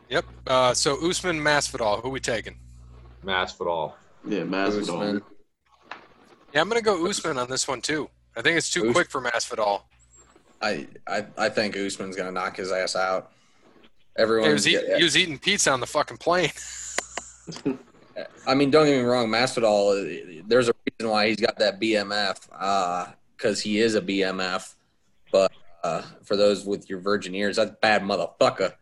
Yep. 0.10 0.26
Uh, 0.48 0.74
so 0.74 0.98
Usman 1.08 1.40
Masvidal, 1.40 2.02
who 2.02 2.10
we 2.10 2.20
taking? 2.20 2.58
Masvidal. 3.24 3.94
Yeah, 4.28 4.40
Masvidal. 4.42 4.82
Usman, 4.82 5.22
Yeah, 6.54 6.62
I'm 6.62 6.70
going 6.70 6.82
to 6.82 6.86
go 6.86 7.06
Usman 7.08 7.38
on 7.38 7.50
this 7.50 7.68
one 7.68 7.82
too. 7.82 8.10
I 8.36 8.42
think 8.42 8.58
it's 8.58 8.70
too 8.72 8.88
Us- 8.88 8.94
quick 8.94 9.10
for 9.12 9.22
Masvidal. 9.22 9.82
I, 10.64 10.88
I 11.08 11.26
I 11.40 11.50
think 11.50 11.76
Usman's 11.76 12.16
going 12.16 12.28
to 12.28 12.32
knock 12.32 12.58
his 12.58 12.72
ass 12.72 12.96
out. 12.96 13.32
He 13.82 13.88
Everyone, 14.22 14.52
was, 14.52 14.68
eat, 14.68 14.80
he 14.98 15.04
was 15.04 15.18
eating 15.18 15.40
pizza 15.40 15.72
on 15.72 15.80
the 15.80 15.88
fucking 15.88 16.18
plane. 16.18 16.52
I 18.48 18.56
mean, 18.56 18.72
don't 18.72 18.86
get 18.86 18.98
me 18.98 19.04
wrong, 19.04 19.28
Masvidal. 19.28 20.48
There's 20.48 20.70
a 20.70 20.74
reason 20.90 21.12
why 21.12 21.28
he's 21.28 21.38
got 21.40 21.58
that 21.60 21.80
BMF 21.80 23.14
because 23.38 23.62
he 23.62 23.80
is 23.80 23.96
a 23.96 24.02
BMF. 24.02 24.76
But 25.32 25.52
uh, 25.84 26.04
for 26.24 26.36
those 26.36 26.66
with 26.66 26.90
your 26.90 27.00
virgin 27.00 27.34
ears, 27.36 27.56
that's 27.56 27.72
bad 27.82 28.04
motherfucker. 28.04 28.74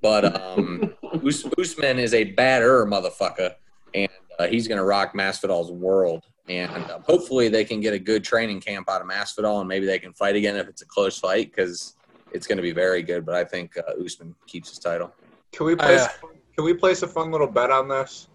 But 0.00 0.40
um, 0.40 0.94
Us- 1.26 1.44
Usman 1.58 1.98
is 1.98 2.14
a 2.14 2.24
badder 2.24 2.86
motherfucker, 2.86 3.54
and 3.94 4.10
uh, 4.38 4.46
he's 4.46 4.68
going 4.68 4.78
to 4.78 4.84
rock 4.84 5.14
Masvidal's 5.14 5.70
world. 5.70 6.24
And 6.48 6.70
uh, 6.70 7.00
hopefully, 7.00 7.48
they 7.48 7.64
can 7.64 7.80
get 7.80 7.92
a 7.92 7.98
good 7.98 8.24
training 8.24 8.60
camp 8.60 8.88
out 8.88 9.02
of 9.02 9.06
Masvidal, 9.06 9.60
and 9.60 9.68
maybe 9.68 9.86
they 9.86 9.98
can 9.98 10.12
fight 10.12 10.34
again 10.36 10.56
if 10.56 10.68
it's 10.68 10.82
a 10.82 10.86
close 10.86 11.18
fight 11.18 11.50
because 11.54 11.94
it's 12.32 12.46
going 12.46 12.56
to 12.56 12.62
be 12.62 12.72
very 12.72 13.02
good. 13.02 13.26
But 13.26 13.34
I 13.34 13.44
think 13.44 13.76
uh, 13.76 14.02
Usman 14.02 14.34
keeps 14.46 14.70
his 14.70 14.78
title. 14.78 15.12
Can 15.52 15.66
we 15.66 15.74
place? 15.76 16.00
Uh, 16.00 16.28
can 16.54 16.64
we 16.64 16.74
place 16.74 17.02
a 17.02 17.08
fun 17.08 17.30
little 17.30 17.46
bet 17.46 17.70
on 17.70 17.88
this? 17.88 18.28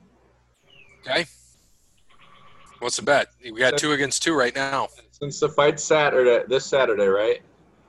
Okay. 1.07 1.25
What's 2.79 2.97
the 2.97 3.01
bet? 3.01 3.27
We 3.43 3.51
got 3.59 3.77
two 3.77 3.91
against 3.93 4.23
two 4.23 4.35
right 4.35 4.55
now. 4.55 4.87
Since 5.11 5.39
the 5.39 5.49
fight's 5.49 5.83
Saturday, 5.83 6.43
this 6.47 6.65
Saturday, 6.65 7.05
right? 7.07 7.41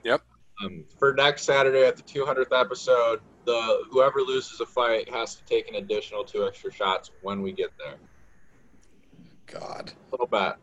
Yep. 0.03 0.21
Um, 0.63 0.83
for 0.97 1.13
next 1.13 1.43
Saturday 1.43 1.85
at 1.85 1.97
the 1.97 2.03
200th 2.03 2.57
episode, 2.57 3.19
the 3.45 3.83
whoever 3.89 4.21
loses 4.21 4.59
a 4.61 4.65
fight 4.65 5.09
has 5.13 5.35
to 5.35 5.43
take 5.45 5.67
an 5.69 5.75
additional 5.75 6.23
two 6.23 6.45
extra 6.47 6.71
shots 6.71 7.11
when 7.21 7.41
we 7.41 7.51
get 7.51 7.71
there. 7.77 7.95
God, 9.47 9.91
Little 10.11 10.27
bet. 10.27 10.57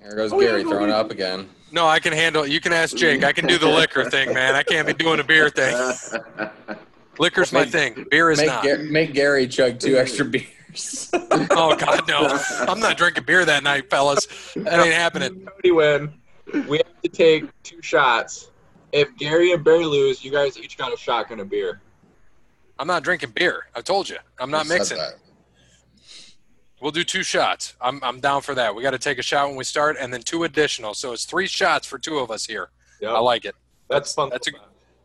there 0.00 0.16
goes 0.16 0.32
Oh, 0.32 0.40
Gary 0.40 0.64
no, 0.64 0.70
throwing 0.70 0.86
we- 0.86 0.92
up 0.92 1.10
again. 1.10 1.48
No, 1.72 1.86
I 1.86 1.98
can 1.98 2.12
handle 2.12 2.44
it. 2.44 2.50
You 2.50 2.60
can 2.60 2.72
ask 2.72 2.96
Jake. 2.96 3.24
I 3.24 3.32
can 3.32 3.46
do 3.48 3.58
the 3.58 3.68
liquor 3.68 4.08
thing, 4.08 4.32
man. 4.32 4.54
I 4.54 4.62
can't 4.62 4.86
be 4.86 4.92
doing 4.94 5.18
a 5.18 5.24
beer 5.24 5.50
thing. 5.50 5.74
Liquor's 7.18 7.52
my 7.52 7.64
thing. 7.64 8.06
Beer 8.10 8.30
is 8.30 8.38
make, 8.38 8.46
not. 8.46 8.64
Gar- 8.64 8.78
make 8.78 9.12
Gary 9.12 9.46
chug 9.48 9.78
two 9.80 9.96
extra 9.96 10.24
beers. 10.24 10.46
Oh 11.50 11.76
God, 11.76 12.06
no! 12.08 12.26
I'm 12.68 12.80
not 12.80 12.96
drinking 12.96 13.24
beer 13.24 13.44
that 13.44 13.62
night, 13.62 13.88
fellas. 13.90 14.26
That 14.56 14.80
ain't 14.84 14.94
happening. 14.94 15.46
Cody 15.56 15.70
win. 15.72 16.12
We 16.68 16.78
have 16.78 17.02
to 17.02 17.08
take 17.08 17.44
two 17.62 17.80
shots. 17.82 18.50
If 18.92 19.14
Gary 19.16 19.52
and 19.52 19.64
Barry 19.64 19.84
lose, 19.84 20.24
you 20.24 20.30
guys 20.30 20.58
each 20.58 20.76
got 20.76 20.92
a 20.92 20.96
shotgun 20.96 21.40
of 21.40 21.48
beer. 21.50 21.80
I'm 22.78 22.86
not 22.86 23.02
drinking 23.04 23.30
beer. 23.30 23.66
I 23.74 23.80
told 23.80 24.08
you. 24.08 24.16
I'm 24.38 24.50
not 24.50 24.62
Who 24.64 24.68
said 24.70 24.78
mixing. 24.78 24.96
that? 24.98 25.14
We'll 26.80 26.90
do 26.92 27.04
two 27.04 27.22
shots. 27.22 27.74
I'm 27.80 28.00
I'm 28.02 28.20
down 28.20 28.42
for 28.42 28.54
that. 28.54 28.74
We 28.74 28.82
got 28.82 28.90
to 28.90 28.98
take 28.98 29.18
a 29.18 29.22
shot 29.22 29.48
when 29.48 29.56
we 29.56 29.64
start, 29.64 29.96
and 29.98 30.12
then 30.12 30.22
two 30.22 30.44
additional. 30.44 30.92
So 30.94 31.12
it's 31.12 31.24
three 31.24 31.46
shots 31.46 31.86
for 31.86 31.98
two 31.98 32.18
of 32.18 32.30
us 32.30 32.44
here. 32.46 32.70
Yep. 33.00 33.10
I 33.10 33.18
like 33.20 33.44
it. 33.44 33.54
that's 33.88 34.12
fun. 34.12 34.28
that's 34.30 34.48
a- 34.48 34.52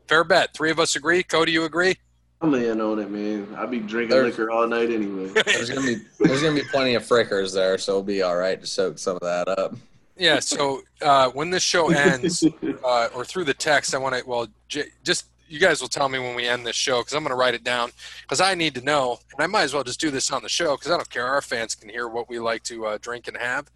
Fair 0.07 0.23
bet. 0.23 0.53
Three 0.55 0.71
of 0.71 0.79
us 0.79 0.95
agree. 0.95 1.21
Cody, 1.23 1.51
you 1.51 1.63
agree? 1.65 1.97
I'm 2.41 2.53
in 2.53 2.79
on 2.79 2.99
it, 2.99 3.11
man. 3.11 3.53
I 3.57 3.65
be 3.65 3.79
drinking 3.79 4.11
There's- 4.15 4.31
liquor 4.37 4.49
all 4.49 4.67
night 4.67 4.89
anyway. 4.89 5.27
There's 5.45 5.69
gonna 5.69 5.85
be 5.85 5.95
there's 6.19 6.41
gonna 6.41 6.55
be 6.55 6.63
plenty 6.71 6.95
of 6.95 7.03
frickers 7.03 7.53
there, 7.53 7.77
so 7.77 7.93
it'll 7.93 8.03
be 8.03 8.21
all 8.21 8.37
right 8.37 8.59
to 8.59 8.65
soak 8.67 8.97
some 8.97 9.15
of 9.17 9.21
that 9.21 9.47
up. 9.49 9.75
Yeah. 10.17 10.39
So 10.39 10.81
uh, 11.01 11.29
when 11.31 11.49
this 11.49 11.63
show 11.63 11.89
ends, 11.91 12.43
uh, 12.83 13.09
or 13.13 13.25
through 13.25 13.43
the 13.45 13.53
text, 13.53 13.93
I 13.93 13.97
want 13.97 14.15
to. 14.15 14.23
Well, 14.25 14.47
j- 14.69 14.87
just 15.03 15.25
you 15.49 15.59
guys 15.59 15.81
will 15.81 15.87
tell 15.89 16.07
me 16.07 16.19
when 16.19 16.33
we 16.35 16.47
end 16.47 16.65
this 16.65 16.75
show 16.77 16.99
because 16.99 17.13
I'm 17.13 17.23
going 17.23 17.31
to 17.31 17.35
write 17.35 17.55
it 17.55 17.63
down 17.63 17.89
because 18.21 18.39
I 18.39 18.53
need 18.55 18.75
to 18.75 18.81
know, 18.81 19.19
and 19.33 19.43
I 19.43 19.47
might 19.47 19.63
as 19.63 19.73
well 19.73 19.83
just 19.83 19.99
do 19.99 20.11
this 20.11 20.31
on 20.31 20.41
the 20.43 20.49
show 20.49 20.75
because 20.77 20.91
I 20.91 20.95
don't 20.95 21.09
care. 21.09 21.25
Our 21.25 21.41
fans 21.41 21.75
can 21.75 21.89
hear 21.89 22.07
what 22.07 22.29
we 22.29 22.39
like 22.39 22.63
to 22.63 22.85
uh, 22.85 22.97
drink 23.01 23.27
and 23.27 23.35
have, 23.37 23.69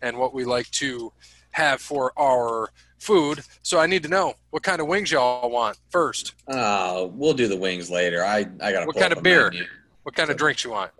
and 0.00 0.16
what 0.16 0.32
we 0.32 0.44
like 0.44 0.70
to 0.72 1.12
have 1.50 1.80
for 1.82 2.12
our 2.18 2.70
food. 2.98 3.42
So 3.62 3.78
I 3.78 3.86
need 3.86 4.02
to 4.04 4.08
know 4.08 4.34
what 4.50 4.62
kind 4.62 4.80
of 4.80 4.86
wings 4.86 5.10
y'all 5.10 5.50
want 5.50 5.78
first. 5.90 6.34
Oh, 6.48 7.06
we'll 7.14 7.34
do 7.34 7.48
the 7.48 7.56
wings 7.56 7.90
later. 7.90 8.24
I 8.24 8.46
I 8.60 8.72
gotta. 8.72 8.86
What 8.86 8.96
kind 8.96 9.12
of 9.12 9.22
beer? 9.22 9.50
menu. 9.50 9.64
What 10.02 10.14
kind 10.14 10.30
of 10.30 10.36
drinks 10.36 10.62
you 10.64 10.70
want? 10.70 10.92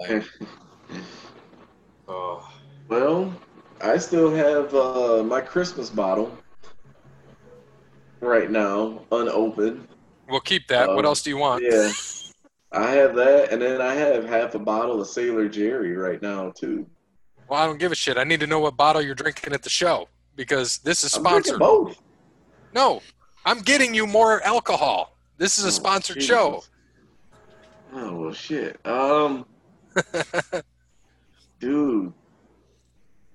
Oh, 2.08 2.48
Well, 2.88 3.32
I 3.80 3.98
still 3.98 4.34
have 4.34 4.74
uh, 4.74 5.22
my 5.24 5.40
Christmas 5.40 5.90
bottle 5.90 6.36
right 8.20 8.50
now, 8.50 9.02
unopened. 9.12 9.86
We'll 10.28 10.40
keep 10.40 10.66
that. 10.68 10.88
what 10.88 11.00
Um, 11.00 11.06
else 11.06 11.22
do 11.22 11.30
you 11.30 11.36
want? 11.36 11.62
Yeah. 11.64 11.90
I 12.72 12.90
have 12.92 13.14
that, 13.14 13.52
and 13.52 13.62
then 13.62 13.80
I 13.80 13.94
have 13.94 14.24
half 14.24 14.54
a 14.54 14.58
bottle 14.58 15.00
of 15.00 15.06
Sailor 15.06 15.48
Jerry 15.48 15.96
right 15.96 16.20
now 16.20 16.50
too. 16.50 16.86
Well, 17.48 17.60
I 17.60 17.66
don't 17.66 17.78
give 17.78 17.92
a 17.92 17.94
shit. 17.94 18.18
I 18.18 18.24
need 18.24 18.40
to 18.40 18.46
know 18.46 18.58
what 18.58 18.76
bottle 18.76 19.00
you're 19.00 19.14
drinking 19.14 19.52
at 19.52 19.62
the 19.62 19.70
show 19.70 20.08
because 20.36 20.78
this 20.78 21.02
is 21.02 21.12
sponsored. 21.12 21.58
both. 21.58 22.00
No, 22.74 23.00
I'm 23.44 23.60
getting 23.60 23.94
you 23.94 24.06
more 24.06 24.42
alcohol. 24.42 25.16
This 25.38 25.58
is 25.58 25.64
a 25.64 25.68
Oh, 25.68 25.70
sponsored 25.70 26.22
show. 26.22 26.62
Oh 27.94 28.14
well, 28.16 28.32
shit. 28.32 28.78
Um, 28.86 29.46
dude, 31.60 32.12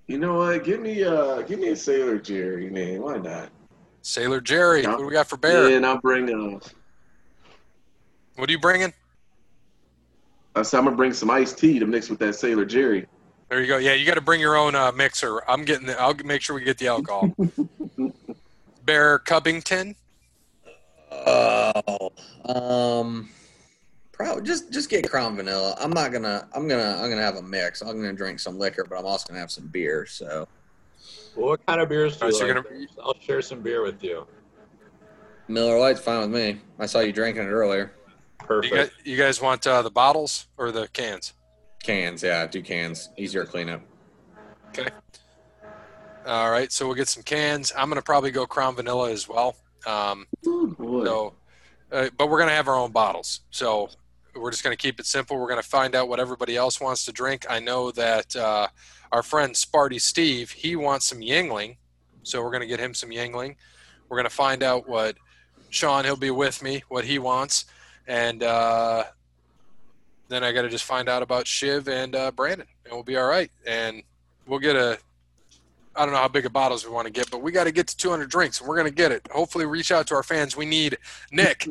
you 0.08 0.18
know 0.18 0.36
what? 0.38 0.64
Give 0.64 0.80
me 0.80 1.04
uh, 1.04 1.42
give 1.42 1.60
me 1.60 1.70
a 1.70 1.76
Sailor 1.76 2.20
Jerry, 2.20 2.70
man. 2.70 3.02
Why 3.02 3.18
not? 3.18 3.50
Sailor 4.04 4.42
Jerry, 4.42 4.82
Yeah. 4.84 4.90
what 4.90 4.98
do 5.00 5.06
we 5.06 5.12
got 5.12 5.28
for 5.28 5.38
bear? 5.38 5.76
And 5.76 5.86
I'll 5.86 6.00
bring 6.00 6.30
uh, 6.34 6.60
What 8.36 8.50
are 8.50 8.52
you 8.52 8.60
bringing? 8.60 8.94
I 10.56 10.64
said 10.64 10.80
I'm 10.80 10.86
gonna 10.86 10.98
bring 10.98 11.14
some 11.14 11.30
iced 11.30 11.58
tea 11.58 11.80
to 11.80 11.86
mix 11.86 12.10
with 12.10 12.20
that 12.20 12.36
Sailor 12.36 12.66
Jerry. 12.66 13.08
There 13.52 13.60
you 13.60 13.68
go. 13.68 13.80
Yeah, 13.80 13.96
you 13.96 14.06
got 14.06 14.14
to 14.14 14.22
bring 14.22 14.40
your 14.40 14.56
own 14.56 14.76
uh, 14.76 14.94
mixer. 14.94 15.42
I'm 15.46 15.66
getting. 15.66 15.86
The, 15.86 16.00
I'll 16.00 16.14
make 16.24 16.42
sure 16.42 16.56
we 16.56 16.64
get 16.64 16.78
the 16.78 16.88
alcohol. 16.88 17.36
Bear 18.86 19.20
Cubbington. 19.20 19.96
Oh, 21.12 22.12
um, 22.46 23.30
probably 24.14 24.44
just 24.44 24.72
just 24.72 24.90
get 24.90 25.10
Crown 25.10 25.36
Vanilla. 25.36 25.76
I'm 25.82 25.92
not 25.92 26.14
gonna. 26.14 26.48
I'm 26.56 26.66
gonna. 26.66 26.98
I'm 26.98 27.10
gonna 27.10 27.22
have 27.22 27.36
a 27.36 27.42
mix. 27.42 27.82
I'm 27.82 27.98
gonna 27.98 28.14
drink 28.14 28.40
some 28.40 28.58
liquor, 28.58 28.86
but 28.90 28.98
I'm 28.98 29.06
also 29.06 29.28
gonna 29.28 29.42
have 29.42 29.52
some 29.52 29.68
beer. 29.68 30.06
So 30.06 30.48
well, 31.36 31.50
what 31.50 31.66
kind 31.66 31.82
of 31.82 31.90
beers 31.90 32.16
do 32.16 32.28
Alright, 32.28 32.34
you 32.34 32.40
so 32.40 32.46
like? 32.46 32.64
gonna- 32.64 32.88
I'll 33.04 33.20
share 33.20 33.42
some 33.42 33.60
beer 33.60 33.82
with 33.84 34.02
you. 34.02 34.26
Miller 35.50 35.78
Lite's 35.78 36.00
fine 36.00 36.22
with 36.22 36.42
me. 36.42 36.62
I 36.80 36.86
saw 36.86 37.02
you 37.02 37.12
drinking 37.12 37.44
it 37.44 37.48
earlier. 37.50 37.92
You 38.40 38.48
Perfect. 38.48 38.74
guys, 38.74 38.92
you 39.04 39.18
guys 39.18 39.42
want 39.42 39.68
uh, 39.68 39.82
the 39.82 39.92
bottles 39.92 40.48
or 40.56 40.72
the 40.72 40.88
cans? 40.94 41.34
Cans, 41.84 42.24
yeah, 42.24 42.46
do 42.46 42.62
cans. 42.62 43.10
Easier 43.18 43.46
cleanup. 43.46 43.82
Okay. 44.70 44.90
All 46.26 46.52
right, 46.52 46.72
so 46.72 46.86
we'll 46.86 46.96
get 46.96 47.08
some 47.08 47.24
cans. 47.24 47.74
I'm 47.76 47.90
gonna 47.90 48.02
probably 48.02 48.30
go 48.32 48.46
Crown 48.46 48.76
Vanilla 48.76 49.12
as 49.12 49.28
well. 49.28 49.56
Um, 49.88 50.28
Ooh, 50.46 50.76
boy. 50.78 51.06
so, 51.06 51.34
uh, 51.92 52.10
but 52.18 52.30
we're 52.30 52.38
gonna 52.40 52.52
have 52.52 52.68
our 52.68 52.76
own 52.76 52.92
bottles. 52.92 53.42
So 53.50 53.90
we're 54.36 54.52
just 54.52 54.64
gonna 54.64 54.76
keep 54.78 55.00
it 55.00 55.08
simple. 55.08 55.40
We're 55.40 55.50
gonna 55.50 55.64
find 55.64 55.96
out 55.96 56.08
what 56.08 56.20
everybody 56.20 56.56
else 56.56 56.80
wants 56.80 57.06
to 57.06 57.12
drink. 57.12 57.46
I 57.50 57.60
know 57.60 57.92
that 57.92 58.36
uh, 58.36 58.68
our 59.12 59.24
friend 59.24 59.54
Sparty 59.54 60.00
Steve 60.00 60.52
he 60.52 60.76
wants 60.76 61.08
some 61.08 61.20
Yuengling, 61.20 61.78
so 62.22 62.44
we're 62.44 62.52
gonna 62.52 62.68
get 62.68 62.80
him 62.80 62.94
some 62.94 63.10
Yuengling. 63.10 63.56
We're 64.08 64.18
gonna 64.18 64.30
find 64.30 64.62
out 64.62 64.88
what 64.88 65.16
Sean 65.72 66.06
he'll 66.06 66.16
be 66.16 66.32
with 66.32 66.62
me 66.62 66.84
what 66.90 67.04
he 67.04 67.18
wants, 67.18 67.66
and 68.08 68.44
uh, 68.44 69.06
then 70.32 70.44
I 70.44 70.52
got 70.52 70.62
to 70.64 70.70
just 70.70 70.86
find 70.86 71.10
out 71.10 71.22
about 71.22 71.48
Shiv 71.48 71.88
and 71.88 72.16
uh, 72.16 72.32
Brandon, 72.32 72.68
and 72.86 72.94
we'll 72.94 73.04
be 73.04 73.18
all 73.18 73.28
right. 73.28 73.52
And 73.66 74.04
we'll 74.48 74.60
get 74.60 74.76
a 74.76 74.98
I 75.96 76.06
don't 76.06 76.14
know 76.14 76.22
how 76.22 76.28
big 76.30 76.46
of 76.46 76.54
bottles 76.54 76.86
we 76.86 76.92
want 76.92 77.08
to 77.08 77.12
get, 77.12 77.30
but 77.30 77.42
we 77.42 77.52
got 77.52 77.66
to 77.66 77.72
get 77.72 77.88
to 77.88 77.98
200 77.98 78.30
drinks, 78.30 78.60
and 78.60 78.70
we're 78.70 78.78
going 78.78 78.88
to 78.88 78.94
get 78.94 79.12
it. 79.12 79.28
Hopefully, 79.32 79.66
reach 79.66 79.92
out 79.92 80.08
to 80.08 80.16
our 80.16 80.24
fans. 80.24 80.56
We 80.56 80.66
need 80.66 80.98
Nick 81.32 81.68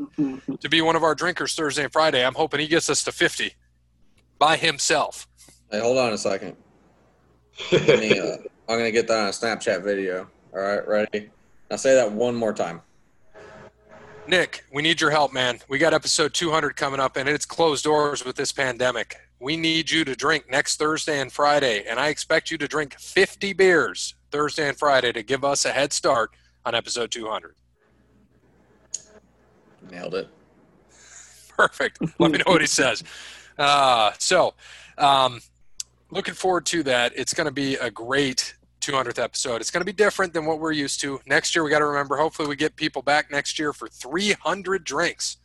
to 0.61 0.69
be 0.69 0.83
one 0.83 0.95
of 0.95 1.03
our 1.03 1.15
drinkers 1.15 1.55
Thursday 1.55 1.85
and 1.85 1.93
Friday. 1.93 2.25
I'm 2.25 2.35
hoping 2.35 2.61
he 2.61 2.67
gets 2.67 2.91
us 2.91 3.03
to 3.05 3.13
50 3.13 3.55
by 4.39 4.57
himself. 4.57 5.27
Hey, 5.71 5.81
hold 5.81 5.99
on 5.99 6.13
a 6.13 6.19
second. 6.19 6.57
Me, 7.73 8.19
uh, 8.19 8.37
I'm 8.69 8.79
gonna 8.79 8.91
get 8.91 9.09
that 9.09 9.19
on 9.19 9.27
a 9.29 9.31
Snapchat 9.31 9.83
video. 9.83 10.29
All 10.53 10.61
right, 10.61 10.87
ready? 10.87 11.31
Now 11.71 11.77
say 11.77 11.95
that 11.95 12.13
one 12.13 12.35
more 12.35 12.53
time. 12.53 12.83
Nick, 14.27 14.65
we 14.73 14.83
need 14.83 15.01
your 15.01 15.11
help, 15.11 15.33
man. 15.33 15.59
We 15.69 15.79
got 15.79 15.95
episode 15.95 16.35
200 16.35 16.77
coming 16.77 17.01
up, 17.01 17.17
and 17.17 17.29
it's 17.29 17.47
closed 17.47 17.85
doors 17.85 18.25
with 18.25 18.37
this 18.37 18.53
pandemic. 18.53 19.17
We 19.41 19.57
need 19.57 19.91
you 19.91 20.05
to 20.05 20.15
drink 20.15 20.51
next 20.51 20.77
Thursday 20.77 21.21
and 21.21 21.33
Friday, 21.33 21.85
and 21.89 21.99
I 21.99 22.09
expect 22.09 22.51
you 22.51 22.59
to 22.59 22.69
drink 22.69 22.99
50 22.99 23.55
beers 23.55 24.15
Thursday 24.31 24.69
and 24.69 24.79
Friday 24.79 25.13
to 25.13 25.23
give 25.23 25.45
us 25.45 25.65
a 25.65 25.71
head 25.71 25.93
start 25.93 26.31
on 26.65 26.75
episode 26.75 27.11
200. 27.11 27.55
Nailed 29.91 30.15
it. 30.15 30.29
Perfect. 31.57 31.99
Let 32.19 32.31
me 32.31 32.39
know 32.39 32.53
what 32.53 32.61
he 32.61 32.67
says. 32.67 33.03
Uh, 33.59 34.13
so, 34.19 34.55
um, 34.99 35.41
looking 36.11 36.35
forward 36.35 36.67
to 36.67 36.83
that. 36.85 37.13
It's 37.17 37.35
going 37.35 37.47
to 37.47 37.53
be 37.53 37.75
a 37.77 37.91
great 37.91 38.55
200th 38.91 39.23
episode. 39.23 39.61
It's 39.61 39.71
going 39.71 39.81
to 39.81 39.87
be 39.87 39.93
different 39.93 40.33
than 40.33 40.45
what 40.47 40.59
we're 40.61 40.73
used 40.73 41.01
to. 41.01 41.21
Next 41.27 41.55
year, 41.55 41.63
we 41.65 41.71
got 41.71 41.79
to 41.81 41.87
remember, 41.87 42.17
hopefully, 42.17 42.49
we 42.49 42.57
get 42.57 42.77
people 42.77 43.03
back 43.03 43.31
next 43.31 43.59
year 43.59 43.73
for 43.73 43.89
300 43.89 44.85
drinks. 44.85 45.39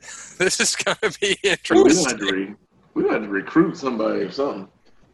this 0.38 0.60
is 0.60 0.76
going 0.76 0.96
to 1.02 1.18
be 1.20 1.36
we 1.42 1.50
gonna 1.50 1.50
have 1.50 1.60
interesting. 1.70 2.18
to 2.18 2.32
re- 2.32 2.54
we 2.94 3.02
gonna 3.02 3.14
have 3.14 3.22
to 3.24 3.28
recruit 3.28 3.76
somebody 3.76 4.20
or 4.20 4.30
something. 4.30 4.68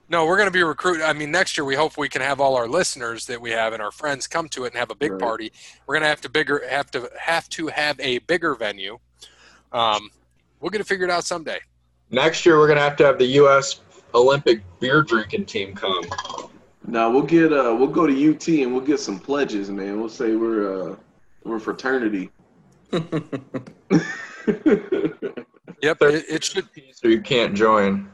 No, 0.09 0.24
we're 0.24 0.36
going 0.36 0.47
to 0.47 0.52
be 0.52 0.62
recruiting. 0.62 1.02
I 1.02 1.12
mean, 1.12 1.32
next 1.32 1.56
year 1.59 1.64
we 1.64 1.74
hope 1.74 1.98
we 1.98 2.09
can 2.09 2.23
have 2.23 2.40
all 2.40 2.55
our 2.56 2.68
listeners 2.68 3.27
that 3.27 3.40
we 3.40 3.51
have 3.51 3.73
and 3.73 3.82
our 3.82 3.90
friends 3.90 4.28
come 4.28 4.48
to 4.51 4.64
it 4.64 4.68
and 4.68 4.77
have 4.77 4.93
a 4.93 4.94
big 4.94 5.10
Right. 5.12 5.20
party. 5.20 5.52
We're 5.86 5.94
going 5.97 6.05
to 6.05 6.09
have 6.09 6.20
to 6.20 6.28
bigger 6.28 6.62
have 6.68 6.90
to 6.93 7.10
have 7.18 7.48
to 7.51 7.66
have 7.66 7.98
a 7.98 8.18
bigger 8.20 8.55
venue. 8.55 8.98
Um, 9.73 10.10
we'll 10.60 10.70
get 10.70 10.81
it 10.81 10.86
figured 10.86 11.10
out 11.10 11.24
someday. 11.24 11.59
Next 12.10 12.47
year, 12.47 12.56
we're 12.56 12.68
gonna 12.68 12.81
have 12.82 12.97
to 12.98 13.05
have 13.05 13.18
the 13.18 13.27
U.S. 13.43 13.81
Olympic 14.14 14.62
beer 14.78 15.02
drinking 15.02 15.47
team 15.47 15.74
come. 15.74 16.05
Now 16.87 17.11
we'll 17.11 17.23
get 17.23 17.53
uh 17.53 17.75
we'll 17.79 17.89
go 17.89 18.07
to 18.07 18.31
UT 18.31 18.47
and 18.49 18.73
we'll 18.73 18.85
get 18.85 19.01
some 19.01 19.19
pledges, 19.19 19.71
man. 19.71 19.99
We'll 19.99 20.09
say 20.09 20.37
we're 20.37 20.93
uh 20.93 20.97
we're 21.45 21.57
a 21.57 21.61
fraternity. 21.61 22.31
Yep, 25.83 26.03
it, 26.03 26.25
it 26.29 26.45
should. 26.45 26.73
Be 26.73 26.93
so 26.95 27.09
you 27.09 27.21
can't 27.21 27.55
join. 27.55 28.11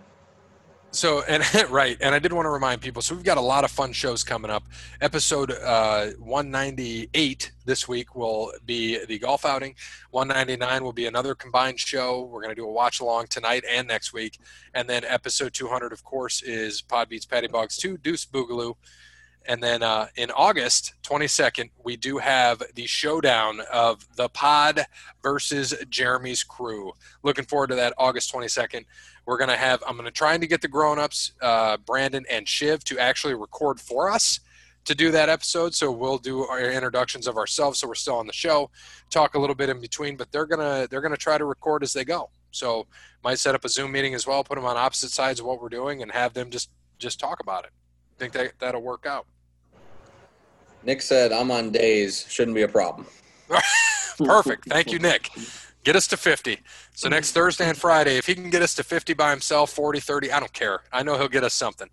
So 0.94 1.22
and 1.22 1.42
right, 1.70 1.96
and 2.02 2.14
I 2.14 2.18
did 2.18 2.34
want 2.34 2.44
to 2.44 2.50
remind 2.50 2.82
people. 2.82 3.00
So 3.00 3.14
we've 3.14 3.24
got 3.24 3.38
a 3.38 3.42
lot 3.42 3.64
of 3.64 3.70
fun 3.70 3.92
shows 3.92 4.22
coming 4.22 4.50
up. 4.50 4.64
Episode 5.00 5.50
uh, 5.50 6.10
198 6.18 7.50
this 7.64 7.88
week 7.88 8.14
will 8.14 8.52
be 8.66 9.02
the 9.06 9.18
golf 9.18 9.46
outing. 9.46 9.74
199 10.10 10.84
will 10.84 10.92
be 10.92 11.06
another 11.06 11.34
combined 11.34 11.80
show. 11.80 12.24
We're 12.24 12.42
going 12.42 12.54
to 12.54 12.60
do 12.60 12.66
a 12.66 12.70
watch 12.70 13.00
along 13.00 13.28
tonight 13.28 13.64
and 13.66 13.88
next 13.88 14.12
week. 14.12 14.38
And 14.74 14.86
then 14.86 15.02
episode 15.06 15.54
200, 15.54 15.94
of 15.94 16.04
course, 16.04 16.42
is 16.42 16.82
Pod 16.82 17.08
Beats 17.08 17.24
Patty 17.24 17.48
Bogs 17.48 17.78
2, 17.78 17.96
Deuce 17.96 18.26
Boogaloo. 18.26 18.76
And 19.46 19.62
then 19.62 19.82
uh, 19.82 20.06
in 20.16 20.30
August 20.30 20.94
22nd, 21.02 21.70
we 21.82 21.96
do 21.96 22.18
have 22.18 22.62
the 22.74 22.86
showdown 22.86 23.60
of 23.72 24.06
the 24.16 24.28
Pod 24.28 24.84
versus 25.22 25.74
Jeremy's 25.88 26.44
crew. 26.44 26.92
Looking 27.22 27.44
forward 27.44 27.68
to 27.68 27.74
that 27.76 27.94
August 27.98 28.32
22nd. 28.32 28.84
We're 29.26 29.38
going 29.38 29.50
to 29.50 29.56
have, 29.56 29.82
I'm 29.86 29.94
going 29.94 30.06
to 30.06 30.10
try 30.10 30.36
to 30.36 30.46
get 30.46 30.62
the 30.62 30.68
grown 30.68 30.98
ups, 30.98 31.32
uh, 31.40 31.76
Brandon 31.78 32.24
and 32.30 32.48
Shiv, 32.48 32.82
to 32.84 32.98
actually 32.98 33.34
record 33.34 33.80
for 33.80 34.10
us 34.10 34.40
to 34.84 34.94
do 34.94 35.10
that 35.12 35.28
episode. 35.28 35.74
So 35.74 35.92
we'll 35.92 36.18
do 36.18 36.44
our 36.44 36.60
introductions 36.60 37.26
of 37.26 37.36
ourselves. 37.36 37.78
So 37.78 37.86
we're 37.86 37.94
still 37.94 38.16
on 38.16 38.26
the 38.26 38.32
show, 38.32 38.70
talk 39.10 39.34
a 39.34 39.38
little 39.38 39.54
bit 39.54 39.68
in 39.68 39.80
between, 39.80 40.16
but 40.16 40.32
they're 40.32 40.46
going 40.46 40.60
to, 40.60 40.88
they're 40.88 41.00
going 41.00 41.12
to 41.12 41.18
try 41.18 41.38
to 41.38 41.44
record 41.44 41.82
as 41.82 41.92
they 41.92 42.04
go. 42.04 42.30
So 42.50 42.86
might 43.22 43.38
set 43.38 43.54
up 43.54 43.64
a 43.64 43.68
Zoom 43.68 43.92
meeting 43.92 44.14
as 44.14 44.26
well, 44.26 44.42
put 44.42 44.56
them 44.56 44.64
on 44.64 44.76
opposite 44.76 45.10
sides 45.10 45.38
of 45.38 45.46
what 45.46 45.62
we're 45.62 45.68
doing 45.68 46.02
and 46.02 46.10
have 46.10 46.34
them 46.34 46.50
just, 46.50 46.70
just 46.98 47.20
talk 47.20 47.40
about 47.40 47.64
it. 47.64 47.70
think 48.18 48.32
that 48.32 48.52
that'll 48.58 48.82
work 48.82 49.06
out. 49.06 49.26
Nick 50.84 51.02
said, 51.02 51.32
"I'm 51.32 51.50
on 51.50 51.70
days. 51.70 52.26
Shouldn't 52.28 52.54
be 52.54 52.62
a 52.62 52.68
problem." 52.68 53.06
Perfect. 54.18 54.68
Thank 54.68 54.92
you, 54.92 54.98
Nick. 54.98 55.30
Get 55.84 55.96
us 55.96 56.06
to 56.08 56.16
50. 56.16 56.60
So 56.94 57.08
next 57.08 57.32
Thursday 57.32 57.68
and 57.68 57.76
Friday, 57.76 58.16
if 58.16 58.26
he 58.26 58.34
can 58.34 58.50
get 58.50 58.62
us 58.62 58.74
to 58.76 58.84
50 58.84 59.14
by 59.14 59.30
himself, 59.30 59.70
40, 59.70 59.98
30, 60.00 60.30
I 60.30 60.38
don't 60.38 60.52
care. 60.52 60.80
I 60.92 61.02
know 61.02 61.18
he'll 61.18 61.28
get 61.28 61.42
us 61.42 61.54
something. 61.54 61.88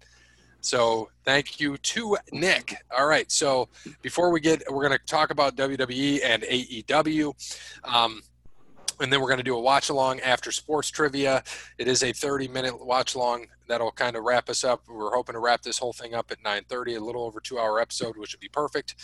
So 0.61 1.09
thank 1.25 1.59
you 1.59 1.77
to 1.77 2.17
Nick. 2.31 2.75
All 2.95 3.07
right. 3.07 3.31
So 3.31 3.69
before 4.01 4.29
we 4.29 4.41
get, 4.41 4.61
we're 4.69 4.87
going 4.87 4.97
to 4.97 5.05
talk 5.05 5.31
about 5.31 5.55
WWE 5.55 6.19
and 6.23 6.43
AEW. 6.43 7.33
Um, 7.83 8.21
and 9.01 9.11
then 9.11 9.21
we're 9.21 9.27
going 9.27 9.37
to 9.37 9.43
do 9.43 9.55
a 9.55 9.61
watch 9.61 9.89
along 9.89 10.19
after 10.19 10.51
sports 10.51 10.89
trivia. 10.89 11.43
It 11.77 11.87
is 11.87 12.03
a 12.03 12.11
30 12.11 12.49
minute 12.49 12.85
watch 12.85 13.15
along 13.15 13.47
that'll 13.67 13.91
kind 13.91 14.15
of 14.15 14.23
wrap 14.23 14.49
us 14.49 14.63
up. 14.63 14.83
We're 14.87 15.13
hoping 15.13 15.33
to 15.33 15.39
wrap 15.39 15.61
this 15.61 15.77
whole 15.77 15.93
thing 15.93 16.13
up 16.13 16.31
at 16.31 16.43
9:30, 16.43 16.97
a 16.97 16.99
little 16.99 17.23
over 17.23 17.39
two 17.39 17.59
hour 17.59 17.79
episode, 17.79 18.17
which 18.17 18.33
would 18.33 18.41
be 18.41 18.49
perfect. 18.49 18.95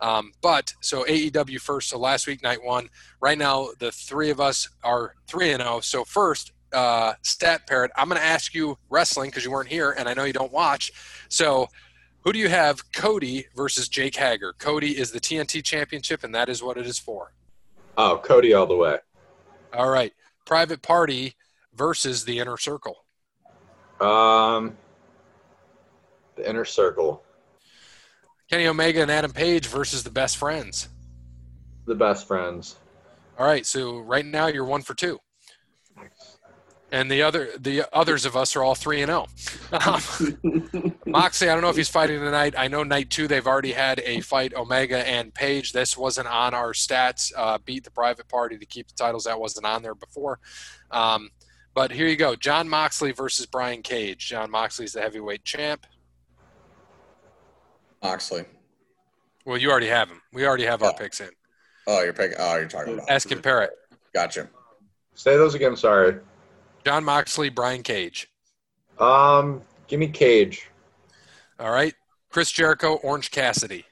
Um, 0.00 0.32
but 0.42 0.72
so 0.80 1.04
AEW 1.04 1.60
first. 1.60 1.88
So 1.90 1.98
last 1.98 2.26
week, 2.26 2.42
night 2.42 2.62
one. 2.62 2.88
Right 3.20 3.38
now, 3.38 3.68
the 3.78 3.90
three 3.90 4.30
of 4.30 4.40
us 4.40 4.68
are 4.84 5.14
three 5.26 5.52
and 5.52 5.62
zero. 5.62 5.80
So 5.80 6.04
first, 6.04 6.52
uh, 6.72 7.14
stat 7.22 7.66
parrot. 7.66 7.90
I'm 7.96 8.08
going 8.08 8.20
to 8.20 8.26
ask 8.26 8.54
you 8.54 8.78
wrestling 8.90 9.30
because 9.30 9.44
you 9.44 9.50
weren't 9.50 9.68
here, 9.68 9.92
and 9.92 10.08
I 10.08 10.14
know 10.14 10.24
you 10.24 10.32
don't 10.32 10.52
watch. 10.52 10.92
So. 11.28 11.68
Who 12.22 12.32
do 12.32 12.40
you 12.40 12.48
have, 12.48 12.92
Cody 12.92 13.46
versus 13.54 13.88
Jake 13.88 14.16
Hager? 14.16 14.52
Cody 14.58 14.98
is 14.98 15.12
the 15.12 15.20
TNT 15.20 15.64
Championship, 15.64 16.24
and 16.24 16.34
that 16.34 16.48
is 16.48 16.62
what 16.62 16.76
it 16.76 16.84
is 16.84 16.98
for. 16.98 17.32
Oh, 17.96 18.20
Cody 18.22 18.52
all 18.52 18.66
the 18.66 18.76
way. 18.76 18.98
All 19.72 19.88
right. 19.88 20.12
Private 20.44 20.82
Party 20.82 21.36
versus 21.74 22.24
the 22.24 22.40
Inner 22.40 22.58
Circle. 22.58 22.96
Um, 24.00 24.76
the 26.36 26.48
inner 26.48 26.64
circle, 26.64 27.22
Kenny 28.50 28.66
Omega 28.66 29.02
and 29.02 29.10
Adam 29.10 29.32
Page 29.32 29.66
versus 29.66 30.02
the 30.04 30.10
Best 30.10 30.36
Friends. 30.36 30.88
the 31.86 31.94
best 31.94 32.26
friends. 32.26 32.76
All 33.38 33.46
right, 33.46 33.64
so 33.64 33.98
right 33.98 34.24
now 34.26 34.46
you're 34.48 34.64
one 34.64 34.82
for 34.82 34.94
two, 34.94 35.20
and 36.90 37.10
the 37.10 37.22
other 37.22 37.50
the 37.58 37.84
others 37.92 38.24
of 38.26 38.36
us 38.36 38.56
are 38.56 38.62
all 38.64 38.74
three 38.74 39.00
and 39.02 39.08
zero. 39.10 39.26
Um, 39.72 40.92
Moxley, 41.06 41.48
I 41.48 41.52
don't 41.54 41.62
know 41.62 41.68
if 41.70 41.76
he's 41.76 41.88
fighting 41.88 42.18
tonight. 42.20 42.54
I 42.58 42.68
know 42.68 42.82
night 42.82 43.10
two 43.10 43.28
they've 43.28 43.46
already 43.46 43.72
had 43.72 44.00
a 44.04 44.20
fight, 44.20 44.54
Omega 44.54 45.06
and 45.06 45.32
Page. 45.32 45.72
This 45.72 45.96
wasn't 45.96 46.26
on 46.26 46.52
our 46.54 46.72
stats. 46.72 47.32
Uh, 47.36 47.58
beat 47.64 47.84
the 47.84 47.90
private 47.90 48.28
party 48.28 48.58
to 48.58 48.66
keep 48.66 48.88
the 48.88 48.94
titles. 48.94 49.24
That 49.24 49.38
wasn't 49.40 49.66
on 49.66 49.82
there 49.82 49.94
before. 49.94 50.40
Um, 50.90 51.30
but 51.74 51.92
here 51.92 52.06
you 52.08 52.16
go: 52.16 52.34
Jon 52.34 52.68
Moxley 52.68 53.12
versus 53.12 53.46
Brian 53.46 53.82
Cage. 53.82 54.26
Jon 54.28 54.50
Moxley's 54.50 54.94
the 54.94 55.00
heavyweight 55.00 55.44
champ. 55.44 55.86
Moxley. 58.02 58.44
Well, 59.44 59.56
you 59.56 59.70
already 59.70 59.88
have 59.88 60.08
him. 60.08 60.20
We 60.32 60.46
already 60.46 60.64
have 60.64 60.82
our 60.82 60.94
picks 60.94 61.20
in. 61.20 61.30
Oh, 61.86 62.02
you're 62.02 62.12
picking. 62.12 62.36
Oh, 62.38 62.56
you're 62.56 62.68
talking 62.68 62.94
about. 62.94 63.08
Ask 63.08 63.30
him 63.30 63.40
Parrott. 63.40 63.70
Gotcha. 64.12 64.48
Say 65.14 65.36
those 65.36 65.54
again. 65.54 65.74
Sorry. 65.76 66.18
Jon 66.84 67.04
Moxley, 67.04 67.48
Brian 67.48 67.82
Cage. 67.82 68.30
Um, 68.98 69.62
give 69.86 70.00
me 70.00 70.08
Cage. 70.08 70.68
All 71.58 71.70
right. 71.70 71.94
Chris 72.30 72.50
Jericho, 72.50 72.96
Orange 72.96 73.30
Cassidy. 73.30 73.84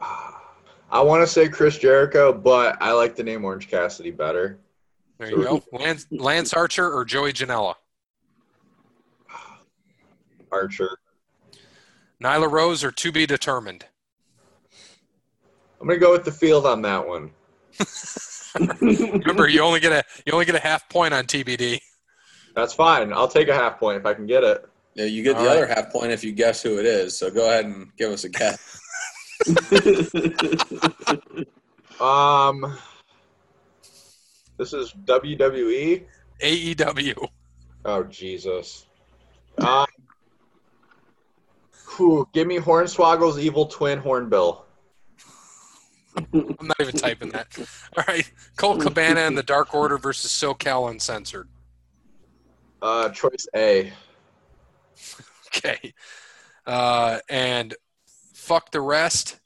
I 0.00 1.00
want 1.00 1.22
to 1.22 1.26
say 1.26 1.48
Chris 1.48 1.76
Jericho, 1.78 2.32
but 2.32 2.76
I 2.80 2.92
like 2.92 3.16
the 3.16 3.24
name 3.24 3.44
Orange 3.44 3.68
Cassidy 3.68 4.12
better. 4.12 4.60
There 5.18 5.30
you 5.30 5.42
go. 5.42 5.62
Lance, 5.72 6.06
Lance 6.10 6.52
Archer 6.52 6.92
or 6.92 7.04
Joey 7.04 7.32
Janela. 7.32 7.74
Archer. 10.52 10.98
Nyla 12.22 12.50
Rose 12.50 12.84
or 12.84 12.90
to 12.90 13.12
be 13.12 13.26
determined. 13.26 13.86
I'm 15.80 15.88
gonna 15.88 16.00
go 16.00 16.12
with 16.12 16.24
the 16.24 16.32
field 16.32 16.66
on 16.66 16.82
that 16.82 17.06
one. 17.06 17.30
Remember, 18.80 19.48
you 19.48 19.60
only 19.60 19.80
get 19.80 19.92
a 19.92 20.02
you 20.24 20.32
only 20.32 20.46
get 20.46 20.54
a 20.54 20.60
half 20.60 20.88
point 20.88 21.12
on 21.12 21.24
TBD. 21.24 21.80
That's 22.54 22.72
fine. 22.72 23.12
I'll 23.12 23.28
take 23.28 23.48
a 23.48 23.54
half 23.54 23.78
point 23.78 23.98
if 23.98 24.06
I 24.06 24.14
can 24.14 24.26
get 24.26 24.44
it. 24.44 24.64
Yeah, 24.94 25.06
you 25.06 25.24
get 25.24 25.36
All 25.36 25.42
the 25.42 25.48
right. 25.48 25.56
other 25.56 25.66
half 25.66 25.92
point 25.92 26.12
if 26.12 26.22
you 26.22 26.30
guess 26.32 26.62
who 26.62 26.78
it 26.78 26.86
is. 26.86 27.18
So 27.18 27.30
go 27.30 27.48
ahead 27.48 27.64
and 27.64 27.88
give 27.96 28.12
us 28.12 28.24
a 28.24 28.28
guess. 28.28 28.80
Um, 32.00 32.76
this 34.58 34.72
is 34.72 34.92
WWE. 35.04 36.04
AEW. 36.40 37.28
Oh 37.84 38.02
Jesus. 38.04 38.86
Um, 39.58 39.86
whew, 41.96 42.28
give 42.32 42.46
me 42.46 42.58
Hornswoggle's 42.58 43.38
evil 43.38 43.66
twin 43.66 43.98
Hornbill. 43.98 44.64
I'm 46.16 46.56
not 46.60 46.80
even 46.80 46.96
typing 46.96 47.30
that. 47.30 47.48
All 47.96 48.04
right. 48.06 48.30
Colt 48.56 48.80
Cabana 48.80 49.20
and 49.20 49.36
the 49.36 49.42
Dark 49.42 49.74
Order 49.74 49.98
versus 49.98 50.30
SoCal 50.30 50.90
Uncensored. 50.90 51.48
Uh, 52.80 53.08
choice 53.08 53.46
A. 53.56 53.92
Okay. 55.48 55.94
Uh, 56.66 57.18
and 57.28 57.74
fuck 58.32 58.70
the 58.70 58.80
rest 58.80 59.40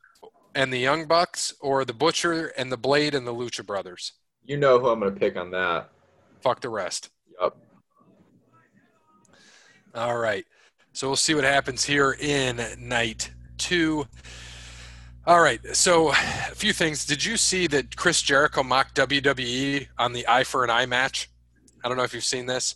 and 0.54 0.72
the 0.72 0.78
Young 0.78 1.06
Bucks 1.06 1.54
or 1.60 1.84
the 1.84 1.92
Butcher 1.92 2.48
and 2.56 2.72
the 2.72 2.76
Blade 2.76 3.14
and 3.14 3.26
the 3.26 3.34
Lucha 3.34 3.64
Brothers. 3.64 4.12
You 4.44 4.56
know 4.56 4.78
who 4.78 4.88
I'm 4.88 5.00
gonna 5.00 5.12
pick 5.12 5.36
on 5.36 5.50
that. 5.52 5.90
Fuck 6.40 6.60
the 6.60 6.68
rest. 6.68 7.10
Yep. 7.40 7.56
All 9.94 10.16
right. 10.16 10.44
So 10.98 11.06
we'll 11.06 11.14
see 11.14 11.36
what 11.36 11.44
happens 11.44 11.84
here 11.84 12.16
in 12.18 12.60
night 12.76 13.30
two. 13.56 14.08
All 15.28 15.40
right. 15.40 15.60
So 15.76 16.10
a 16.10 16.14
few 16.56 16.72
things. 16.72 17.06
Did 17.06 17.24
you 17.24 17.36
see 17.36 17.68
that 17.68 17.94
Chris 17.94 18.20
Jericho 18.20 18.64
mocked 18.64 18.96
WWE 18.96 19.86
on 19.96 20.12
the 20.12 20.26
Eye 20.26 20.42
for 20.42 20.64
an 20.64 20.70
Eye 20.70 20.86
match? 20.86 21.30
I 21.84 21.88
don't 21.88 21.96
know 21.96 22.02
if 22.02 22.12
you've 22.14 22.24
seen 22.24 22.46
this. 22.46 22.74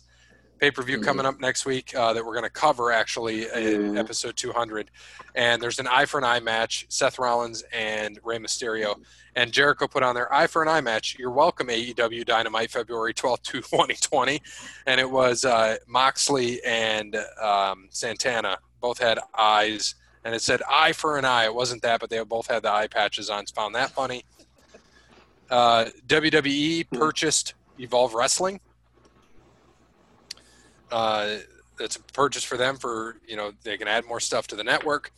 Pay 0.63 0.71
per 0.71 0.81
view 0.81 0.99
Mhm. 0.99 1.03
coming 1.03 1.25
up 1.25 1.41
next 1.41 1.65
week 1.65 1.93
uh, 1.93 2.13
that 2.13 2.25
we're 2.25 2.31
going 2.31 2.45
to 2.45 2.49
cover 2.49 2.89
actually 2.93 3.49
in 3.51 3.95
Yeah. 3.95 3.99
episode 3.99 4.37
200. 4.37 4.89
And 5.35 5.61
there's 5.61 5.77
an 5.77 5.87
Eye 5.87 6.05
for 6.05 6.19
an 6.19 6.23
Eye 6.23 6.39
match 6.39 6.85
Seth 6.87 7.19
Rollins 7.19 7.63
and 7.73 8.17
Rey 8.23 8.37
Mysterio. 8.37 8.95
And 9.35 9.51
Jericho 9.51 9.89
put 9.89 10.03
on 10.03 10.15
their 10.15 10.33
Eye 10.33 10.47
for 10.47 10.61
an 10.61 10.69
Eye 10.69 10.79
match. 10.79 11.17
You're 11.19 11.31
welcome, 11.31 11.67
AEW 11.69 12.23
Dynamite, 12.23 12.71
February 12.71 13.13
12th, 13.13 13.41
2020 13.43 14.41
and 14.87 15.01
it 15.01 15.11
was 15.11 15.43
uh, 15.43 15.75
Moxley 15.85 16.63
and 16.63 17.17
um, 17.41 17.89
Santana 17.89 18.57
both 18.79 18.99
had 18.99 19.19
eyes, 19.37 19.95
and 20.23 20.33
it 20.33 20.41
said 20.41 20.61
"eye 20.69 20.93
for 20.93 21.17
an 21.17 21.25
eye." 21.25 21.43
It 21.43 21.53
wasn't 21.53 21.81
that, 21.81 21.99
but 21.99 22.09
they 22.09 22.23
both 22.23 22.47
had 22.47 22.63
the 22.63 22.71
eye 22.71 22.87
patches 22.87 23.29
on. 23.29 23.45
Found 23.47 23.75
that 23.75 23.89
funny. 23.91 24.23
Uh, 25.51 25.87
WWE 26.07 26.85
purchased 26.89 27.53
Evolve 27.79 28.13
Wrestling. 28.13 28.61
Uh, 30.93 31.37
it's 31.79 31.95
a 31.95 32.03
purchase 32.13 32.43
for 32.43 32.55
them 32.55 32.77
for 32.77 33.17
you 33.27 33.35
know 33.35 33.51
they 33.63 33.77
can 33.77 33.87
add 33.87 34.05
more 34.05 34.19
stuff 34.19 34.45
to 34.47 34.55
the 34.55 34.63
network. 34.63 35.11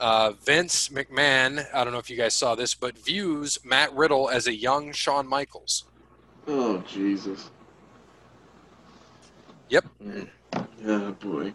Uh, 0.00 0.32
Vince 0.44 0.88
McMahon, 0.88 1.64
I 1.72 1.84
don't 1.84 1.92
know 1.92 2.00
if 2.00 2.10
you 2.10 2.16
guys 2.16 2.34
saw 2.34 2.56
this, 2.56 2.74
but 2.74 2.98
views 2.98 3.58
Matt 3.64 3.94
Riddle 3.94 4.28
as 4.28 4.48
a 4.48 4.54
young 4.54 4.92
Shawn 4.92 5.28
Michaels. 5.28 5.84
oh 6.48 6.78
Jesus. 6.88 7.50
Yep. 9.68 9.84
Oh 10.84 11.12
boy. 11.12 11.54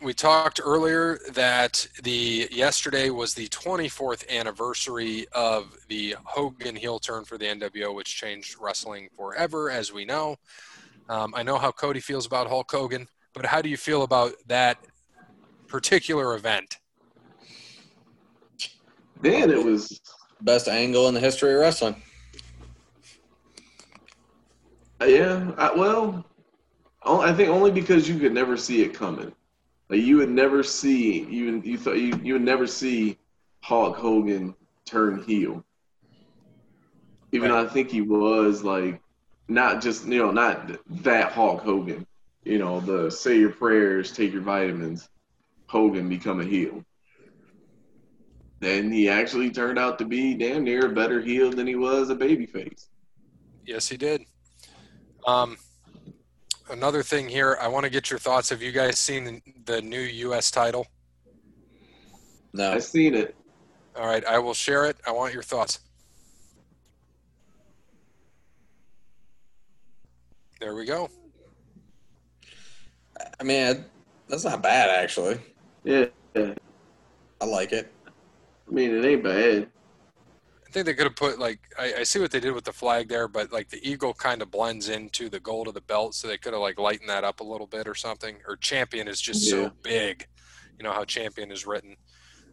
we 0.00 0.14
talked 0.14 0.60
earlier 0.64 1.18
that 1.32 1.88
the 2.04 2.48
yesterday 2.52 3.10
was 3.10 3.34
the 3.34 3.48
24th 3.48 4.28
anniversary 4.30 5.26
of 5.32 5.76
the 5.88 6.14
Hogan 6.24 6.76
heel 6.76 7.00
turn 7.00 7.24
for 7.24 7.36
the 7.36 7.46
NWO, 7.46 7.96
which 7.96 8.14
changed 8.14 8.56
wrestling 8.60 9.08
forever, 9.16 9.70
as 9.70 9.92
we 9.92 10.04
know. 10.04 10.36
Um, 11.10 11.34
I 11.36 11.42
know 11.42 11.58
how 11.58 11.72
Cody 11.72 11.98
feels 11.98 12.24
about 12.24 12.46
Hulk 12.46 12.70
Hogan, 12.70 13.08
but 13.34 13.44
how 13.44 13.60
do 13.60 13.68
you 13.68 13.76
feel 13.76 14.04
about 14.04 14.32
that 14.46 14.78
particular 15.66 16.36
event? 16.36 16.78
Man, 19.20 19.50
it 19.50 19.62
was 19.62 20.00
Best 20.40 20.68
angle 20.68 21.08
in 21.08 21.14
the 21.14 21.20
history 21.20 21.52
of 21.52 21.60
wrestling. 21.60 21.96
uh, 25.02 25.04
yeah. 25.04 25.50
I, 25.58 25.74
well, 25.74 26.24
I 27.02 27.32
think 27.32 27.50
only 27.50 27.72
because 27.72 28.08
you 28.08 28.18
could 28.18 28.32
never 28.32 28.56
see 28.56 28.82
it 28.82 28.94
coming. 28.94 29.32
Like 29.88 30.02
you 30.02 30.16
would 30.18 30.30
never 30.30 30.62
see 30.62 31.24
you 31.24 31.60
you 31.64 31.76
thought 31.76 31.98
you, 31.98 32.18
you 32.22 32.34
would 32.34 32.42
never 32.42 32.68
see 32.68 33.18
Hulk 33.62 33.96
Hogan 33.96 34.54
turn 34.86 35.24
heel. 35.24 35.64
Even 37.32 37.50
though 37.50 37.62
I 37.62 37.66
think 37.66 37.90
he 37.90 38.00
was 38.00 38.62
like 38.62 39.02
not 39.50 39.82
just 39.82 40.06
you 40.06 40.18
know 40.18 40.30
not 40.30 40.70
that 41.02 41.32
Hulk 41.32 41.60
Hogan. 41.60 42.06
You 42.44 42.58
know 42.58 42.80
the 42.80 43.10
say 43.10 43.38
your 43.38 43.50
prayers, 43.50 44.12
take 44.12 44.32
your 44.32 44.42
vitamins. 44.42 45.08
Hogan 45.66 46.08
become 46.08 46.40
a 46.40 46.44
heel. 46.44 46.82
And 48.62 48.92
he 48.92 49.08
actually 49.08 49.50
turned 49.50 49.78
out 49.78 49.98
to 49.98 50.04
be 50.04 50.34
damn 50.34 50.64
near 50.64 50.86
a 50.86 50.88
better 50.90 51.20
heel 51.20 51.50
than 51.50 51.66
he 51.66 51.76
was 51.76 52.10
a 52.10 52.14
babyface. 52.14 52.86
Yes, 53.64 53.88
he 53.88 53.96
did. 53.96 54.24
Um, 55.26 55.56
another 56.70 57.02
thing 57.02 57.28
here, 57.28 57.56
I 57.60 57.68
want 57.68 57.84
to 57.84 57.90
get 57.90 58.10
your 58.10 58.18
thoughts. 58.18 58.50
Have 58.50 58.60
you 58.60 58.72
guys 58.72 58.98
seen 58.98 59.40
the 59.64 59.80
new 59.80 60.00
U.S. 60.00 60.50
title? 60.50 60.86
No. 62.52 62.72
I've 62.72 62.84
seen 62.84 63.14
it. 63.14 63.34
All 63.96 64.06
right, 64.06 64.24
I 64.26 64.38
will 64.38 64.54
share 64.54 64.84
it. 64.86 64.96
I 65.06 65.12
want 65.12 65.32
your 65.32 65.42
thoughts. 65.42 65.80
There 70.60 70.74
we 70.74 70.84
go. 70.84 71.08
I 73.38 73.44
mean, 73.44 73.84
that's 74.28 74.44
not 74.44 74.62
bad 74.62 74.90
actually. 74.90 75.38
Yeah. 75.84 76.06
I 76.36 77.44
like 77.44 77.72
it. 77.72 77.90
I 78.06 78.70
mean, 78.72 78.94
it 78.94 79.04
ain't 79.04 79.24
bad. 79.24 79.68
I 80.66 80.70
think 80.72 80.86
they 80.86 80.94
could 80.94 81.04
have 81.06 81.16
put 81.16 81.38
like 81.38 81.58
I, 81.78 81.94
I 82.00 82.02
see 82.04 82.20
what 82.20 82.30
they 82.30 82.38
did 82.40 82.52
with 82.52 82.64
the 82.64 82.72
flag 82.72 83.08
there, 83.08 83.26
but 83.26 83.52
like 83.52 83.68
the 83.70 83.80
eagle 83.88 84.14
kind 84.14 84.40
of 84.42 84.50
blends 84.50 84.88
into 84.88 85.28
the 85.28 85.40
gold 85.40 85.66
of 85.66 85.74
the 85.74 85.80
belt, 85.80 86.14
so 86.14 86.28
they 86.28 86.38
could 86.38 86.52
have 86.52 86.62
like 86.62 86.78
lightened 86.78 87.08
that 87.08 87.24
up 87.24 87.40
a 87.40 87.44
little 87.44 87.66
bit 87.66 87.88
or 87.88 87.94
something. 87.94 88.36
Or 88.46 88.56
champion 88.56 89.08
is 89.08 89.20
just 89.20 89.44
Yeah. 89.46 89.50
so 89.50 89.72
big, 89.82 90.28
you 90.78 90.84
know 90.84 90.92
how 90.92 91.04
champion 91.04 91.50
is 91.50 91.66
written, 91.66 91.96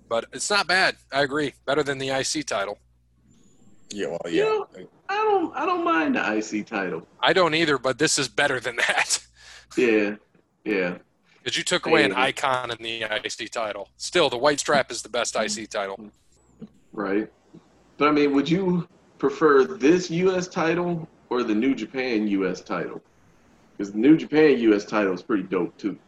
but 0.09 0.25
it's 0.33 0.49
not 0.49 0.65
bad. 0.67 0.95
I 1.13 1.21
agree, 1.21 1.53
better 1.65 1.83
than 1.83 1.97
the 1.99 2.09
IC 2.09 2.45
title. 2.47 2.79
Yeah, 3.91 4.07
well, 4.07 4.21
You 4.33 4.65
yeah. 4.75 4.83
I 5.09 5.15
don't 5.15 5.55
I 5.55 5.65
don't 5.65 5.83
mind 5.83 6.15
the 6.15 6.37
IC 6.37 6.63
title. 6.63 7.07
I 7.21 7.33
don't 7.33 7.53
either, 7.53 7.77
but 7.77 7.99
this 7.99 8.17
is 8.17 8.27
better 8.27 8.59
than 8.59 8.75
that 8.77 9.19
Yeah. 9.77 10.15
Yeah. 10.65 10.97
because 11.43 11.57
you 11.57 11.63
took 11.63 11.85
away 11.85 12.03
an 12.03 12.13
icon 12.13 12.71
in 12.71 12.77
the 12.81 13.03
IC 13.03 13.49
title. 13.51 13.89
Still, 13.97 14.29
the 14.29 14.37
white 14.37 14.59
strap 14.59 14.91
is 14.91 15.01
the 15.01 15.09
best 15.09 15.35
IC 15.35 15.67
title. 15.67 15.99
Right. 16.91 17.31
But 17.97 18.09
I 18.09 18.11
mean, 18.11 18.33
would 18.33 18.49
you 18.49 18.87
prefer 19.19 19.65
this 19.65 20.09
US 20.11 20.47
title 20.47 21.07
or 21.29 21.43
the 21.43 21.55
New 21.55 21.75
Japan 21.75 22.27
U.S. 22.29 22.61
title? 22.61 23.01
Because 23.77 23.93
the 23.93 23.99
New 23.99 24.17
Japan 24.17 24.59
U.S. 24.59 24.85
title 24.85 25.13
is 25.13 25.23
pretty 25.23 25.43
dope 25.43 25.77
too. 25.77 25.99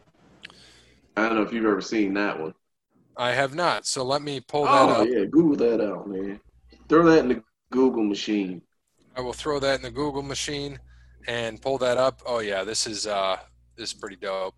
I 1.16 1.26
don't 1.28 1.36
know 1.36 1.42
if 1.42 1.52
you've 1.52 1.66
ever 1.66 1.80
seen 1.80 2.14
that 2.14 2.40
one. 2.40 2.54
I 3.16 3.32
have 3.32 3.54
not. 3.54 3.86
So 3.86 4.04
let 4.04 4.20
me 4.22 4.40
pull 4.40 4.66
oh, 4.66 4.72
that 4.72 4.88
Oh 4.88 5.02
up. 5.02 5.08
yeah, 5.08 5.24
Google 5.26 5.56
that 5.56 5.80
out, 5.80 6.08
man. 6.08 6.40
Throw 6.88 7.04
that 7.10 7.20
in 7.20 7.28
the 7.28 7.44
Google 7.70 8.04
machine. 8.04 8.62
I 9.20 9.22
will 9.22 9.34
throw 9.34 9.58
that 9.58 9.74
in 9.74 9.82
the 9.82 9.90
Google 9.90 10.22
machine 10.22 10.78
and 11.28 11.60
pull 11.60 11.76
that 11.76 11.98
up. 11.98 12.22
Oh 12.24 12.38
yeah, 12.38 12.64
this 12.64 12.86
is 12.86 13.06
uh 13.06 13.36
this 13.76 13.90
is 13.90 13.94
pretty 13.94 14.16
dope. 14.16 14.54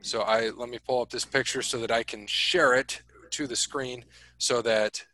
So 0.00 0.22
I 0.22 0.48
let 0.48 0.70
me 0.70 0.78
pull 0.78 1.02
up 1.02 1.10
this 1.10 1.26
picture 1.26 1.60
so 1.60 1.76
that 1.80 1.90
I 1.90 2.02
can 2.02 2.26
share 2.26 2.72
it 2.72 3.02
to 3.32 3.46
the 3.46 3.54
screen 3.54 4.06
so 4.38 4.62
that 4.62 5.04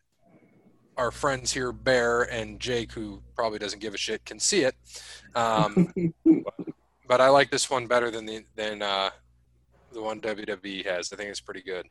our 0.96 1.10
friends 1.10 1.52
here, 1.52 1.72
Bear 1.72 2.32
and 2.32 2.60
Jake, 2.60 2.92
who 2.92 3.20
probably 3.34 3.58
doesn't 3.58 3.80
give 3.80 3.94
a 3.94 3.98
shit, 3.98 4.24
can 4.24 4.38
see 4.38 4.62
it. 4.62 4.76
Um, 5.34 5.92
but 7.08 7.20
I 7.20 7.30
like 7.30 7.50
this 7.50 7.68
one 7.68 7.88
better 7.88 8.12
than 8.12 8.26
the 8.26 8.44
than 8.54 8.80
uh, 8.80 9.10
the 9.92 10.00
one 10.00 10.20
WWE 10.20 10.86
has. 10.86 11.12
I 11.12 11.16
think 11.16 11.30
it's 11.30 11.40
pretty 11.40 11.62
good. 11.62 11.88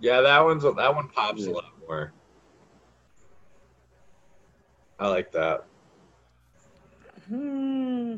Yeah, 0.00 0.20
that 0.20 0.44
one's 0.44 0.62
that 0.62 0.94
one 0.94 1.08
pops 1.08 1.44
a 1.46 1.50
lot 1.50 1.72
more. 1.88 2.12
I 4.98 5.08
like 5.08 5.32
that. 5.32 5.64
Hmm. 7.28 8.16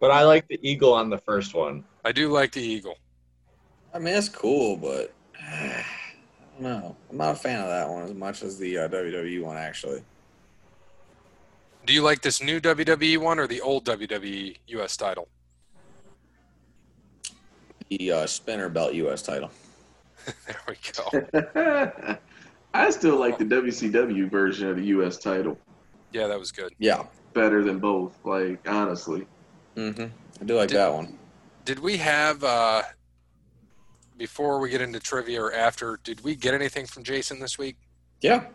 But 0.00 0.10
I 0.10 0.22
like 0.22 0.46
the 0.48 0.58
eagle 0.62 0.92
on 0.92 1.10
the 1.10 1.18
first 1.18 1.54
one. 1.54 1.84
I 2.04 2.12
do 2.12 2.30
like 2.30 2.52
the 2.52 2.62
Eagle. 2.62 2.96
I 3.92 3.98
mean, 3.98 4.14
it's 4.14 4.28
cool, 4.28 4.76
but 4.76 5.12
I 5.40 5.84
don't 6.54 6.62
know. 6.62 6.96
I'm 7.10 7.16
not 7.16 7.32
a 7.32 7.34
fan 7.34 7.60
of 7.60 7.68
that 7.68 7.88
one 7.88 8.04
as 8.04 8.14
much 8.14 8.42
as 8.42 8.58
the 8.58 8.78
uh, 8.78 8.88
WWE 8.88 9.42
one, 9.42 9.56
actually. 9.56 10.02
Do 11.84 11.92
you 11.92 12.02
like 12.02 12.22
this 12.22 12.42
new 12.42 12.60
WWE 12.60 13.18
one 13.18 13.38
or 13.38 13.46
the 13.46 13.60
old 13.60 13.84
WWE 13.84 14.56
US 14.68 14.96
title? 14.96 15.28
The 17.88 18.12
uh, 18.12 18.26
spinner 18.26 18.68
belt 18.68 18.94
U.S. 18.94 19.22
title. 19.22 19.50
There 20.46 20.56
we 20.68 20.76
go. 20.92 22.18
I 22.74 22.90
still 22.90 23.16
like 23.16 23.38
the 23.38 23.46
WCW 23.46 24.30
version 24.30 24.68
of 24.68 24.76
the 24.76 24.84
U.S. 24.84 25.16
title 25.16 25.58
Yeah, 26.12 26.26
that 26.26 26.38
was 26.38 26.52
good. 26.52 26.72
Yeah. 26.78 27.04
better 27.34 27.62
than 27.62 27.78
both. 27.78 28.12
Like 28.24 28.66
honestly, 28.68 29.26
Mm-hmm. 29.76 30.06
I 30.40 30.44
do 30.44 30.56
like 30.56 30.68
Did- 30.70 30.78
that 30.78 30.92
one. 30.92 31.18
Did 31.64 31.78
we 31.80 31.98
have 31.98 32.42
uh 32.42 32.82
before 34.16 34.58
we 34.58 34.68
get 34.70 34.80
into 34.80 34.98
trivia 34.98 35.40
or 35.40 35.52
after, 35.52 36.00
did 36.02 36.22
we 36.24 36.34
get 36.34 36.52
anything 36.54 36.86
from 36.86 37.04
Jason 37.04 37.38
this 37.38 37.56
week? 37.58 37.76
Yeah. 38.20 38.46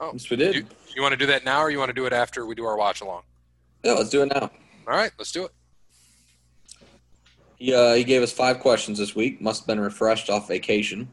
Oh, 0.00 0.10
yes, 0.12 0.28
we 0.28 0.36
did. 0.36 0.54
You, 0.54 0.66
you 0.94 1.00
want 1.00 1.12
to 1.12 1.16
do 1.16 1.24
that 1.26 1.44
now 1.44 1.60
or 1.60 1.70
you 1.70 1.78
want 1.78 1.88
to 1.88 1.94
do 1.94 2.04
it 2.04 2.12
after 2.12 2.44
we 2.44 2.54
do 2.54 2.64
our 2.66 2.76
watch 2.76 3.00
along? 3.00 3.22
yeah, 3.82 3.92
let's 3.92 4.10
do 4.10 4.22
it 4.22 4.26
now. 4.34 4.50
All 4.86 4.94
right, 4.94 5.10
let's 5.18 5.32
do 5.32 5.44
it. 5.46 5.50
He, 7.56 7.74
uh, 7.74 7.94
he 7.94 8.04
gave 8.04 8.22
us 8.22 8.32
five 8.32 8.60
questions 8.60 8.98
this 8.98 9.14
week. 9.16 9.40
Must 9.40 9.62
have 9.62 9.66
been 9.66 9.80
refreshed 9.80 10.28
off 10.30 10.46
vacation. 10.48 11.08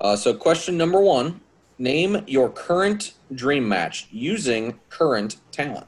Uh, 0.00 0.16
so, 0.16 0.34
question 0.34 0.76
number 0.76 1.00
one 1.00 1.40
Name 1.80 2.22
your 2.26 2.50
current 2.50 3.14
dream 3.34 3.66
match 3.66 4.06
using 4.10 4.78
current 4.90 5.36
talent. 5.50 5.86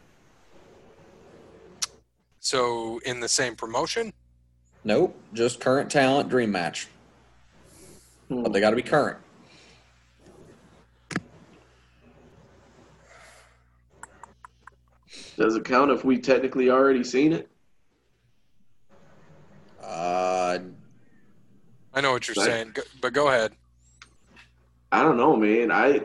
So 2.41 2.99
in 3.05 3.21
the 3.21 3.29
same 3.29 3.57
promotion? 3.57 4.15
Nope, 4.85 5.15
just 5.35 5.61
current 5.61 5.91
talent 5.91 6.31
dream 6.31 6.51
match. 6.51 6.89
Hmm. 8.29 8.43
But 8.43 8.55
they 8.55 8.61
got 8.61 8.71
to 8.71 8.77
be 8.77 8.83
current. 8.83 9.19
does 15.37 15.57
it 15.57 15.65
count 15.65 15.91
if 15.91 16.05
we 16.07 16.19
technically 16.19 16.71
already 16.71 17.05
seen 17.05 17.35
it? 17.35 17.51
Uh, 19.83 20.59
I 21.93 22.01
know 22.01 22.13
what 22.13 22.27
you're 22.29 22.35
Right. 22.43 22.47
saying, 22.47 22.77
but 23.03 23.13
go 23.13 23.29
ahead. 23.29 23.53
I 24.93 25.03
don't 25.03 25.17
know, 25.19 25.37
man. 25.37 25.73
I 25.73 26.03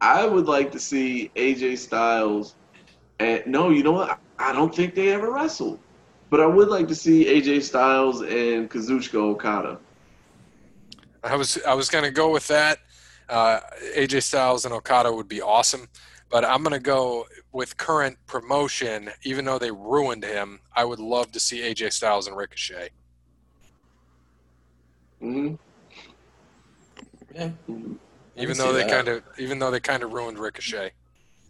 I 0.00 0.26
would 0.26 0.46
like 0.46 0.72
to 0.72 0.80
see 0.80 1.30
AJ 1.36 1.78
Styles. 1.78 2.56
And 3.20 3.44
no, 3.46 3.70
you 3.70 3.82
know 3.84 3.92
what? 3.92 4.20
I 4.38 4.52
don't 4.52 4.74
think 4.74 4.94
they 4.94 5.10
ever 5.10 5.32
wrestled, 5.32 5.80
but 6.30 6.40
I 6.40 6.46
would 6.46 6.68
like 6.68 6.88
to 6.88 6.96
see 6.96 7.26
AJ 7.26 7.62
Styles 7.62 8.22
and 8.22 8.70
Kazuchika 8.70 9.16
Okada. 9.16 9.80
I 11.24 11.36
was 11.36 11.58
I 11.66 11.74
was 11.74 11.88
gonna 11.90 12.10
go 12.10 12.30
with 12.32 12.46
that. 12.48 12.78
Uh, 13.28 13.60
AJ 13.96 14.22
Styles 14.22 14.64
and 14.64 14.74
Okada 14.74 15.12
would 15.12 15.28
be 15.28 15.42
awesome, 15.42 15.88
but 16.30 16.44
I'm 16.44 16.62
gonna 16.62 16.80
go 16.80 17.26
with 17.52 17.76
current 17.76 18.18
promotion. 18.26 19.10
Even 19.24 19.44
though 19.44 19.58
they 19.58 19.70
ruined 19.72 20.24
him, 20.24 20.60
I 20.74 20.84
would 20.84 21.00
love 21.00 21.32
to 21.32 21.40
see 21.40 21.60
AJ 21.60 21.92
Styles 21.92 22.26
and 22.28 22.36
Ricochet. 22.36 22.90
hmm 25.20 25.54
yeah. 27.34 27.50
Even 28.36 28.56
though 28.56 28.72
they 28.72 28.82
that. 28.82 28.90
kind 28.90 29.08
of 29.08 29.22
even 29.38 29.58
though 29.58 29.70
they 29.70 29.80
kind 29.80 30.02
of 30.02 30.12
ruined 30.12 30.38
Ricochet. 30.38 30.92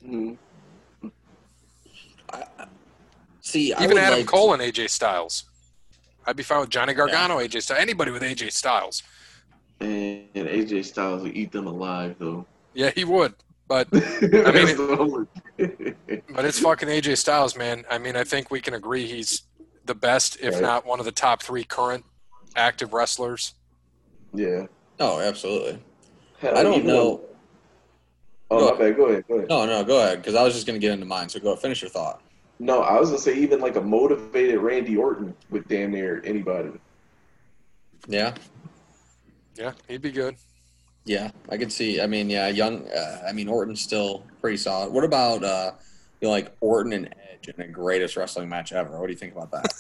hmm 0.05 0.35
See, 3.41 3.73
I 3.73 3.83
Even 3.85 3.95
would 3.95 4.03
Adam 4.03 4.19
like 4.19 4.27
Cole 4.27 4.53
and 4.53 4.63
AJ 4.63 4.91
Styles. 4.91 5.45
I'd 6.27 6.37
be 6.37 6.43
fine 6.43 6.61
with 6.61 6.69
Johnny 6.69 6.93
Gargano, 6.93 7.39
AJ 7.39 7.63
Styles, 7.63 7.81
anybody 7.81 8.11
with 8.11 8.23
AJ 8.23 8.53
Styles. 8.53 9.03
And, 9.81 10.25
and 10.35 10.47
AJ 10.49 10.85
Styles 10.85 11.23
would 11.23 11.35
eat 11.35 11.51
them 11.53 11.67
alive, 11.67 12.17
though. 12.19 12.45
Yeah, 12.75 12.91
he 12.91 13.05
would. 13.05 13.33
But 13.67 13.89
I 13.93 14.53
mean, 14.53 15.27
but 16.35 16.45
it's 16.45 16.59
fucking 16.59 16.89
AJ 16.89 17.17
Styles, 17.17 17.57
man. 17.57 17.85
I 17.91 17.97
mean, 17.97 18.17
I 18.17 18.25
think 18.25 18.51
we 18.51 18.61
can 18.61 18.75
agree 18.75 19.07
he's 19.07 19.43
the 19.87 19.95
best, 19.95 20.37
if 20.43 20.55
Right. 20.55 20.63
not 20.63 20.85
one 20.87 20.99
of 21.01 21.07
the 21.07 21.13
top 21.13 21.43
three 21.43 21.65
current 21.65 22.05
active 22.55 22.93
wrestlers. 22.93 23.55
yeah. 24.35 24.67
Oh, 25.01 25.21
absolutely. 25.21 25.79
Hell, 26.41 26.57
I 26.59 26.63
don't 26.63 26.85
know. 26.85 27.21
Oh, 28.51 28.61
Go 28.61 28.73
my 28.75 28.79
bad. 28.79 28.97
Go 28.97 29.07
ahead. 29.07 29.25
Go 29.29 29.35
ahead. 29.37 29.49
No, 29.49 29.67
no, 29.67 29.85
go 29.85 30.01
ahead, 30.03 30.19
because 30.21 30.35
I 30.35 30.43
was 30.43 30.55
just 30.55 30.67
going 30.67 30.79
to 30.81 30.85
get 30.85 30.93
into 30.93 31.07
mine. 31.07 31.29
So 31.29 31.39
go 31.41 31.55
finish 31.57 31.83
your 31.83 31.91
thought. 31.91 32.21
No, 32.61 32.81
I 32.83 32.99
was 32.99 33.11
gonna 33.11 33.21
say 33.21 33.35
even 33.37 33.61
like 33.61 33.77
a 33.77 33.81
motivated 33.81 34.59
Randy 34.59 34.97
Orton 34.97 35.33
with 35.49 35.69
damn 35.69 35.93
near 35.93 36.21
anybody. 36.25 36.71
Yeah, 38.09 38.35
Yeah, 39.55 39.75
he'd 39.87 40.03
be 40.03 40.11
good. 40.11 40.35
yeah, 41.05 41.31
I 41.51 41.57
could 41.57 41.71
see. 41.71 42.01
I 42.01 42.09
mean, 42.09 42.29
yeah, 42.29 42.49
young. 42.49 42.89
Uh, 42.89 43.23
I 43.29 43.33
mean, 43.33 43.47
Orton's 43.49 43.81
still 43.81 44.25
pretty 44.41 44.57
solid. 44.57 44.93
What 44.93 45.05
about 45.05 45.45
uh, 45.45 45.71
you 46.21 46.27
know, 46.27 46.33
like 46.33 46.51
Orton 46.61 46.93
and 46.95 47.15
Edge 47.33 47.47
in 47.49 47.55
the 47.59 47.69
greatest 47.69 48.17
wrestling 48.17 48.49
match 48.49 48.73
ever? 48.73 48.99
What 48.99 49.07
do 49.07 49.13
you 49.13 49.19
think 49.19 49.37
about 49.37 49.53
that? 49.53 49.73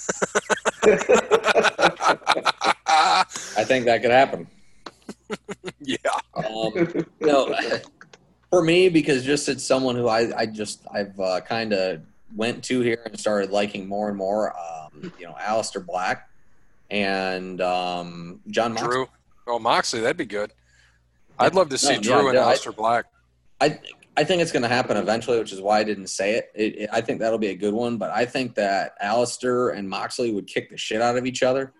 I 2.86 3.64
think 3.64 3.86
that 3.86 4.02
could 4.02 4.12
happen. 4.12 4.46
yeah. 5.80 5.96
Um, 6.34 7.04
no, 7.20 7.54
for 8.50 8.62
me, 8.62 8.88
because 8.88 9.24
just 9.24 9.48
it's 9.48 9.64
someone 9.64 9.96
who 9.96 10.08
I, 10.08 10.30
I 10.36 10.46
just 10.46 10.86
I've 10.92 11.18
uh, 11.18 11.40
kind 11.40 11.72
of 11.72 12.02
went 12.36 12.62
to 12.64 12.80
here 12.80 13.02
and 13.04 13.18
started 13.18 13.50
liking 13.50 13.88
more 13.88 14.08
and 14.08 14.16
more. 14.16 14.54
Um, 14.58 15.12
you 15.18 15.26
know, 15.26 15.34
Aleister 15.40 15.84
Black 15.84 16.28
and 16.90 17.60
um, 17.60 18.40
Jon 18.48 18.72
Moxley. 18.72 18.88
Drew. 18.88 19.08
Oh, 19.46 19.58
Moxley, 19.58 20.00
that'd 20.00 20.16
be 20.16 20.26
good. 20.26 20.52
I'd 21.38 21.54
love 21.54 21.68
to 21.70 21.78
see 21.78 21.94
No, 21.94 22.00
Drew 22.00 22.22
yeah, 22.24 22.28
and 22.30 22.38
I- 22.38 22.54
Aleister 22.54 22.74
Black. 22.74 23.06
I 23.60 23.78
I 24.16 24.24
think 24.24 24.42
it's 24.42 24.50
going 24.50 24.64
to 24.64 24.68
happen 24.68 24.96
eventually, 24.96 25.38
which 25.38 25.52
is 25.52 25.60
why 25.60 25.78
I 25.78 25.84
didn't 25.84 26.08
say 26.08 26.34
it. 26.34 26.50
It, 26.52 26.76
it. 26.76 26.90
I 26.92 27.00
think 27.00 27.20
that'll 27.20 27.38
be 27.38 27.50
a 27.50 27.54
good 27.54 27.72
one, 27.72 27.98
but 27.98 28.10
I 28.10 28.24
think 28.24 28.56
that 28.56 29.00
Aleister 29.00 29.76
and 29.76 29.88
Moxley 29.88 30.32
would 30.32 30.48
kick 30.48 30.70
the 30.70 30.76
shit 30.76 31.00
out 31.00 31.16
of 31.16 31.24
each 31.24 31.44
other. 31.44 31.72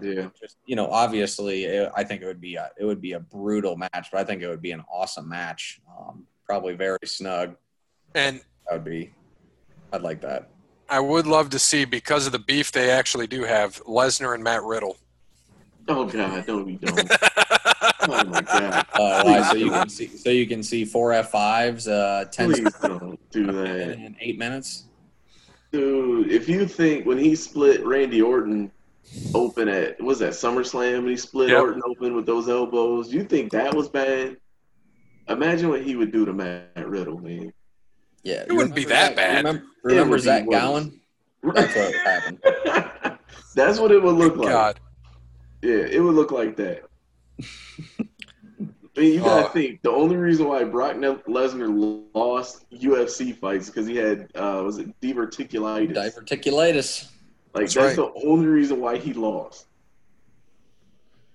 Yeah. 0.00 0.28
Just 0.40 0.56
you 0.66 0.76
know, 0.76 0.86
obviously, 0.86 1.64
it, 1.64 1.90
I 1.96 2.04
think 2.04 2.22
it 2.22 2.26
would 2.26 2.40
be 2.40 2.54
a 2.56 2.70
it 2.78 2.84
would 2.84 3.00
be 3.00 3.12
a 3.12 3.20
brutal 3.20 3.76
match, 3.76 4.08
but 4.12 4.14
I 4.20 4.24
think 4.24 4.42
it 4.42 4.48
would 4.48 4.62
be 4.62 4.70
an 4.72 4.84
awesome 4.92 5.28
match. 5.28 5.80
Um, 5.98 6.24
probably 6.46 6.74
very 6.74 6.98
snug. 7.04 7.56
And 8.14 8.40
That 8.68 8.74
would 8.74 8.84
be. 8.84 9.12
I'd 9.92 10.02
like 10.02 10.20
that. 10.20 10.50
I 10.88 11.00
would 11.00 11.26
love 11.26 11.50
to 11.50 11.58
see, 11.58 11.84
because 11.86 12.26
of 12.26 12.32
the 12.32 12.38
beef 12.38 12.70
they 12.70 12.90
actually 12.90 13.26
do 13.26 13.42
have, 13.44 13.82
Lesnar 13.84 14.34
and 14.34 14.44
Matt 14.44 14.62
Riddle. 14.62 14.96
Oh 15.88 16.04
God, 16.04 16.46
no, 16.46 16.58
we 16.62 16.76
don't. 16.76 17.10
Oh 18.06 18.22
my 18.24 18.42
God, 18.42 18.86
Uh, 18.92 19.22
why? 19.22 19.42
So 19.50 19.56
you 19.56 19.70
can 19.70 19.88
see 19.88 20.06
so 20.08 20.28
you 20.28 20.46
can 20.46 20.62
see 20.62 20.84
four 20.84 21.12
F 21.14 21.30
fives, 21.30 21.88
uh, 21.88 22.26
ten 22.30 22.52
please 22.52 22.72
don't 22.82 23.18
do 23.30 23.46
that, 23.46 23.92
in 23.98 24.14
eight 24.20 24.38
minutes. 24.38 24.84
dude. 25.72 26.30
If 26.30 26.46
you 26.48 26.66
think 26.66 27.06
when 27.06 27.16
he 27.16 27.34
split 27.34 27.82
Randy 27.84 28.20
Orton 28.20 28.70
open 29.34 29.68
at 29.68 30.00
was 30.02 30.18
that 30.20 30.32
SummerSlam 30.32 31.02
when 31.02 31.08
he 31.10 31.16
split 31.16 31.50
Yep. 31.50 31.60
Orton 31.60 31.82
open 31.86 32.14
with 32.14 32.26
those 32.26 32.48
elbows, 32.48 33.12
you 33.12 33.24
think 33.24 33.52
that 33.52 33.74
was 33.74 33.88
bad? 33.88 34.36
Imagine 35.28 35.68
what 35.70 35.82
he 35.82 35.96
would 35.96 36.12
do 36.12 36.24
to 36.26 36.32
Matt 36.32 36.86
Riddle, 36.88 37.18
man. 37.18 37.52
Yeah, 38.22 38.44
It 38.48 38.52
wouldn't 38.52 38.74
be 38.74 38.84
that 38.86 39.14
bad. 39.16 39.38
Remember, 39.44 39.64
remember 39.82 40.18
Zach 40.18 40.46
worse. 40.46 40.54
Gowen? 40.60 41.00
That's 41.42 41.76
what 41.76 41.94
happened. 42.04 43.18
That's 43.54 43.78
what 43.78 43.92
it 43.92 44.02
would 44.02 44.14
look 44.16 44.36
like. 44.36 44.48
God. 44.48 44.80
Yeah, 45.62 45.86
it 45.90 46.00
would 46.00 46.14
look 46.14 46.30
like 46.30 46.56
that. 46.56 46.84
I 48.96 49.00
mean, 49.00 49.14
you 49.14 49.20
gotta 49.20 49.46
Uh, 49.46 49.50
think 49.50 49.82
the 49.82 49.90
only 49.90 50.16
reason 50.16 50.46
why 50.46 50.62
Brock 50.64 50.96
Lesnar 50.96 52.06
lost 52.14 52.64
UFC 52.70 53.36
fights 53.36 53.66
because 53.66 53.86
he 53.86 53.96
had 53.96 54.28
uh, 54.36 54.62
was 54.64 54.78
it 54.78 54.88
diverticulitis? 55.00 55.94
Diverticulitis. 55.94 57.08
Like 57.54 57.62
That's 57.62 57.74
that's, 57.74 57.96
right. 57.98 58.12
the 58.14 58.26
only 58.26 58.46
reason 58.46 58.80
why 58.80 58.98
he 58.98 59.12
lost. 59.12 59.66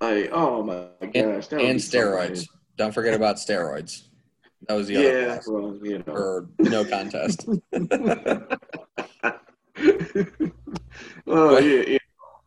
Like, 0.02 0.30
oh 0.32 0.64
my 0.64 0.88
gosh, 1.08 1.48
that 1.48 1.62
and 1.62 1.74
be 1.74 1.80
so 1.80 1.98
steroids. 1.98 2.48
Don't 2.78 2.94
forget 2.94 3.14
about 3.14 3.38
steroids. 3.38 4.04
That 4.68 4.76
was 4.76 4.88
the 4.88 4.96
bad. 4.96 5.06
other 5.06 5.20
Yeah, 5.22 5.40
well, 5.48 5.80
you 5.82 6.04
know. 6.06 6.14
or 6.14 6.48
no 6.60 6.86
contest. 6.86 7.48
oh 11.28 11.60
yeah, 11.60 11.84
yeah. 11.88 11.98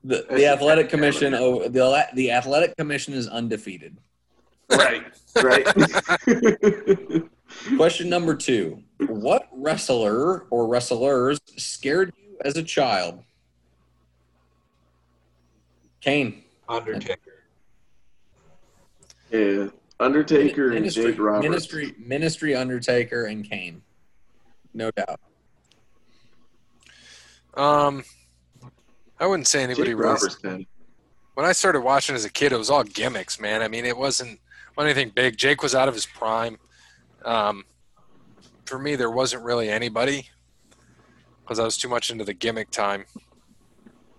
The, 0.04 0.26
the 0.30 0.46
athletic 0.46 0.88
commission, 0.88 1.32
oh, 1.34 1.68
the 1.68 2.06
the 2.14 2.32
athletic 2.32 2.76
commission 2.76 3.14
is 3.14 3.28
undefeated. 3.28 3.96
right, 4.70 5.04
right. 5.42 5.66
Question 7.76 8.08
number 8.08 8.34
two: 8.34 8.82
What 9.06 9.48
wrestler 9.52 10.46
or 10.50 10.66
wrestlers 10.66 11.38
scared 11.56 12.12
you 12.16 12.36
as 12.44 12.56
a 12.56 12.62
child? 12.62 13.22
Kane, 16.02 16.42
Undertaker. 16.68 17.44
yeah, 19.30 19.68
Undertaker 20.00 20.66
and 20.66 20.74
Ministry, 20.74 21.12
Jake 21.12 21.20
Roberts. 21.20 21.42
Ministry, 21.48 21.94
Ministry, 21.98 22.54
Undertaker, 22.54 23.24
and 23.26 23.48
Kane, 23.48 23.82
no 24.74 24.90
doubt. 24.90 25.20
Um, 27.54 28.02
I 29.20 29.26
wouldn't 29.26 29.46
say 29.46 29.62
anybody 29.62 29.90
Jake 29.90 29.98
really. 29.98 30.12
Roberts. 30.12 30.38
When 31.34 31.46
I 31.46 31.52
started 31.52 31.80
watching 31.80 32.14
as 32.14 32.24
a 32.24 32.30
kid, 32.30 32.52
it 32.52 32.58
was 32.58 32.68
all 32.68 32.84
gimmicks, 32.84 33.40
man. 33.40 33.62
I 33.62 33.68
mean, 33.68 33.86
it 33.86 33.96
wasn't 33.96 34.38
anything 34.78 35.10
big. 35.14 35.36
Jake 35.36 35.62
was 35.62 35.74
out 35.74 35.88
of 35.88 35.94
his 35.94 36.04
prime. 36.04 36.58
Um, 37.24 37.64
for 38.66 38.78
me, 38.78 38.96
there 38.96 39.10
wasn't 39.10 39.44
really 39.44 39.68
anybody 39.68 40.28
because 41.42 41.58
I 41.58 41.64
was 41.64 41.76
too 41.76 41.88
much 41.88 42.10
into 42.10 42.24
the 42.24 42.34
gimmick 42.34 42.70
time. 42.70 43.04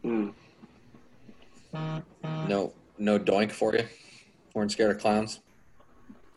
Mm. 0.04 0.34
No, 1.74 2.74
no 2.98 3.20
doink 3.20 3.52
for 3.52 3.76
you. 3.76 3.86
Weren't 4.54 4.72
scared 4.72 4.96
of 4.96 5.02
clowns. 5.02 5.40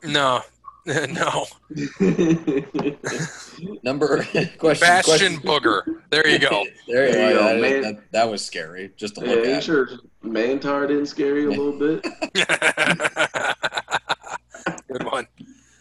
No, 0.05 0.41
no. 0.87 1.47
Number 3.83 4.23
question. 4.59 4.81
Bastion 4.81 5.03
question. 5.05 5.37
Booger. 5.41 5.83
There 6.11 6.27
you 6.29 6.39
go. 6.39 6.65
There 6.89 7.07
you 7.07 7.13
There 7.13 7.33
go. 7.33 7.39
go, 7.39 7.45
That, 7.47 7.61
man. 7.61 7.83
that, 7.83 8.13
that 8.13 8.31
was 8.31 8.45
scary 8.45 8.93
just 8.97 9.17
to 9.17 9.23
yeah, 9.23 9.27
look 9.35 9.45
you 9.45 9.51
at. 9.53 9.65
sure 9.65 9.89
Mantaur 10.25 10.87
didn't 10.89 11.07
scare 11.07 11.39
you 11.39 11.49
a 11.51 11.57
little 11.57 11.79
bit? 11.79 12.03
Good 14.89 15.05
one. 15.05 15.27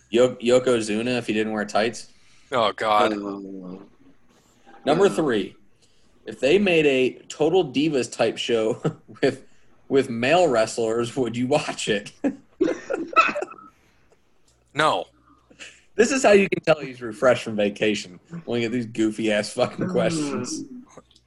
Yo- 0.09 0.35
Yokozuna 0.35 1.17
if 1.17 1.27
he 1.27 1.33
didn't 1.33 1.53
wear 1.53 1.65
tights. 1.65 2.07
Oh 2.51 2.71
God. 2.73 3.13
Um, 3.13 3.85
Number 4.85 5.05
Uh, 5.07 5.09
three, 5.09 5.55
if 6.25 6.39
they 6.39 6.57
made 6.59 6.85
a 6.85 7.19
total 7.27 7.65
divas 7.65 8.11
type 8.11 8.37
show 8.37 8.81
with 9.21 9.45
with 9.87 10.09
male 10.09 10.47
wrestlers, 10.47 11.15
would 11.15 11.37
you 11.37 11.47
watch 11.47 11.87
it? 11.87 12.11
No. 14.75 15.05
This 15.95 16.11
is 16.11 16.23
how 16.23 16.33
you 16.33 16.49
can 16.49 16.61
tell 16.61 16.79
he's 16.81 17.01
refreshed 17.01 17.43
from 17.43 17.55
vacation. 17.55 18.19
When 18.43 18.61
you 18.61 18.67
get 18.67 18.73
these 18.73 18.85
goofy 18.85 19.31
ass 19.31 19.51
fucking 19.53 19.87
questions. 19.87 20.65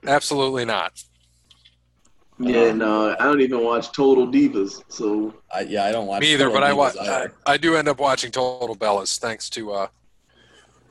Absolutely 0.07 0.66
not. 0.66 1.03
yeah, 2.39 2.73
no, 2.73 3.16
I 3.19 3.25
don't 3.25 3.41
even 3.41 3.65
watch 3.65 3.91
Total 3.93 4.27
Divas, 4.27 4.83
so 4.89 5.35
I, 5.53 5.61
yeah, 5.62 5.87
I 5.87 5.93
don't 5.93 6.07
watch. 6.07 6.20
Me 6.20 6.35
either, 6.35 6.45
Total 6.45 6.61
but 6.61 6.62
I 6.62 6.73
watch. 6.75 6.97
I. 7.01 7.29
I 7.47 7.57
do 7.57 7.75
end 7.75 7.89
up 7.89 7.99
watching 7.99 8.31
Total 8.31 8.77
Bellas 8.77 9.19
thanks 9.19 9.49
to 9.51 9.73
uh, 9.73 9.89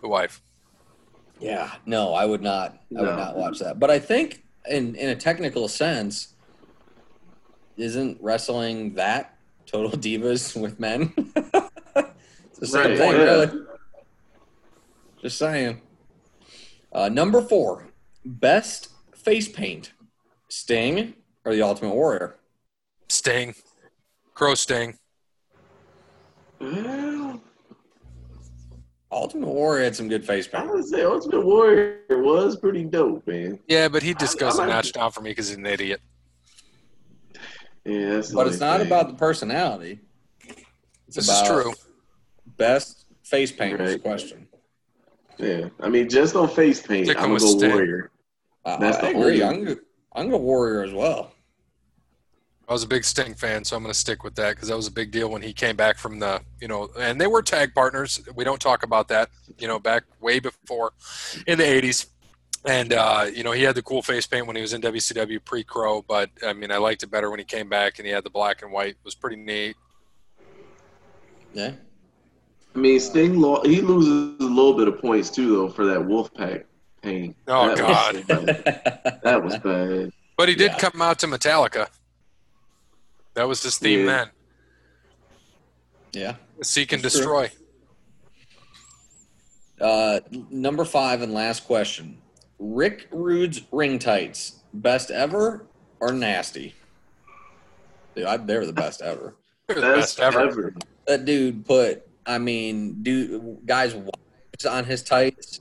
the 0.02 0.08
wife. 0.08 0.42
Yeah, 1.40 1.72
no, 1.86 2.14
I 2.14 2.26
would 2.26 2.42
not. 2.42 2.82
I 2.98 3.02
would 3.02 3.16
not 3.16 3.38
watch 3.38 3.60
that. 3.60 3.80
But 3.80 3.92
I 3.92 4.00
think, 4.00 4.44
in 4.70 4.96
in 4.96 5.10
a 5.10 5.16
technical 5.16 5.68
sense, 5.68 6.34
isn't 7.78 8.18
wrestling 8.22 8.96
that 8.96 9.38
total 9.66 9.92
divas 10.00 10.60
with 10.60 10.80
men? 10.80 11.14
it's 11.18 12.60
the 12.60 12.68
same 12.68 12.82
Right, 12.90 12.98
thing, 12.98 13.12
yeah. 13.12 13.18
really. 13.24 13.52
Just 15.22 15.38
saying. 15.38 15.82
Uh, 16.92 17.10
number 17.10 17.42
four, 17.42 17.88
best 18.26 18.90
face 19.16 19.48
paint: 19.48 19.94
Sting 20.50 21.14
or 21.46 21.54
the 21.54 21.62
Ultimate 21.62 21.94
Warrior? 21.94 22.38
Sting, 23.10 23.54
Crow 24.34 24.56
Sting. 24.56 24.98
well, 26.60 27.42
Ultimate 29.12 29.48
Warrior 29.48 29.86
had 29.86 29.96
some 29.96 30.10
good 30.10 30.26
face 30.26 30.48
paint. 30.48 30.64
I 30.70 30.72
would 30.72 30.84
say 30.86 31.04
Ultimate 31.04 31.46
Warrior 31.46 32.00
was 32.10 32.58
pretty 32.58 32.84
dope, 32.84 33.26
man. 33.26 33.58
Yeah, 33.68 33.88
but 33.88 34.04
he 34.04 34.14
just 34.14 34.38
I- 34.38 34.40
goes 34.42 34.60
I 34.60 34.64
a 34.64 34.68
like 34.68 34.76
notch 34.76 34.90
it. 34.90 34.94
down 34.96 35.12
for 35.12 35.22
me 35.22 35.32
because 35.32 35.48
he's 35.50 35.58
an 35.58 35.66
idiot. 35.66 36.02
Yeah, 37.86 38.16
that's 38.16 38.32
But 38.34 38.48
it's 38.48 38.60
not 38.60 38.80
thing. 38.80 38.88
about 38.88 39.08
the 39.08 39.14
personality. 39.14 40.00
It's 41.08 41.16
This 41.16 41.28
about 41.30 41.44
is 41.44 41.64
true. 41.64 41.74
Best 42.58 43.06
face 43.24 43.52
paint 43.52 43.80
was 43.80 43.92
the 43.92 43.94
Right. 43.96 44.04
question. 44.04 44.48
Yeah, 45.38 45.70
I 45.80 45.88
mean, 45.88 46.10
just 46.10 46.36
on 46.36 46.50
face 46.50 46.82
paint, 46.82 47.06
Sticking 47.06 47.24
I'm 47.24 47.38
gonna 47.38 47.40
go 47.40 47.68
Warrior. 47.70 48.12
Uh, 48.66 48.78
That's 48.78 48.98
I 48.98 49.14
the 49.14 49.20
agree. 49.20 49.42
only- 49.42 49.44
I'm, 49.44 49.64
go- 49.64 49.82
I'm 50.14 50.30
go 50.30 50.38
Warrior 50.38 50.84
as 50.84 50.92
well. 50.94 51.32
I 52.70 52.74
was 52.74 52.84
a 52.84 52.88
big 52.88 53.06
Sting 53.06 53.34
fan, 53.34 53.64
so 53.64 53.78
I'm 53.78 53.84
going 53.84 53.94
to 53.94 53.98
stick 54.00 54.24
with 54.26 54.36
that 54.36 54.56
because 54.56 54.68
that 54.68 54.76
was 54.76 54.88
a 54.88 54.92
big 54.92 55.10
deal 55.10 55.30
when 55.30 55.42
he 55.42 55.54
came 55.54 55.78
back 55.78 55.98
from 55.98 56.20
the, 56.20 56.42
you 56.60 56.68
know, 56.68 56.90
and 57.00 57.20
they 57.20 57.28
were 57.28 57.42
tag 57.42 57.74
partners. 57.74 58.22
We 58.36 58.44
don't 58.44 58.60
talk 58.60 58.84
about 58.84 59.08
that, 59.08 59.30
you 59.58 59.70
know, 59.70 59.80
back 59.80 60.04
way 60.20 60.40
before 60.40 60.92
in 61.48 61.58
the 61.60 61.64
80s. 61.64 62.08
And, 62.66 62.92
uh, 62.92 63.28
you 63.34 63.44
know, 63.44 63.54
he 63.54 63.64
had 63.64 63.76
the 63.76 63.82
cool 63.82 64.02
face 64.02 64.28
paint 64.28 64.48
when 64.48 64.58
he 64.58 64.62
was 64.62 64.74
in 64.74 64.82
WCW 64.82 65.40
pre 65.46 65.64
Crow, 65.64 66.02
but 66.06 66.30
I 66.46 66.52
mean, 66.52 66.70
I 66.70 66.78
liked 66.78 67.04
it 67.04 67.08
better 67.08 67.30
when 67.30 67.40
he 67.40 67.46
came 67.46 67.70
back 67.70 68.00
and 68.00 68.06
he 68.06 68.12
had 68.12 68.26
the 68.26 68.30
black 68.30 68.62
and 68.62 68.72
white. 68.72 68.90
It 68.90 68.98
was 69.06 69.16
pretty 69.16 69.38
neat. 69.38 69.78
Yeah. 71.54 71.72
I 72.76 72.80
mean, 72.80 73.00
Sting 73.00 73.40
lo- 73.40 73.62
he 73.64 73.80
loses 73.82 74.40
a 74.42 74.44
little 74.44 74.74
bit 74.76 74.90
of 74.90 75.00
points 75.00 75.30
too, 75.30 75.56
though, 75.56 75.70
for 75.70 75.86
that 75.86 76.00
Wolfpack 76.00 76.66
paint. 77.02 77.36
Oh, 77.48 77.70
That 77.70 77.78
God. 77.78 78.16
was 78.16 79.22
that 79.24 79.44
was 79.44 79.58
bad. 79.60 80.12
But 80.38 80.50
he 80.50 80.54
did 80.56 80.74
Yeah. 80.74 80.78
come 80.78 81.02
out 81.02 81.18
to 81.20 81.28
Metallica. 81.28 81.88
That 83.38 83.48
was 83.48 83.62
his 83.62 83.78
theme 83.78 84.00
Yeah. 84.00 84.06
then 84.06 84.30
yeah. 86.14 86.36
Seek 86.64 86.92
and 86.94 87.04
That's. 87.04 87.14
Destroy. 87.14 87.52
Uh, 89.80 90.20
number 90.50 90.84
five 90.84 91.22
and 91.22 91.32
last 91.36 91.66
question. 91.66 92.18
Rick 92.58 93.08
Rude's 93.12 93.62
ring 93.72 94.00
tights, 94.00 94.64
best 94.74 95.12
ever 95.12 95.68
or 96.00 96.12
nasty? 96.14 96.74
Dude, 98.16 98.26
I, 98.26 98.38
they're 98.38 98.66
the 98.66 98.74
best 98.74 99.02
ever. 99.04 99.36
They 99.68 99.76
were 99.76 99.82
the 99.82 99.88
Best 99.98 100.18
best 100.18 100.36
ever. 100.36 100.48
ever. 100.48 100.74
That 101.06 101.26
dude 101.26 101.64
put, 101.66 102.08
I 102.26 102.38
mean, 102.40 103.04
dude, 103.04 103.60
guys' 103.68 103.94
wives 103.94 104.66
on 104.68 104.86
his 104.86 105.04
tights. 105.04 105.60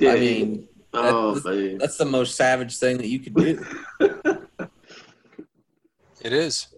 I 0.00 0.04
Yeah. 0.04 0.14
mean, 0.16 0.68
oh 0.94 1.34
that- 1.38 1.54
man. 1.54 1.78
that's 1.78 1.96
the 1.98 2.06
most 2.06 2.34
savage 2.34 2.76
thing 2.78 2.96
that 2.96 3.06
you 3.06 3.20
could 3.20 3.34
do. 3.36 3.64
It 6.22 6.32
is. 6.32 6.68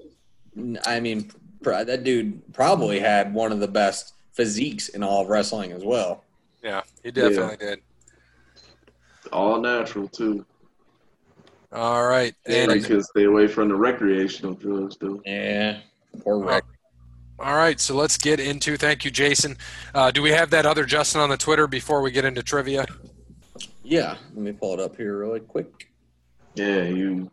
I 0.87 1.01
mean, 1.01 1.31
that 1.62 2.05
dude 2.05 2.43
probably 2.53 3.01
had 3.01 3.35
one 3.35 3.53
of 3.53 3.61
the 3.61 3.69
best 3.69 4.15
physiques 4.33 4.89
in 4.89 5.03
all 5.03 5.23
of 5.23 5.28
wrestling 5.28 5.73
as 5.73 5.85
well. 5.85 6.24
Yeah, 6.62 6.83
he 7.03 7.11
definitely 7.11 7.57
did. 7.57 7.81
All 9.33 9.61
natural 9.61 10.09
too. 10.09 10.45
All 11.73 12.07
right. 12.07 12.35
Yeah, 12.47 12.65
And 12.65 12.73
You 12.74 12.83
can 12.83 13.03
stay 13.03 13.24
away 13.24 13.49
from 13.49 13.69
the 13.69 13.74
recreational 13.74 14.55
drugs, 14.55 14.97
though. 14.99 15.20
Yeah, 15.24 15.81
poor 16.20 16.39
Rick. 16.39 16.65
All 17.39 17.55
right, 17.55 17.78
so 17.78 17.95
let's 17.95 18.16
get 18.16 18.41
into. 18.41 18.78
Thank 18.78 19.05
you, 19.05 19.11
Jason. 19.11 19.59
Uh, 19.95 20.11
do 20.11 20.23
we 20.23 20.31
have 20.31 20.49
that 20.51 20.65
other 20.65 20.87
Justin 20.87 21.20
on 21.20 21.28
the 21.28 21.37
Twitter 21.37 21.66
before 21.66 22.01
we 22.01 22.11
get 22.11 22.24
into 22.24 22.43
trivia? 22.43 22.87
Yeah, 23.83 24.16
let 24.35 24.43
me 24.43 24.53
pull 24.53 24.73
it 24.73 24.81
up 24.81 24.97
here 24.97 25.19
really 25.19 25.41
quick. 25.41 25.91
Yeah, 26.55 26.85
you 26.85 27.31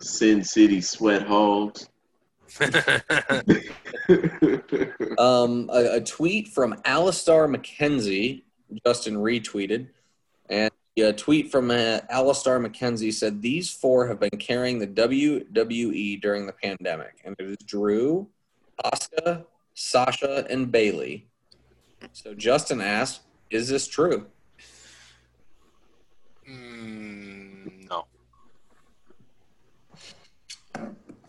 Sin 0.00 0.42
City 0.42 0.80
sweat 0.80 1.22
hogs. 1.22 1.88
Um, 5.18 5.68
a, 5.72 5.96
a 5.96 6.00
tweet 6.00 6.48
from 6.48 6.74
Alistar 6.84 7.54
McKenzie, 7.54 8.42
Justin 8.84 9.16
retweeted, 9.16 9.88
and 10.48 10.70
a 10.98 11.12
tweet 11.12 11.50
from 11.50 11.70
uh, 11.70 12.00
Alistar 12.12 12.64
McKenzie 12.64 13.12
said 13.12 13.40
these 13.40 13.70
four 13.70 14.06
have 14.08 14.20
been 14.20 14.38
carrying 14.38 14.78
the 14.78 14.86
WWE 14.86 16.20
during 16.20 16.46
the 16.46 16.52
pandemic, 16.52 17.20
and 17.24 17.34
it 17.38 17.46
is 17.46 17.56
Drew, 17.64 18.28
Asuka, 18.84 19.44
Sasha, 19.74 20.46
and 20.50 20.72
Bayley. 20.72 21.26
So 22.12 22.34
Justin 22.34 22.80
asked, 22.80 23.20
"Is 23.50 23.68
this 23.68 23.86
true?" 23.86 24.26
mm, 26.48 27.88
no. 27.88 28.06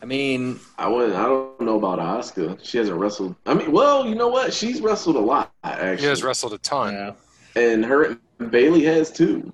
I 0.04 0.06
mean, 0.06 0.60
I 0.78 0.90
wouldn't. 0.90 1.16
I 1.16 1.24
don't 1.24 1.62
know 1.62 1.78
about 1.78 1.98
Asuka. 1.98 2.60
She 2.62 2.78
hasn't 2.78 3.00
wrestled. 3.00 3.38
I 3.46 3.54
mean, 3.54 3.72
well, 3.72 4.06
you 4.06 4.16
know 4.16 4.28
what? 4.28 4.54
She's 4.54 4.82
wrestled 4.82 5.16
a 5.16 5.20
lot 5.20 5.54
actually, 5.64 6.02
He 6.02 6.08
has 6.08 6.22
wrestled 6.24 6.52
a 6.52 6.58
ton. 6.58 6.94
yeah. 6.94 7.14
and 7.56 7.86
her 7.86 8.18
Bayley 8.50 8.84
has 8.84 9.10
too. 9.10 9.54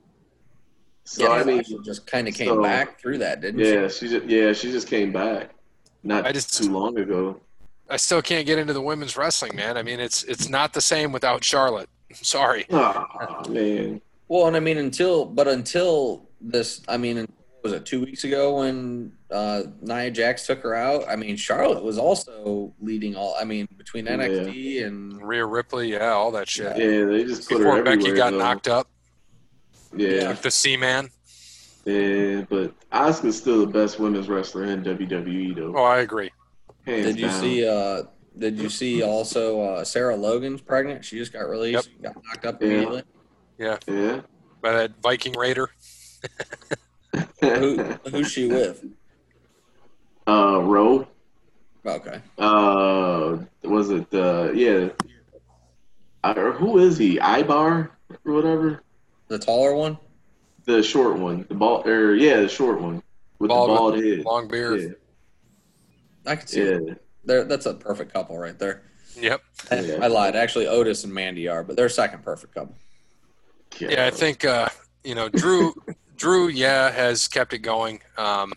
So 1.04 1.24
yeah, 1.24 1.30
I 1.42 1.44
mean, 1.44 1.64
Sasha 1.64 1.78
just 1.86 2.08
kind 2.08 2.28
of 2.28 2.34
came 2.34 2.48
so- 2.48 2.64
back 2.64 3.00
through 3.00 3.20
that, 3.20 3.42
didn't 3.42 3.60
yeah, 3.60 3.88
she 3.90 4.08
just 4.10 4.26
yeah, 4.26 4.52
she 4.54 4.72
just 4.72 4.88
came 4.88 5.12
back 5.14 5.52
not 6.04 6.26
I 6.26 6.32
just- 6.32 6.58
too 6.58 6.72
long 6.72 6.98
ago. 6.98 7.40
I 7.92 7.98
still 7.98 8.22
can't 8.24 8.46
get 8.48 8.58
into 8.58 8.74
the 8.74 8.82
women's 8.82 9.16
wrestling, 9.18 9.56
man. 9.56 9.78
I 9.78 9.84
mean, 9.84 10.00
it's 10.00 10.24
it's 10.24 10.50
not 10.50 10.74
the 10.74 10.82
same 10.82 11.12
without 11.12 11.44
Charlotte. 11.44 11.90
Sorry. 12.14 12.66
Oh 12.72 13.44
man. 13.50 14.02
Well, 14.28 14.48
and 14.48 14.56
I 14.58 14.60
mean, 14.62 14.78
until 14.80 15.26
but 15.26 15.48
until 15.48 16.28
this, 16.42 16.82
I 16.88 16.98
mean, 16.98 17.28
was 17.64 17.74
it 17.74 17.86
two 17.86 18.02
weeks 18.06 18.24
ago 18.24 18.60
when 18.60 19.12
uh, 19.32 19.64
Nia 19.82 20.12
Jax 20.12 20.46
took 20.48 20.62
her 20.64 20.76
out? 20.76 21.04
I 21.10 21.16
mean, 21.16 21.36
Charlotte 21.36 21.84
was 21.84 21.98
also 21.98 22.74
leading 22.80 23.16
all. 23.16 23.36
I 23.40 23.44
mean, 23.44 23.68
between 23.78 24.06
Yeah. 24.06 24.18
NXT 24.18 24.86
and 24.86 25.22
Rhea 25.22 25.46
Ripley, 25.46 25.92
yeah, 25.92 26.10
all 26.12 26.32
that 26.32 26.48
shit. 26.50 26.78
yeah, 26.78 27.06
they 27.06 27.24
just 27.26 27.48
put 27.50 27.58
her 27.60 27.64
Before 27.66 27.78
everywhere. 27.80 27.98
Becky 27.98 28.12
got 28.16 28.32
though. 28.32 28.38
knocked 28.38 28.68
up, 28.68 28.88
Yeah, 29.96 30.30
like 30.30 30.42
the 30.42 30.52
C 30.52 30.78
man. 30.78 31.10
yeah, 31.86 32.42
but 32.50 32.74
Asuka's 32.92 33.38
still 33.38 33.60
the 33.66 33.72
best 33.72 34.00
women's 34.00 34.30
wrestler 34.30 34.66
in 34.66 34.84
WWE 34.84 35.56
though. 35.56 35.74
Oh, 35.78 35.84
I 35.84 36.00
agree. 36.00 36.32
Hands 36.86 37.06
Did 37.06 37.20
you 37.20 37.28
down. 37.28 37.42
see? 37.42 37.68
uh 37.68 38.04
Did 38.38 38.58
you 38.58 38.70
see 38.70 39.04
also 39.04 39.62
uh, 39.62 39.84
Sarah 39.84 40.16
Logan's 40.16 40.62
pregnant? 40.62 41.04
She 41.04 41.18
just 41.18 41.34
got 41.34 41.42
released. 41.50 41.90
Got 42.02 42.16
knocked 42.24 42.46
up 42.46 42.62
Yeah. 42.62 42.68
immediately. 42.70 43.04
Yeah. 43.58 43.78
Yeah. 43.86 44.22
By 44.62 44.72
that 44.74 44.92
Viking 45.02 45.34
Raider. 45.34 45.70
Who, 47.42 47.78
who's 48.10 48.32
she 48.32 48.48
with? 48.48 48.84
uh, 50.28 50.62
Rowe. 50.62 51.08
Okay. 51.86 52.22
Uh, 52.38 53.38
was 53.64 53.90
it? 53.90 54.14
Uh, 54.14 54.52
yeah. 54.54 54.90
Uh, 56.24 56.52
who 56.52 56.78
is 56.78 56.98
he? 56.98 57.20
Ivar 57.20 57.92
or 58.26 58.34
whatever. 58.34 58.84
The 59.28 59.40
taller 59.40 59.74
one. 59.76 59.98
The 60.66 60.84
short 60.84 61.18
one. 61.18 61.46
The 61.48 61.56
bald. 61.56 61.88
Or 61.88 62.16
yeah, 62.16 62.42
the 62.42 62.50
short 62.50 62.82
one 62.82 63.02
with 63.40 63.50
Bald 63.50 63.94
the 63.94 63.98
with 63.98 64.18
head. 64.18 64.26
Long 64.26 64.48
beard. 64.48 64.96
I 66.26 66.36
could 66.36 66.50
see. 66.50 66.64
Yeah. 66.64 66.80
Yeah. 66.86 66.94
There, 67.24 67.44
that's 67.46 67.66
a 67.66 67.74
perfect 67.74 68.14
couple 68.14 68.38
right 68.38 68.58
there. 68.58 68.84
Yep. 69.16 69.42
Yeah. 69.72 70.00
I 70.02 70.08
lied. 70.08 70.36
Actually, 70.36 70.68
Otis 70.68 71.04
and 71.04 71.14
Mandy 71.14 71.48
are, 71.48 71.64
but 71.64 71.76
they're 71.76 71.90
second 71.90 72.24
perfect 72.24 72.54
couple. 72.54 72.76
Yeah. 73.80 73.90
Yeah, 73.92 74.06
I 74.06 74.10
think 74.10 74.46
uh, 74.46 74.70
you 75.04 75.16
know 75.16 75.30
Drew. 75.30 75.74
Drew, 76.20 76.50
yeah, 76.50 76.92
has 76.92 77.28
kept 77.28 77.54
it 77.54 77.60
going. 77.60 78.00
Um, 78.18 78.54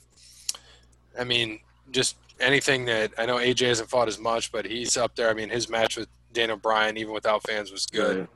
I 1.18 1.24
mean, 1.24 1.60
just 1.92 2.16
anything 2.40 2.84
that 2.86 3.12
I 3.16 3.24
know 3.24 3.36
AJ 3.36 3.68
hasn't 3.68 3.88
fought 3.88 4.08
as 4.08 4.18
much, 4.18 4.52
but 4.52 4.66
he's 4.66 4.96
up 4.96 5.14
there. 5.16 5.30
I 5.30 5.34
mean, 5.34 5.48
his 5.48 5.70
match 5.70 5.96
with 5.96 6.08
Daniel 6.32 6.56
Bryan, 6.58 6.96
even 6.96 7.14
without 7.14 7.42
fans, 7.44 7.70
was 7.72 7.86
good. 7.86 8.26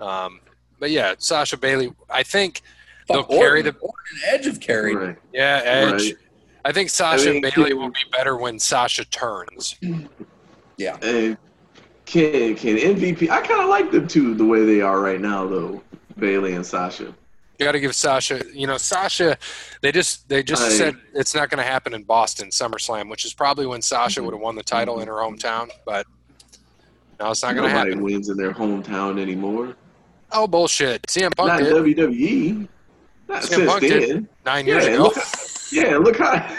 Um, 0.00 0.40
but 0.80 0.90
yeah, 0.90 1.14
Sasha 1.18 1.56
Bayley. 1.56 1.92
I 2.10 2.22
think 2.22 2.62
They'll 3.08 3.22
Fuck, 3.22 3.30
carry 3.30 3.62
the- 3.62 3.70
Orton 3.80 4.18
Edge 4.26 4.46
of 4.48 4.58
carried. 4.58 4.96
Right. 4.96 5.16
yeah, 5.32 5.60
Edge. 5.64 5.92
Right. 6.02 6.14
I 6.64 6.72
think 6.72 6.90
Sasha 6.90 7.28
I 7.30 7.32
mean, 7.34 7.42
Bayley 7.42 7.70
can- 7.70 7.78
will 7.78 7.90
be 7.90 8.00
better 8.10 8.36
when 8.36 8.58
Sasha 8.58 9.04
turns. 9.04 9.76
Yeah. 10.78 10.98
And 11.00 11.38
can 12.04 12.54
can 12.54 12.76
MVP? 12.76 13.30
I 13.30 13.40
kind 13.40 13.62
of 13.62 13.70
like 13.70 13.90
them 13.90 14.06
too 14.06 14.34
the 14.34 14.44
way 14.44 14.62
they 14.66 14.82
are 14.82 15.00
right 15.00 15.18
now 15.20 15.46
though. 15.46 15.82
Bayley 16.18 16.52
and 16.52 16.66
Sasha. 16.66 17.14
You 17.58 17.64
got 17.64 17.72
to 17.72 17.80
give 17.80 17.94
Sasha. 17.94 18.42
You 18.52 18.66
know, 18.66 18.76
Sasha. 18.76 19.38
They 19.80 19.92
just 19.92 20.28
they 20.28 20.42
just 20.42 20.62
I- 20.62 20.68
said 20.68 20.96
it's 21.14 21.34
not 21.34 21.50
going 21.50 21.62
to 21.64 21.70
happen 21.70 21.94
in 21.94 22.02
Boston 22.02 22.48
SummerSlam, 22.50 23.10
which 23.10 23.24
is 23.24 23.34
probably 23.34 23.66
when 23.66 23.82
Sasha 23.82 24.20
mm-hmm. 24.20 24.26
would 24.26 24.34
have 24.34 24.42
won 24.42 24.56
the 24.56 24.62
title 24.62 25.00
in 25.00 25.08
her 25.08 25.14
hometown. 25.14 25.70
But 25.84 26.06
now 27.18 27.30
it's 27.30 27.42
not 27.42 27.54
going 27.54 27.68
to 27.68 27.74
happen. 27.74 27.98
Nobody 27.98 28.14
wins 28.14 28.28
in 28.28 28.36
their 28.36 28.52
hometown 28.52 29.20
anymore. 29.20 29.74
Oh 30.32 30.46
bullshit! 30.46 31.02
CM 31.02 31.34
Punk 31.36 31.48
Not 31.48 31.58
did 31.60 31.72
WWE. 31.72 32.68
Not 33.28 33.42
CM 33.42 33.46
since 33.46 33.70
Punk 33.70 33.80
then. 33.82 34.00
did. 34.00 34.28
nine 34.44 34.66
years 34.66 34.84
Yeah, 34.84 34.94
ago. 34.94 35.02
look, 35.02 35.16
yeah, 35.72 35.96
look 35.96 36.16
how. 36.18 36.56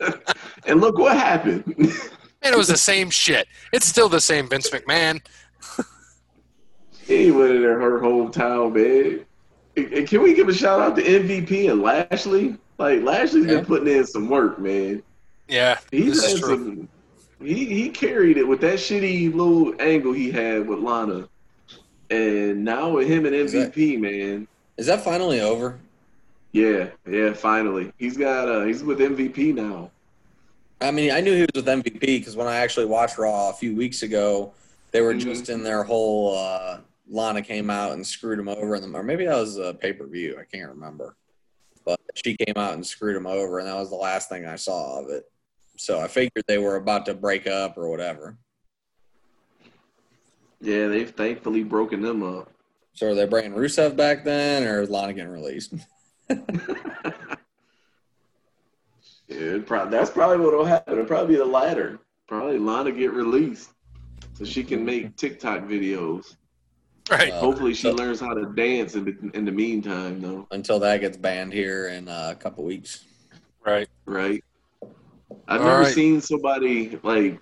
and 0.66 0.80
look 0.80 0.98
what 0.98 1.16
happened. 1.16 1.64
And 2.42 2.54
it 2.54 2.56
was 2.56 2.68
the 2.68 2.76
same 2.76 3.10
shit. 3.10 3.48
It's 3.70 3.86
still 3.86 4.08
the 4.08 4.20
same 4.20 4.48
Vince 4.48 4.70
McMahon. 4.70 5.20
he 7.06 7.30
went 7.30 7.52
in 7.52 7.62
her 7.62 8.00
hometown, 8.00 8.72
man. 8.72 9.26
And- 9.76 9.92
and 9.92 10.08
Can 10.08 10.22
we 10.22 10.34
give 10.34 10.48
a 10.48 10.54
shout 10.54 10.80
out 10.80 10.96
to 10.96 11.02
MVP 11.02 11.68
and 11.70 11.82
Lashley? 11.82 12.56
Like 12.78 13.02
Lashley's 13.02 13.46
Yeah. 13.46 13.56
been 13.56 13.66
putting 13.66 13.94
in 13.94 14.06
some 14.06 14.28
work, 14.28 14.58
man. 14.58 15.02
Yeah, 15.48 15.78
He's 15.90 16.14
this 16.16 16.24
is 16.24 16.32
had 16.32 16.40
true. 16.40 16.56
some. 16.56 16.88
He 17.46 17.64
he 17.66 17.88
carried 17.88 18.36
it 18.36 18.46
with 18.46 18.60
that 18.60 18.74
shitty 18.78 19.32
little 19.34 19.74
angle 19.80 20.12
he 20.12 20.30
had 20.30 20.66
with 20.68 20.78
Lana, 20.80 21.28
and 22.10 22.64
now 22.64 22.90
with 22.90 23.08
him 23.08 23.26
and 23.26 23.34
Is 23.34 23.52
that- 23.52 23.72
MVP, 23.74 23.96
man. 23.98 24.46
Is 24.76 24.86
that 24.86 25.02
finally 25.04 25.40
over? 25.40 25.78
Yeah, 26.52 26.88
yeah. 27.08 27.32
Finally, 27.32 27.92
he's 27.98 28.16
got. 28.16 28.48
uh 28.48 28.64
He's 28.64 28.82
with 28.82 28.98
MVP 29.00 29.52
now. 29.54 29.90
I 30.80 30.90
mean, 30.90 31.10
I 31.12 31.20
knew 31.20 31.34
he 31.34 31.42
was 31.42 31.50
with 31.54 31.66
MVP 31.68 32.18
because 32.18 32.36
when 32.36 32.46
I 32.46 32.56
actually 32.56 32.86
watched 32.86 33.18
Raw 33.18 33.50
a 33.50 33.52
few 33.52 33.74
weeks 33.76 34.02
ago, 34.02 34.52
they 34.92 35.00
were 35.02 35.14
Mhm. 35.14 35.20
just 35.20 35.48
in 35.50 35.62
their 35.62 35.82
whole. 35.82 36.36
Uh, 36.38 36.78
Lana 37.10 37.42
came 37.42 37.70
out 37.70 37.92
and 37.92 38.06
screwed 38.06 38.38
him 38.38 38.48
over, 38.48 38.76
or 38.76 39.02
maybe 39.02 39.26
that 39.26 39.36
was 39.36 39.58
a 39.58 39.74
pay 39.74 39.92
per 39.92 40.06
view. 40.06 40.38
I 40.40 40.44
can't 40.44 40.70
remember, 40.70 41.16
but 41.84 41.98
she 42.14 42.36
came 42.36 42.54
out 42.56 42.74
and 42.74 42.86
screwed 42.86 43.16
him 43.16 43.26
over, 43.26 43.58
and 43.58 43.68
that 43.68 43.76
was 43.76 43.90
the 43.90 43.96
last 43.96 44.28
thing 44.28 44.46
I 44.46 44.56
saw 44.56 45.00
of 45.00 45.10
it. 45.10 45.24
So 45.76 46.00
I 46.00 46.08
figured 46.08 46.44
they 46.46 46.58
were 46.58 46.76
about 46.76 47.06
to 47.06 47.14
break 47.14 47.46
up 47.46 47.76
or 47.76 47.88
whatever. 47.90 48.38
Yeah, 50.60 50.88
they've 50.88 51.10
thankfully 51.10 51.64
broken 51.64 52.02
them 52.02 52.22
up. 52.22 52.52
So 52.92 53.08
are 53.08 53.14
they 53.14 53.26
bringing 53.26 53.52
Rusev 53.52 53.96
back 53.96 54.24
then, 54.24 54.64
or 54.64 54.82
is 54.82 54.90
Lana 54.90 55.12
getting 55.14 55.30
released? 55.30 55.74
It 59.30 59.68
that's 59.68 60.10
probably 60.10 60.38
what 60.38 60.52
will 60.52 60.64
happen. 60.64 60.92
It'll 60.92 61.06
probably 61.06 61.34
be 61.34 61.38
the 61.38 61.44
latter. 61.44 62.00
Probably 62.26 62.58
Lana 62.58 62.90
get 62.90 63.12
released 63.12 63.70
so 64.34 64.44
she 64.44 64.64
can 64.64 64.84
make 64.84 65.16
TikTok 65.16 65.62
videos. 65.62 66.34
Right. 67.08 67.32
Uh, 67.32 67.40
Hopefully, 67.40 67.74
she 67.74 67.82
so- 67.88 67.92
learns 67.94 68.20
how 68.20 68.34
to 68.34 68.46
dance 68.54 68.94
in 68.94 69.04
the, 69.04 69.30
in 69.36 69.44
the 69.44 69.52
meantime, 69.52 70.20
though. 70.20 70.46
until 70.50 70.78
that 70.80 71.00
gets 71.00 71.16
banned 71.16 71.52
here 71.52 71.88
in 71.88 72.08
uh, 72.08 72.28
a 72.32 72.34
couple 72.34 72.64
weeks. 72.64 73.04
Right. 73.64 73.88
Right? 74.06 74.42
I've 75.48 75.60
All 75.60 75.66
never 75.66 75.82
right. 75.82 75.94
seen 75.94 76.20
somebody 76.20 76.98
like 77.02 77.38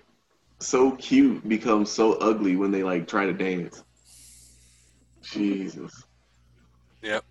so 0.59 0.91
cute 0.91 1.47
become 1.47 1.85
so 1.85 2.13
ugly 2.13 2.55
when 2.55 2.71
they 2.71 2.83
like 2.83 3.07
try 3.07 3.25
to 3.25 3.33
dance. 3.33 3.83
Jesus. 5.21 6.03
Yep. 7.01 7.23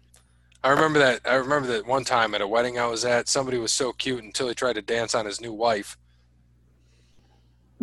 I 0.64 0.70
remember 0.70 0.98
that. 0.98 1.20
I 1.24 1.34
remember 1.34 1.68
that 1.68 1.86
one 1.86 2.04
time 2.04 2.34
at 2.34 2.40
a 2.40 2.46
wedding 2.48 2.78
I 2.78 2.86
was 2.86 3.04
at, 3.04 3.28
somebody 3.28 3.58
was 3.58 3.72
so 3.72 3.92
cute 3.92 4.22
until 4.24 4.48
he 4.48 4.54
tried 4.54 4.74
to 4.74 4.82
dance 4.82 5.14
on 5.14 5.26
his 5.26 5.40
new 5.40 5.52
wife. 5.52 5.96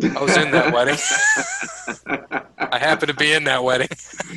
I 0.02 0.20
was 0.20 0.36
in 0.36 0.50
that 0.50 0.72
wedding. 0.74 0.98
I 2.72 2.78
happened 2.78 3.08
to 3.08 3.14
be 3.14 3.32
in 3.32 3.44
that 3.44 3.62
wedding. 3.62 3.88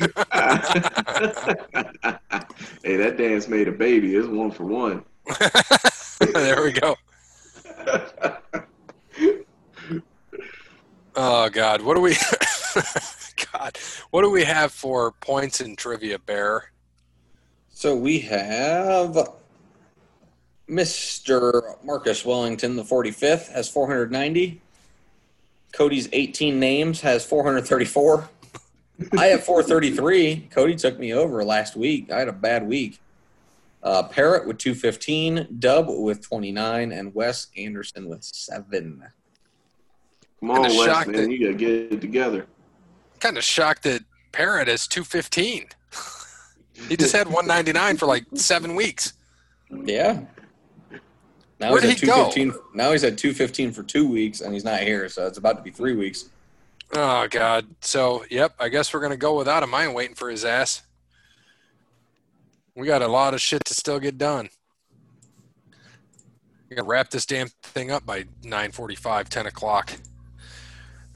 hey, 2.82 2.96
that 2.96 3.16
dance 3.16 3.48
made 3.48 3.68
a 3.68 3.72
baby. 3.72 4.14
It's 4.14 4.28
one 4.28 4.50
for 4.50 4.64
one. 4.64 5.04
there 6.34 6.62
we 6.62 6.72
go. 6.72 6.96
Oh 11.16 11.48
God, 11.50 11.82
what 11.82 11.94
do 11.94 12.00
we? 12.00 12.16
God, 13.52 13.78
what 14.10 14.22
do 14.22 14.30
we 14.30 14.44
have 14.44 14.72
for 14.72 15.12
points 15.12 15.60
in 15.60 15.76
trivia, 15.76 16.18
Bear? 16.18 16.70
So 17.70 17.96
we 17.96 18.20
have 18.20 19.16
Mr. 20.68 21.82
Marcus 21.84 22.24
Wellington, 22.24 22.76
the 22.76 22.82
45th, 22.82 23.50
has 23.52 23.68
490. 23.68 24.60
Cody's 25.72 26.08
18 26.12 26.58
names 26.58 27.00
has 27.02 27.24
434. 27.24 28.28
I 29.18 29.26
have 29.26 29.44
433. 29.44 30.48
Cody 30.50 30.74
took 30.76 30.98
me 30.98 31.12
over 31.14 31.42
last 31.44 31.76
week. 31.76 32.10
I 32.12 32.18
had 32.18 32.28
a 32.28 32.32
bad 32.32 32.66
week. 32.66 33.00
Uh, 33.82 34.02
Parrot 34.02 34.46
with 34.46 34.58
215, 34.58 35.56
Dub 35.58 35.86
with 35.88 36.22
29, 36.28 36.92
and 36.92 37.14
Wes 37.14 37.46
Anderson 37.56 38.08
with 38.08 38.22
seven. 38.22 39.02
Come 40.40 40.50
on, 40.50 40.62
Kinda 40.64 40.78
Wes, 40.78 40.86
shocked 40.86 41.08
man. 41.08 41.22
that- 41.22 41.30
You 41.30 41.38
gotta 41.46 41.54
get 41.56 41.92
it 41.92 42.00
together. 42.00 42.46
Kind 43.20 43.38
of 43.38 43.44
shocked 43.44 43.84
that 43.84 44.02
Parrot 44.32 44.68
is 44.68 44.86
two 44.86 45.04
fifteen. 45.04 45.66
he 46.88 46.96
just 46.96 47.14
had 47.14 47.28
one 47.28 47.46
ninety 47.46 47.72
nine 47.72 47.96
for 47.96 48.06
like 48.06 48.24
seven 48.34 48.74
weeks. 48.74 49.12
Yeah. 49.70 50.20
Now 51.60 51.72
Where'd 51.72 51.84
he's 51.84 51.92
at 51.92 52.00
he 52.00 52.06
go? 52.06 52.30
215. 52.30 52.54
Now 52.74 52.92
he's 52.92 53.04
at 53.04 53.18
215 53.18 53.72
for 53.72 53.82
two 53.82 54.08
weeks, 54.08 54.40
and 54.40 54.54
he's 54.54 54.64
not 54.64 54.80
here, 54.80 55.08
so 55.10 55.26
it's 55.26 55.36
about 55.36 55.58
to 55.58 55.62
be 55.62 55.70
three 55.70 55.94
weeks. 55.94 56.30
Oh 56.94 57.28
God. 57.28 57.66
So 57.82 58.24
yep, 58.30 58.54
I 58.58 58.70
guess 58.70 58.92
we're 58.92 59.00
gonna 59.00 59.16
go 59.18 59.36
without 59.36 59.62
him. 59.62 59.74
I 59.74 59.84
ain't 59.84 59.94
waiting 59.94 60.16
for 60.16 60.30
his 60.30 60.44
ass. 60.44 60.82
We 62.74 62.86
got 62.86 63.02
a 63.02 63.08
lot 63.08 63.34
of 63.34 63.42
shit 63.42 63.62
to 63.66 63.74
still 63.74 64.00
get 64.00 64.16
done. 64.16 64.48
We 66.70 66.76
gotta 66.76 66.88
wrap 66.88 67.10
this 67.10 67.26
damn 67.26 67.48
thing 67.62 67.90
up 67.90 68.06
by 68.06 68.24
9:45, 68.42 69.28
10 69.28 69.46
o'clock. 69.46 69.92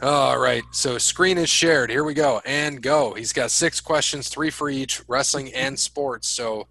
All 0.03 0.39
right, 0.39 0.65
so 0.73 0.99
screen 0.99 1.39
is 1.39 1.49
shared. 1.49 1.89
Here 1.89 2.05
we 2.05 2.13
go 2.13 2.43
and 2.45 2.83
go. 2.83 3.15
He's 3.15 3.33
got 3.33 3.51
six 3.51 3.81
questions, 3.81 4.29
three 4.29 4.51
for 4.51 4.69
each, 4.69 5.01
wrestling 5.09 5.55
and 5.55 5.79
sports. 5.79 6.29
So 6.29 6.67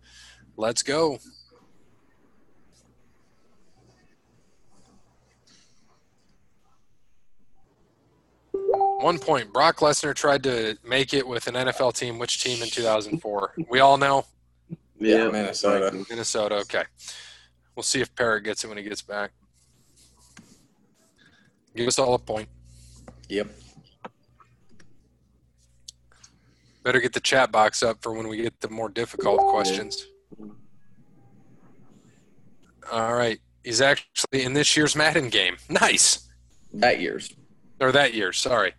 let's 0.58 0.84
go. 0.84 1.18
One 9.04 9.20
point. 9.20 9.52
Brock 9.52 9.80
Lesnar 9.80 10.16
tried 10.16 10.44
to 10.44 10.78
make 10.82 11.14
it 11.14 11.28
with 11.28 11.48
an 11.48 11.56
NFL 11.56 11.94
team. 11.94 12.20
Which 12.20 12.42
team 12.42 12.64
in 12.64 12.70
2004? 12.70 13.56
We 13.70 13.82
all 13.82 13.98
know 13.98 14.26
Yeah, 14.98 15.30
Minnesota. 15.30 16.06
Minnesota. 16.10 16.56
Okay. 16.60 16.84
We'll 17.76 17.84
see 17.84 18.00
if 18.00 18.16
Parrot 18.16 18.46
gets 18.46 18.64
it 18.64 18.70
when 18.70 18.78
he 18.78 18.84
gets 18.86 19.02
back. 19.02 19.32
Give 21.76 21.86
us 21.86 22.00
all 22.00 22.14
a 22.14 22.20
point. 22.20 22.48
Yep. 23.28 23.48
Better 26.84 27.02
get 27.02 27.12
the 27.12 27.20
chat 27.20 27.52
box 27.52 27.84
up 27.84 28.02
for 28.02 28.14
when 28.14 28.30
we 28.30 28.38
get 28.38 28.62
the 28.62 28.70
more 28.70 28.88
difficult 28.88 29.42
questions. 29.50 30.08
All 32.90 33.16
right. 33.16 33.42
He's 33.66 33.82
actually 33.82 34.44
in 34.44 34.54
this 34.54 34.78
year's 34.78 34.96
Madden 34.96 35.28
game. 35.28 35.58
Nice. 35.70 36.30
That 36.74 37.02
year's. 37.02 37.34
Or 37.82 37.92
that 37.92 38.14
year, 38.14 38.32
sorry. 38.32 38.76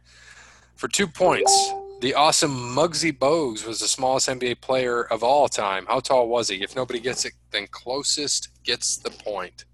For 0.77 0.89
two 0.89 1.07
points, 1.07 1.73
the 2.01 2.15
awesome 2.15 2.51
Muggsy 2.51 3.17
Bogues 3.17 3.67
was 3.67 3.81
the 3.81 3.89
smallest 3.89 4.29
NBA 4.29 4.61
player 4.61 5.05
of 5.05 5.23
all 5.23 5.49
time. 5.49 5.87
How 5.87 6.01
tall 6.01 6.29
was 6.29 6.49
he? 6.49 6.63
If 6.63 6.75
nobody 6.75 6.99
gets 6.99 7.25
it, 7.25 7.33
then 7.53 7.67
closest 7.71 8.49
gets 8.65 8.97
the 8.97 9.11
point. 9.11 9.65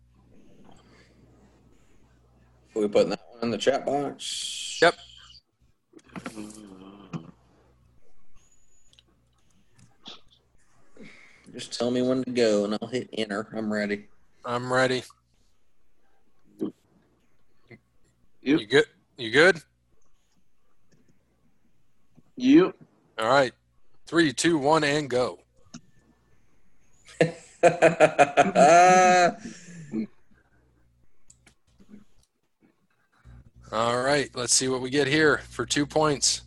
Are 2.77 2.83
we 2.83 2.89
putting 2.89 3.11
that 3.11 3.21
one 3.33 3.45
in 3.45 3.51
the 3.51 3.59
chat 3.59 3.85
box? 3.85 4.79
Yep. 4.81 4.95
Just 11.53 11.77
tell 11.77 11.91
me 11.91 12.03
when 12.03 12.23
to 12.23 12.31
go 12.31 12.65
and 12.65 12.79
I'll 12.81 12.89
hit 12.89 13.09
enter. 13.19 13.49
I'm 13.57 13.73
ready. 13.73 14.07
I'm 14.45 14.73
ready. 14.73 15.03
Yep. 16.61 16.73
You 18.43 18.67
good? 18.67 18.85
You 19.17 19.31
good? 19.31 19.63
Yep. 22.41 22.75
All 23.19 23.29
right. 23.29 23.53
Three, 24.07 24.33
two, 24.33 24.57
one, 24.57 24.83
and 24.83 25.11
go. 25.11 25.41
All 33.71 34.03
right. 34.03 34.31
Let's 34.35 34.55
see 34.55 34.69
what 34.69 34.81
we 34.81 34.89
get 34.89 35.07
here 35.07 35.43
for 35.51 35.67
two 35.67 35.85
points. 35.85 36.41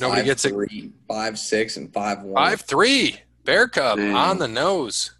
Nobody 0.00 0.24
gets 0.24 0.46
it. 0.46 0.52
three, 0.52 0.90
Five, 1.06 1.38
six, 1.38 1.76
and 1.76 1.92
five, 1.92 2.22
one. 2.22 2.34
Five, 2.42 2.62
three. 2.62 3.20
Bear 3.44 3.68
Cub 3.68 3.98
Damn. 3.98 4.16
on 4.16 4.38
the 4.38 4.48
nose. 4.48 5.12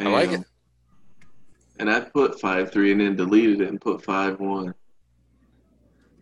I 0.00 0.08
like 0.08 0.32
it. 0.32 0.40
And 1.78 1.88
I 1.88 2.00
put 2.00 2.40
five 2.40 2.72
three 2.72 2.90
and 2.90 3.00
then 3.00 3.14
deleted 3.14 3.60
it 3.60 3.68
and 3.68 3.80
put 3.80 4.02
five 4.04 4.40
one. 4.40 4.74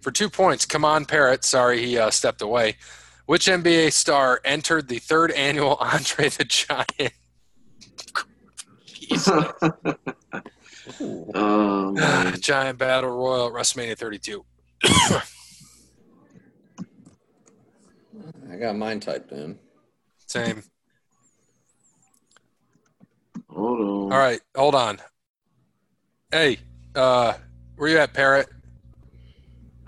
For 0.05 0.11
two 0.11 0.29
points, 0.29 0.67
come 0.67 0.85
on, 0.85 1.07
Parrot. 1.07 1.47
Sorry, 1.47 1.83
he 1.83 1.97
uh, 1.97 2.11
stepped 2.11 2.43
away. 2.43 2.77
Which 3.25 3.47
NBA 3.47 3.91
star 3.95 4.39
entered 4.45 4.87
the 4.87 4.99
third 4.99 5.31
annual 5.31 5.77
Andre 5.81 6.29
the 6.29 6.45
Giant? 6.45 7.15
Jeez. 8.87 9.81
Oh. 11.35 12.37
Giant 12.39 12.79
Battle 12.79 13.13
Royal 13.13 13.47
at 13.47 13.55
WrestleMania 13.55 13.97
32. 13.97 14.45
I 18.53 18.57
got 18.61 18.77
mine 18.77 19.01
typed 19.01 19.33
in. 19.33 19.59
Same. 20.27 20.63
Hold 23.49 23.81
on. 23.81 24.13
All 24.13 24.19
right, 24.19 24.41
hold 24.55 24.75
on. 24.75 24.99
Hey, 26.31 26.59
uh, 26.95 27.33
where 27.77 27.89
you 27.89 27.97
at, 27.97 28.13
Parrot? 28.13 28.49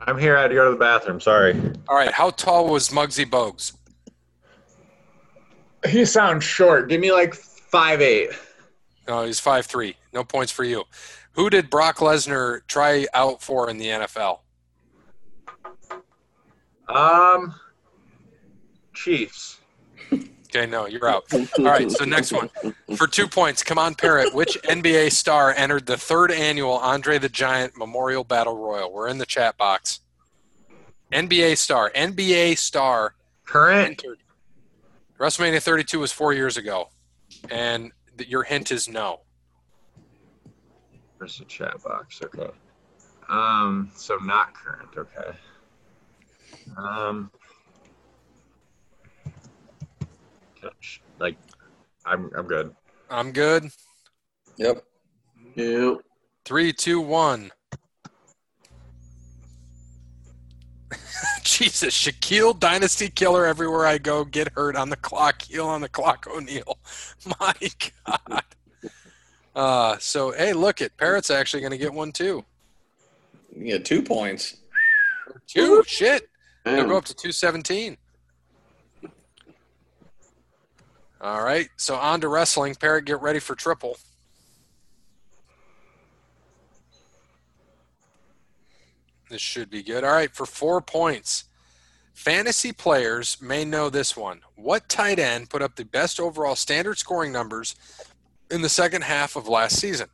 I'm 0.01 0.19
here. 0.19 0.37
I 0.37 0.43
had 0.43 0.49
to 0.49 0.55
go 0.55 0.67
to 0.67 0.71
the 0.71 0.77
bathroom. 0.77 1.21
Sorry. 1.21 1.59
All 1.89 1.97
right, 1.97 2.13
how 2.13 2.31
tall 2.31 2.69
was 2.69 2.91
Muggsy 2.91 3.25
Bogues? 3.25 3.73
He 5.87 6.05
sounds 6.05 6.45
short. 6.45 6.89
Give 6.89 7.01
me 7.01 7.13
like 7.13 7.35
five 7.35 8.01
eight. 8.01 8.31
No, 9.07 9.25
he's 9.25 9.41
five 9.41 9.67
three. 9.67 9.97
No 10.13 10.25
points 10.25 10.53
for 10.53 10.65
you. 10.65 10.85
Who 11.33 11.51
did 11.51 11.71
Brock 11.71 11.99
Lesnar 11.99 12.61
try 12.67 13.07
out 13.15 13.43
for 13.43 13.69
in 13.71 13.79
the 13.79 13.87
NFL? 13.87 14.41
Um, 16.89 17.55
Chiefs. 18.95 19.59
Okay, 20.57 20.71
no, 20.71 20.87
you're 20.87 21.07
out. 21.07 21.25
All 21.35 21.65
right, 21.65 21.91
so 21.91 22.05
next 22.07 22.33
one. 22.33 22.49
For 22.97 23.07
two 23.07 23.29
points, 23.29 23.63
come 23.63 23.79
on, 23.79 23.95
Parrot. 23.95 24.35
Which 24.35 24.57
NBA 24.65 25.13
star 25.13 25.53
entered 25.53 25.85
the 25.85 25.99
third 25.99 26.31
annual 26.33 26.73
Andre 26.73 27.19
the 27.19 27.29
Giant 27.29 27.77
Memorial 27.77 28.25
Battle 28.25 28.57
Royal? 28.57 28.91
We're 28.91 29.09
in 29.09 29.19
the 29.19 29.27
chat 29.27 29.59
box. 29.59 30.01
NBA 31.13 31.59
star. 31.59 31.93
NBA 31.95 32.57
star 32.57 33.15
Current. 33.45 33.87
entered. 34.03 34.19
WrestleMania 35.19 35.63
32 35.63 35.99
was 35.99 36.11
four 36.11 36.33
years 36.33 36.57
ago. 36.57 36.89
And 37.51 37.93
th- 38.17 38.29
your 38.31 38.43
hint 38.43 38.73
is 38.73 38.89
no. 38.89 39.21
Where's 41.19 41.39
the 41.39 41.45
chat 41.45 41.83
box? 41.83 42.21
Okay. 42.23 42.51
Um, 43.29 43.91
so 43.95 44.17
not 44.17 44.55
current. 44.55 44.89
Okay. 44.97 45.37
Um, 46.79 47.31
gosh, 50.67 51.01
like, 51.19 51.37
I'm 52.05 52.31
I'm 52.37 52.47
good. 52.47 52.75
I'm 53.11 53.33
good. 53.33 53.71
Yep. 54.57 54.85
Yep. 55.55 55.99
Three, 56.45 56.73
two, 56.73 57.01
one. 57.01 57.51
Jesus, 61.43 61.95
Shaquille 61.95 62.59
Dynasty 62.59 63.09
Killer 63.09 63.47
everywhere 63.47 63.87
I 63.87 63.99
go. 63.99 64.25
Get 64.25 64.53
hurt 64.55 64.77
on 64.77 64.91
the 64.91 64.97
clock. 64.97 65.43
Heel 65.43 65.67
on 65.67 65.81
the 65.81 65.89
clock. 65.89 66.27
O'Neal. 66.35 66.79
My 67.41 67.55
God. 68.07 68.43
Uh, 69.55 69.97
so 69.99 70.33
hey, 70.33 70.53
look 70.53 70.81
it. 70.81 70.93
Parrot's 70.97 71.31
actually 71.31 71.61
going 71.61 71.73
to 71.73 71.79
get 71.79 71.93
one 71.93 72.13
too. 72.13 72.45
Yeah, 73.57 73.79
two 73.79 74.03
points. 74.03 74.57
Two. 75.47 75.83
Shit. 75.87 76.29
They'll 76.65 76.87
go 76.87 76.97
up 76.97 77.05
to 77.07 77.15
two 77.15 77.33
seventeen. 77.33 77.97
All 81.21 81.43
right. 81.43 81.69
So 81.77 81.95
on 81.95 82.21
to 82.21 82.29
wrestling. 82.29 82.75
Parrot, 82.75 83.07
get 83.07 83.21
ready 83.21 83.39
for 83.39 83.55
triple. 83.55 83.97
This 89.29 89.41
should 89.41 89.71
be 89.71 89.83
good. 89.83 90.05
All 90.05 90.13
right, 90.13 90.35
for 90.35 90.47
four 90.47 90.81
points. 90.81 91.45
Fantasy 92.15 92.73
players 92.73 93.41
may 93.43 93.65
know 93.65 93.91
this 93.91 94.17
one. 94.17 94.41
What 94.55 94.89
tight 94.89 95.19
end 95.19 95.51
put 95.51 95.63
up 95.63 95.77
the 95.77 95.85
best 95.85 96.21
overall 96.21 96.55
standard 96.55 96.97
scoring 96.99 97.33
numbers 97.33 97.75
in 98.51 98.63
the 98.63 98.69
second 98.69 99.03
half 99.03 99.37
of 99.37 99.49
last 99.49 99.77
season? 99.77 100.09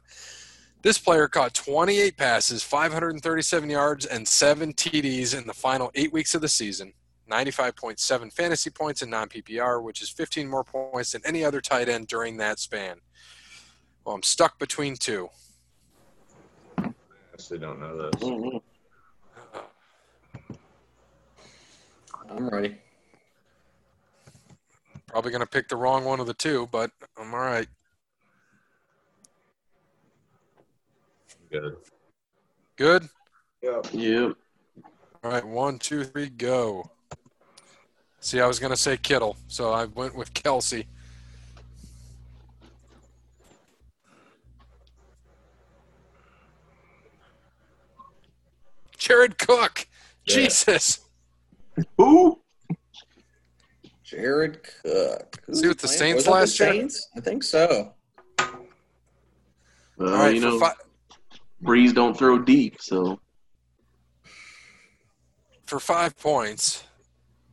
This 0.83 0.99
player 0.99 1.29
caught 1.29 1.55
28 1.55 2.16
passes, 2.16 2.65
537 2.65 3.70
yards, 3.70 4.05
and 4.05 4.27
seven 4.27 4.73
TDs 4.73 5.37
in 5.39 5.47
the 5.47 5.53
final 5.53 5.93
eight 5.95 6.12
weeks 6.12 6.35
of 6.35 6.41
the 6.41 6.49
season. 6.49 6.93
95.7 7.32 8.30
fantasy 8.30 8.68
points 8.68 9.00
in 9.00 9.09
non 9.09 9.26
PPR, 9.26 9.82
which 9.82 10.02
is 10.02 10.10
15 10.10 10.46
more 10.46 10.62
points 10.62 11.12
than 11.12 11.22
any 11.24 11.42
other 11.42 11.62
tight 11.62 11.88
end 11.88 12.06
during 12.06 12.36
that 12.36 12.59
span. 12.59 12.98
Well, 14.04 14.14
I'm 14.14 14.22
stuck 14.22 14.59
between 14.59 14.96
two. 14.96 15.30
I 16.78 16.92
actually 17.32 17.59
don't 17.59 17.80
know 17.80 17.96
this. 17.96 18.22
Mhm. 18.22 18.62
I'm 22.28 22.48
ready. 22.50 22.76
Probably 25.06 25.30
going 25.30 25.40
to 25.40 25.46
pick 25.46 25.68
the 25.68 25.76
wrong 25.76 26.04
one 26.04 26.20
of 26.20 26.26
the 26.26 26.34
two, 26.34 26.68
but 26.70 26.90
I'm 27.16 27.32
all 27.32 27.40
right. 27.40 27.68
Good. 31.50 31.76
Good? 32.76 33.09
Yep. 33.62 33.86
Yep. 33.92 34.36
All 35.24 35.30
right, 35.30 35.46
one, 35.46 35.78
two, 35.78 36.04
three, 36.04 36.28
go. 36.28 36.91
See, 38.23 38.40
I 38.40 38.47
was 38.47 38.61
going 38.61 38.70
to 38.70 38.77
say 38.77 38.97
Kittle, 38.97 39.36
so 39.49 39.73
I 39.73 39.86
went 39.86 40.15
with 40.15 40.32
Kelce. 40.32 40.86
Jared 48.97 49.36
Cook. 49.39 49.89
Yeah. 50.24 50.35
Jesus. 50.36 51.01
Who? 51.99 52.40
Jared 54.05 54.61
Cook. 54.62 55.40
Who's 55.47 55.61
See 55.61 55.66
what 55.66 55.78
the 55.78 55.89
playing? 55.89 55.99
Saints 55.99 56.15
Was 56.15 56.24
that 56.24 56.31
the 56.31 56.36
last 56.36 56.61
year? 56.61 56.73
Saints? 56.73 57.09
I 57.16 57.20
think 57.20 57.43
so. 57.43 57.93
Well, 58.39 58.49
All 59.99 60.07
right, 60.11 60.35
you 60.35 60.40
know, 60.40 60.61
fi- 60.61 60.74
Brees 61.61 61.93
don't 61.93 62.16
throw 62.16 62.39
deep, 62.39 62.81
so 62.81 63.19
for 65.66 65.81
five 65.81 66.16
points, 66.16 66.85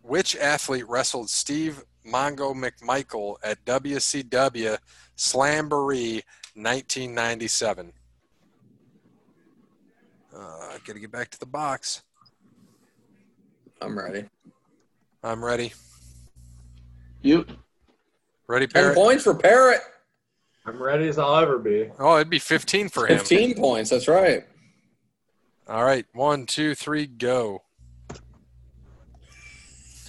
which 0.09 0.35
athlete 0.35 0.89
wrestled 0.89 1.29
Steve 1.29 1.83
Mongo 2.05 2.53
McMichael 2.55 3.35
at 3.43 3.63
WCW 3.65 4.77
Slamboree 5.15 6.23
1997? 6.55 7.93
Uh, 10.35 10.77
gotta 10.85 10.99
get 10.99 11.11
back 11.11 11.29
to 11.29 11.39
the 11.39 11.45
box. 11.45 12.01
I'm 13.81 13.97
ready. 13.97 14.25
I'm 15.23 15.45
ready. 15.45 15.73
You 17.21 17.45
ready, 18.47 18.65
Parrot? 18.65 18.95
Ten 18.95 18.95
points 18.95 19.23
for 19.23 19.35
Parrot. 19.35 19.81
I'm 20.65 20.81
ready 20.81 21.07
as 21.07 21.19
I'll 21.19 21.35
ever 21.35 21.59
be. 21.59 21.89
Oh, 21.99 22.15
it'd 22.15 22.29
be 22.29 22.39
15 22.39 22.89
for 22.89 23.07
him. 23.07 23.19
Fifteen 23.19 23.55
points. 23.55 23.89
That's 23.91 24.07
right. 24.07 24.45
All 25.67 25.83
right, 25.83 26.05
one, 26.13 26.47
two, 26.47 26.73
three, 26.73 27.05
go. 27.05 27.61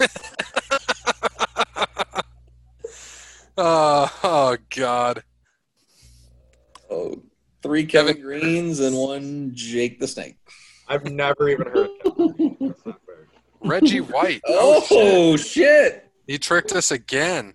oh, 3.56 4.18
oh, 4.22 4.56
God. 4.74 5.22
Oh, 6.90 7.22
three 7.62 7.86
Kevin 7.86 8.20
Greenes 8.20 8.80
and 8.80 8.96
one 8.96 9.52
Jake 9.54 10.00
the 10.00 10.08
Snake. 10.08 10.36
I've 10.88 11.04
never 11.04 11.48
even 11.48 11.66
heard 11.66 11.90
of 12.04 12.16
Kevin. 12.16 12.56
That's 12.60 12.86
not 12.86 13.00
fair. 13.06 13.28
Reggie 13.62 14.00
White. 14.00 14.40
Oh, 14.46 15.36
shit! 15.36 16.08
He 16.26 16.38
tricked 16.38 16.72
us 16.72 16.90
again. 16.90 17.54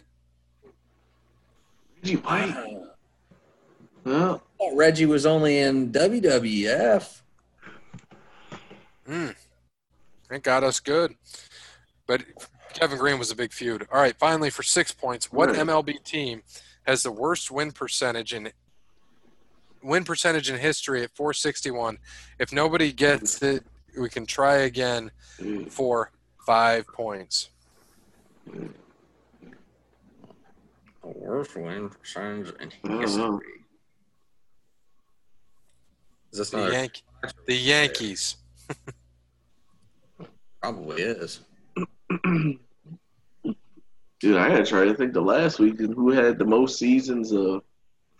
Reggie 1.97 2.15
White. 2.17 2.55
Well, 4.03 4.35
I 4.35 4.39
thought 4.57 4.75
Reggie 4.75 5.07
was 5.07 5.25
only 5.25 5.57
in 5.57 5.91
WWF. 5.91 7.21
Mm. 9.09 9.35
It 10.31 10.43
got 10.43 10.63
us 10.63 10.79
good. 10.79 11.15
But 12.07 12.23
Kevin 12.73 12.97
Greene 12.97 13.19
was 13.19 13.31
a 13.31 13.35
big 13.35 13.51
feud. 13.51 13.87
All 13.91 13.99
right, 13.99 14.15
finally 14.17 14.49
for 14.49 14.63
six 14.63 14.91
points, 14.91 15.31
what 15.31 15.49
Right. 15.49 15.59
MLB 15.59 16.03
team 16.03 16.43
has 16.85 17.03
the 17.03 17.11
worst 17.11 17.51
win 17.51 17.71
percentage 17.71 18.33
in 18.33 18.51
win 19.81 20.03
percentage 20.03 20.49
in 20.49 20.57
history 20.57 21.03
at 21.03 21.15
461? 21.15 21.99
If 22.39 22.51
nobody 22.51 22.91
gets 22.91 23.41
it, 23.41 23.63
we 23.97 24.09
can 24.09 24.25
try 24.25 24.55
again 24.57 25.11
for 25.69 26.11
five 26.45 26.87
points. 26.87 27.49
The 28.45 28.69
worst 31.03 31.55
win 31.55 31.89
percentage 31.89 32.53
in 32.59 32.71
history. 32.99 33.45
Is 36.31 36.39
this 36.39 36.49
The, 36.49 36.57
another? 36.57 36.89
The 37.45 37.55
Yankees. 37.55 38.37
Probably 40.61 41.01
is. 41.01 41.41
Dude, 44.19 44.37
I 44.37 44.49
gotta 44.49 44.65
try 44.65 44.85
to 44.85 44.93
think 44.93 45.13
the 45.13 45.21
last 45.21 45.59
week 45.59 45.79
and 45.79 45.93
who 45.93 46.11
had 46.11 46.39
the 46.39 46.45
most 46.45 46.79
seasons 46.79 47.31
of 47.31 47.63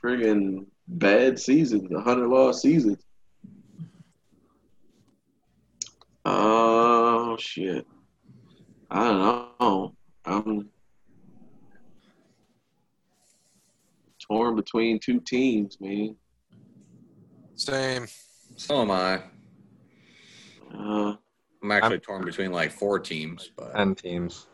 friggin' 0.04 0.66
bad 0.88 1.40
seasons, 1.40 1.90
the 1.90 2.00
hundred 2.00 2.28
lost 2.28 2.62
seasons. 2.62 3.04
Oh 6.26 7.38
shit. 7.38 7.86
I 8.90 9.04
don't 9.04 9.20
know. 9.60 9.96
I'm 10.26 10.70
torn 14.20 14.56
between 14.56 15.00
two 15.00 15.20
teams, 15.20 15.78
man. 15.80 16.16
Same. 17.56 18.08
So 18.58 18.82
am 18.82 18.92
I. 18.92 19.22
Uh, 20.74 21.16
I'm 21.66 21.72
actually 21.72 21.98
torn 21.98 22.24
between 22.24 22.52
like 22.52 22.72
four 22.72 23.00
teams, 23.00 23.50
but 23.58 23.74
Ten 23.74 23.96
teams. 23.96 24.46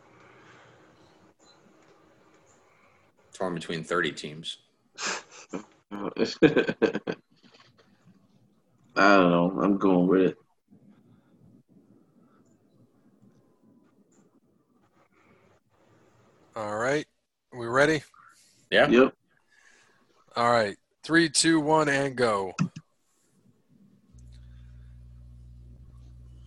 torn 3.34 3.54
between 3.54 3.84
30 3.84 4.14
teams. 4.14 4.60
I 5.92 6.08
don't 8.96 8.96
know. 8.96 9.60
I'm 9.62 9.78
going 9.78 10.08
with 10.08 10.22
it. 10.22 10.38
All 16.56 16.78
right. 16.78 17.06
We 17.52 17.68
ready? 17.68 18.04
Yeah. 18.70 18.88
Yep. 18.88 19.14
All 20.38 20.50
right. 20.50 20.78
Three, 21.04 21.28
two, 21.28 21.60
one, 21.60 21.90
and 21.90 22.16
go. 22.16 22.54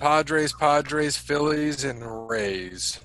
Padres, 0.05 0.53
Padres, 0.53 1.17
Phillies, 1.17 1.83
and 1.85 2.29
Rays. 2.29 3.01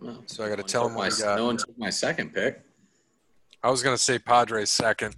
Well, 0.00 0.22
So 0.24 0.42
I 0.42 0.48
gotta 0.48 0.62
no 0.62 0.62
one 0.62 0.68
tell 0.70 0.82
took 0.84 0.90
him 0.90 0.96
what 0.96 1.10
my, 1.10 1.14
we 1.14 1.22
got. 1.22 1.36
No 1.36 1.44
one 1.44 1.56
took 1.58 1.78
my 1.78 1.90
second 1.90 2.32
pick. 2.32 2.62
I 3.62 3.70
was 3.70 3.82
gonna 3.82 3.98
say 3.98 4.18
Padres 4.18 4.70
second. 4.70 5.14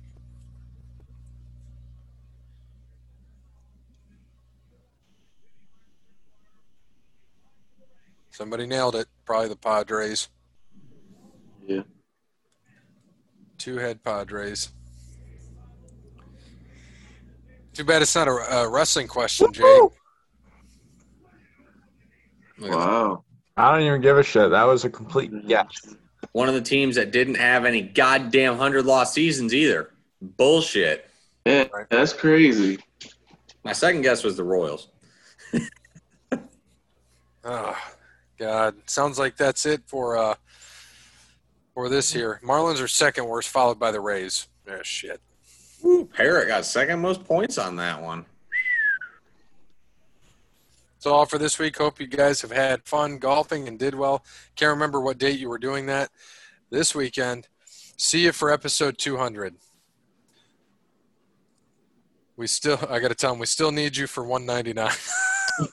Somebody 8.30 8.66
nailed 8.66 8.96
it. 8.96 9.06
Probably 9.24 9.48
the 9.48 9.54
Padres. 9.54 10.28
Yeah. 11.64 11.82
Two 13.58 13.76
head 13.76 14.02
Padres. 14.02 14.72
Too 17.78 17.84
bad 17.84 18.02
it's 18.02 18.16
not 18.16 18.26
a, 18.26 18.32
a 18.32 18.68
wrestling 18.68 19.06
question, 19.06 19.52
Jake. 19.52 19.62
Look 19.64 19.92
at 22.58 22.70
that. 22.70 22.70
Wow. 22.70 23.24
I 23.56 23.70
don't 23.70 23.86
even 23.86 24.00
give 24.00 24.18
a 24.18 24.24
shit. 24.24 24.50
That 24.50 24.64
was 24.64 24.84
a 24.84 24.90
complete 24.90 25.30
guess. 25.46 25.94
One 26.32 26.48
of 26.48 26.56
the 26.56 26.60
teams 26.60 26.96
that 26.96 27.12
didn't 27.12 27.36
have 27.36 27.64
any 27.64 27.82
goddamn 27.82 28.54
100 28.54 28.84
lost 28.84 29.14
seasons 29.14 29.54
either. 29.54 29.90
Bullshit. 30.20 31.08
Yeah, 31.46 31.68
that's 31.88 32.12
crazy. 32.12 32.80
My 33.62 33.74
second 33.74 34.02
guess 34.02 34.24
was 34.24 34.36
the 34.36 34.42
Royals. 34.42 34.88
Oh, 37.44 37.78
God. 38.40 38.74
Sounds 38.86 39.20
like 39.20 39.36
that's 39.36 39.64
it 39.66 39.82
for 39.86 40.16
uh 40.16 40.34
for 41.74 41.88
this 41.88 42.12
here. 42.12 42.40
Marlins 42.42 42.82
are 42.82 42.88
second 42.88 43.26
worst, 43.26 43.50
followed 43.50 43.78
by 43.78 43.92
the 43.92 44.00
Rays. 44.00 44.48
Yeah, 44.66 44.80
shit. 44.82 45.20
Woo, 45.82 46.04
Parrot 46.06 46.48
got 46.48 46.64
second 46.64 47.00
most 47.00 47.24
points 47.24 47.58
on 47.58 47.76
that 47.76 48.02
one. 48.02 48.24
That's 50.94 51.06
all 51.06 51.26
for 51.26 51.38
this 51.38 51.58
week. 51.60 51.78
Hope 51.78 52.00
you 52.00 52.08
guys 52.08 52.40
have 52.42 52.50
had 52.50 52.84
fun 52.84 53.18
golfing 53.18 53.68
and 53.68 53.78
did 53.78 53.94
well. 53.94 54.24
Can't 54.56 54.70
remember 54.70 55.00
what 55.00 55.18
date 55.18 55.38
you 55.38 55.48
were 55.48 55.58
doing 55.58 55.86
that 55.86 56.10
this 56.70 56.92
weekend. 56.92 57.46
See 57.96 58.24
you 58.24 58.32
for 58.32 58.52
episode 58.52 58.98
200. 58.98 59.54
We 62.36 62.48
still, 62.48 62.78
I 62.88 62.98
got 62.98 63.08
to 63.08 63.14
tell 63.14 63.30
them, 63.30 63.38
we 63.38 63.46
still 63.46 63.70
need 63.70 63.96
you 63.96 64.08
for 64.08 64.24
199. 64.24 64.90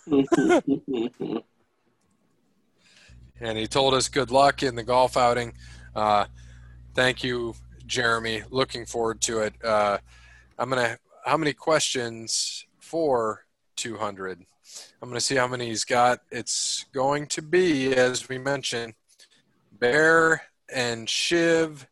and 3.40 3.58
he 3.58 3.68
told 3.68 3.94
us 3.94 4.10
good 4.10 4.32
luck 4.32 4.64
in 4.64 4.76
the 4.76 4.84
golf 4.84 5.18
outing. 5.18 5.54
Uh, 5.96 6.26
thank 6.94 7.24
you, 7.24 7.56
Jeremy. 7.86 8.44
Looking 8.50 8.86
forward 8.86 9.22
to 9.22 9.40
it. 9.40 9.54
Uh, 9.64 9.98
I'm 10.58 10.70
gonna. 10.70 10.98
How 11.26 11.38
many 11.38 11.54
questions 11.54 12.66
for 12.80 13.46
200? 13.78 14.46
I'm 15.02 15.10
gonna 15.10 15.22
see 15.22 15.36
how 15.36 15.48
many 15.48 15.68
he's 15.68 15.86
got. 15.86 16.20
It's 16.32 16.86
going 16.94 17.28
to 17.28 17.42
be, 17.42 17.94
as 17.94 18.30
we 18.30 18.38
mentioned, 18.38 18.94
Bear 19.72 20.42
and 20.74 21.10
Shiv 21.10 21.88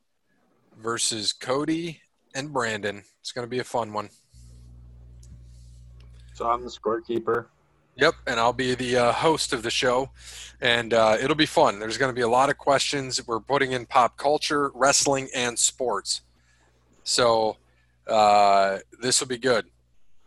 versus 0.78 1.34
Cody 1.34 2.02
and 2.36 2.52
Brandon. 2.52 3.04
It's 3.22 3.32
gonna 3.32 3.48
be 3.48 3.60
a 3.60 3.64
fun 3.64 3.94
one. 3.94 4.10
So 6.34 6.50
I'm 6.50 6.64
the 6.64 6.70
scorekeeper. 6.70 7.48
Yep, 7.96 8.16
and 8.26 8.40
I'll 8.40 8.54
be 8.54 8.74
the 8.74 8.98
uh, 8.98 9.12
host 9.12 9.54
of 9.54 9.62
the 9.62 9.70
show, 9.70 10.10
and 10.60 10.96
uh, 10.96 11.16
it'll 11.22 11.36
be 11.36 11.46
fun. 11.46 11.80
There's 11.80 11.98
going 11.98 12.10
to 12.10 12.16
be 12.16 12.22
a 12.22 12.28
lot 12.28 12.50
of 12.50 12.58
questions. 12.58 13.26
We're 13.28 13.40
putting 13.40 13.74
in 13.74 13.86
pop 13.86 14.18
culture, 14.18 14.72
wrestling, 14.74 15.30
and 15.36 15.58
sports, 15.60 16.22
so 17.04 17.58
uh, 18.08 18.80
this 19.00 19.20
will 19.20 19.28
be 19.28 19.38
good. 19.38 19.68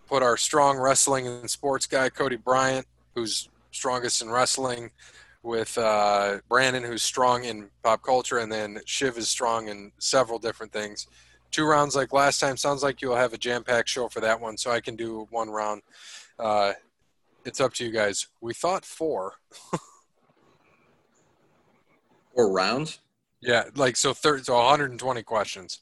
Put 0.07 0.23
our 0.23 0.37
strong 0.37 0.79
wrestling 0.79 1.27
and 1.27 1.51
sports 1.51 1.87
guy 1.87 2.09
Cody 2.09 2.37
Bryant, 2.37 2.87
who's 3.17 3.49
strongest 3.73 4.23
in 4.23 4.31
wrestling, 4.31 4.93
with 5.43 5.77
uh, 5.77 6.39
Brandon, 6.49 6.85
who's 6.85 7.03
strong 7.03 7.45
in 7.45 7.69
pop 7.83 8.01
culture, 8.03 8.39
and 8.39 8.51
then 8.51 8.79
Shiv 8.87 9.19
is 9.19 9.29
strong 9.29 9.67
in 9.69 9.91
several 9.99 10.39
different 10.39 10.73
things. 10.73 11.09
Two 11.51 11.65
rounds 11.65 11.97
like 11.97 12.13
last 12.13 12.39
time. 12.39 12.57
Sounds 12.57 12.85
like 12.85 13.03
you'll 13.03 13.17
have 13.17 13.33
a 13.33 13.39
jam-packed 13.39 13.89
show 13.89 14.09
for 14.09 14.21
that 14.21 14.41
one, 14.41 14.57
so 14.57 14.71
I 14.71 14.81
can 14.81 14.95
do 14.95 15.27
one 15.31 15.51
round. 15.51 15.83
It's 17.47 17.61
up 17.61 17.73
to 17.75 17.85
you 17.85 17.93
guys. 17.93 18.27
We 18.41 18.53
thought 18.53 18.85
four. 18.85 19.35
Four 22.35 22.53
rounds? 22.53 22.99
Yeah, 23.41 23.65
like 23.77 23.97
so. 23.97 24.13
Third, 24.13 24.45
so 24.45 24.57
120 24.57 25.23
questions. 25.23 25.81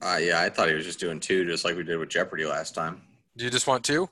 Uh, 0.00 0.18
yeah, 0.20 0.40
I 0.40 0.48
thought 0.48 0.68
he 0.68 0.74
was 0.74 0.84
just 0.84 1.00
doing 1.00 1.18
two, 1.18 1.44
just 1.44 1.64
like 1.64 1.76
we 1.76 1.82
did 1.82 1.98
with 1.98 2.08
Jeopardy 2.08 2.44
last 2.44 2.72
time. 2.72 3.02
Do 3.36 3.44
you 3.44 3.50
just 3.50 3.66
want 3.66 3.84
two? 3.84 4.08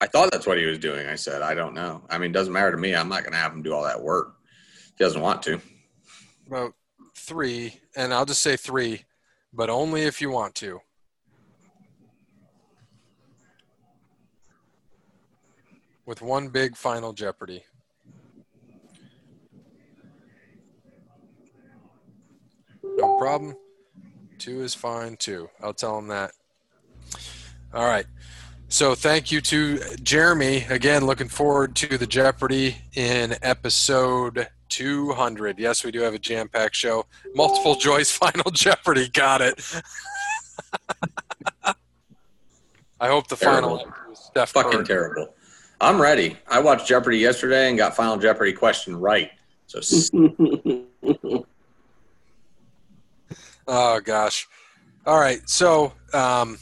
I 0.00 0.08
thought 0.08 0.32
that's 0.32 0.48
what 0.48 0.58
he 0.58 0.66
was 0.66 0.80
doing. 0.80 1.06
I 1.06 1.14
said, 1.14 1.42
I 1.42 1.54
don't 1.54 1.74
know. 1.74 2.02
I 2.10 2.18
mean, 2.18 2.30
it 2.30 2.34
doesn't 2.34 2.52
matter 2.52 2.72
to 2.72 2.76
me. 2.76 2.92
I'm 2.92 3.08
not 3.08 3.22
going 3.22 3.34
to 3.34 3.38
have 3.38 3.52
him 3.52 3.62
do 3.62 3.72
all 3.72 3.84
that 3.84 4.02
work. 4.02 4.34
He 4.98 5.04
doesn't 5.04 5.22
want 5.22 5.42
to. 5.44 5.60
About 6.48 6.72
three, 7.14 7.78
and 7.94 8.12
I'll 8.12 8.26
just 8.26 8.42
say 8.42 8.56
three, 8.56 9.04
but 9.52 9.70
only 9.70 10.02
if 10.02 10.20
you 10.20 10.30
want 10.30 10.56
to. 10.56 10.80
With 16.06 16.22
one 16.22 16.48
big 16.48 16.76
final 16.76 17.12
Jeopardy. 17.12 17.64
No 22.84 23.18
problem. 23.18 23.54
Two 24.38 24.62
is 24.62 24.74
fine 24.74 25.16
too. 25.16 25.48
I'll 25.62 25.74
tell 25.74 25.98
him 25.98 26.08
that. 26.08 26.32
All 27.74 27.84
right. 27.84 28.06
So 28.68 28.94
thank 28.94 29.30
you 29.30 29.40
to 29.42 29.78
Jeremy. 30.02 30.64
Again, 30.70 31.04
looking 31.06 31.28
forward 31.28 31.76
to 31.76 31.98
the 31.98 32.06
Jeopardy 32.06 32.76
in 32.94 33.36
episode 33.42 34.48
200. 34.70 35.58
Yes, 35.58 35.84
we 35.84 35.90
do 35.92 36.00
have 36.00 36.14
a 36.14 36.18
jam 36.18 36.48
packed 36.48 36.74
show. 36.74 37.06
Multiple 37.34 37.76
choice 37.80 38.10
final 38.10 38.50
Jeopardy. 38.50 39.08
Got 39.08 39.42
it. 39.42 39.82
I 42.98 43.08
hope 43.08 43.28
the 43.28 43.36
final 43.36 43.78
Terrible. 43.78 43.94
is 44.12 44.18
Steph 44.18 44.50
Fucking 44.50 44.72
Curry. 44.72 44.84
terrible. 44.86 45.34
I'm 45.80 46.00
ready. 46.00 46.36
I 46.48 46.60
watched 46.60 46.86
Jeopardy 46.86 47.18
yesterday 47.18 47.68
and 47.68 47.76
got 47.76 47.94
Final 47.94 48.16
Jeopardy 48.16 48.52
question 48.52 48.96
right. 48.96 49.30
So 49.66 49.80
Oh 53.68 54.00
gosh. 54.00 54.46
All 55.04 55.18
right. 55.18 55.40
So 55.48 55.92
um, 56.12 56.58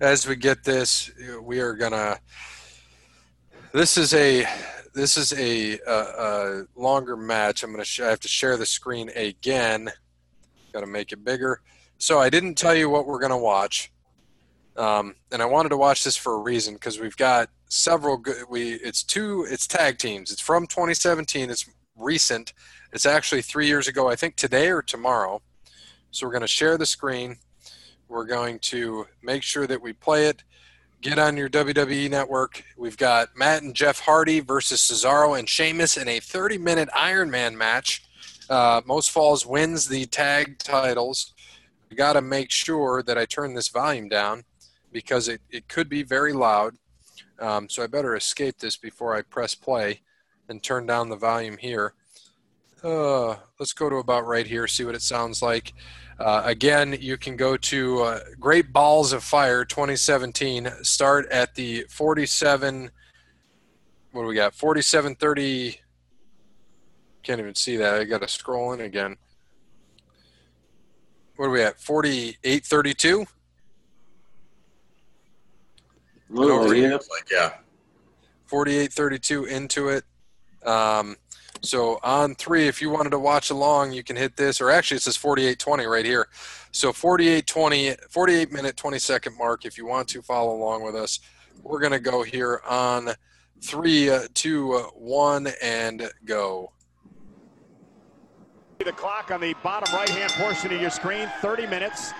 as 0.00 0.26
we 0.26 0.36
get 0.36 0.64
this, 0.64 1.10
we 1.42 1.60
are 1.60 1.74
gonna. 1.74 2.18
This 3.72 3.98
is 3.98 4.14
a 4.14 4.46
this 4.94 5.16
is 5.18 5.32
a, 5.34 5.78
a, 5.86 5.92
a 5.92 6.64
longer 6.74 7.16
match. 7.16 7.62
I'm 7.62 7.70
gonna. 7.72 7.84
Sh- 7.84 8.00
I 8.00 8.08
have 8.08 8.20
to 8.20 8.28
share 8.28 8.56
the 8.56 8.66
screen 8.66 9.10
again. 9.14 9.90
Got 10.72 10.80
to 10.80 10.86
make 10.86 11.12
it 11.12 11.24
bigger. 11.24 11.60
So 11.98 12.18
I 12.18 12.30
didn't 12.30 12.54
tell 12.56 12.74
you 12.74 12.90
what 12.90 13.06
we're 13.06 13.20
gonna 13.20 13.38
watch, 13.38 13.92
um, 14.76 15.14
and 15.32 15.40
I 15.40 15.46
wanted 15.46 15.70
to 15.70 15.76
watch 15.76 16.04
this 16.04 16.16
for 16.16 16.34
a 16.34 16.40
reason 16.40 16.74
because 16.74 17.00
we've 17.00 17.16
got 17.16 17.48
several 17.68 18.16
good. 18.18 18.44
We 18.48 18.74
it's 18.74 19.02
two. 19.02 19.46
It's 19.48 19.66
tag 19.66 19.98
teams. 19.98 20.30
It's 20.30 20.40
from 20.40 20.66
2017. 20.66 21.50
It's 21.50 21.68
recent. 21.96 22.52
It's 22.92 23.06
actually 23.06 23.42
three 23.42 23.66
years 23.66 23.88
ago. 23.88 24.08
I 24.08 24.16
think 24.16 24.36
today 24.36 24.68
or 24.68 24.82
tomorrow. 24.82 25.42
So 26.10 26.26
we're 26.26 26.32
going 26.32 26.42
to 26.42 26.48
share 26.48 26.78
the 26.78 26.86
screen. 26.86 27.36
We're 28.08 28.26
going 28.26 28.58
to 28.60 29.06
make 29.22 29.42
sure 29.42 29.66
that 29.66 29.82
we 29.82 29.92
play 29.92 30.26
it. 30.26 30.44
Get 31.00 31.18
on 31.18 31.36
your 31.36 31.48
WWE 31.48 32.08
network. 32.10 32.62
We've 32.76 32.96
got 32.96 33.36
Matt 33.36 33.62
and 33.62 33.74
Jeff 33.74 34.00
Hardy 34.00 34.40
versus 34.40 34.80
Cesaro 34.80 35.38
and 35.38 35.48
Sheamus 35.48 35.96
in 35.96 36.08
a 36.08 36.20
30 36.20 36.58
minute 36.58 36.88
Iron 36.94 37.30
Man 37.30 37.56
match. 37.56 38.02
Uh, 38.48 38.80
Most 38.86 39.10
Falls 39.10 39.44
wins 39.44 39.88
the 39.88 40.06
tag 40.06 40.58
titles. 40.58 41.34
We 41.90 41.96
got 41.96 42.14
to 42.14 42.22
make 42.22 42.50
sure 42.50 43.02
that 43.02 43.18
I 43.18 43.24
turn 43.24 43.54
this 43.54 43.68
volume 43.68 44.08
down 44.08 44.44
because 44.92 45.28
it, 45.28 45.40
it 45.50 45.68
could 45.68 45.88
be 45.88 46.02
very 46.02 46.32
loud. 46.32 46.74
Um, 47.38 47.68
so 47.68 47.82
I 47.82 47.86
better 47.86 48.16
escape 48.16 48.58
this 48.58 48.76
before 48.76 49.14
I 49.14 49.22
press 49.22 49.54
play 49.54 50.00
and 50.48 50.62
turn 50.62 50.86
down 50.86 51.08
the 51.08 51.16
volume 51.16 51.56
here. 51.58 51.94
Uh, 52.82 53.36
let's 53.58 53.72
go 53.72 53.90
to 53.90 53.96
about 53.96 54.26
right 54.26 54.46
here, 54.46 54.66
see 54.66 54.84
what 54.84 54.94
it 54.94 55.02
sounds 55.02 55.42
like. 55.42 55.72
Uh, 56.18 56.42
again, 56.44 56.96
you 57.00 57.16
can 57.16 57.36
go 57.36 57.56
to 57.56 58.00
uh, 58.00 58.20
Great 58.40 58.72
Balls 58.72 59.12
of 59.12 59.22
Fire 59.22 59.64
2017. 59.64 60.68
Start 60.82 61.26
at 61.30 61.54
the 61.54 61.84
47. 61.90 62.90
What 64.12 64.22
do 64.22 64.28
we 64.28 64.34
got? 64.34 64.54
4730. 64.54 65.80
Can't 67.22 67.40
even 67.40 67.54
see 67.54 67.76
that. 67.76 67.94
I 68.00 68.04
got 68.04 68.22
to 68.22 68.28
scroll 68.28 68.72
in 68.72 68.80
again. 68.80 69.16
What 71.36 71.46
are 71.46 71.50
we 71.50 71.62
at? 71.62 71.78
4832? 71.80 73.26
Oh, 76.34 76.72
yeah. 76.72 76.92
like, 76.92 77.30
yeah. 77.30 77.54
4832 78.46 79.44
into 79.44 79.88
it. 79.88 80.04
Um, 80.64 81.16
so 81.62 81.98
on 82.02 82.34
three, 82.34 82.68
if 82.68 82.80
you 82.80 82.90
wanted 82.90 83.10
to 83.10 83.18
watch 83.18 83.50
along, 83.50 83.92
you 83.92 84.02
can 84.02 84.16
hit 84.16 84.36
this, 84.36 84.60
or 84.60 84.70
actually 84.70 84.98
it 84.98 85.02
says 85.02 85.16
4820 85.16 85.86
right 85.86 86.04
here. 86.04 86.28
So 86.72 86.92
4820, 86.92 87.96
48 88.10 88.52
minute, 88.52 88.76
20 88.76 88.98
second 88.98 89.36
mark. 89.38 89.64
If 89.64 89.78
you 89.78 89.86
want 89.86 90.08
to 90.08 90.22
follow 90.22 90.54
along 90.54 90.82
with 90.82 90.94
us, 90.94 91.20
we're 91.62 91.80
going 91.80 91.92
to 91.92 92.00
go 92.00 92.22
here 92.22 92.60
on 92.68 93.10
three, 93.62 94.10
uh, 94.10 94.26
two, 94.34 94.74
uh, 94.74 94.82
one, 94.94 95.48
and 95.62 96.10
go. 96.24 96.72
The 98.78 98.92
clock 98.92 99.30
on 99.30 99.40
the 99.40 99.54
bottom 99.62 99.92
right-hand 99.94 100.32
portion 100.32 100.72
of 100.72 100.80
your 100.80 100.90
screen, 100.90 101.30
30 101.40 101.66
minutes. 101.66 102.12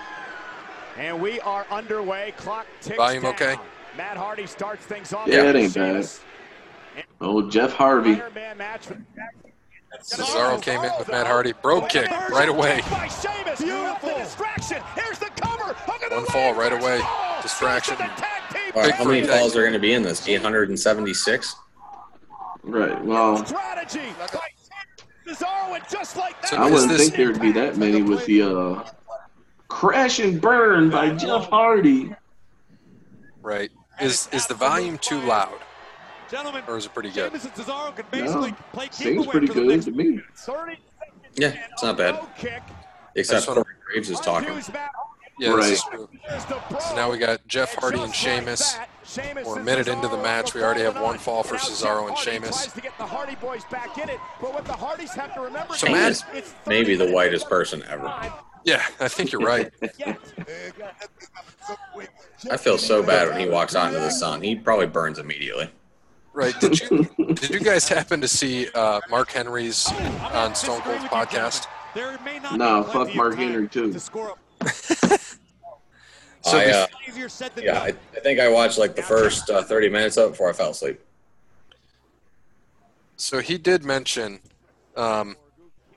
And 0.97 1.21
we 1.21 1.39
are 1.41 1.67
underway. 1.69 2.33
Clock 2.37 2.65
ticks 2.81 2.97
Volume 2.97 3.23
down. 3.23 3.33
okay? 3.35 3.55
Matt 3.97 4.15
Hardy 4.17 4.45
starts 4.45 4.85
things 4.85 5.11
off. 5.11 5.27
Yeah, 5.27 5.43
with 5.43 5.55
it 5.55 5.59
ain't 5.59 5.73
bad. 5.73 6.07
Oh, 7.19 7.49
Jeff 7.49 7.73
Hardy. 7.73 8.21
Iron 8.21 8.33
Man 8.33 8.57
match 8.57 8.85
for- 8.85 9.01
Cesaro 10.03 10.61
came 10.61 10.83
in 10.83 10.91
with 10.99 11.07
Matt 11.07 11.25
Hardy. 11.25 11.53
Broke 11.61 11.89
kick 11.89 12.09
right 12.29 12.47
away. 12.49 12.81
By 12.91 13.07
Sheamus. 13.07 13.59
Beautiful. 13.59 14.09
The 14.09 14.15
distraction. 14.15 14.83
Here's 14.95 15.17
the 15.17 15.31
cover. 15.41 15.73
Hook 15.73 16.03
of 16.03 16.09
the 16.11 16.15
One 16.17 16.25
fall 16.27 16.53
right 16.53 16.73
away. 16.73 17.01
Distraction. 17.41 17.97
Sheamus 17.97 18.09
with 18.11 18.17
the 18.17 18.21
tag 18.21 18.53
team 18.53 18.71
All 18.75 18.81
right, 18.83 18.93
how 18.93 19.05
many 19.05 19.25
falls 19.25 19.55
are 19.55 19.61
going 19.61 19.73
to 19.73 19.79
be 19.79 19.93
in 19.93 20.03
this? 20.03 20.27
876? 20.27 21.55
Right. 22.63 23.03
Well, 23.03 23.43
Strategy. 23.45 24.01
by 24.17 24.27
Cesaro, 25.25 25.75
and 25.75 25.83
just 25.89 26.17
like 26.17 26.39
that. 26.41 26.51
So 26.51 26.57
I 26.57 26.69
wouldn't 26.69 26.91
think 26.91 27.15
there 27.15 27.31
would 27.31 27.41
be 27.41 27.51
that 27.53 27.77
many 27.77 28.01
with 28.03 28.25
the 28.25 28.43
uh, 28.43 28.83
crash 29.67 30.19
and 30.19 30.39
burn 30.39 30.89
by 30.89 31.15
Jeff 31.15 31.49
Hardy. 31.49 32.13
Right. 33.41 33.71
Is 34.01 34.29
is 34.31 34.45
the 34.47 34.53
volume 34.53 34.97
too 34.99 35.19
loud, 35.21 35.57
Gentlemen, 36.29 36.63
or 36.67 36.77
is 36.77 36.85
it 36.85 36.93
pretty 36.93 37.09
good? 37.09 37.31
Sheamus 37.31 37.47
Cesaro 37.47 37.95
could 37.95 38.09
basically 38.11 38.51
No, 38.51 38.57
play 38.73 38.87
seems 38.91 39.25
pretty 39.25 39.47
away 39.47 39.47
for 39.47 39.53
the 39.53 39.67
good 39.67 39.81
to 39.83 39.91
me. 39.91 40.21
Yeah, 41.35 41.53
it's 41.71 41.83
not 41.83 41.97
bad. 41.97 42.19
kick. 42.37 42.61
Except 43.15 43.45
That's 43.45 43.47
what- 43.47 43.55
Corey 43.65 43.75
Graves 43.85 44.09
is 44.09 44.19
talking. 44.19 44.49
Undoes 44.49 44.71
Matt 44.71 44.91
Yeah, 45.39 45.55
this 45.55 45.67
is 45.67 45.83
Right. 45.83 45.91
true. 45.93 46.09
Here's 46.27 46.45
the 46.45 46.55
pro. 46.55 46.79
So 46.79 46.95
now 46.95 47.11
we 47.11 47.17
got 47.19 47.47
Jeff 47.47 47.75
Hardy 47.75 47.99
and 48.01 48.11
just 48.11 48.23
Sheamus. 48.23 48.73
that, 48.73 48.89
We're 49.45 49.53
a 49.53 49.55
and 49.57 49.65
minute 49.65 49.87
into 49.87 50.07
the 50.07 50.17
match. 50.17 50.53
We 50.55 50.63
already 50.63 50.81
have 50.81 50.99
one 50.99 51.19
fall 51.19 51.43
for 51.43 51.55
Cesaro 51.57 52.07
and 52.07 52.15
Hardy 52.15 52.31
Sheamus. 52.31 52.49
tries 52.63 52.73
to 52.73 52.81
get 52.81 52.97
the 52.97 53.05
Hardy 53.05 53.35
Boys 53.35 53.63
back 53.65 53.97
in 53.99 54.09
it, 54.09 54.19
but 54.41 54.51
what 54.53 54.65
the 54.65 54.73
Hardys 54.73 55.11
have 55.13 55.33
to 55.35 55.41
remember 55.41 55.75
So 55.75 55.89
Matt- 55.89 56.23
Maybe 56.65 56.95
the 56.95 57.11
whitest 57.11 57.47
person 57.49 57.83
ever. 57.87 58.11
Time 58.57 58.63
Yeah, 58.65 58.85
I 58.99 59.07
think 59.07 59.31
you're 59.31 59.41
right. 59.41 59.71
I 62.51 62.57
feel 62.57 62.77
so 62.77 63.01
bad 63.03 63.29
when 63.29 63.39
he 63.39 63.49
walks 63.49 63.75
out 63.75 63.87
into 63.87 63.99
the 63.99 64.11
sun. 64.11 64.41
He 64.41 64.55
probably 64.55 64.87
burns 64.87 65.19
immediately. 65.19 65.69
Right. 66.33 66.57
Did 66.59 66.79
you 66.81 67.03
did 67.33 67.49
you 67.49 67.59
guys 67.59 67.89
happen 67.89 68.21
to 68.21 68.27
see 68.27 68.67
uh, 68.75 69.01
Mark 69.09 69.31
Henry's 69.31 69.87
on 70.31 70.53
Stone 70.53 70.81
Cold's 70.81 71.05
podcast? 71.05 71.65
There 71.95 72.17
may 72.23 72.37
not 72.39 72.57
No, 72.57 72.83
be 72.83 72.91
fuck 72.91 73.15
Mark 73.15 73.35
Henry, 73.35 73.67
too. 73.67 73.91
To 73.91 73.99
score 73.99 74.35
So 76.43 76.59
I, 76.59 76.65
uh, 76.69 76.87
easier 77.07 77.27
said 77.27 77.53
than 77.55 77.65
yeah. 77.65 77.81
I, 77.81 77.87
I 78.15 78.19
think 78.21 78.39
I 78.39 78.47
watched 78.47 78.77
like 78.77 78.95
the 78.95 79.01
first 79.01 79.49
uh, 79.49 79.63
30 79.63 79.89
minutes 79.89 80.15
of 80.17 80.27
it 80.27 80.31
before 80.31 80.49
I 80.49 80.53
fell 80.53 80.69
asleep. 80.69 81.01
So 83.17 83.39
he 83.39 83.57
did 83.57 83.83
mention. 83.83 84.39
Um, 84.95 85.35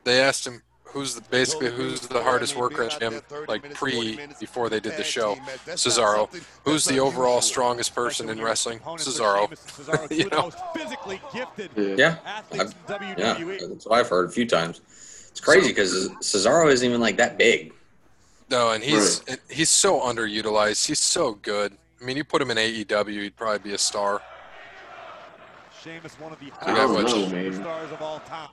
they 0.04 0.20
asked 0.20 0.46
him 0.46 0.62
who's 0.92 1.14
the, 1.14 1.20
basically 1.22 1.70
who's 1.70 2.00
the 2.00 2.22
hardest 2.22 2.56
worker 2.56 2.82
in 2.82 2.88
the 2.88 2.98
gym, 2.98 3.44
like 3.48 3.74
pre 3.74 4.18
before 4.38 4.68
they 4.68 4.80
did 4.80 4.96
the 4.96 5.04
show. 5.04 5.36
Cesaro. 5.66 6.28
Who's 6.64 6.84
the 6.84 6.98
overall 6.98 7.40
strongest 7.40 7.94
person 7.94 8.28
in 8.28 8.40
wrestling? 8.42 8.80
Cesaro. 8.80 9.48
Cesaro, 9.50 10.10
You 10.16 10.24
two 10.24 10.30
of 10.30 10.30
the 10.30 10.36
know? 10.36 10.50
physically 10.74 11.20
gifted 11.32 11.70
Yeah. 11.76 11.94
Yeah, 11.96 12.16
athletes 12.24 12.74
in 12.88 13.18
yeah, 13.18 13.58
that's 13.68 13.86
what 13.86 13.98
I've 13.98 14.08
heard 14.08 14.28
a 14.28 14.32
few 14.32 14.46
times. 14.46 14.80
It's 15.30 15.40
crazy 15.40 15.68
because 15.68 16.08
Cesaro 16.20 16.70
isn't 16.70 16.86
even 16.86 17.00
like 17.00 17.16
that 17.18 17.38
big. 17.38 17.72
No, 18.50 18.72
and 18.72 18.82
he's 18.82 19.22
he's 19.48 19.70
so 19.70 20.00
underutilized. 20.00 20.86
He's 20.86 20.98
so 20.98 21.34
good. 21.34 21.76
I 22.00 22.04
mean, 22.04 22.16
you 22.16 22.24
put 22.24 22.42
him 22.42 22.50
in 22.50 22.56
AEW, 22.56 23.22
he'd 23.22 23.36
probably 23.36 23.58
be 23.60 23.74
a 23.74 23.78
star. 23.78 24.20
Sheamus, 25.84 26.14
one 26.18 26.32
of 26.32 26.40
the 26.40 26.50
I 26.60 26.74
don't 26.74 27.04
know, 27.04 27.28
man. 27.28 27.54
stars 27.54 27.92
of 27.92 28.02
all 28.02 28.18
time. 28.20 28.48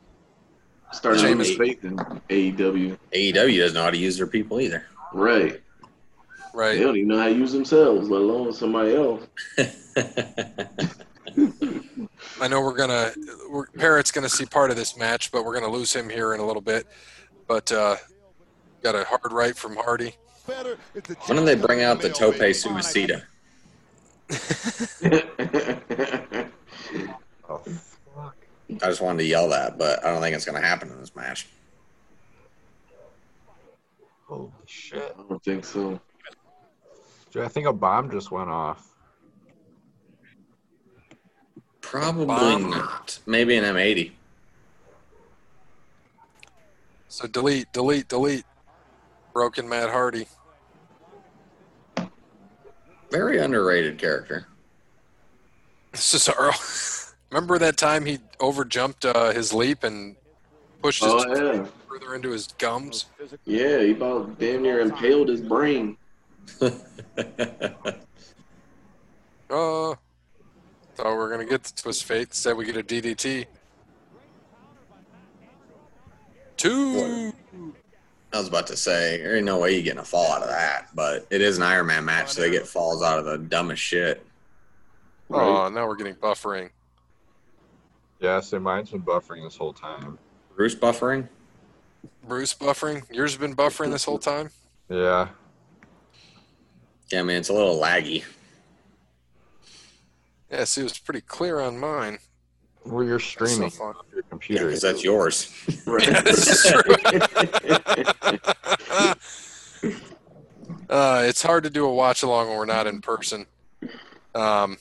Starting 0.94 1.22
to 1.22 1.28
Sheamus. 1.44 1.58
faith 1.58 1.84
in 1.84 1.98
AEW. 1.98 2.98
AEW 3.14 3.58
doesn't 3.60 3.74
know 3.76 3.84
how 3.84 3.92
to 3.92 3.98
use 3.98 4.18
their 4.18 4.28
people 4.28 4.60
either. 4.62 4.86
Right. 5.14 5.62
Right. 6.54 6.78
They 6.78 6.84
don't 6.84 6.96
even 6.96 7.10
know 7.10 7.18
how 7.20 7.28
to 7.28 7.36
use 7.36 7.52
themselves, 7.52 8.10
let 8.10 8.22
alone 8.22 8.54
somebody 8.54 8.96
else. 8.96 9.28
I 12.42 12.48
know 12.48 12.62
we're 12.62 12.76
gonna 12.76 13.12
we're, 13.50 13.68
Parrot's 13.68 14.12
gonna 14.12 14.30
see 14.30 14.46
part 14.46 14.70
of 14.72 14.76
this 14.78 14.98
match, 14.98 15.32
but 15.32 15.46
we're 15.46 15.54
gonna 15.54 15.72
lose 15.72 15.94
him 15.94 16.10
here 16.10 16.34
in 16.34 16.40
a 16.40 16.46
little 16.46 16.62
bit. 16.62 16.88
But 17.48 17.72
uh, 17.72 17.98
got 18.82 18.96
a 18.96 19.04
hard 19.04 19.32
right 19.32 19.56
from 19.56 19.76
Hardy. 19.76 20.16
better 20.48 20.78
is 20.96 21.04
the 21.04 21.14
When 21.26 21.38
do 21.38 21.46
they 21.46 21.56
bring 21.56 21.84
out 21.84 22.02
the 22.02 22.10
male 22.10 22.18
Tope 22.18 22.40
baby. 22.40 22.54
Suicida? 22.54 23.24
Oh, 27.50 27.60
fuck. 28.14 28.36
I 28.84 28.88
just 28.88 29.02
wanted 29.02 29.20
to 29.20 29.26
yell 29.26 29.50
that, 29.50 29.78
but 29.78 30.06
I 30.06 30.12
don't 30.12 30.22
think 30.22 30.36
it's 30.36 30.46
going 30.46 30.60
to 30.60 30.66
happen 30.66 30.90
in 30.90 31.00
this 31.00 31.16
match. 31.16 31.48
Holy 34.26 34.52
shit. 34.66 35.16
I 35.18 35.24
don't 35.28 35.44
think 35.44 35.66
so. 35.66 36.00
Dude, 37.32 37.44
I 37.44 37.48
think 37.48 37.68
a 37.68 37.74
bomb 37.74 38.12
just 38.12 38.32
went 38.32 38.50
off. 38.50 38.88
Probably 41.82 42.26
Bomb. 42.26 42.70
not. 42.70 43.20
Maybe 43.26 43.56
an 43.56 43.64
M80. 43.64 44.12
So 47.08 47.28
delete, 47.28 47.72
delete, 47.72 48.10
delete. 48.10 48.44
Broken 49.32 49.70
Matt 49.70 49.90
Hardy. 49.90 50.28
Very 53.10 53.40
underrated 53.40 53.98
character. 53.98 54.48
This 55.94 56.14
is 56.14 56.28
Cesaro. 56.28 57.04
Remember 57.30 57.60
that 57.60 57.78
time 57.78 58.06
he 58.06 58.20
overjumped 58.40 59.06
uh, 59.14 59.34
his 59.34 59.54
leap 59.54 59.84
and 59.84 60.16
pushed 60.82 61.04
his 61.04 61.12
Oh 61.14 61.36
yeah, 61.36 61.66
further 61.88 62.16
into 62.16 62.32
his 62.32 62.48
gums? 62.58 63.06
yeah. 63.46 63.80
He 63.82 63.92
about 63.92 64.40
damn 64.40 64.62
near 64.62 64.80
impaled 64.80 65.30
his 65.30 65.42
brain. 65.42 65.98
Oh. 69.50 69.98
Thought 70.96 71.12
we 71.12 71.18
were 71.18 71.28
going 71.30 71.46
to 71.46 71.52
get 71.52 71.64
the 71.64 71.80
twist 71.80 72.06
fate. 72.06 72.30
Instead, 72.30 72.58
we 72.58 72.66
get 72.66 72.76
a 72.76 72.82
DDT. 72.82 73.46
Two. 76.56 77.32
I 78.34 78.40
was 78.40 78.48
about 78.48 78.66
to 78.68 78.76
say, 78.76 79.18
there 79.22 79.36
ain't 79.36 79.46
no 79.46 79.60
way 79.60 79.74
you're 79.74 79.84
getting 79.84 80.00
a 80.00 80.04
fall 80.04 80.32
out 80.32 80.42
of 80.42 80.50
that, 80.50 80.88
but 80.96 81.28
it 81.30 81.40
is 81.42 81.58
an 81.58 81.64
Iron 81.64 81.86
Man 81.86 82.04
match, 82.04 82.32
so 82.34 82.42
they 82.42 82.50
get 82.50 82.68
falls 82.68 83.04
out 83.04 83.20
of 83.20 83.26
the 83.26 83.38
dumbest 83.38 83.82
shit. 83.82 84.26
Oh, 85.30 85.70
now 85.70 85.88
we're 85.88 85.96
getting 85.96 86.16
buffering. 86.16 86.72
Yeah, 88.20 88.40
so 88.40 88.60
mine's 88.60 88.92
been 88.92 89.02
buffering 89.04 89.44
this 89.44 89.56
whole 89.56 89.74
time. 89.74 90.18
Bruce 90.56 90.76
buffering? 90.76 91.28
Bruce 92.28 92.54
buffering. 92.54 93.04
Yours 93.12 93.34
has 93.34 93.40
been 93.40 93.56
buffering 93.56 93.92
this 93.92 94.06
whole 94.06 94.18
time? 94.18 94.50
Yeah. 94.90 95.30
Yeah, 97.10 97.24
man, 97.24 97.38
it's 97.38 97.50
a 97.50 97.54
little 97.54 97.80
laggy. 97.80 98.24
Yeah, 100.52 100.64
see, 100.64 100.82
it 100.82 100.86
was 100.86 100.98
pretty 100.98 101.22
clear 101.22 101.60
on 101.60 101.78
mine. 101.78 102.20
Well, 102.86 103.04
you're 103.04 103.20
streaming 103.20 103.70
so 103.70 103.84
off 103.84 104.06
your 104.14 104.24
computer. 104.24 104.66
because 104.66 104.82
that's 104.82 105.04
yours. 105.04 105.54
Yeah, 105.68 106.22
this 106.22 106.48
is 106.48 106.72
true. 106.72 106.96
uh, 110.90 111.24
it's 111.28 111.44
hard 111.44 111.64
to 111.66 111.70
do 111.70 111.86
a 111.86 111.94
watch 111.94 112.24
along 112.24 112.48
when 112.48 112.58
we're 112.58 112.66
not 112.66 112.88
in 112.88 113.02
person. 113.02 113.46
Um, 114.34 114.78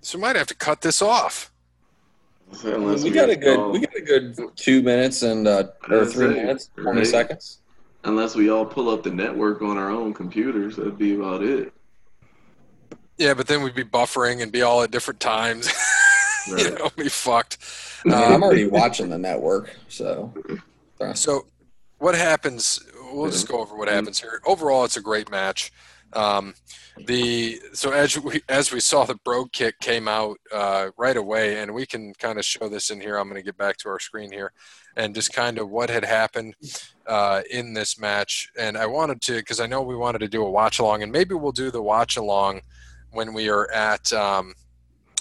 so 0.00 0.18
we 0.18 0.22
might 0.22 0.36
have 0.36 0.46
to 0.48 0.54
cut 0.54 0.82
this 0.82 1.02
off. 1.02 1.50
Unless 2.64 3.02
we 3.04 3.10
got 3.10 3.28
a 3.28 3.36
good, 3.36 3.58
all- 3.58 3.72
we 3.72 3.80
got 3.80 3.94
a 3.96 4.00
good 4.00 4.36
two 4.56 4.82
minutes 4.82 5.22
and 5.22 5.46
uh, 5.48 5.64
or 5.90 6.06
three 6.06 6.26
it, 6.26 6.36
minutes, 6.36 6.70
twenty 6.76 6.98
right? 6.98 7.06
seconds. 7.06 7.58
unless 8.04 8.34
we 8.34 8.50
all 8.50 8.64
pull 8.64 8.88
up 8.88 9.02
the 9.02 9.10
network 9.10 9.62
on 9.62 9.76
our 9.76 9.90
own 9.90 10.14
computers, 10.14 10.76
that'd 10.76 10.96
be 10.98 11.14
about 11.16 11.42
it. 11.42 11.72
Yeah, 13.18 13.34
but 13.34 13.46
then 13.46 13.62
we'd 13.62 13.74
be 13.74 13.84
buffering 13.84 14.42
and 14.42 14.52
be 14.52 14.62
all 14.62 14.82
at 14.82 14.90
different 14.90 15.20
times. 15.20 15.66
you 16.46 16.54
Right. 16.54 16.78
know, 16.78 16.90
be 16.96 17.08
fucked. 17.08 17.58
I 18.04 18.08
mean, 18.08 18.16
Um, 18.18 18.32
I'm 18.34 18.42
already 18.44 18.68
watching 18.68 19.08
the 19.08 19.18
network, 19.18 19.74
so 19.88 20.32
So, 21.14 21.46
what 21.98 22.14
happens? 22.14 22.78
We'll 23.12 23.30
just 23.30 23.48
go 23.48 23.58
over 23.60 23.74
what 23.76 23.88
happens 23.88 24.20
here. 24.20 24.40
Overall, 24.46 24.84
it's 24.84 24.96
a 24.96 25.00
great 25.00 25.30
match. 25.30 25.72
Um, 26.16 26.54
the 27.06 27.60
so 27.74 27.90
as 27.90 28.18
we 28.18 28.42
as 28.48 28.72
we 28.72 28.80
saw, 28.80 29.04
the 29.04 29.16
Brogue 29.16 29.52
kick 29.52 29.78
came 29.80 30.08
out 30.08 30.38
uh, 30.52 30.88
right 30.96 31.16
away, 31.16 31.60
and 31.60 31.74
we 31.74 31.84
can 31.84 32.14
kind 32.14 32.38
of 32.38 32.44
show 32.44 32.68
this 32.68 32.90
in 32.90 33.00
here. 33.00 33.18
I'm 33.18 33.28
going 33.28 33.40
to 33.40 33.44
get 33.44 33.58
back 33.58 33.76
to 33.78 33.90
our 33.90 34.00
screen 34.00 34.32
here, 34.32 34.52
and 34.96 35.14
just 35.14 35.32
kind 35.32 35.58
of 35.58 35.68
what 35.68 35.90
had 35.90 36.04
happened 36.04 36.54
uh, 37.06 37.42
in 37.50 37.74
this 37.74 37.98
match. 37.98 38.50
And 38.58 38.78
I 38.78 38.86
wanted 38.86 39.20
to 39.22 39.34
because 39.34 39.60
I 39.60 39.66
know 39.66 39.82
we 39.82 39.96
wanted 39.96 40.20
to 40.20 40.28
do 40.28 40.42
a 40.42 40.50
watch 40.50 40.78
along, 40.78 41.02
and 41.02 41.12
maybe 41.12 41.34
we'll 41.34 41.52
do 41.52 41.70
the 41.70 41.82
watch 41.82 42.16
along 42.16 42.62
when 43.12 43.34
we 43.34 43.50
are 43.50 43.70
at 43.70 44.10
um, 44.14 44.54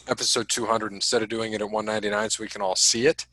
episode 0.08 0.48
200 0.48 0.94
instead 0.94 1.24
of 1.24 1.30
doing 1.30 1.52
it 1.54 1.62
at 1.62 1.70
199, 1.70 2.30
so 2.30 2.44
we 2.44 2.50
can 2.50 2.62
all 2.62 2.76
see 2.76 3.06
it 3.06 3.26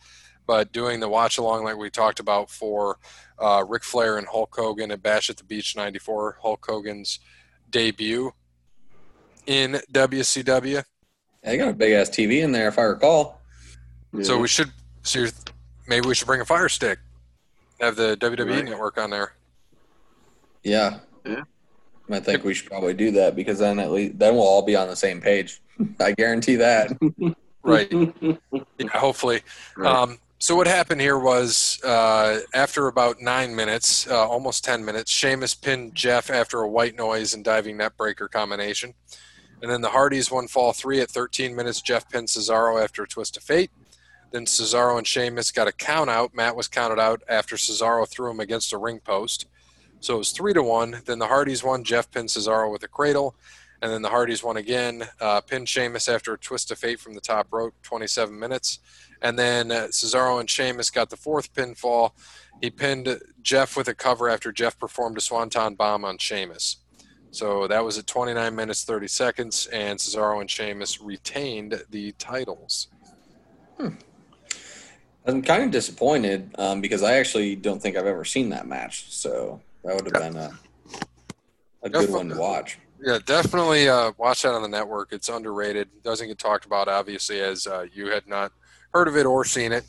but 0.47 0.73
doing 0.73 1.01
the 1.01 1.09
watch 1.09 1.39
along 1.39 1.65
like 1.65 1.77
we 1.77 1.89
talked 1.89 2.21
about 2.21 2.51
for 2.51 2.99
uh, 3.39 3.65
Ric 3.67 3.85
Flair 3.85 4.19
and 4.19 4.27
Hulk 4.27 4.55
Hogan 4.55 4.91
at 4.91 5.03
Bash 5.03 5.31
at 5.31 5.37
the 5.37 5.45
Beach 5.45 5.77
'94, 5.77 6.39
Hulk 6.43 6.65
Hogan's 6.69 7.21
debut 7.73 8.33
in 9.47 9.81
WCW. 9.93 10.85
they 11.43 11.57
got 11.57 11.69
a 11.71 11.73
big 11.73 11.93
ass 11.93 12.09
TV 12.09 12.43
in 12.43 12.53
there, 12.53 12.69
if 12.69 12.79
I 12.79 12.83
recall. 12.83 13.41
So 14.23 14.35
Yeah. 14.37 14.41
we 14.43 14.47
should, 14.49 14.71
so 15.03 15.19
you're, 15.21 15.29
maybe 15.89 16.07
we 16.07 16.15
should 16.15 16.27
bring 16.29 16.41
a 16.41 16.45
Fire 16.45 16.69
Stick, 16.69 17.01
have 17.81 17.97
the 17.97 18.17
WWE 18.19 18.49
Right. 18.57 18.65
network 18.65 18.99
on 18.99 19.11
there. 19.11 19.33
Yeah, 20.63 21.01
Yeah. 21.27 21.43
I 22.11 22.21
think 22.21 22.45
we 22.45 22.55
should 22.55 22.69
probably 22.69 22.95
do 22.95 23.11
that 23.13 23.35
because 23.35 23.59
then 23.59 23.79
at 23.81 23.91
least 23.91 24.19
then 24.19 24.35
we'll 24.35 24.43
all 24.47 24.63
be 24.63 24.77
on 24.77 24.87
the 24.87 24.95
same 24.97 25.21
page. 25.21 25.61
I 26.01 26.13
guarantee 26.13 26.57
that. 26.57 26.93
Right. 27.65 27.91
Yeah, 28.79 28.89
hopefully. 28.99 29.41
Right. 29.77 29.95
Um, 29.95 30.19
so 30.43 30.57
what 30.57 30.67
happened 30.67 31.01
here 31.01 31.21
was 31.21 31.81
uh, 31.85 32.41
after 32.53 32.89
about 32.89 33.21
nine 33.21 33.55
minutes, 33.55 34.09
uh, 34.09 34.27
almost 34.29 34.65
ten 34.65 34.85
minutes, 34.85 35.09
Sheamus 35.09 35.55
pinned 35.55 35.95
Jeff 35.95 36.31
after 36.31 36.63
a 36.63 36.69
white 36.69 36.97
noise 36.97 37.33
and 37.33 37.45
diving 37.45 37.79
neckbreaker 37.79 38.29
combination, 38.29 38.93
and 39.63 39.71
then 39.71 39.83
the 39.83 39.91
Hardys 39.91 40.33
won 40.33 40.49
fall 40.49 40.73
three 40.73 41.01
at 41.01 41.13
13 41.13 41.55
minutes. 41.55 41.81
Jeff 41.81 42.11
pinned 42.11 42.27
Cesaro 42.27 42.83
after 42.83 43.05
a 43.05 43.07
twist 43.07 43.37
of 43.37 43.45
fate. 43.45 43.71
Then 44.33 44.45
Cesaro 44.45 44.99
and 44.99 45.07
Sheamus 45.07 45.53
got 45.53 45.69
a 45.69 45.73
count 45.73 46.11
out. 46.11 46.35
Matt 46.35 46.57
was 46.57 46.67
counted 46.67 46.99
out 46.99 47.23
after 47.29 47.55
Cesaro 47.55 48.09
threw 48.09 48.29
him 48.29 48.41
against 48.41 48.73
a 48.73 48.79
ring 48.79 48.99
post. 48.99 49.47
So 50.01 50.17
it 50.17 50.19
was 50.19 50.33
three 50.33 50.55
to 50.55 50.63
one. 50.65 51.03
Then 51.07 51.21
the 51.21 51.29
Hardys 51.29 51.63
won. 51.63 51.85
Jeff 51.85 52.11
pinned 52.11 52.31
Cesaro 52.31 52.73
with 52.73 52.83
a 52.83 52.89
cradle. 52.89 53.37
And 53.81 53.93
then 53.93 54.03
the 54.03 54.09
Hardys 54.09 54.43
won 54.43 54.57
again. 54.57 55.05
Uh, 55.21 55.41
pinned 55.41 55.69
Sheamus 55.69 56.09
after 56.09 56.35
a 56.35 56.39
twist 56.39 56.73
of 56.73 56.79
fate 56.79 56.99
from 56.99 57.15
the 57.15 57.21
top 57.21 57.47
rope, 57.53 57.75
27 57.83 58.37
minutes. 58.37 58.81
And 59.23 59.39
then 59.39 59.71
uh, 59.71 59.87
Cesaro 59.91 60.41
and 60.41 60.51
Sheamus 60.51 60.91
got 60.91 61.09
the 61.09 61.17
fourth 61.17 61.55
pinfall. 61.55 62.11
He 62.61 62.71
pinned 62.71 63.21
Jeff 63.41 63.77
with 63.77 63.89
a 63.89 63.95
cover 63.95 64.29
after 64.29 64.53
Jeff 64.53 64.79
performed 64.79 65.17
a 65.17 65.21
swanton 65.21 65.75
bomb 65.75 66.05
on 66.05 66.19
Sheamus. 66.19 66.79
So 67.31 67.67
that 67.69 67.83
was 67.83 67.97
at 67.97 68.07
29 68.07 68.55
minutes 68.55 68.85
30 68.85 69.09
seconds, 69.09 69.67
and 69.73 69.99
Cesaro 69.99 70.41
and 70.41 70.51
Sheamus 70.51 71.01
retained 71.01 71.83
the 71.89 72.13
titles. 72.13 72.89
I'm 75.25 75.41
kind 75.41 75.63
of 75.63 75.71
disappointed 75.71 76.51
um, 76.59 76.81
because 76.81 77.03
I 77.03 77.15
actually 77.15 77.57
don't 77.57 77.81
think 77.81 77.97
I've 77.97 78.07
ever 78.07 78.25
seen 78.25 78.51
that 78.51 78.67
match. 78.67 79.13
So 79.13 79.63
that 79.85 79.95
would 79.95 80.05
have 80.05 80.23
been 80.23 80.37
a, 80.37 80.51
a 81.85 81.89
good 81.89 82.11
one 82.11 82.29
to 82.29 82.37
watch. 82.37 82.79
Yeah, 83.01 83.19
definitely 83.25 83.89
uh, 83.89 84.13
watch 84.19 84.43
that 84.43 84.53
on 84.53 84.63
the 84.63 84.69
network. 84.69 85.13
It's 85.13 85.29
underrated. 85.29 85.89
Doesn't 86.03 86.29
get 86.29 86.39
talked 86.39 86.67
about, 86.67 86.87
obviously, 86.89 87.41
as 87.41 87.67
uh, 87.67 87.87
you 87.93 88.09
had 88.09 88.27
not 88.29 88.53
heard 88.93 89.09
of 89.09 89.17
it 89.17 89.27
or 89.27 89.45
seen 89.45 89.73
it. 89.73 89.85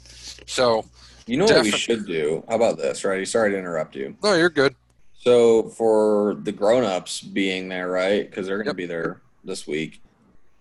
So, 0.47 0.85
You 1.27 1.38
know 1.38 1.45
what 1.45 1.63
we 1.63 1.71
should 1.71 2.05
do? 2.05 2.43
How 2.49 2.55
about 2.55 2.77
this, 2.77 3.03
right? 3.03 3.27
Sorry 3.27 3.51
to 3.51 3.57
interrupt 3.57 3.95
you. 3.95 4.15
no, 4.23 4.34
you're 4.34 4.49
good. 4.49 4.75
So 5.17 5.69
for 5.69 6.35
the 6.43 6.51
grown-ups 6.51 7.21
being 7.21 7.69
there, 7.69 7.89
right? 7.89 8.30
Because 8.30 8.45
they're 8.47 8.57
going 8.57 8.65
to 8.65 8.71
Yep. 8.71 8.75
be 8.77 8.85
there 8.85 9.21
this 9.43 9.65
week. 9.65 10.01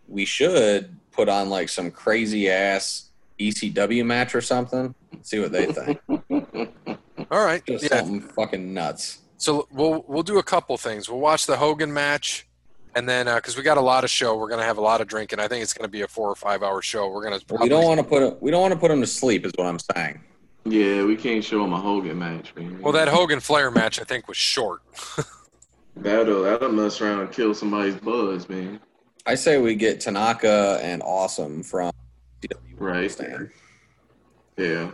We 0.09 0.25
should 0.25 0.97
put 1.11 1.29
on 1.29 1.51
like 1.51 1.69
some 1.69 1.91
crazy 1.91 2.49
ass 2.49 3.09
ECW 3.41 4.05
match 4.05 4.35
or 4.37 4.41
something. 4.41 4.95
See 5.23 5.41
what 5.41 5.51
they 5.53 5.67
think. 5.67 5.99
All 7.31 7.45
right. 7.45 7.65
Just 7.67 7.85
Yeah. 7.85 7.99
something 7.99 8.21
fucking 8.21 8.73
nuts. 8.73 9.19
So 9.37 9.67
we'll 9.73 10.05
we'll 10.07 10.23
do 10.23 10.39
a 10.39 10.43
couple 10.45 10.77
things. 10.77 11.09
We'll 11.09 11.19
watch 11.19 11.47
the 11.47 11.57
Hogan 11.57 11.93
match, 11.93 12.47
and 12.95 13.09
then 13.09 13.27
because 13.35 13.57
we 13.57 13.63
got 13.63 13.79
a 13.79 13.81
lot 13.83 14.05
of 14.05 14.11
show, 14.11 14.37
we're 14.37 14.49
gonna 14.49 14.63
have 14.65 14.79
a 14.79 14.83
lot 14.83 15.01
of 15.01 15.07
drinking. 15.09 15.39
I 15.41 15.49
think 15.49 15.63
it's 15.63 15.73
gonna 15.73 15.89
be 15.89 16.03
a 16.03 16.09
four 16.09 16.29
or 16.29 16.35
five 16.35 16.63
hour 16.63 16.83
show. 16.83 17.09
We're 17.09 17.23
gonna. 17.25 17.41
Well, 17.51 17.63
we 17.63 17.69
don't 17.69 17.85
want 17.85 17.99
to 17.99 18.05
put 18.05 18.41
we 18.43 18.51
don't 18.51 18.61
want 18.63 18.73
to 18.75 18.79
put 18.81 18.89
them 18.89 19.01
to 19.01 19.07
sleep, 19.07 19.45
is 19.47 19.53
what 19.57 19.67
I'm 19.67 19.79
saying. 19.95 20.21
yeah, 20.65 21.03
we 21.05 21.17
can't 21.17 21.43
show 21.45 21.65
him 21.65 21.73
a 21.73 21.81
Hogan 21.81 22.19
match, 22.19 22.55
man. 22.55 22.81
Well, 22.81 22.93
that 22.93 23.09
Hogan 23.09 23.41
Flair 23.41 23.71
match 23.71 24.01
I 24.01 24.05
think 24.05 24.29
was 24.29 24.37
short. 24.37 24.83
that'll 25.97 26.43
that'll 26.43 26.73
mess 26.73 27.01
around 27.01 27.21
and 27.21 27.33
kill 27.33 27.55
somebody's 27.55 27.97
buzz, 27.97 28.49
man. 28.49 28.81
I 29.27 29.35
say 29.37 29.59
we 29.59 29.75
get 29.75 30.01
Tanaka 30.01 30.81
and 30.83 31.03
Awesome 31.05 31.63
from 31.63 31.93
ECW 32.43 32.57
Right. 32.79 33.11
stand. 33.11 33.51
Yeah. 34.57 34.91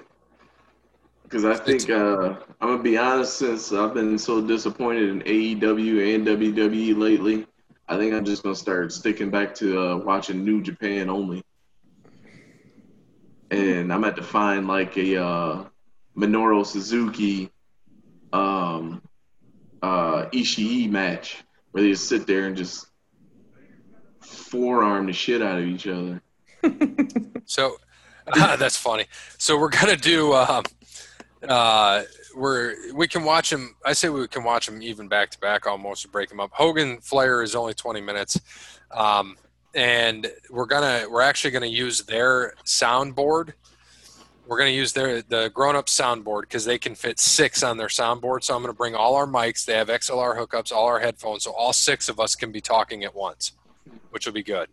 Because 1.23 1.45
I 1.45 1.57
think 1.57 1.89
uh, 1.91 2.37
I'm 2.61 2.69
gonna 2.69 2.83
be 2.83 2.97
honest. 2.97 3.37
Since 3.39 3.73
I've 3.73 3.93
been 3.95 4.19
so 4.19 4.41
disappointed 4.41 5.09
in 5.11 5.21
AEW 5.23 6.15
and 6.15 6.27
WWE 6.27 6.97
lately, 6.97 7.47
I 7.89 7.97
think 7.97 8.15
I'm 8.15 8.25
just 8.25 8.43
gonna 8.43 8.55
start 8.55 8.93
sticking 8.93 9.31
back 9.31 9.55
to 9.57 9.81
uh, 9.81 9.97
watching 9.97 10.45
New 10.45 10.63
Japan 10.63 11.09
only. 11.09 11.43
And 13.51 13.93
I'm 13.93 14.05
at 14.05 14.17
to 14.17 14.23
find 14.23 14.69
like 14.69 14.97
a 14.99 15.25
uh, 15.25 15.65
Minoru 16.17 16.67
Suzuki, 16.67 17.51
um, 18.33 19.01
uh, 19.81 20.27
Ishii 20.33 20.91
match 20.91 21.43
where 21.71 21.83
they 21.83 21.91
just 21.91 22.09
sit 22.09 22.27
there 22.27 22.47
and 22.47 22.57
just 22.57 22.87
forearm 24.21 25.07
the 25.07 25.13
shit 25.13 25.41
out 25.43 25.59
of 25.59 25.65
each 25.65 25.87
other. 25.87 26.23
So 27.49 27.79
that's 28.35 28.77
funny. 28.77 29.07
So 29.39 29.59
we're 29.59 29.71
gonna 29.71 29.97
do. 29.97 30.35
Um, 30.35 30.65
uh, 31.49 32.03
we're 32.39 32.95
we 32.95 33.09
can 33.09 33.25
watch 33.25 33.51
them. 33.51 33.75
I 33.85 33.93
say 33.93 34.09
we 34.09 34.27
can 34.29 34.45
watch 34.45 34.67
them 34.67 34.83
even 34.83 35.09
back 35.09 35.31
to 35.31 35.39
back 35.39 35.67
almost 35.67 36.03
to 36.03 36.09
break 36.09 36.29
them 36.29 36.41
up. 36.41 36.51
Hogan 36.53 36.99
Flair 37.01 37.43
is 37.43 37.55
only 37.55 37.75
twenty 37.75 38.01
minutes, 38.01 38.41
um, 38.93 39.37
and 39.75 40.31
we're 40.51 40.67
gonna 40.67 41.07
we're 41.11 41.23
actually 41.23 41.51
gonna 41.51 41.67
use 41.67 42.03
their 42.03 42.55
soundboard. 42.65 43.53
We're 44.47 44.59
gonna 44.59 44.71
use 44.71 44.93
their 44.93 45.21
the 45.23 45.51
grown 45.53 45.77
up 45.77 45.87
soundboard 45.87 46.43
because 46.43 46.65
they 46.65 46.79
can 46.79 46.95
fit 46.95 47.19
six 47.19 47.63
on 47.63 47.77
their 47.77 47.89
soundboard. 47.89 48.45
So 48.45 48.55
I'm 48.55 48.63
gonna 48.63 48.73
bring 48.73 48.95
all 48.95 49.17
our 49.17 49.27
mics. 49.27 49.65
They 49.65 49.75
have 49.75 49.89
XLR 49.89 50.39
hookups, 50.39 50.73
all 50.73 50.87
our 50.87 51.01
headphones, 51.01 51.45
so 51.45 51.53
all 51.53 51.73
six 51.73 52.09
of 52.09 52.19
us 52.19 52.35
can 52.35 52.53
be 52.53 52.61
talking 52.61 53.05
at 53.05 53.15
once, 53.15 53.53
which 54.11 54.25
will 54.25 54.33
be 54.33 54.43
good 54.43 54.69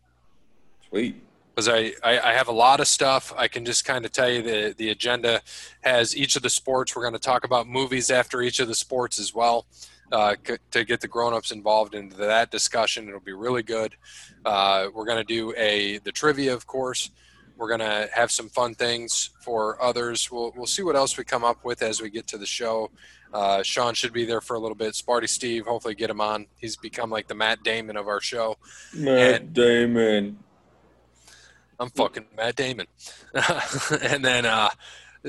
Sweet. 0.89 1.21
Because 1.55 1.69
I, 1.69 1.93
I, 2.03 2.19
I 2.19 2.33
have 2.33 2.49
a 2.49 2.51
lot 2.51 2.81
of 2.81 2.87
stuff. 2.87 3.33
I 3.37 3.47
can 3.47 3.63
just 3.63 3.85
kind 3.85 4.03
of 4.03 4.11
tell 4.11 4.29
you 4.29 4.41
the, 4.41 4.75
the 4.77 4.89
agenda 4.89 5.41
has 5.81 6.15
each 6.15 6.35
of 6.35 6.41
the 6.41 6.49
sports. 6.49 6.95
We're 6.95 7.03
going 7.03 7.13
to 7.13 7.19
talk 7.19 7.45
about 7.45 7.65
movies 7.65 8.11
after 8.11 8.41
each 8.41 8.59
of 8.59 8.67
the 8.67 8.75
sports 8.75 9.19
as 9.19 9.33
well 9.33 9.65
uh, 10.11 10.35
c- 10.45 10.57
to 10.71 10.83
get 10.83 10.99
the 10.99 11.07
grown-ups 11.07 11.51
involved 11.51 11.95
into 11.95 12.17
that 12.17 12.51
discussion. 12.51 13.07
It'll 13.07 13.21
be 13.21 13.31
really 13.31 13.63
good. 13.63 13.95
Uh, 14.43 14.87
we're 14.93 15.05
going 15.05 15.17
to 15.17 15.23
do 15.23 15.53
a 15.55 15.99
the 15.99 16.11
trivia, 16.11 16.53
of 16.53 16.67
course. 16.67 17.09
We're 17.57 17.69
going 17.69 17.79
to 17.79 18.09
have 18.13 18.31
some 18.31 18.49
fun 18.49 18.75
things 18.75 19.29
for 19.39 19.81
others. 19.81 20.29
We'll, 20.29 20.51
we'll 20.57 20.65
see 20.65 20.83
what 20.83 20.97
else 20.97 21.17
we 21.17 21.23
come 21.23 21.45
up 21.45 21.63
with 21.63 21.81
as 21.83 22.01
we 22.01 22.09
get 22.09 22.27
to 22.27 22.37
the 22.37 22.45
show. 22.45 22.91
Uh, 23.33 23.63
Sean 23.63 23.93
should 23.93 24.11
be 24.11 24.25
there 24.25 24.41
for 24.41 24.57
a 24.57 24.59
little 24.59 24.75
bit. 24.75 24.93
Sparty 24.93 25.29
Steve, 25.29 25.65
hopefully 25.65 25.95
get 25.95 26.09
him 26.09 26.19
on. 26.19 26.47
He's 26.57 26.75
become 26.75 27.09
like 27.09 27.27
the 27.27 27.35
Matt 27.35 27.63
Damon 27.63 27.95
of 27.95 28.09
our 28.09 28.19
show. 28.19 28.57
Matt 28.93 29.53
Damon. 29.53 30.39
I'm 31.79 31.89
fucking 31.89 32.25
Matt 32.37 32.55
Damon. 32.55 32.87
and 34.01 34.23
then, 34.23 34.45
uh, 34.45 34.69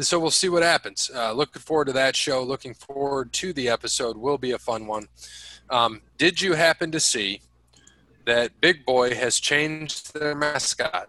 so 0.01 0.18
we'll 0.18 0.31
see 0.31 0.48
what 0.48 0.62
happens. 0.62 1.10
Uh, 1.14 1.32
looking 1.32 1.62
forward 1.62 1.86
to 1.86 1.93
that 1.94 2.14
show. 2.14 2.43
Looking 2.43 2.74
forward 2.74 3.32
to 3.35 3.52
the 3.52 3.68
episode. 3.68 4.16
Will 4.16 4.39
be 4.39 4.52
a 4.52 4.59
fun 4.59 4.86
one. 4.86 5.09
Um, 5.70 6.02
did 6.18 6.40
you 6.40 6.55
happen 6.55 6.93
to 6.93 7.01
see 7.01 7.40
that 8.27 8.60
Big 8.60 8.85
Boy 8.85 9.14
has 9.14 9.40
changed 9.40 10.14
their 10.14 10.35
mascot? 10.35 11.09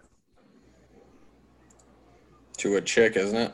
To 2.58 2.76
a 2.76 2.80
chick, 2.80 3.16
isn't 3.16 3.36
it? 3.36 3.52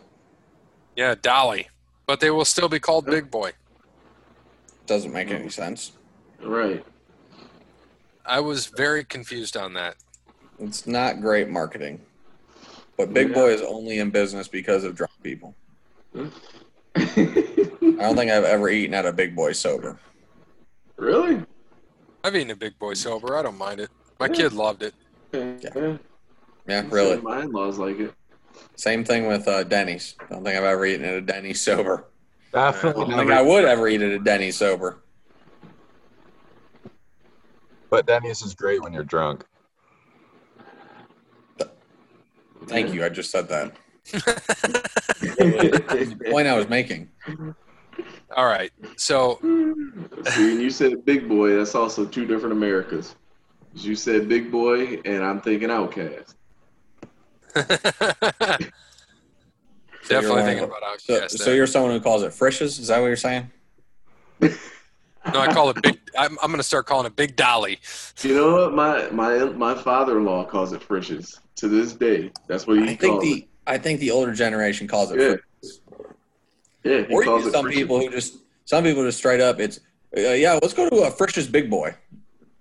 Yeah, 0.97 1.15
Dolly. 1.21 1.69
But 2.07 2.21
they 2.21 2.31
will 2.31 2.45
still 2.45 2.69
be 2.69 2.79
called 2.79 3.07
Big 3.07 3.31
Boy. 3.31 3.53
Doesn't 4.87 5.13
make 5.13 5.31
any 5.31 5.49
sense. 5.49 5.93
Right. 6.43 6.85
I 8.25 8.41
was 8.41 8.67
very 8.67 9.05
confused 9.05 9.57
on 9.57 9.75
that. 9.75 9.97
It's 10.59 10.87
not 10.87 11.21
great 11.21 11.49
marketing. 11.49 12.01
But 12.97 13.13
Big 13.13 13.29
Yeah. 13.29 13.35
Boy 13.35 13.51
is 13.53 13.63
only 13.63 13.99
in 13.99 14.11
business 14.11 14.47
because 14.49 14.85
of 14.85 14.95
drunk 14.95 15.13
people. 15.23 15.55
I 16.15 16.31
don't 16.97 18.17
think 18.17 18.31
I've 18.31 18.45
ever 18.45 18.69
eaten 18.69 18.95
at 18.95 19.05
a 19.07 19.13
Big 19.13 19.35
Boy 19.35 19.53
sober. 19.53 19.99
really? 20.97 21.43
I've 22.23 22.35
eaten 22.37 22.51
a 22.53 22.57
Big 22.57 22.79
Boy 22.79 22.95
sober. 22.95 23.37
I 23.37 23.43
don't 23.43 23.59
mind 23.59 23.81
it. 23.81 23.91
My 24.21 24.29
kid 24.29 24.53
loved 24.53 24.83
it. 24.83 24.95
Yeah. 25.33 25.97
Yeah, 26.67 26.85
really. 26.89 27.21
My 27.21 27.43
in-laws 27.43 27.79
like 27.79 27.99
it. 27.99 28.15
Same 28.77 29.05
thing 29.05 29.27
with 29.27 29.47
uh, 29.49 29.65
Denny's. 29.65 30.15
I 30.21 30.27
don't 30.33 30.45
think 30.45 30.57
I've 30.57 30.65
ever 30.65 30.87
eaten 30.87 31.05
at 31.05 31.15
a 31.15 31.21
Denny's 31.21 31.61
sober. 31.61 32.07
Definitely 32.53 33.05
I 33.07 33.09
don't 33.09 33.19
think. 33.19 33.31
I 33.33 33.43
would 33.43 33.65
ever 33.65 33.89
eat 33.89 34.01
at 34.01 34.13
a 34.13 34.19
Denny's 34.21 34.57
sober. 34.57 35.01
But 37.91 38.07
Denny's 38.07 38.43
is 38.43 38.55
great 38.55 38.81
when 38.83 38.93
you're 38.93 39.03
drunk. 39.05 39.45
Thank 42.67 42.95
you. 42.95 43.05
I 43.05 43.09
just 43.09 43.31
said 43.31 43.49
that. 43.49 43.73
the 44.13 46.17
point 46.31 46.47
I 46.47 46.57
was 46.57 46.69
making. 46.69 47.09
All 48.37 48.47
right. 48.47 48.71
So, 48.97 49.39
See, 49.43 49.49
when 49.49 50.61
you 50.61 50.71
said 50.71 51.05
big 51.05 51.29
boy, 51.29 51.57
that's 51.57 51.75
also 51.75 52.05
two 52.05 52.27
different 52.27 52.53
Americas. 52.53 53.15
You 53.75 53.97
said 53.97 54.29
big 54.29 54.51
boy, 54.51 55.01
and 55.05 55.25
I'm 55.25 55.41
thinking 55.41 55.69
OutKast. 55.69 56.35
definitely 57.55 58.71
you're 60.11 60.39
uh, 60.39 60.45
thinking 60.45 60.65
about 60.65 61.01
So, 61.01 61.21
OutKast. 61.21 61.31
so 61.31 61.45
there. 61.45 61.55
you're 61.55 61.67
someone 61.67 61.93
who 61.93 62.01
calls 62.01 62.23
it 62.23 62.33
Frisch's? 62.33 62.79
Is 62.79 62.89
that 62.89 63.01
what 63.01 63.07
you're 63.07 63.17
saying? 63.17 63.51
No, 65.33 65.41
I 65.41 65.51
call 65.55 65.71
it 65.71 65.83
big. 65.83 65.99
I'm, 66.19 66.33
I'm 66.43 66.49
going 66.49 66.59
to 66.59 66.63
start 66.63 66.85
calling 66.85 67.07
it 67.07 67.17
Big 67.17 67.35
Dolly. 67.35 67.81
You 68.21 68.35
know 68.35 68.53
what? 68.69 68.75
My 68.75 69.09
my 69.09 69.39
my 69.55 69.75
father-in-law 69.75 70.45
calls 70.45 70.75
it 70.75 70.83
Frisch's 70.83 71.41
to 71.57 71.69
this 71.69 71.93
day. 71.95 72.31
That's 72.47 72.67
what 72.67 72.79
he 72.79 72.85
I 72.85 72.87
think 72.89 73.01
calls 73.01 73.23
the 73.23 73.33
it. 73.33 73.49
I 73.67 73.79
think 73.79 74.01
the 74.01 74.11
older 74.11 74.33
generation 74.35 74.87
calls 74.89 75.11
it 75.13 75.21
Yeah. 75.21 75.35
Frisch's. 75.61 75.81
Yeah, 76.83 77.03
he 77.07 77.15
Or 77.15 77.23
you 77.23 77.29
calls 77.31 77.43
get 77.45 77.49
it 77.49 77.53
some 77.53 77.65
Frisch's. 77.65 77.81
people 77.81 78.01
who 78.01 78.11
just 78.11 78.37
some 78.67 78.85
people 78.85 79.05
just 79.05 79.19
straight 79.19 79.41
up 79.41 79.61
it's 79.61 79.79
uh, 80.17 80.21
yeah 80.21 80.59
let's 80.63 80.75
go 80.75 80.89
to 80.89 80.97
a 81.03 81.11
Frisch's 81.11 81.47
Big 81.49 81.71
Boy. 81.71 81.95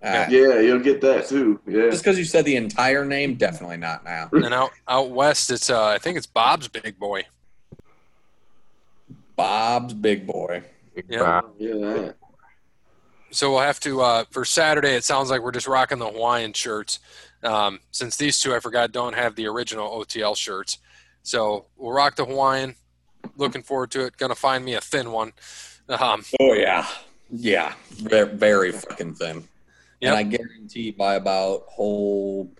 Uh, 0.01 0.25
Yeah, 0.29 0.59
you'll 0.59 0.79
get 0.79 0.99
that 1.01 1.27
too. 1.27 1.59
Yeah. 1.67 1.89
Just 1.89 2.03
because 2.03 2.17
you 2.17 2.25
said 2.25 2.43
the 2.45 2.55
entire 2.57 3.05
name, 3.05 3.35
definitely 3.35 3.77
not 3.77 4.03
now. 4.03 4.29
And 4.33 4.53
out 4.53 4.71
out 4.87 5.11
west, 5.11 5.49
it's 5.51 5.69
uh, 5.69 5.85
I 5.87 5.97
think 5.97 6.17
it's 6.17 6.27
Bob's 6.27 6.67
Big 6.67 6.97
Boy. 6.99 7.23
Bob's 9.35 9.93
Big 9.93 10.27
Boy. 10.27 10.63
Yeah. 11.09 11.19
Bob. 11.19 11.53
Yeah. 11.57 12.11
So 13.31 13.49
we'll 13.51 13.61
have 13.61 13.79
to 13.81 14.01
uh, 14.01 14.23
for 14.29 14.45
Saturday. 14.45 14.91
It 14.95 15.03
sounds 15.03 15.29
like 15.31 15.41
we're 15.41 15.51
just 15.51 15.67
rocking 15.67 15.97
the 15.99 16.09
Hawaiian 16.09 16.53
shirts. 16.53 16.99
Um, 17.43 17.79
since 17.91 18.15
these 18.17 18.39
two 18.39 18.55
I 18.55 18.59
forgot 18.59 18.91
don't 18.91 19.13
have 19.15 19.35
the 19.35 19.47
original 19.47 19.89
OTL 19.89 20.35
shirts, 20.35 20.77
so 21.23 21.65
we'll 21.75 21.91
rock 21.91 22.15
the 22.15 22.25
Hawaiian. 22.25 22.75
Looking 23.37 23.63
forward 23.63 23.91
to 23.91 24.05
it. 24.05 24.17
Gonna 24.17 24.35
find 24.35 24.63
me 24.63 24.73
a 24.75 24.81
thin 24.81 25.11
one. 25.11 25.33
Um, 25.89 26.23
Oh 26.39 26.53
yeah, 26.53 26.87
yeah, 27.29 27.73
very, 27.91 28.29
very 28.29 28.71
fucking 28.71 29.15
thin. 29.15 29.43
Yep. 29.99 30.09
And 30.09 30.15
I 30.15 30.23
guarantee 30.23 30.91
by 30.91 31.15
about 31.15 31.63
whole, 31.67 32.51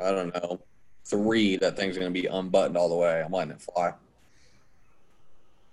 I 0.00 0.10
don't 0.10 0.34
know, 0.34 0.60
three 1.04 1.56
that 1.56 1.76
thing's 1.76 1.96
gonna 1.98 2.10
be 2.10 2.26
unbuttoned 2.26 2.76
all 2.76 2.88
the 2.88 2.94
way. 2.96 3.22
I'm 3.22 3.32
letting 3.32 3.52
it 3.52 3.60
fly. 3.60 3.92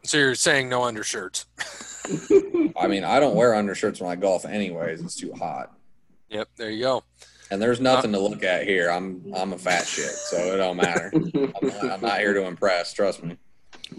so 0.03 0.17
you're 0.17 0.35
saying 0.35 0.69
no 0.69 0.83
undershirts? 0.83 1.45
I 2.79 2.87
mean, 2.87 3.03
I 3.03 3.19
don't 3.19 3.35
wear 3.35 3.53
undershirts 3.53 3.99
when 3.99 4.09
I 4.09 4.15
golf, 4.15 4.45
anyways. 4.45 5.01
It's 5.01 5.15
too 5.15 5.33
hot. 5.33 5.71
Yep, 6.29 6.49
there 6.57 6.69
you 6.69 6.81
go. 6.83 7.03
And 7.51 7.61
there's 7.61 7.79
nothing 7.79 8.11
to 8.11 8.19
look 8.19 8.43
at 8.43 8.65
here. 8.65 8.91
I'm 8.91 9.23
I'm 9.35 9.53
a 9.53 9.57
fat 9.57 9.87
shit, 9.87 10.11
so 10.11 10.37
it 10.37 10.57
don't 10.57 10.77
matter. 10.77 11.11
I'm 11.15 11.67
not, 11.67 11.91
I'm 11.91 12.01
not 12.01 12.19
here 12.19 12.33
to 12.33 12.45
impress. 12.45 12.93
Trust 12.93 13.23
me. 13.23 13.37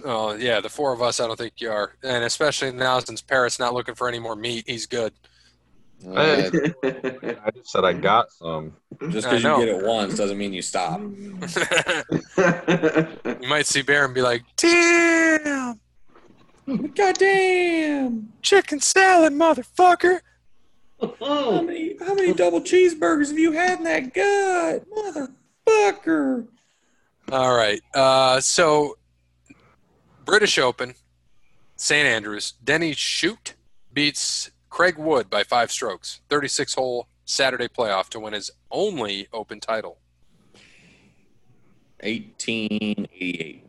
Oh 0.04 0.34
yeah, 0.34 0.60
the 0.60 0.68
four 0.68 0.92
of 0.92 1.02
us. 1.02 1.18
I 1.18 1.26
don't 1.26 1.36
think 1.36 1.54
you 1.58 1.70
are, 1.70 1.94
and 2.02 2.22
especially 2.24 2.72
now 2.72 3.00
since 3.00 3.20
Parrot's 3.20 3.58
not 3.58 3.74
looking 3.74 3.96
for 3.96 4.08
any 4.08 4.20
more 4.20 4.36
meat. 4.36 4.64
He's 4.66 4.86
good. 4.86 5.12
Uh, 6.06 6.50
I 6.82 7.50
just 7.54 7.70
said 7.70 7.84
I 7.84 7.92
got 7.92 8.32
some. 8.32 8.72
just 9.10 9.28
because 9.28 9.42
you 9.42 9.56
get 9.58 9.68
it 9.68 9.84
once 9.84 10.16
doesn't 10.16 10.38
mean 10.38 10.52
you 10.52 10.62
stop. 10.62 11.00
you 11.00 11.38
might 13.48 13.66
see 13.66 13.82
Bear 13.82 14.06
and 14.06 14.14
be 14.14 14.22
like, 14.22 14.42
"Damn, 14.56 15.78
God 16.66 17.18
damn! 17.18 18.32
chicken 18.42 18.80
salad, 18.80 19.34
motherfucker!" 19.34 20.20
How 21.00 21.60
many 21.62 21.96
how 21.98 22.14
many 22.14 22.34
double 22.34 22.60
cheeseburgers 22.60 23.28
have 23.28 23.38
you 23.38 23.52
had 23.52 23.78
in 23.78 23.84
that 23.84 24.14
gut, 24.14 24.84
motherfucker? 25.66 26.46
All 27.32 27.54
right. 27.54 27.80
Uh, 27.94 28.40
so, 28.40 28.98
British 30.24 30.58
Open, 30.58 30.94
St. 31.76 32.06
Andrews. 32.06 32.54
Denny 32.62 32.92
Shute 32.92 33.54
beats 33.92 34.50
Craig 34.68 34.98
Wood 34.98 35.30
by 35.30 35.44
five 35.44 35.70
strokes. 35.70 36.20
36 36.28 36.74
hole 36.74 37.08
Saturday 37.24 37.68
playoff 37.68 38.08
to 38.10 38.20
win 38.20 38.32
his 38.32 38.50
only 38.70 39.28
Open 39.32 39.60
title. 39.60 39.98
1888. 42.02 43.62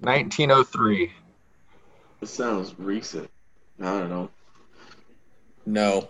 1903. 0.00 1.12
It 2.20 2.28
sounds 2.28 2.74
recent. 2.78 3.30
I 3.80 3.98
don't 3.98 4.10
know. 4.10 4.30
No, 5.66 6.08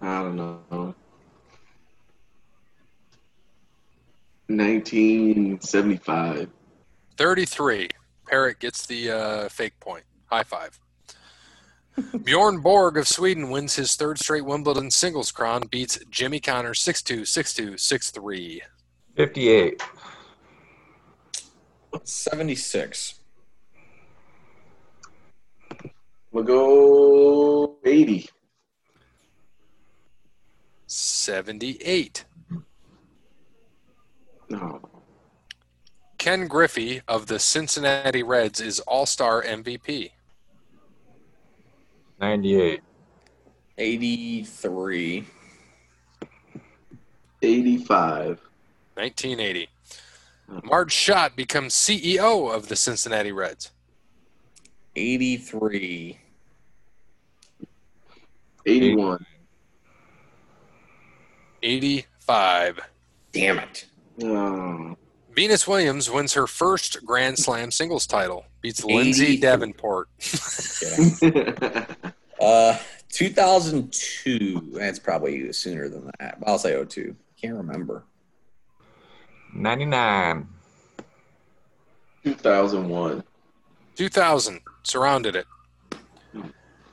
I 0.00 0.22
don't 0.22 0.36
know. 0.36 0.94
1975. 4.48 6.48
33. 7.16 7.88
Parrot 8.26 8.60
gets 8.60 8.86
the 8.86 9.10
uh, 9.10 9.48
fake 9.48 9.78
point. 9.80 10.04
High 10.26 10.44
five. 10.44 10.78
Bjorn 12.24 12.60
Borg 12.60 12.98
of 12.98 13.08
Sweden 13.08 13.48
wins 13.50 13.74
his 13.74 13.96
third 13.96 14.18
straight 14.18 14.44
Wimbledon 14.44 14.90
singles 14.90 15.32
crown, 15.32 15.62
beats 15.70 15.98
Jimmy 16.10 16.40
Connors 16.40 16.82
6 16.82 17.00
2, 17.02 17.24
6 17.24 17.54
2, 17.54 17.78
6 17.78 18.10
3. 18.10 18.62
58. 19.16 19.82
76. 22.04 23.15
I'm 26.36 26.44
gonna 26.44 26.58
go 26.58 27.76
80. 27.82 28.28
78. 30.86 32.24
No. 34.50 34.82
Ken 36.18 36.46
Griffey 36.46 37.00
of 37.08 37.28
the 37.28 37.38
Cincinnati 37.38 38.22
Reds 38.22 38.60
is 38.60 38.80
All 38.80 39.06
Star 39.06 39.42
MVP. 39.44 40.10
98. 42.20 42.82
83. 43.78 45.24
85. 47.40 48.40
1980. 48.92 49.68
Marge 50.64 50.92
Schott 50.92 51.34
becomes 51.34 51.72
CEO 51.72 52.54
of 52.54 52.68
the 52.68 52.76
Cincinnati 52.76 53.32
Reds. 53.32 53.70
83. 54.94 56.18
81. 58.66 59.24
85. 61.62 62.80
Damn 63.32 63.58
it. 63.58 63.86
Oh. 64.22 64.96
Venus 65.34 65.68
Williams 65.68 66.10
wins 66.10 66.32
her 66.32 66.46
first 66.46 67.04
Grand 67.04 67.38
Slam 67.38 67.70
singles 67.70 68.06
title, 68.06 68.46
beats 68.62 68.84
Lindsay 68.84 69.38
83. 69.38 69.40
Davenport. 69.40 70.08
Uh, 72.38 72.76
2002. 73.12 74.72
That's 74.74 74.98
probably 74.98 75.50
sooner 75.52 75.88
than 75.88 76.10
that. 76.20 76.36
I'll 76.46 76.58
say 76.58 76.84
02. 76.84 77.16
Can't 77.40 77.54
remember. 77.54 78.04
99. 79.54 80.46
2001. 82.24 83.24
2000, 83.94 84.60
surrounded 84.82 85.34
it. 85.34 85.46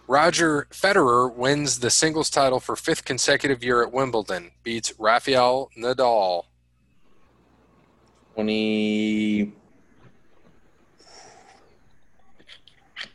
Roger 0.07 0.67
Federer 0.69 1.33
wins 1.33 1.79
the 1.79 1.89
singles 1.89 2.29
title 2.29 2.59
for 2.59 2.75
fifth 2.75 3.05
consecutive 3.05 3.63
year 3.63 3.81
at 3.81 3.91
Wimbledon, 3.91 4.51
beats 4.63 4.93
Rafael 4.99 5.69
Nadal. 5.77 6.43
20. 8.35 9.53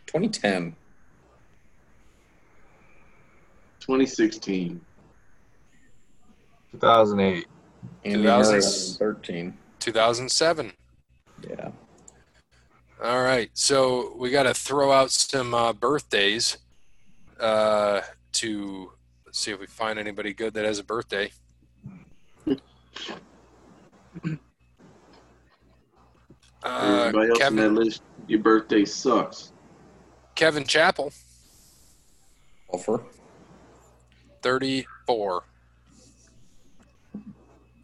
2010. 0.06 0.77
2016. 3.81 4.81
2008. 6.73 7.47
Andy 8.05 8.24
2000s. 8.24 9.01
Murray, 9.01 9.15
13. 9.15 9.59
2007. 9.81 10.73
Yeah. 11.48 11.70
All 13.02 13.23
right, 13.23 13.51
so 13.55 14.15
we 14.16 14.31
got 14.31 14.44
to 14.44 14.55
throw 14.55 14.90
out 14.90 15.10
some 15.10 15.55
uh, 15.55 15.73
birthdays 15.73 16.56
uh, 17.40 18.01
to 18.32 18.93
let's 19.27 19.39
see 19.39 19.51
if 19.51 19.60
we 19.60 19.66
find 19.66 19.98
anybody 19.98 20.32
good 20.32 20.55
that 20.55 20.65
has 20.65 20.78
a 20.78 20.85
birthday. 20.85 21.31
Uh, 26.62 27.05
Everybody 27.06 27.31
else 27.31 27.39
Kevin, 27.39 27.59
on 27.60 27.74
that 27.74 27.81
list, 27.81 28.02
your 28.27 28.40
birthday 28.40 28.85
sucks. 28.85 29.52
Kevin 30.35 30.65
Chappell, 30.65 31.12
Offer. 32.69 33.02
34 34.43 35.44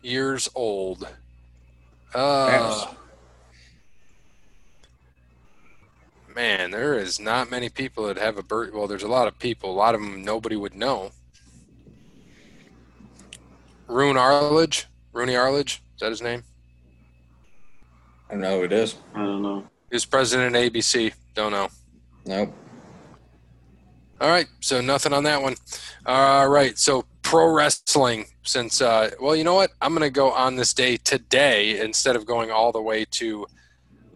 years 0.03 0.49
old. 0.55 1.09
Uh, 2.15 2.87
man, 6.35 6.71
there 6.71 6.99
is 6.99 7.21
not 7.21 7.51
many 7.51 7.69
people 7.69 8.07
that 8.07 8.19
have 8.19 8.39
a 8.39 8.43
birth. 8.43 8.73
Well, 8.73 8.87
there's 8.87 9.03
a 9.03 9.09
lot 9.09 9.29
of 9.29 9.39
people. 9.39 9.71
A 9.71 9.73
lot 9.73 9.95
of 9.95 10.01
them 10.01 10.25
nobody 10.25 10.57
would 10.57 10.75
know. 10.75 11.13
Roone 13.87 14.17
Arledge, 14.17 14.87
Rooney 15.13 15.37
Arledge, 15.37 15.83
is 15.95 16.01
that 16.01 16.11
his 16.11 16.23
name? 16.23 16.43
I 18.29 18.33
don't 18.33 18.41
know 18.41 18.59
who 18.59 18.65
it 18.65 18.73
is. 18.73 18.97
I 19.15 19.19
don't 19.19 19.43
know. 19.43 19.61
He 19.91 19.97
was 19.97 20.05
president 20.05 20.57
of 20.57 20.63
ABC. 20.63 21.13
Don't 21.35 21.53
know. 21.53 21.69
Nope. 22.25 22.53
All 24.21 24.31
right, 24.31 24.47
so 24.61 24.81
nothing 24.81 25.13
on 25.13 25.25
that 25.25 25.43
one. 25.43 25.55
All 26.07 26.49
right, 26.49 26.79
so 26.79 27.05
pro 27.23 27.53
wrestling. 27.53 28.27
Since 28.43 28.81
uh, 28.81 29.11
well, 29.21 29.37
you 29.37 29.45
know 29.45 29.55
what? 29.55 29.73
I'm 29.81 29.93
going 29.93 30.03
to 30.03 30.11
go 30.11 30.31
on 30.31 30.57
this 30.57 30.73
day 30.73 30.97
today 30.97 31.81
instead 31.81 32.17
of 32.17 32.27
going 32.27 32.51
all 32.51 32.73
the 32.73 32.81
way 32.81 33.05
to 33.13 33.47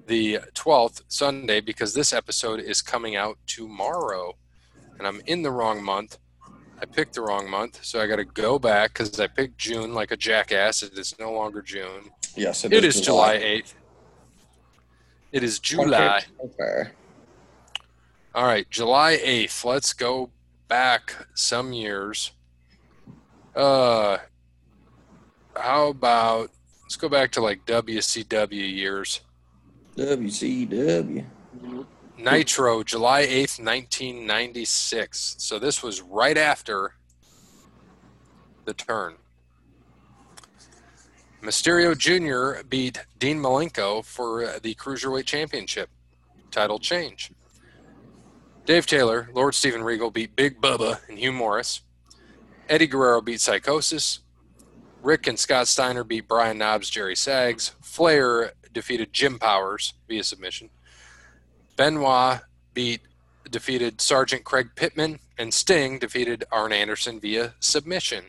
the 0.08 0.38
12th 0.54 1.02
Sunday 1.08 1.60
because 1.60 1.92
this 1.94 2.12
episode 2.12 2.60
is 2.60 2.82
coming 2.82 3.14
out 3.14 3.38
tomorrow, 3.46 4.34
and 4.98 5.06
I'm 5.06 5.20
in 5.26 5.42
the 5.42 5.50
wrong 5.50 5.84
month. 5.84 6.18
I 6.80 6.86
picked 6.86 7.14
the 7.14 7.20
wrong 7.20 7.48
month, 7.48 7.84
so 7.84 8.00
I 8.00 8.06
got 8.06 8.16
to 8.16 8.24
go 8.24 8.58
back 8.58 8.94
because 8.94 9.20
I 9.20 9.26
picked 9.26 9.58
June 9.58 9.92
like 9.94 10.10
a 10.10 10.16
jackass. 10.16 10.82
It 10.82 10.96
is 10.96 11.14
no 11.20 11.32
longer 11.32 11.60
June. 11.60 12.10
Yes, 12.36 12.64
It 12.64 12.72
is 12.72 13.00
July 13.00 13.36
8th. 13.36 13.74
It 15.30 15.42
is 15.42 15.58
July. 15.58 16.22
Okay. 16.42 16.90
All 18.34 18.46
right, 18.46 18.68
July 18.70 19.18
8th. 19.22 19.64
Let's 19.64 19.92
go 19.92 20.30
back 20.68 21.14
some 21.34 21.72
years. 21.72 22.32
Uh 23.54 24.18
how 25.56 25.88
about 25.88 26.50
let's 26.82 26.96
go 26.96 27.08
back 27.08 27.32
to 27.32 27.40
like 27.40 27.66
WCW 27.66 28.52
years. 28.52 29.20
WCW. 29.98 31.24
Nitro, 32.16 32.84
July 32.84 33.26
8th, 33.26 33.58
1996. 33.58 35.34
So 35.38 35.58
this 35.58 35.82
was 35.82 36.00
right 36.00 36.38
after 36.38 36.94
the 38.64 38.74
turn. 38.74 39.16
Mysterio 41.42 41.98
Jr. 41.98 42.62
beat 42.68 43.04
Dean 43.18 43.38
Malenko 43.38 44.04
for 44.04 44.58
the 44.62 44.74
Cruiserweight 44.76 45.24
Championship. 45.24 45.90
Title 46.52 46.78
change. 46.78 47.32
Dave 48.66 48.86
Taylor, 48.86 49.28
Lord 49.32 49.54
Steven 49.54 49.82
Regal 49.82 50.10
beat 50.10 50.36
Big 50.36 50.60
Bubba 50.60 51.00
and 51.08 51.18
Hugh 51.18 51.32
Morris. 51.32 51.82
Eddie 52.68 52.86
Guerrero 52.86 53.20
beat 53.20 53.40
Psychosis. 53.40 54.20
Rick 55.02 55.26
and 55.26 55.38
Scott 55.38 55.68
Steiner 55.68 56.04
beat 56.04 56.28
Brian 56.28 56.58
Knobbs, 56.58 56.90
Jerry 56.90 57.16
Saggs. 57.16 57.74
Flair 57.80 58.52
defeated 58.72 59.12
Jim 59.12 59.38
Powers 59.38 59.94
via 60.08 60.22
submission. 60.24 60.70
Benoit 61.76 62.40
beat 62.74 63.00
defeated 63.50 64.00
Sergeant 64.00 64.44
Craig 64.44 64.68
Pittman, 64.76 65.18
and 65.38 65.52
Sting 65.54 65.98
defeated 65.98 66.44
Arn 66.52 66.72
Anderson 66.72 67.18
via 67.20 67.54
submission. 67.60 68.24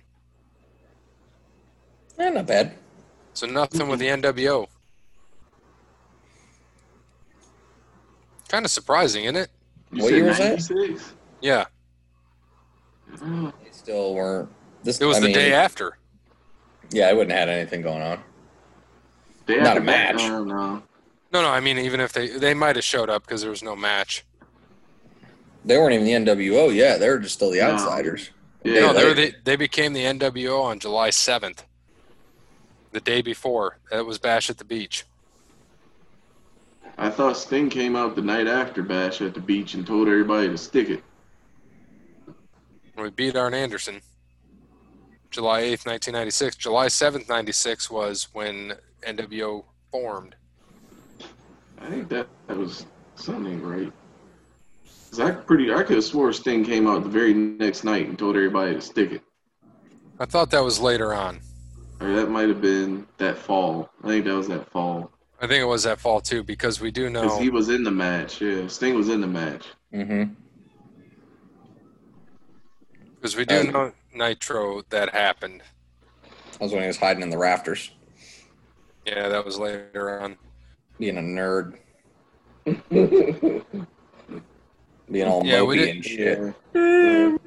Eh, 2.17 2.29
not 2.29 2.45
bad. 2.47 2.73
So 3.33 3.47
nothing 3.47 3.87
with 3.87 3.99
the 3.99 4.07
NWO. 4.07 4.67
Kind 8.47 8.65
of 8.65 8.71
surprising, 8.71 9.25
isn't 9.25 9.35
it? 9.35 9.49
You 9.91 10.03
What 10.03 10.13
year 10.13 10.25
was 10.25 10.37
that? 10.37 11.01
Yeah, 11.41 11.65
They 13.21 13.51
still 13.71 14.13
weren't. 14.13 14.49
This 14.83 14.99
it 14.99 15.05
was 15.05 15.17
I 15.17 15.21
the 15.21 15.25
mean, 15.27 15.35
day 15.35 15.53
after. 15.53 15.97
Yeah, 16.91 17.07
I 17.07 17.13
wouldn't 17.13 17.31
have 17.31 17.47
had 17.47 17.49
anything 17.49 17.81
going 17.81 18.01
on. 18.01 18.19
They 19.49 19.57
Not 19.59 19.77
a 19.77 19.79
to- 19.79 19.85
match. 19.85 20.21
I 20.21 20.27
don't. 20.27 20.47
No, 20.47 20.83
no, 21.41 21.49
I 21.49 21.59
mean 21.59 21.79
even 21.79 21.99
if 21.99 22.13
they 22.13 22.27
they 22.27 22.53
might 22.53 22.75
have 22.75 22.85
showed 22.85 23.09
up 23.09 23.23
because 23.25 23.41
there 23.41 23.49
was 23.49 23.63
no 23.63 23.75
match. 23.75 24.23
They 25.65 25.75
weren't 25.75 25.93
even 25.93 26.05
the 26.25 26.33
NWO 26.35 26.73
Yeah, 26.73 26.97
They 26.97 27.09
were 27.09 27.17
just 27.17 27.33
still 27.33 27.49
the 27.49 27.57
No. 27.57 27.71
outsiders. 27.71 28.29
Yeah, 28.63 28.81
no, 28.81 28.93
they 28.93 29.05
were 29.05 29.13
the, 29.15 29.33
they 29.43 29.55
became 29.55 29.93
the 29.93 30.03
NWO 30.05 30.61
on 30.63 30.79
July 30.79 31.09
seventh, 31.09 31.65
the 32.91 32.99
day 33.01 33.23
before. 33.23 33.79
That 33.89 34.05
was 34.05 34.19
Bash 34.19 34.51
at 34.51 34.59
the 34.59 34.65
Beach. 34.65 35.05
I 36.99 37.09
thought 37.09 37.35
Sting 37.35 37.69
came 37.71 37.95
out 37.95 38.15
the 38.15 38.21
night 38.21 38.45
after 38.45 38.83
Bash 38.83 39.19
at 39.21 39.33
the 39.33 39.39
beach 39.39 39.73
and 39.73 39.87
told 39.87 40.07
everybody 40.09 40.47
to 40.49 40.57
stick 40.59 40.89
it. 40.91 41.03
We 42.95 43.09
beat 43.09 43.35
Arn 43.35 43.55
Anderson. 43.55 44.01
July 45.31 45.61
eighth, 45.61 45.87
nineteen 45.87 46.13
ninety 46.13 46.31
six. 46.31 46.55
July 46.55 46.87
seventh, 46.89 47.27
ninety 47.29 47.53
six 47.53 47.89
was 47.89 48.27
when 48.33 48.73
NWO 49.01 49.65
formed. 49.91 50.35
I 51.81 51.89
think 51.89 52.09
that, 52.09 52.27
that 52.47 52.57
was 52.57 52.85
something 53.15 53.61
right. 53.61 53.91
'Cause 55.09 55.19
I 55.19 55.31
pretty 55.31 55.73
I 55.73 55.81
could 55.83 55.95
have 55.95 56.03
swore 56.03 56.31
Sting 56.33 56.63
came 56.63 56.85
out 56.87 57.03
the 57.03 57.09
very 57.09 57.33
next 57.33 57.83
night 57.83 58.07
and 58.07 58.17
told 58.19 58.35
everybody 58.35 58.75
to 58.75 58.81
stick 58.81 59.11
it. 59.11 59.21
I 60.19 60.25
thought 60.25 60.51
that 60.51 60.63
was 60.63 60.79
later 60.79 61.13
on. 61.13 61.39
Or 61.99 62.13
that 62.13 62.29
might 62.29 62.47
have 62.47 62.61
been 62.61 63.07
that 63.17 63.37
fall. 63.37 63.89
I 64.03 64.07
think 64.07 64.25
that 64.25 64.35
was 64.35 64.47
that 64.49 64.69
fall. 64.69 65.11
I 65.41 65.47
think 65.47 65.61
it 65.61 65.65
was 65.65 65.83
that 65.83 65.99
fall 65.99 66.21
too 66.21 66.43
because 66.43 66.79
we 66.79 66.91
do 66.91 67.09
know 67.09 67.23
Because 67.23 67.39
he 67.39 67.49
was 67.49 67.69
in 67.69 67.83
the 67.83 67.89
match. 67.91 68.39
Yeah, 68.41 68.67
Sting 68.67 68.93
was 68.93 69.09
in 69.09 69.19
the 69.21 69.27
match. 69.27 69.65
Mm-hmm. 69.93 70.33
because 73.15 73.35
we 73.35 73.45
do 73.45 73.59
Um, 73.61 73.71
know 73.71 73.91
Nitro 74.13 74.81
that 74.89 75.09
happened. 75.09 75.61
That 76.51 76.61
was 76.61 76.71
when 76.71 76.81
he 76.81 76.87
was 76.87 76.97
hiding 76.97 77.23
in 77.23 77.29
the 77.29 77.37
rafters, 77.37 77.91
Yeah, 79.09 79.27
that 79.29 79.43
was 79.43 79.57
later 79.57 80.19
on. 80.21 80.37
being 80.99 81.17
a 81.17 81.21
nerd. 81.21 81.77
being 85.11 85.27
all 85.27 85.43
Yeah, 85.45 85.63
we 85.63 85.77
mopey 85.77 85.79
did- 85.79 85.95
and 85.95 86.05
shit. 86.05 86.53
Yeah. 86.75 87.37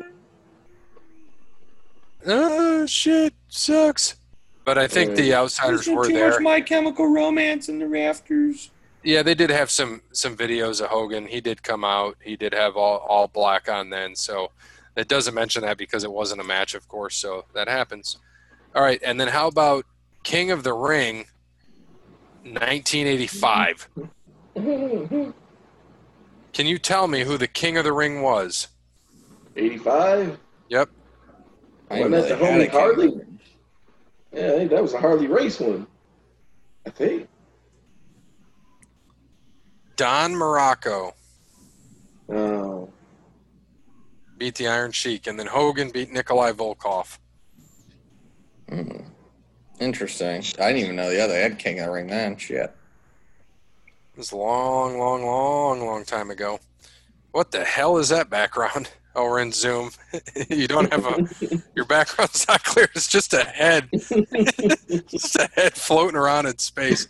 Oh 2.27 2.87
shit, 2.87 3.35
sucks. 3.49 4.17
But 4.65 4.79
I 4.79 4.87
think 4.87 5.17
the 5.17 5.35
outsiders 5.35 5.89
were 5.89 6.07
there. 6.09 6.39
My 6.41 6.61
Chemical 6.61 7.09
Romance 7.09 7.69
in 7.69 7.79
the 7.81 7.89
rafters. 7.89 8.71
Yeah, 9.03 9.23
they 9.25 9.35
did 9.35 9.51
have 9.51 9.71
some 9.71 10.03
some 10.13 10.37
videos 10.37 10.81
of 10.81 10.89
Hogan. 10.89 11.27
He 11.27 11.41
did 11.41 11.63
come 11.65 11.85
out. 11.85 12.17
He 12.23 12.37
did 12.37 12.53
have 12.55 12.77
all 12.77 12.99
all 12.99 13.27
black 13.29 13.69
on 13.69 13.91
then. 13.91 14.15
So 14.15 14.53
it 14.97 15.09
doesn't 15.09 15.35
mention 15.35 15.63
that 15.63 15.79
because 15.79 16.05
it 16.05 16.13
wasn't 16.13 16.41
a 16.41 16.45
match, 16.45 16.75
of 16.75 16.87
course. 16.89 17.17
So 17.17 17.45
that 17.55 17.67
happens. 17.69 18.19
All 18.75 18.83
right, 18.83 19.01
and 19.05 19.21
then 19.21 19.29
how 19.29 19.49
about 19.49 19.85
King 20.23 20.51
of 20.53 20.63
the 20.63 20.73
Ring, 20.73 21.27
1985? 22.44 23.89
Can 26.52 26.66
you 26.66 26.78
tell 26.78 27.09
me 27.09 27.20
who 27.20 27.39
the 27.39 27.47
King 27.48 27.77
of 27.78 27.85
the 27.85 27.93
Ring 27.93 28.23
was? 28.23 28.69
85. 29.56 30.39
Yep. 30.69 30.89
I 31.90 32.01
Wasn't 32.01 32.12
didn't 32.12 32.28
that 32.28 32.39
the 32.39 32.44
homie 32.44 32.60
a 32.62 32.66
King. 32.66 32.70
Harley? 32.70 33.20
Yeah, 34.32 34.47
I 34.47 34.56
think 34.56 34.70
that 34.70 34.82
was 34.82 34.94
a 34.94 34.98
Harley 35.01 35.27
Race 35.27 35.60
one. 35.60 35.86
I 36.86 36.90
think. 36.90 37.28
Don 39.97 40.32
Muraco 40.32 41.12
Oh. 42.31 42.89
beat 44.39 44.55
the 44.56 44.66
Iron 44.69 44.90
Sheik, 44.90 45.27
and 45.27 45.39
then 45.39 45.47
Hogan 45.47 45.90
beat 45.90 46.10
Nikolai 46.10 46.52
Volkoff. 46.52 47.19
Mm. 48.69 49.05
Interesting. 49.81 50.43
I 50.59 50.73
didn't 50.73 50.85
even 50.85 50.97
know 50.97 51.11
the 51.11 51.23
other 51.23 51.35
had 51.35 51.59
King 51.59 51.81
of 51.81 51.86
the 51.86 51.93
Ring 51.93 52.07
then. 52.07 52.36
Shit. 52.36 52.74
It 54.15 54.19
was 54.19 54.32
a 54.32 54.36
long, 54.36 54.99
long, 54.99 55.24
long, 55.24 55.85
long 55.85 56.05
time 56.05 56.31
ago. 56.31 56.61
What 57.32 57.51
the 57.51 57.65
hell 57.65 57.99
is 57.99 58.11
that 58.11 58.31
background? 58.31 58.90
Oh, 59.15 59.24
we're 59.24 59.40
in 59.40 59.53
Zoom. 59.53 59.90
you 60.49 60.66
don't 60.66 60.90
have 60.90 61.05
a 61.05 61.28
your 61.74 61.85
background's 61.85 62.49
not 62.49 62.65
clear. 62.65 62.89
It's 62.94 63.09
just 63.09 63.35
a 63.35 63.44
head, 63.44 63.90
just 63.93 65.36
a 65.36 65.51
head 65.53 65.74
floating 65.74 66.16
around 66.16 66.47
in 66.47 66.57
space. 66.57 67.09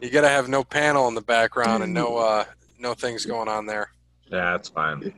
You 0.00 0.10
got 0.10 0.20
to 0.20 0.28
have 0.28 0.48
no 0.48 0.62
panel 0.62 1.08
in 1.08 1.16
the 1.16 1.22
background 1.22 1.82
and 1.82 1.92
no 1.92 2.18
uh, 2.18 2.44
no 2.78 2.94
things 2.94 3.26
going 3.26 3.48
on 3.48 3.66
there. 3.66 3.90
Yeah, 4.30 4.54
it's 4.54 4.68
fine. 4.68 5.12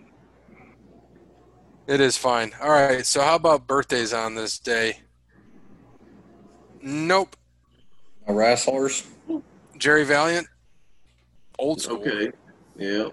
It 1.86 2.00
is 2.00 2.16
fine. 2.16 2.52
All 2.62 2.70
right. 2.70 3.04
So 3.04 3.20
how 3.20 3.34
about 3.34 3.66
birthdays 3.66 4.14
on 4.14 4.34
this 4.34 4.58
day? 4.58 5.00
Nope. 6.80 7.36
No 8.26 8.34
wrestlers. 8.34 9.06
Jerry 9.76 10.04
Valiant, 10.04 10.46
old 11.58 11.80
school. 11.80 12.00
Okay. 12.00 12.30
Yeah. 12.76 13.08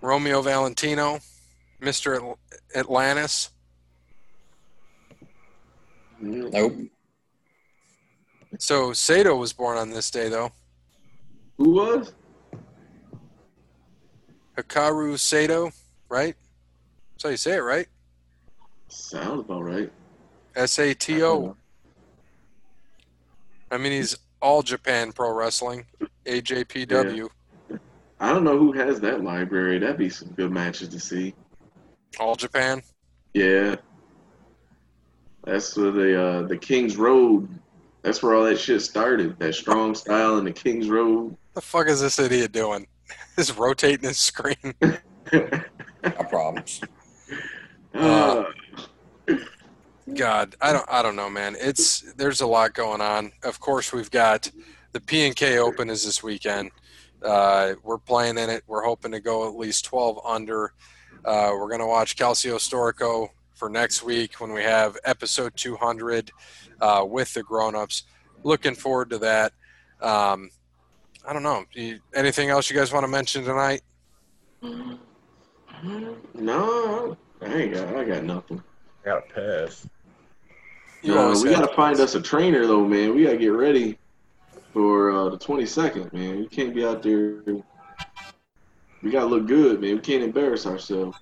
Romeo 0.00 0.42
Valentino, 0.42 1.20
Mr. 1.80 2.18
Atl- 2.18 2.36
Atlantis. 2.74 3.50
Nope. 6.20 6.74
So 8.58 8.92
Sato 8.92 9.36
was 9.36 9.52
born 9.52 9.78
on 9.78 9.90
this 9.90 10.10
day, 10.10 10.28
though. 10.28 10.52
Who 11.58 11.70
was? 11.70 12.12
Hikaru 14.56 15.18
Sato, 15.18 15.70
right? 16.08 16.36
That's 17.12 17.22
how 17.24 17.30
you 17.30 17.36
say 17.36 17.54
it, 17.56 17.60
right? 17.60 17.86
Sounds 18.88 19.40
about 19.40 19.62
right. 19.64 19.90
S 20.56 20.78
A 20.78 20.94
T 20.94 21.22
O. 21.22 21.56
I 23.70 23.78
mean, 23.78 23.92
he's 23.92 24.16
all 24.40 24.62
Japan 24.62 25.12
Pro 25.12 25.32
Wrestling, 25.32 25.86
AJPW, 26.26 27.28
I 28.20 28.32
don't 28.32 28.44
know 28.44 28.56
who 28.56 28.70
has 28.72 29.00
that 29.00 29.24
library. 29.24 29.80
That'd 29.80 29.98
be 29.98 30.08
some 30.08 30.28
good 30.28 30.52
matches 30.52 30.88
to 30.90 31.00
see. 31.00 31.34
all 32.20 32.36
Japan. 32.36 32.80
Yeah. 33.34 33.74
That's 35.44 35.76
where 35.76 35.90
the 35.90 36.22
uh, 36.22 36.42
the 36.42 36.56
King's 36.56 36.96
Road. 36.96 37.48
That's 38.02 38.22
where 38.22 38.34
all 38.34 38.44
that 38.44 38.60
shit 38.60 38.80
started. 38.82 39.36
That 39.40 39.54
strong 39.56 39.96
style 39.96 40.38
and 40.38 40.46
the 40.46 40.52
King's 40.52 40.88
Road. 40.88 41.36
The 41.54 41.60
fuck 41.60 41.88
is 41.88 42.00
this 42.00 42.20
idiot 42.20 42.52
doing? 42.52 42.86
He's 43.36 43.56
rotating 43.56 44.08
his 44.08 44.18
screen. 44.18 44.74
No 46.04 46.24
problems. 46.24 46.80
uh, 47.94 48.44
God, 50.14 50.56
I 50.60 50.72
don't, 50.72 50.84
I 50.88 51.02
don't 51.02 51.16
know, 51.16 51.30
man. 51.30 51.56
It's 51.58 52.00
there's 52.14 52.40
a 52.40 52.46
lot 52.46 52.74
going 52.74 53.00
on. 53.00 53.32
Of 53.44 53.60
course, 53.60 53.92
we've 53.92 54.10
got 54.10 54.50
the 54.92 55.00
P 55.00 55.26
and 55.26 55.36
K 55.36 55.58
Open 55.58 55.88
is 55.90 56.04
this 56.04 56.22
weekend. 56.22 56.70
Uh, 57.22 57.74
we're 57.84 57.98
playing 57.98 58.36
in 58.36 58.50
it. 58.50 58.64
We're 58.66 58.82
hoping 58.84 59.12
to 59.12 59.20
go 59.20 59.46
at 59.48 59.54
least 59.56 59.84
12 59.84 60.18
under. 60.24 60.72
Uh, 61.24 61.52
we're 61.54 61.70
gonna 61.70 61.86
watch 61.86 62.16
Calcio 62.16 62.56
Storico 62.56 63.28
for 63.54 63.68
next 63.68 64.02
week 64.02 64.40
when 64.40 64.52
we 64.52 64.62
have 64.62 64.98
episode 65.04 65.52
200 65.56 66.32
uh, 66.80 67.04
with 67.08 67.32
the 67.34 67.44
grown-ups. 67.44 68.02
Looking 68.42 68.74
forward 68.74 69.08
to 69.10 69.18
that. 69.18 69.52
Um, 70.00 70.50
I 71.24 71.32
don't 71.32 71.44
know. 71.44 71.64
You- 71.74 72.00
Anything 72.12 72.50
else 72.50 72.68
you 72.68 72.76
guys 72.76 72.92
want 72.92 73.04
to 73.04 73.08
mention 73.08 73.44
tonight? 73.44 73.82
no, 76.34 77.16
I 77.40 77.66
got. 77.68 77.96
I 77.96 78.04
got 78.04 78.24
nothing. 78.24 78.62
I 79.04 79.08
got 79.08 79.18
a 79.18 79.32
piss. 79.32 79.86
You 81.02 81.14
No, 81.14 81.32
we 81.32 81.50
gotta 81.50 81.74
find 81.74 81.98
us 81.98 82.14
a 82.14 82.22
trainer 82.22 82.66
though, 82.66 82.86
man. 82.86 83.14
We 83.14 83.24
gotta 83.24 83.36
get 83.36 83.48
ready 83.48 83.98
for 84.72 85.10
uh, 85.10 85.28
the 85.30 85.38
twenty 85.38 85.66
second, 85.66 86.12
man. 86.12 86.38
We 86.38 86.46
can't 86.46 86.74
be 86.74 86.84
out 86.84 87.02
there. 87.02 87.42
We 89.02 89.10
gotta 89.10 89.26
look 89.26 89.46
good, 89.46 89.80
man. 89.80 89.96
We 89.96 90.00
can't 90.00 90.22
embarrass 90.22 90.66
ourselves. 90.66 91.18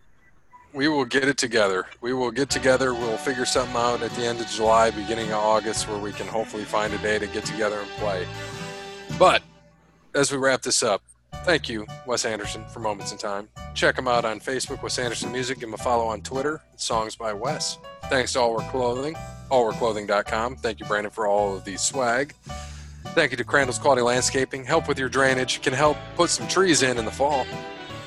We 0.73 0.89
will 0.89 1.07
get 1.07 1.25
it 1.25 1.37
together. 1.37 1.87
We 2.01 2.13
will 2.13 2.31
get 2.31 2.51
together. 2.51 2.95
We'll 2.95 3.17
figure 3.17 3.47
something 3.47 3.75
out 3.75 4.03
at 4.03 4.11
the 4.13 4.23
end 4.23 4.41
of 4.41 4.47
July, 4.49 4.91
beginning 4.91 5.29
of 5.33 5.39
August, 5.39 5.89
where 5.89 5.99
we 5.99 6.13
can 6.13 6.29
hopefully 6.29 6.65
find 6.65 6.93
a 6.93 6.99
day 6.99 7.19
to 7.19 7.27
get 7.27 7.45
together 7.45 7.81
and 7.81 7.89
play. 7.93 8.27
But 9.19 9.43
as 10.15 10.31
we 10.31 10.39
wrap 10.39 10.63
this 10.63 10.83
up, 10.83 11.03
thank 11.45 11.69
you, 11.69 11.87
Wes 12.07 12.25
Anderson, 12.25 12.65
for 12.69 12.81
Moments 12.81 13.13
in 13.13 13.19
Time. 13.19 13.49
Check 13.75 13.99
him 13.99 14.09
out 14.09 14.25
on 14.25 14.41
Facebook, 14.41 14.83
Wes 14.83 14.99
Anderson 14.99 15.33
Music. 15.33 15.59
Give 15.59 15.69
him 15.69 15.75
a 15.75 15.79
follow 15.79 16.07
on 16.07 16.23
Twitter, 16.23 16.61
Songs 16.77 17.17
by 17.17 17.33
Wes. 17.33 17.79
Thanks 18.05 18.33
to 18.35 18.41
All 18.41 18.57
Wear 18.57 18.69
Clothing, 18.71 19.15
allwearclothing.com. 19.51 20.57
Thank 20.57 20.81
you, 20.81 20.87
Brandon, 20.87 21.11
for 21.11 21.27
all 21.27 21.57
of 21.57 21.65
the 21.65 21.77
swag. 21.77 22.35
Thank 23.09 23.31
you 23.31 23.37
to 23.39 23.45
Crandall's 23.45 23.79
Quality 23.79 24.03
Landscaping. 24.03 24.65
Help 24.65 24.87
with 24.87 24.99
your 24.99 25.09
drainage. 25.09 25.63
Can 25.63 25.73
help 25.73 25.97
put 26.17 26.31
some 26.31 26.47
trees 26.49 26.83
in 26.83 26.99
in 26.99 27.05
the 27.05 27.11
fall. 27.11 27.47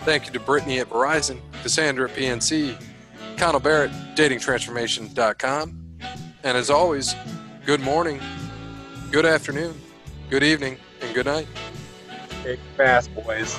Thank 0.02 0.28
you 0.28 0.34
to 0.34 0.40
Brittany 0.40 0.80
at 0.80 0.90
Verizon, 0.90 1.40
Cassandra 1.62 2.10
at 2.10 2.16
PNC, 2.16 2.76
Connell 3.38 3.60
Barrett, 3.60 3.92
datingtransformation.com. 4.16 5.98
And 6.44 6.58
as 6.58 6.70
always, 6.70 7.16
good 7.66 7.80
morning, 7.80 8.20
good 9.12 9.26
afternoon, 9.26 9.80
good 10.30 10.44
evening, 10.44 10.78
and 11.02 11.14
good 11.16 11.26
night. 11.26 11.48
Big 12.44 12.60
fast, 12.76 13.14
boys. 13.16 13.58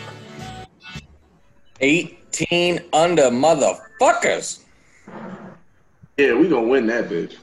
18 1.81 2.81
under 2.93 3.31
motherfuckers. 3.31 4.63
Yeah, 6.19 6.35
we 6.35 6.49
gonna 6.49 6.69
win 6.69 6.87
that 6.89 7.09
bitch. 7.09 7.37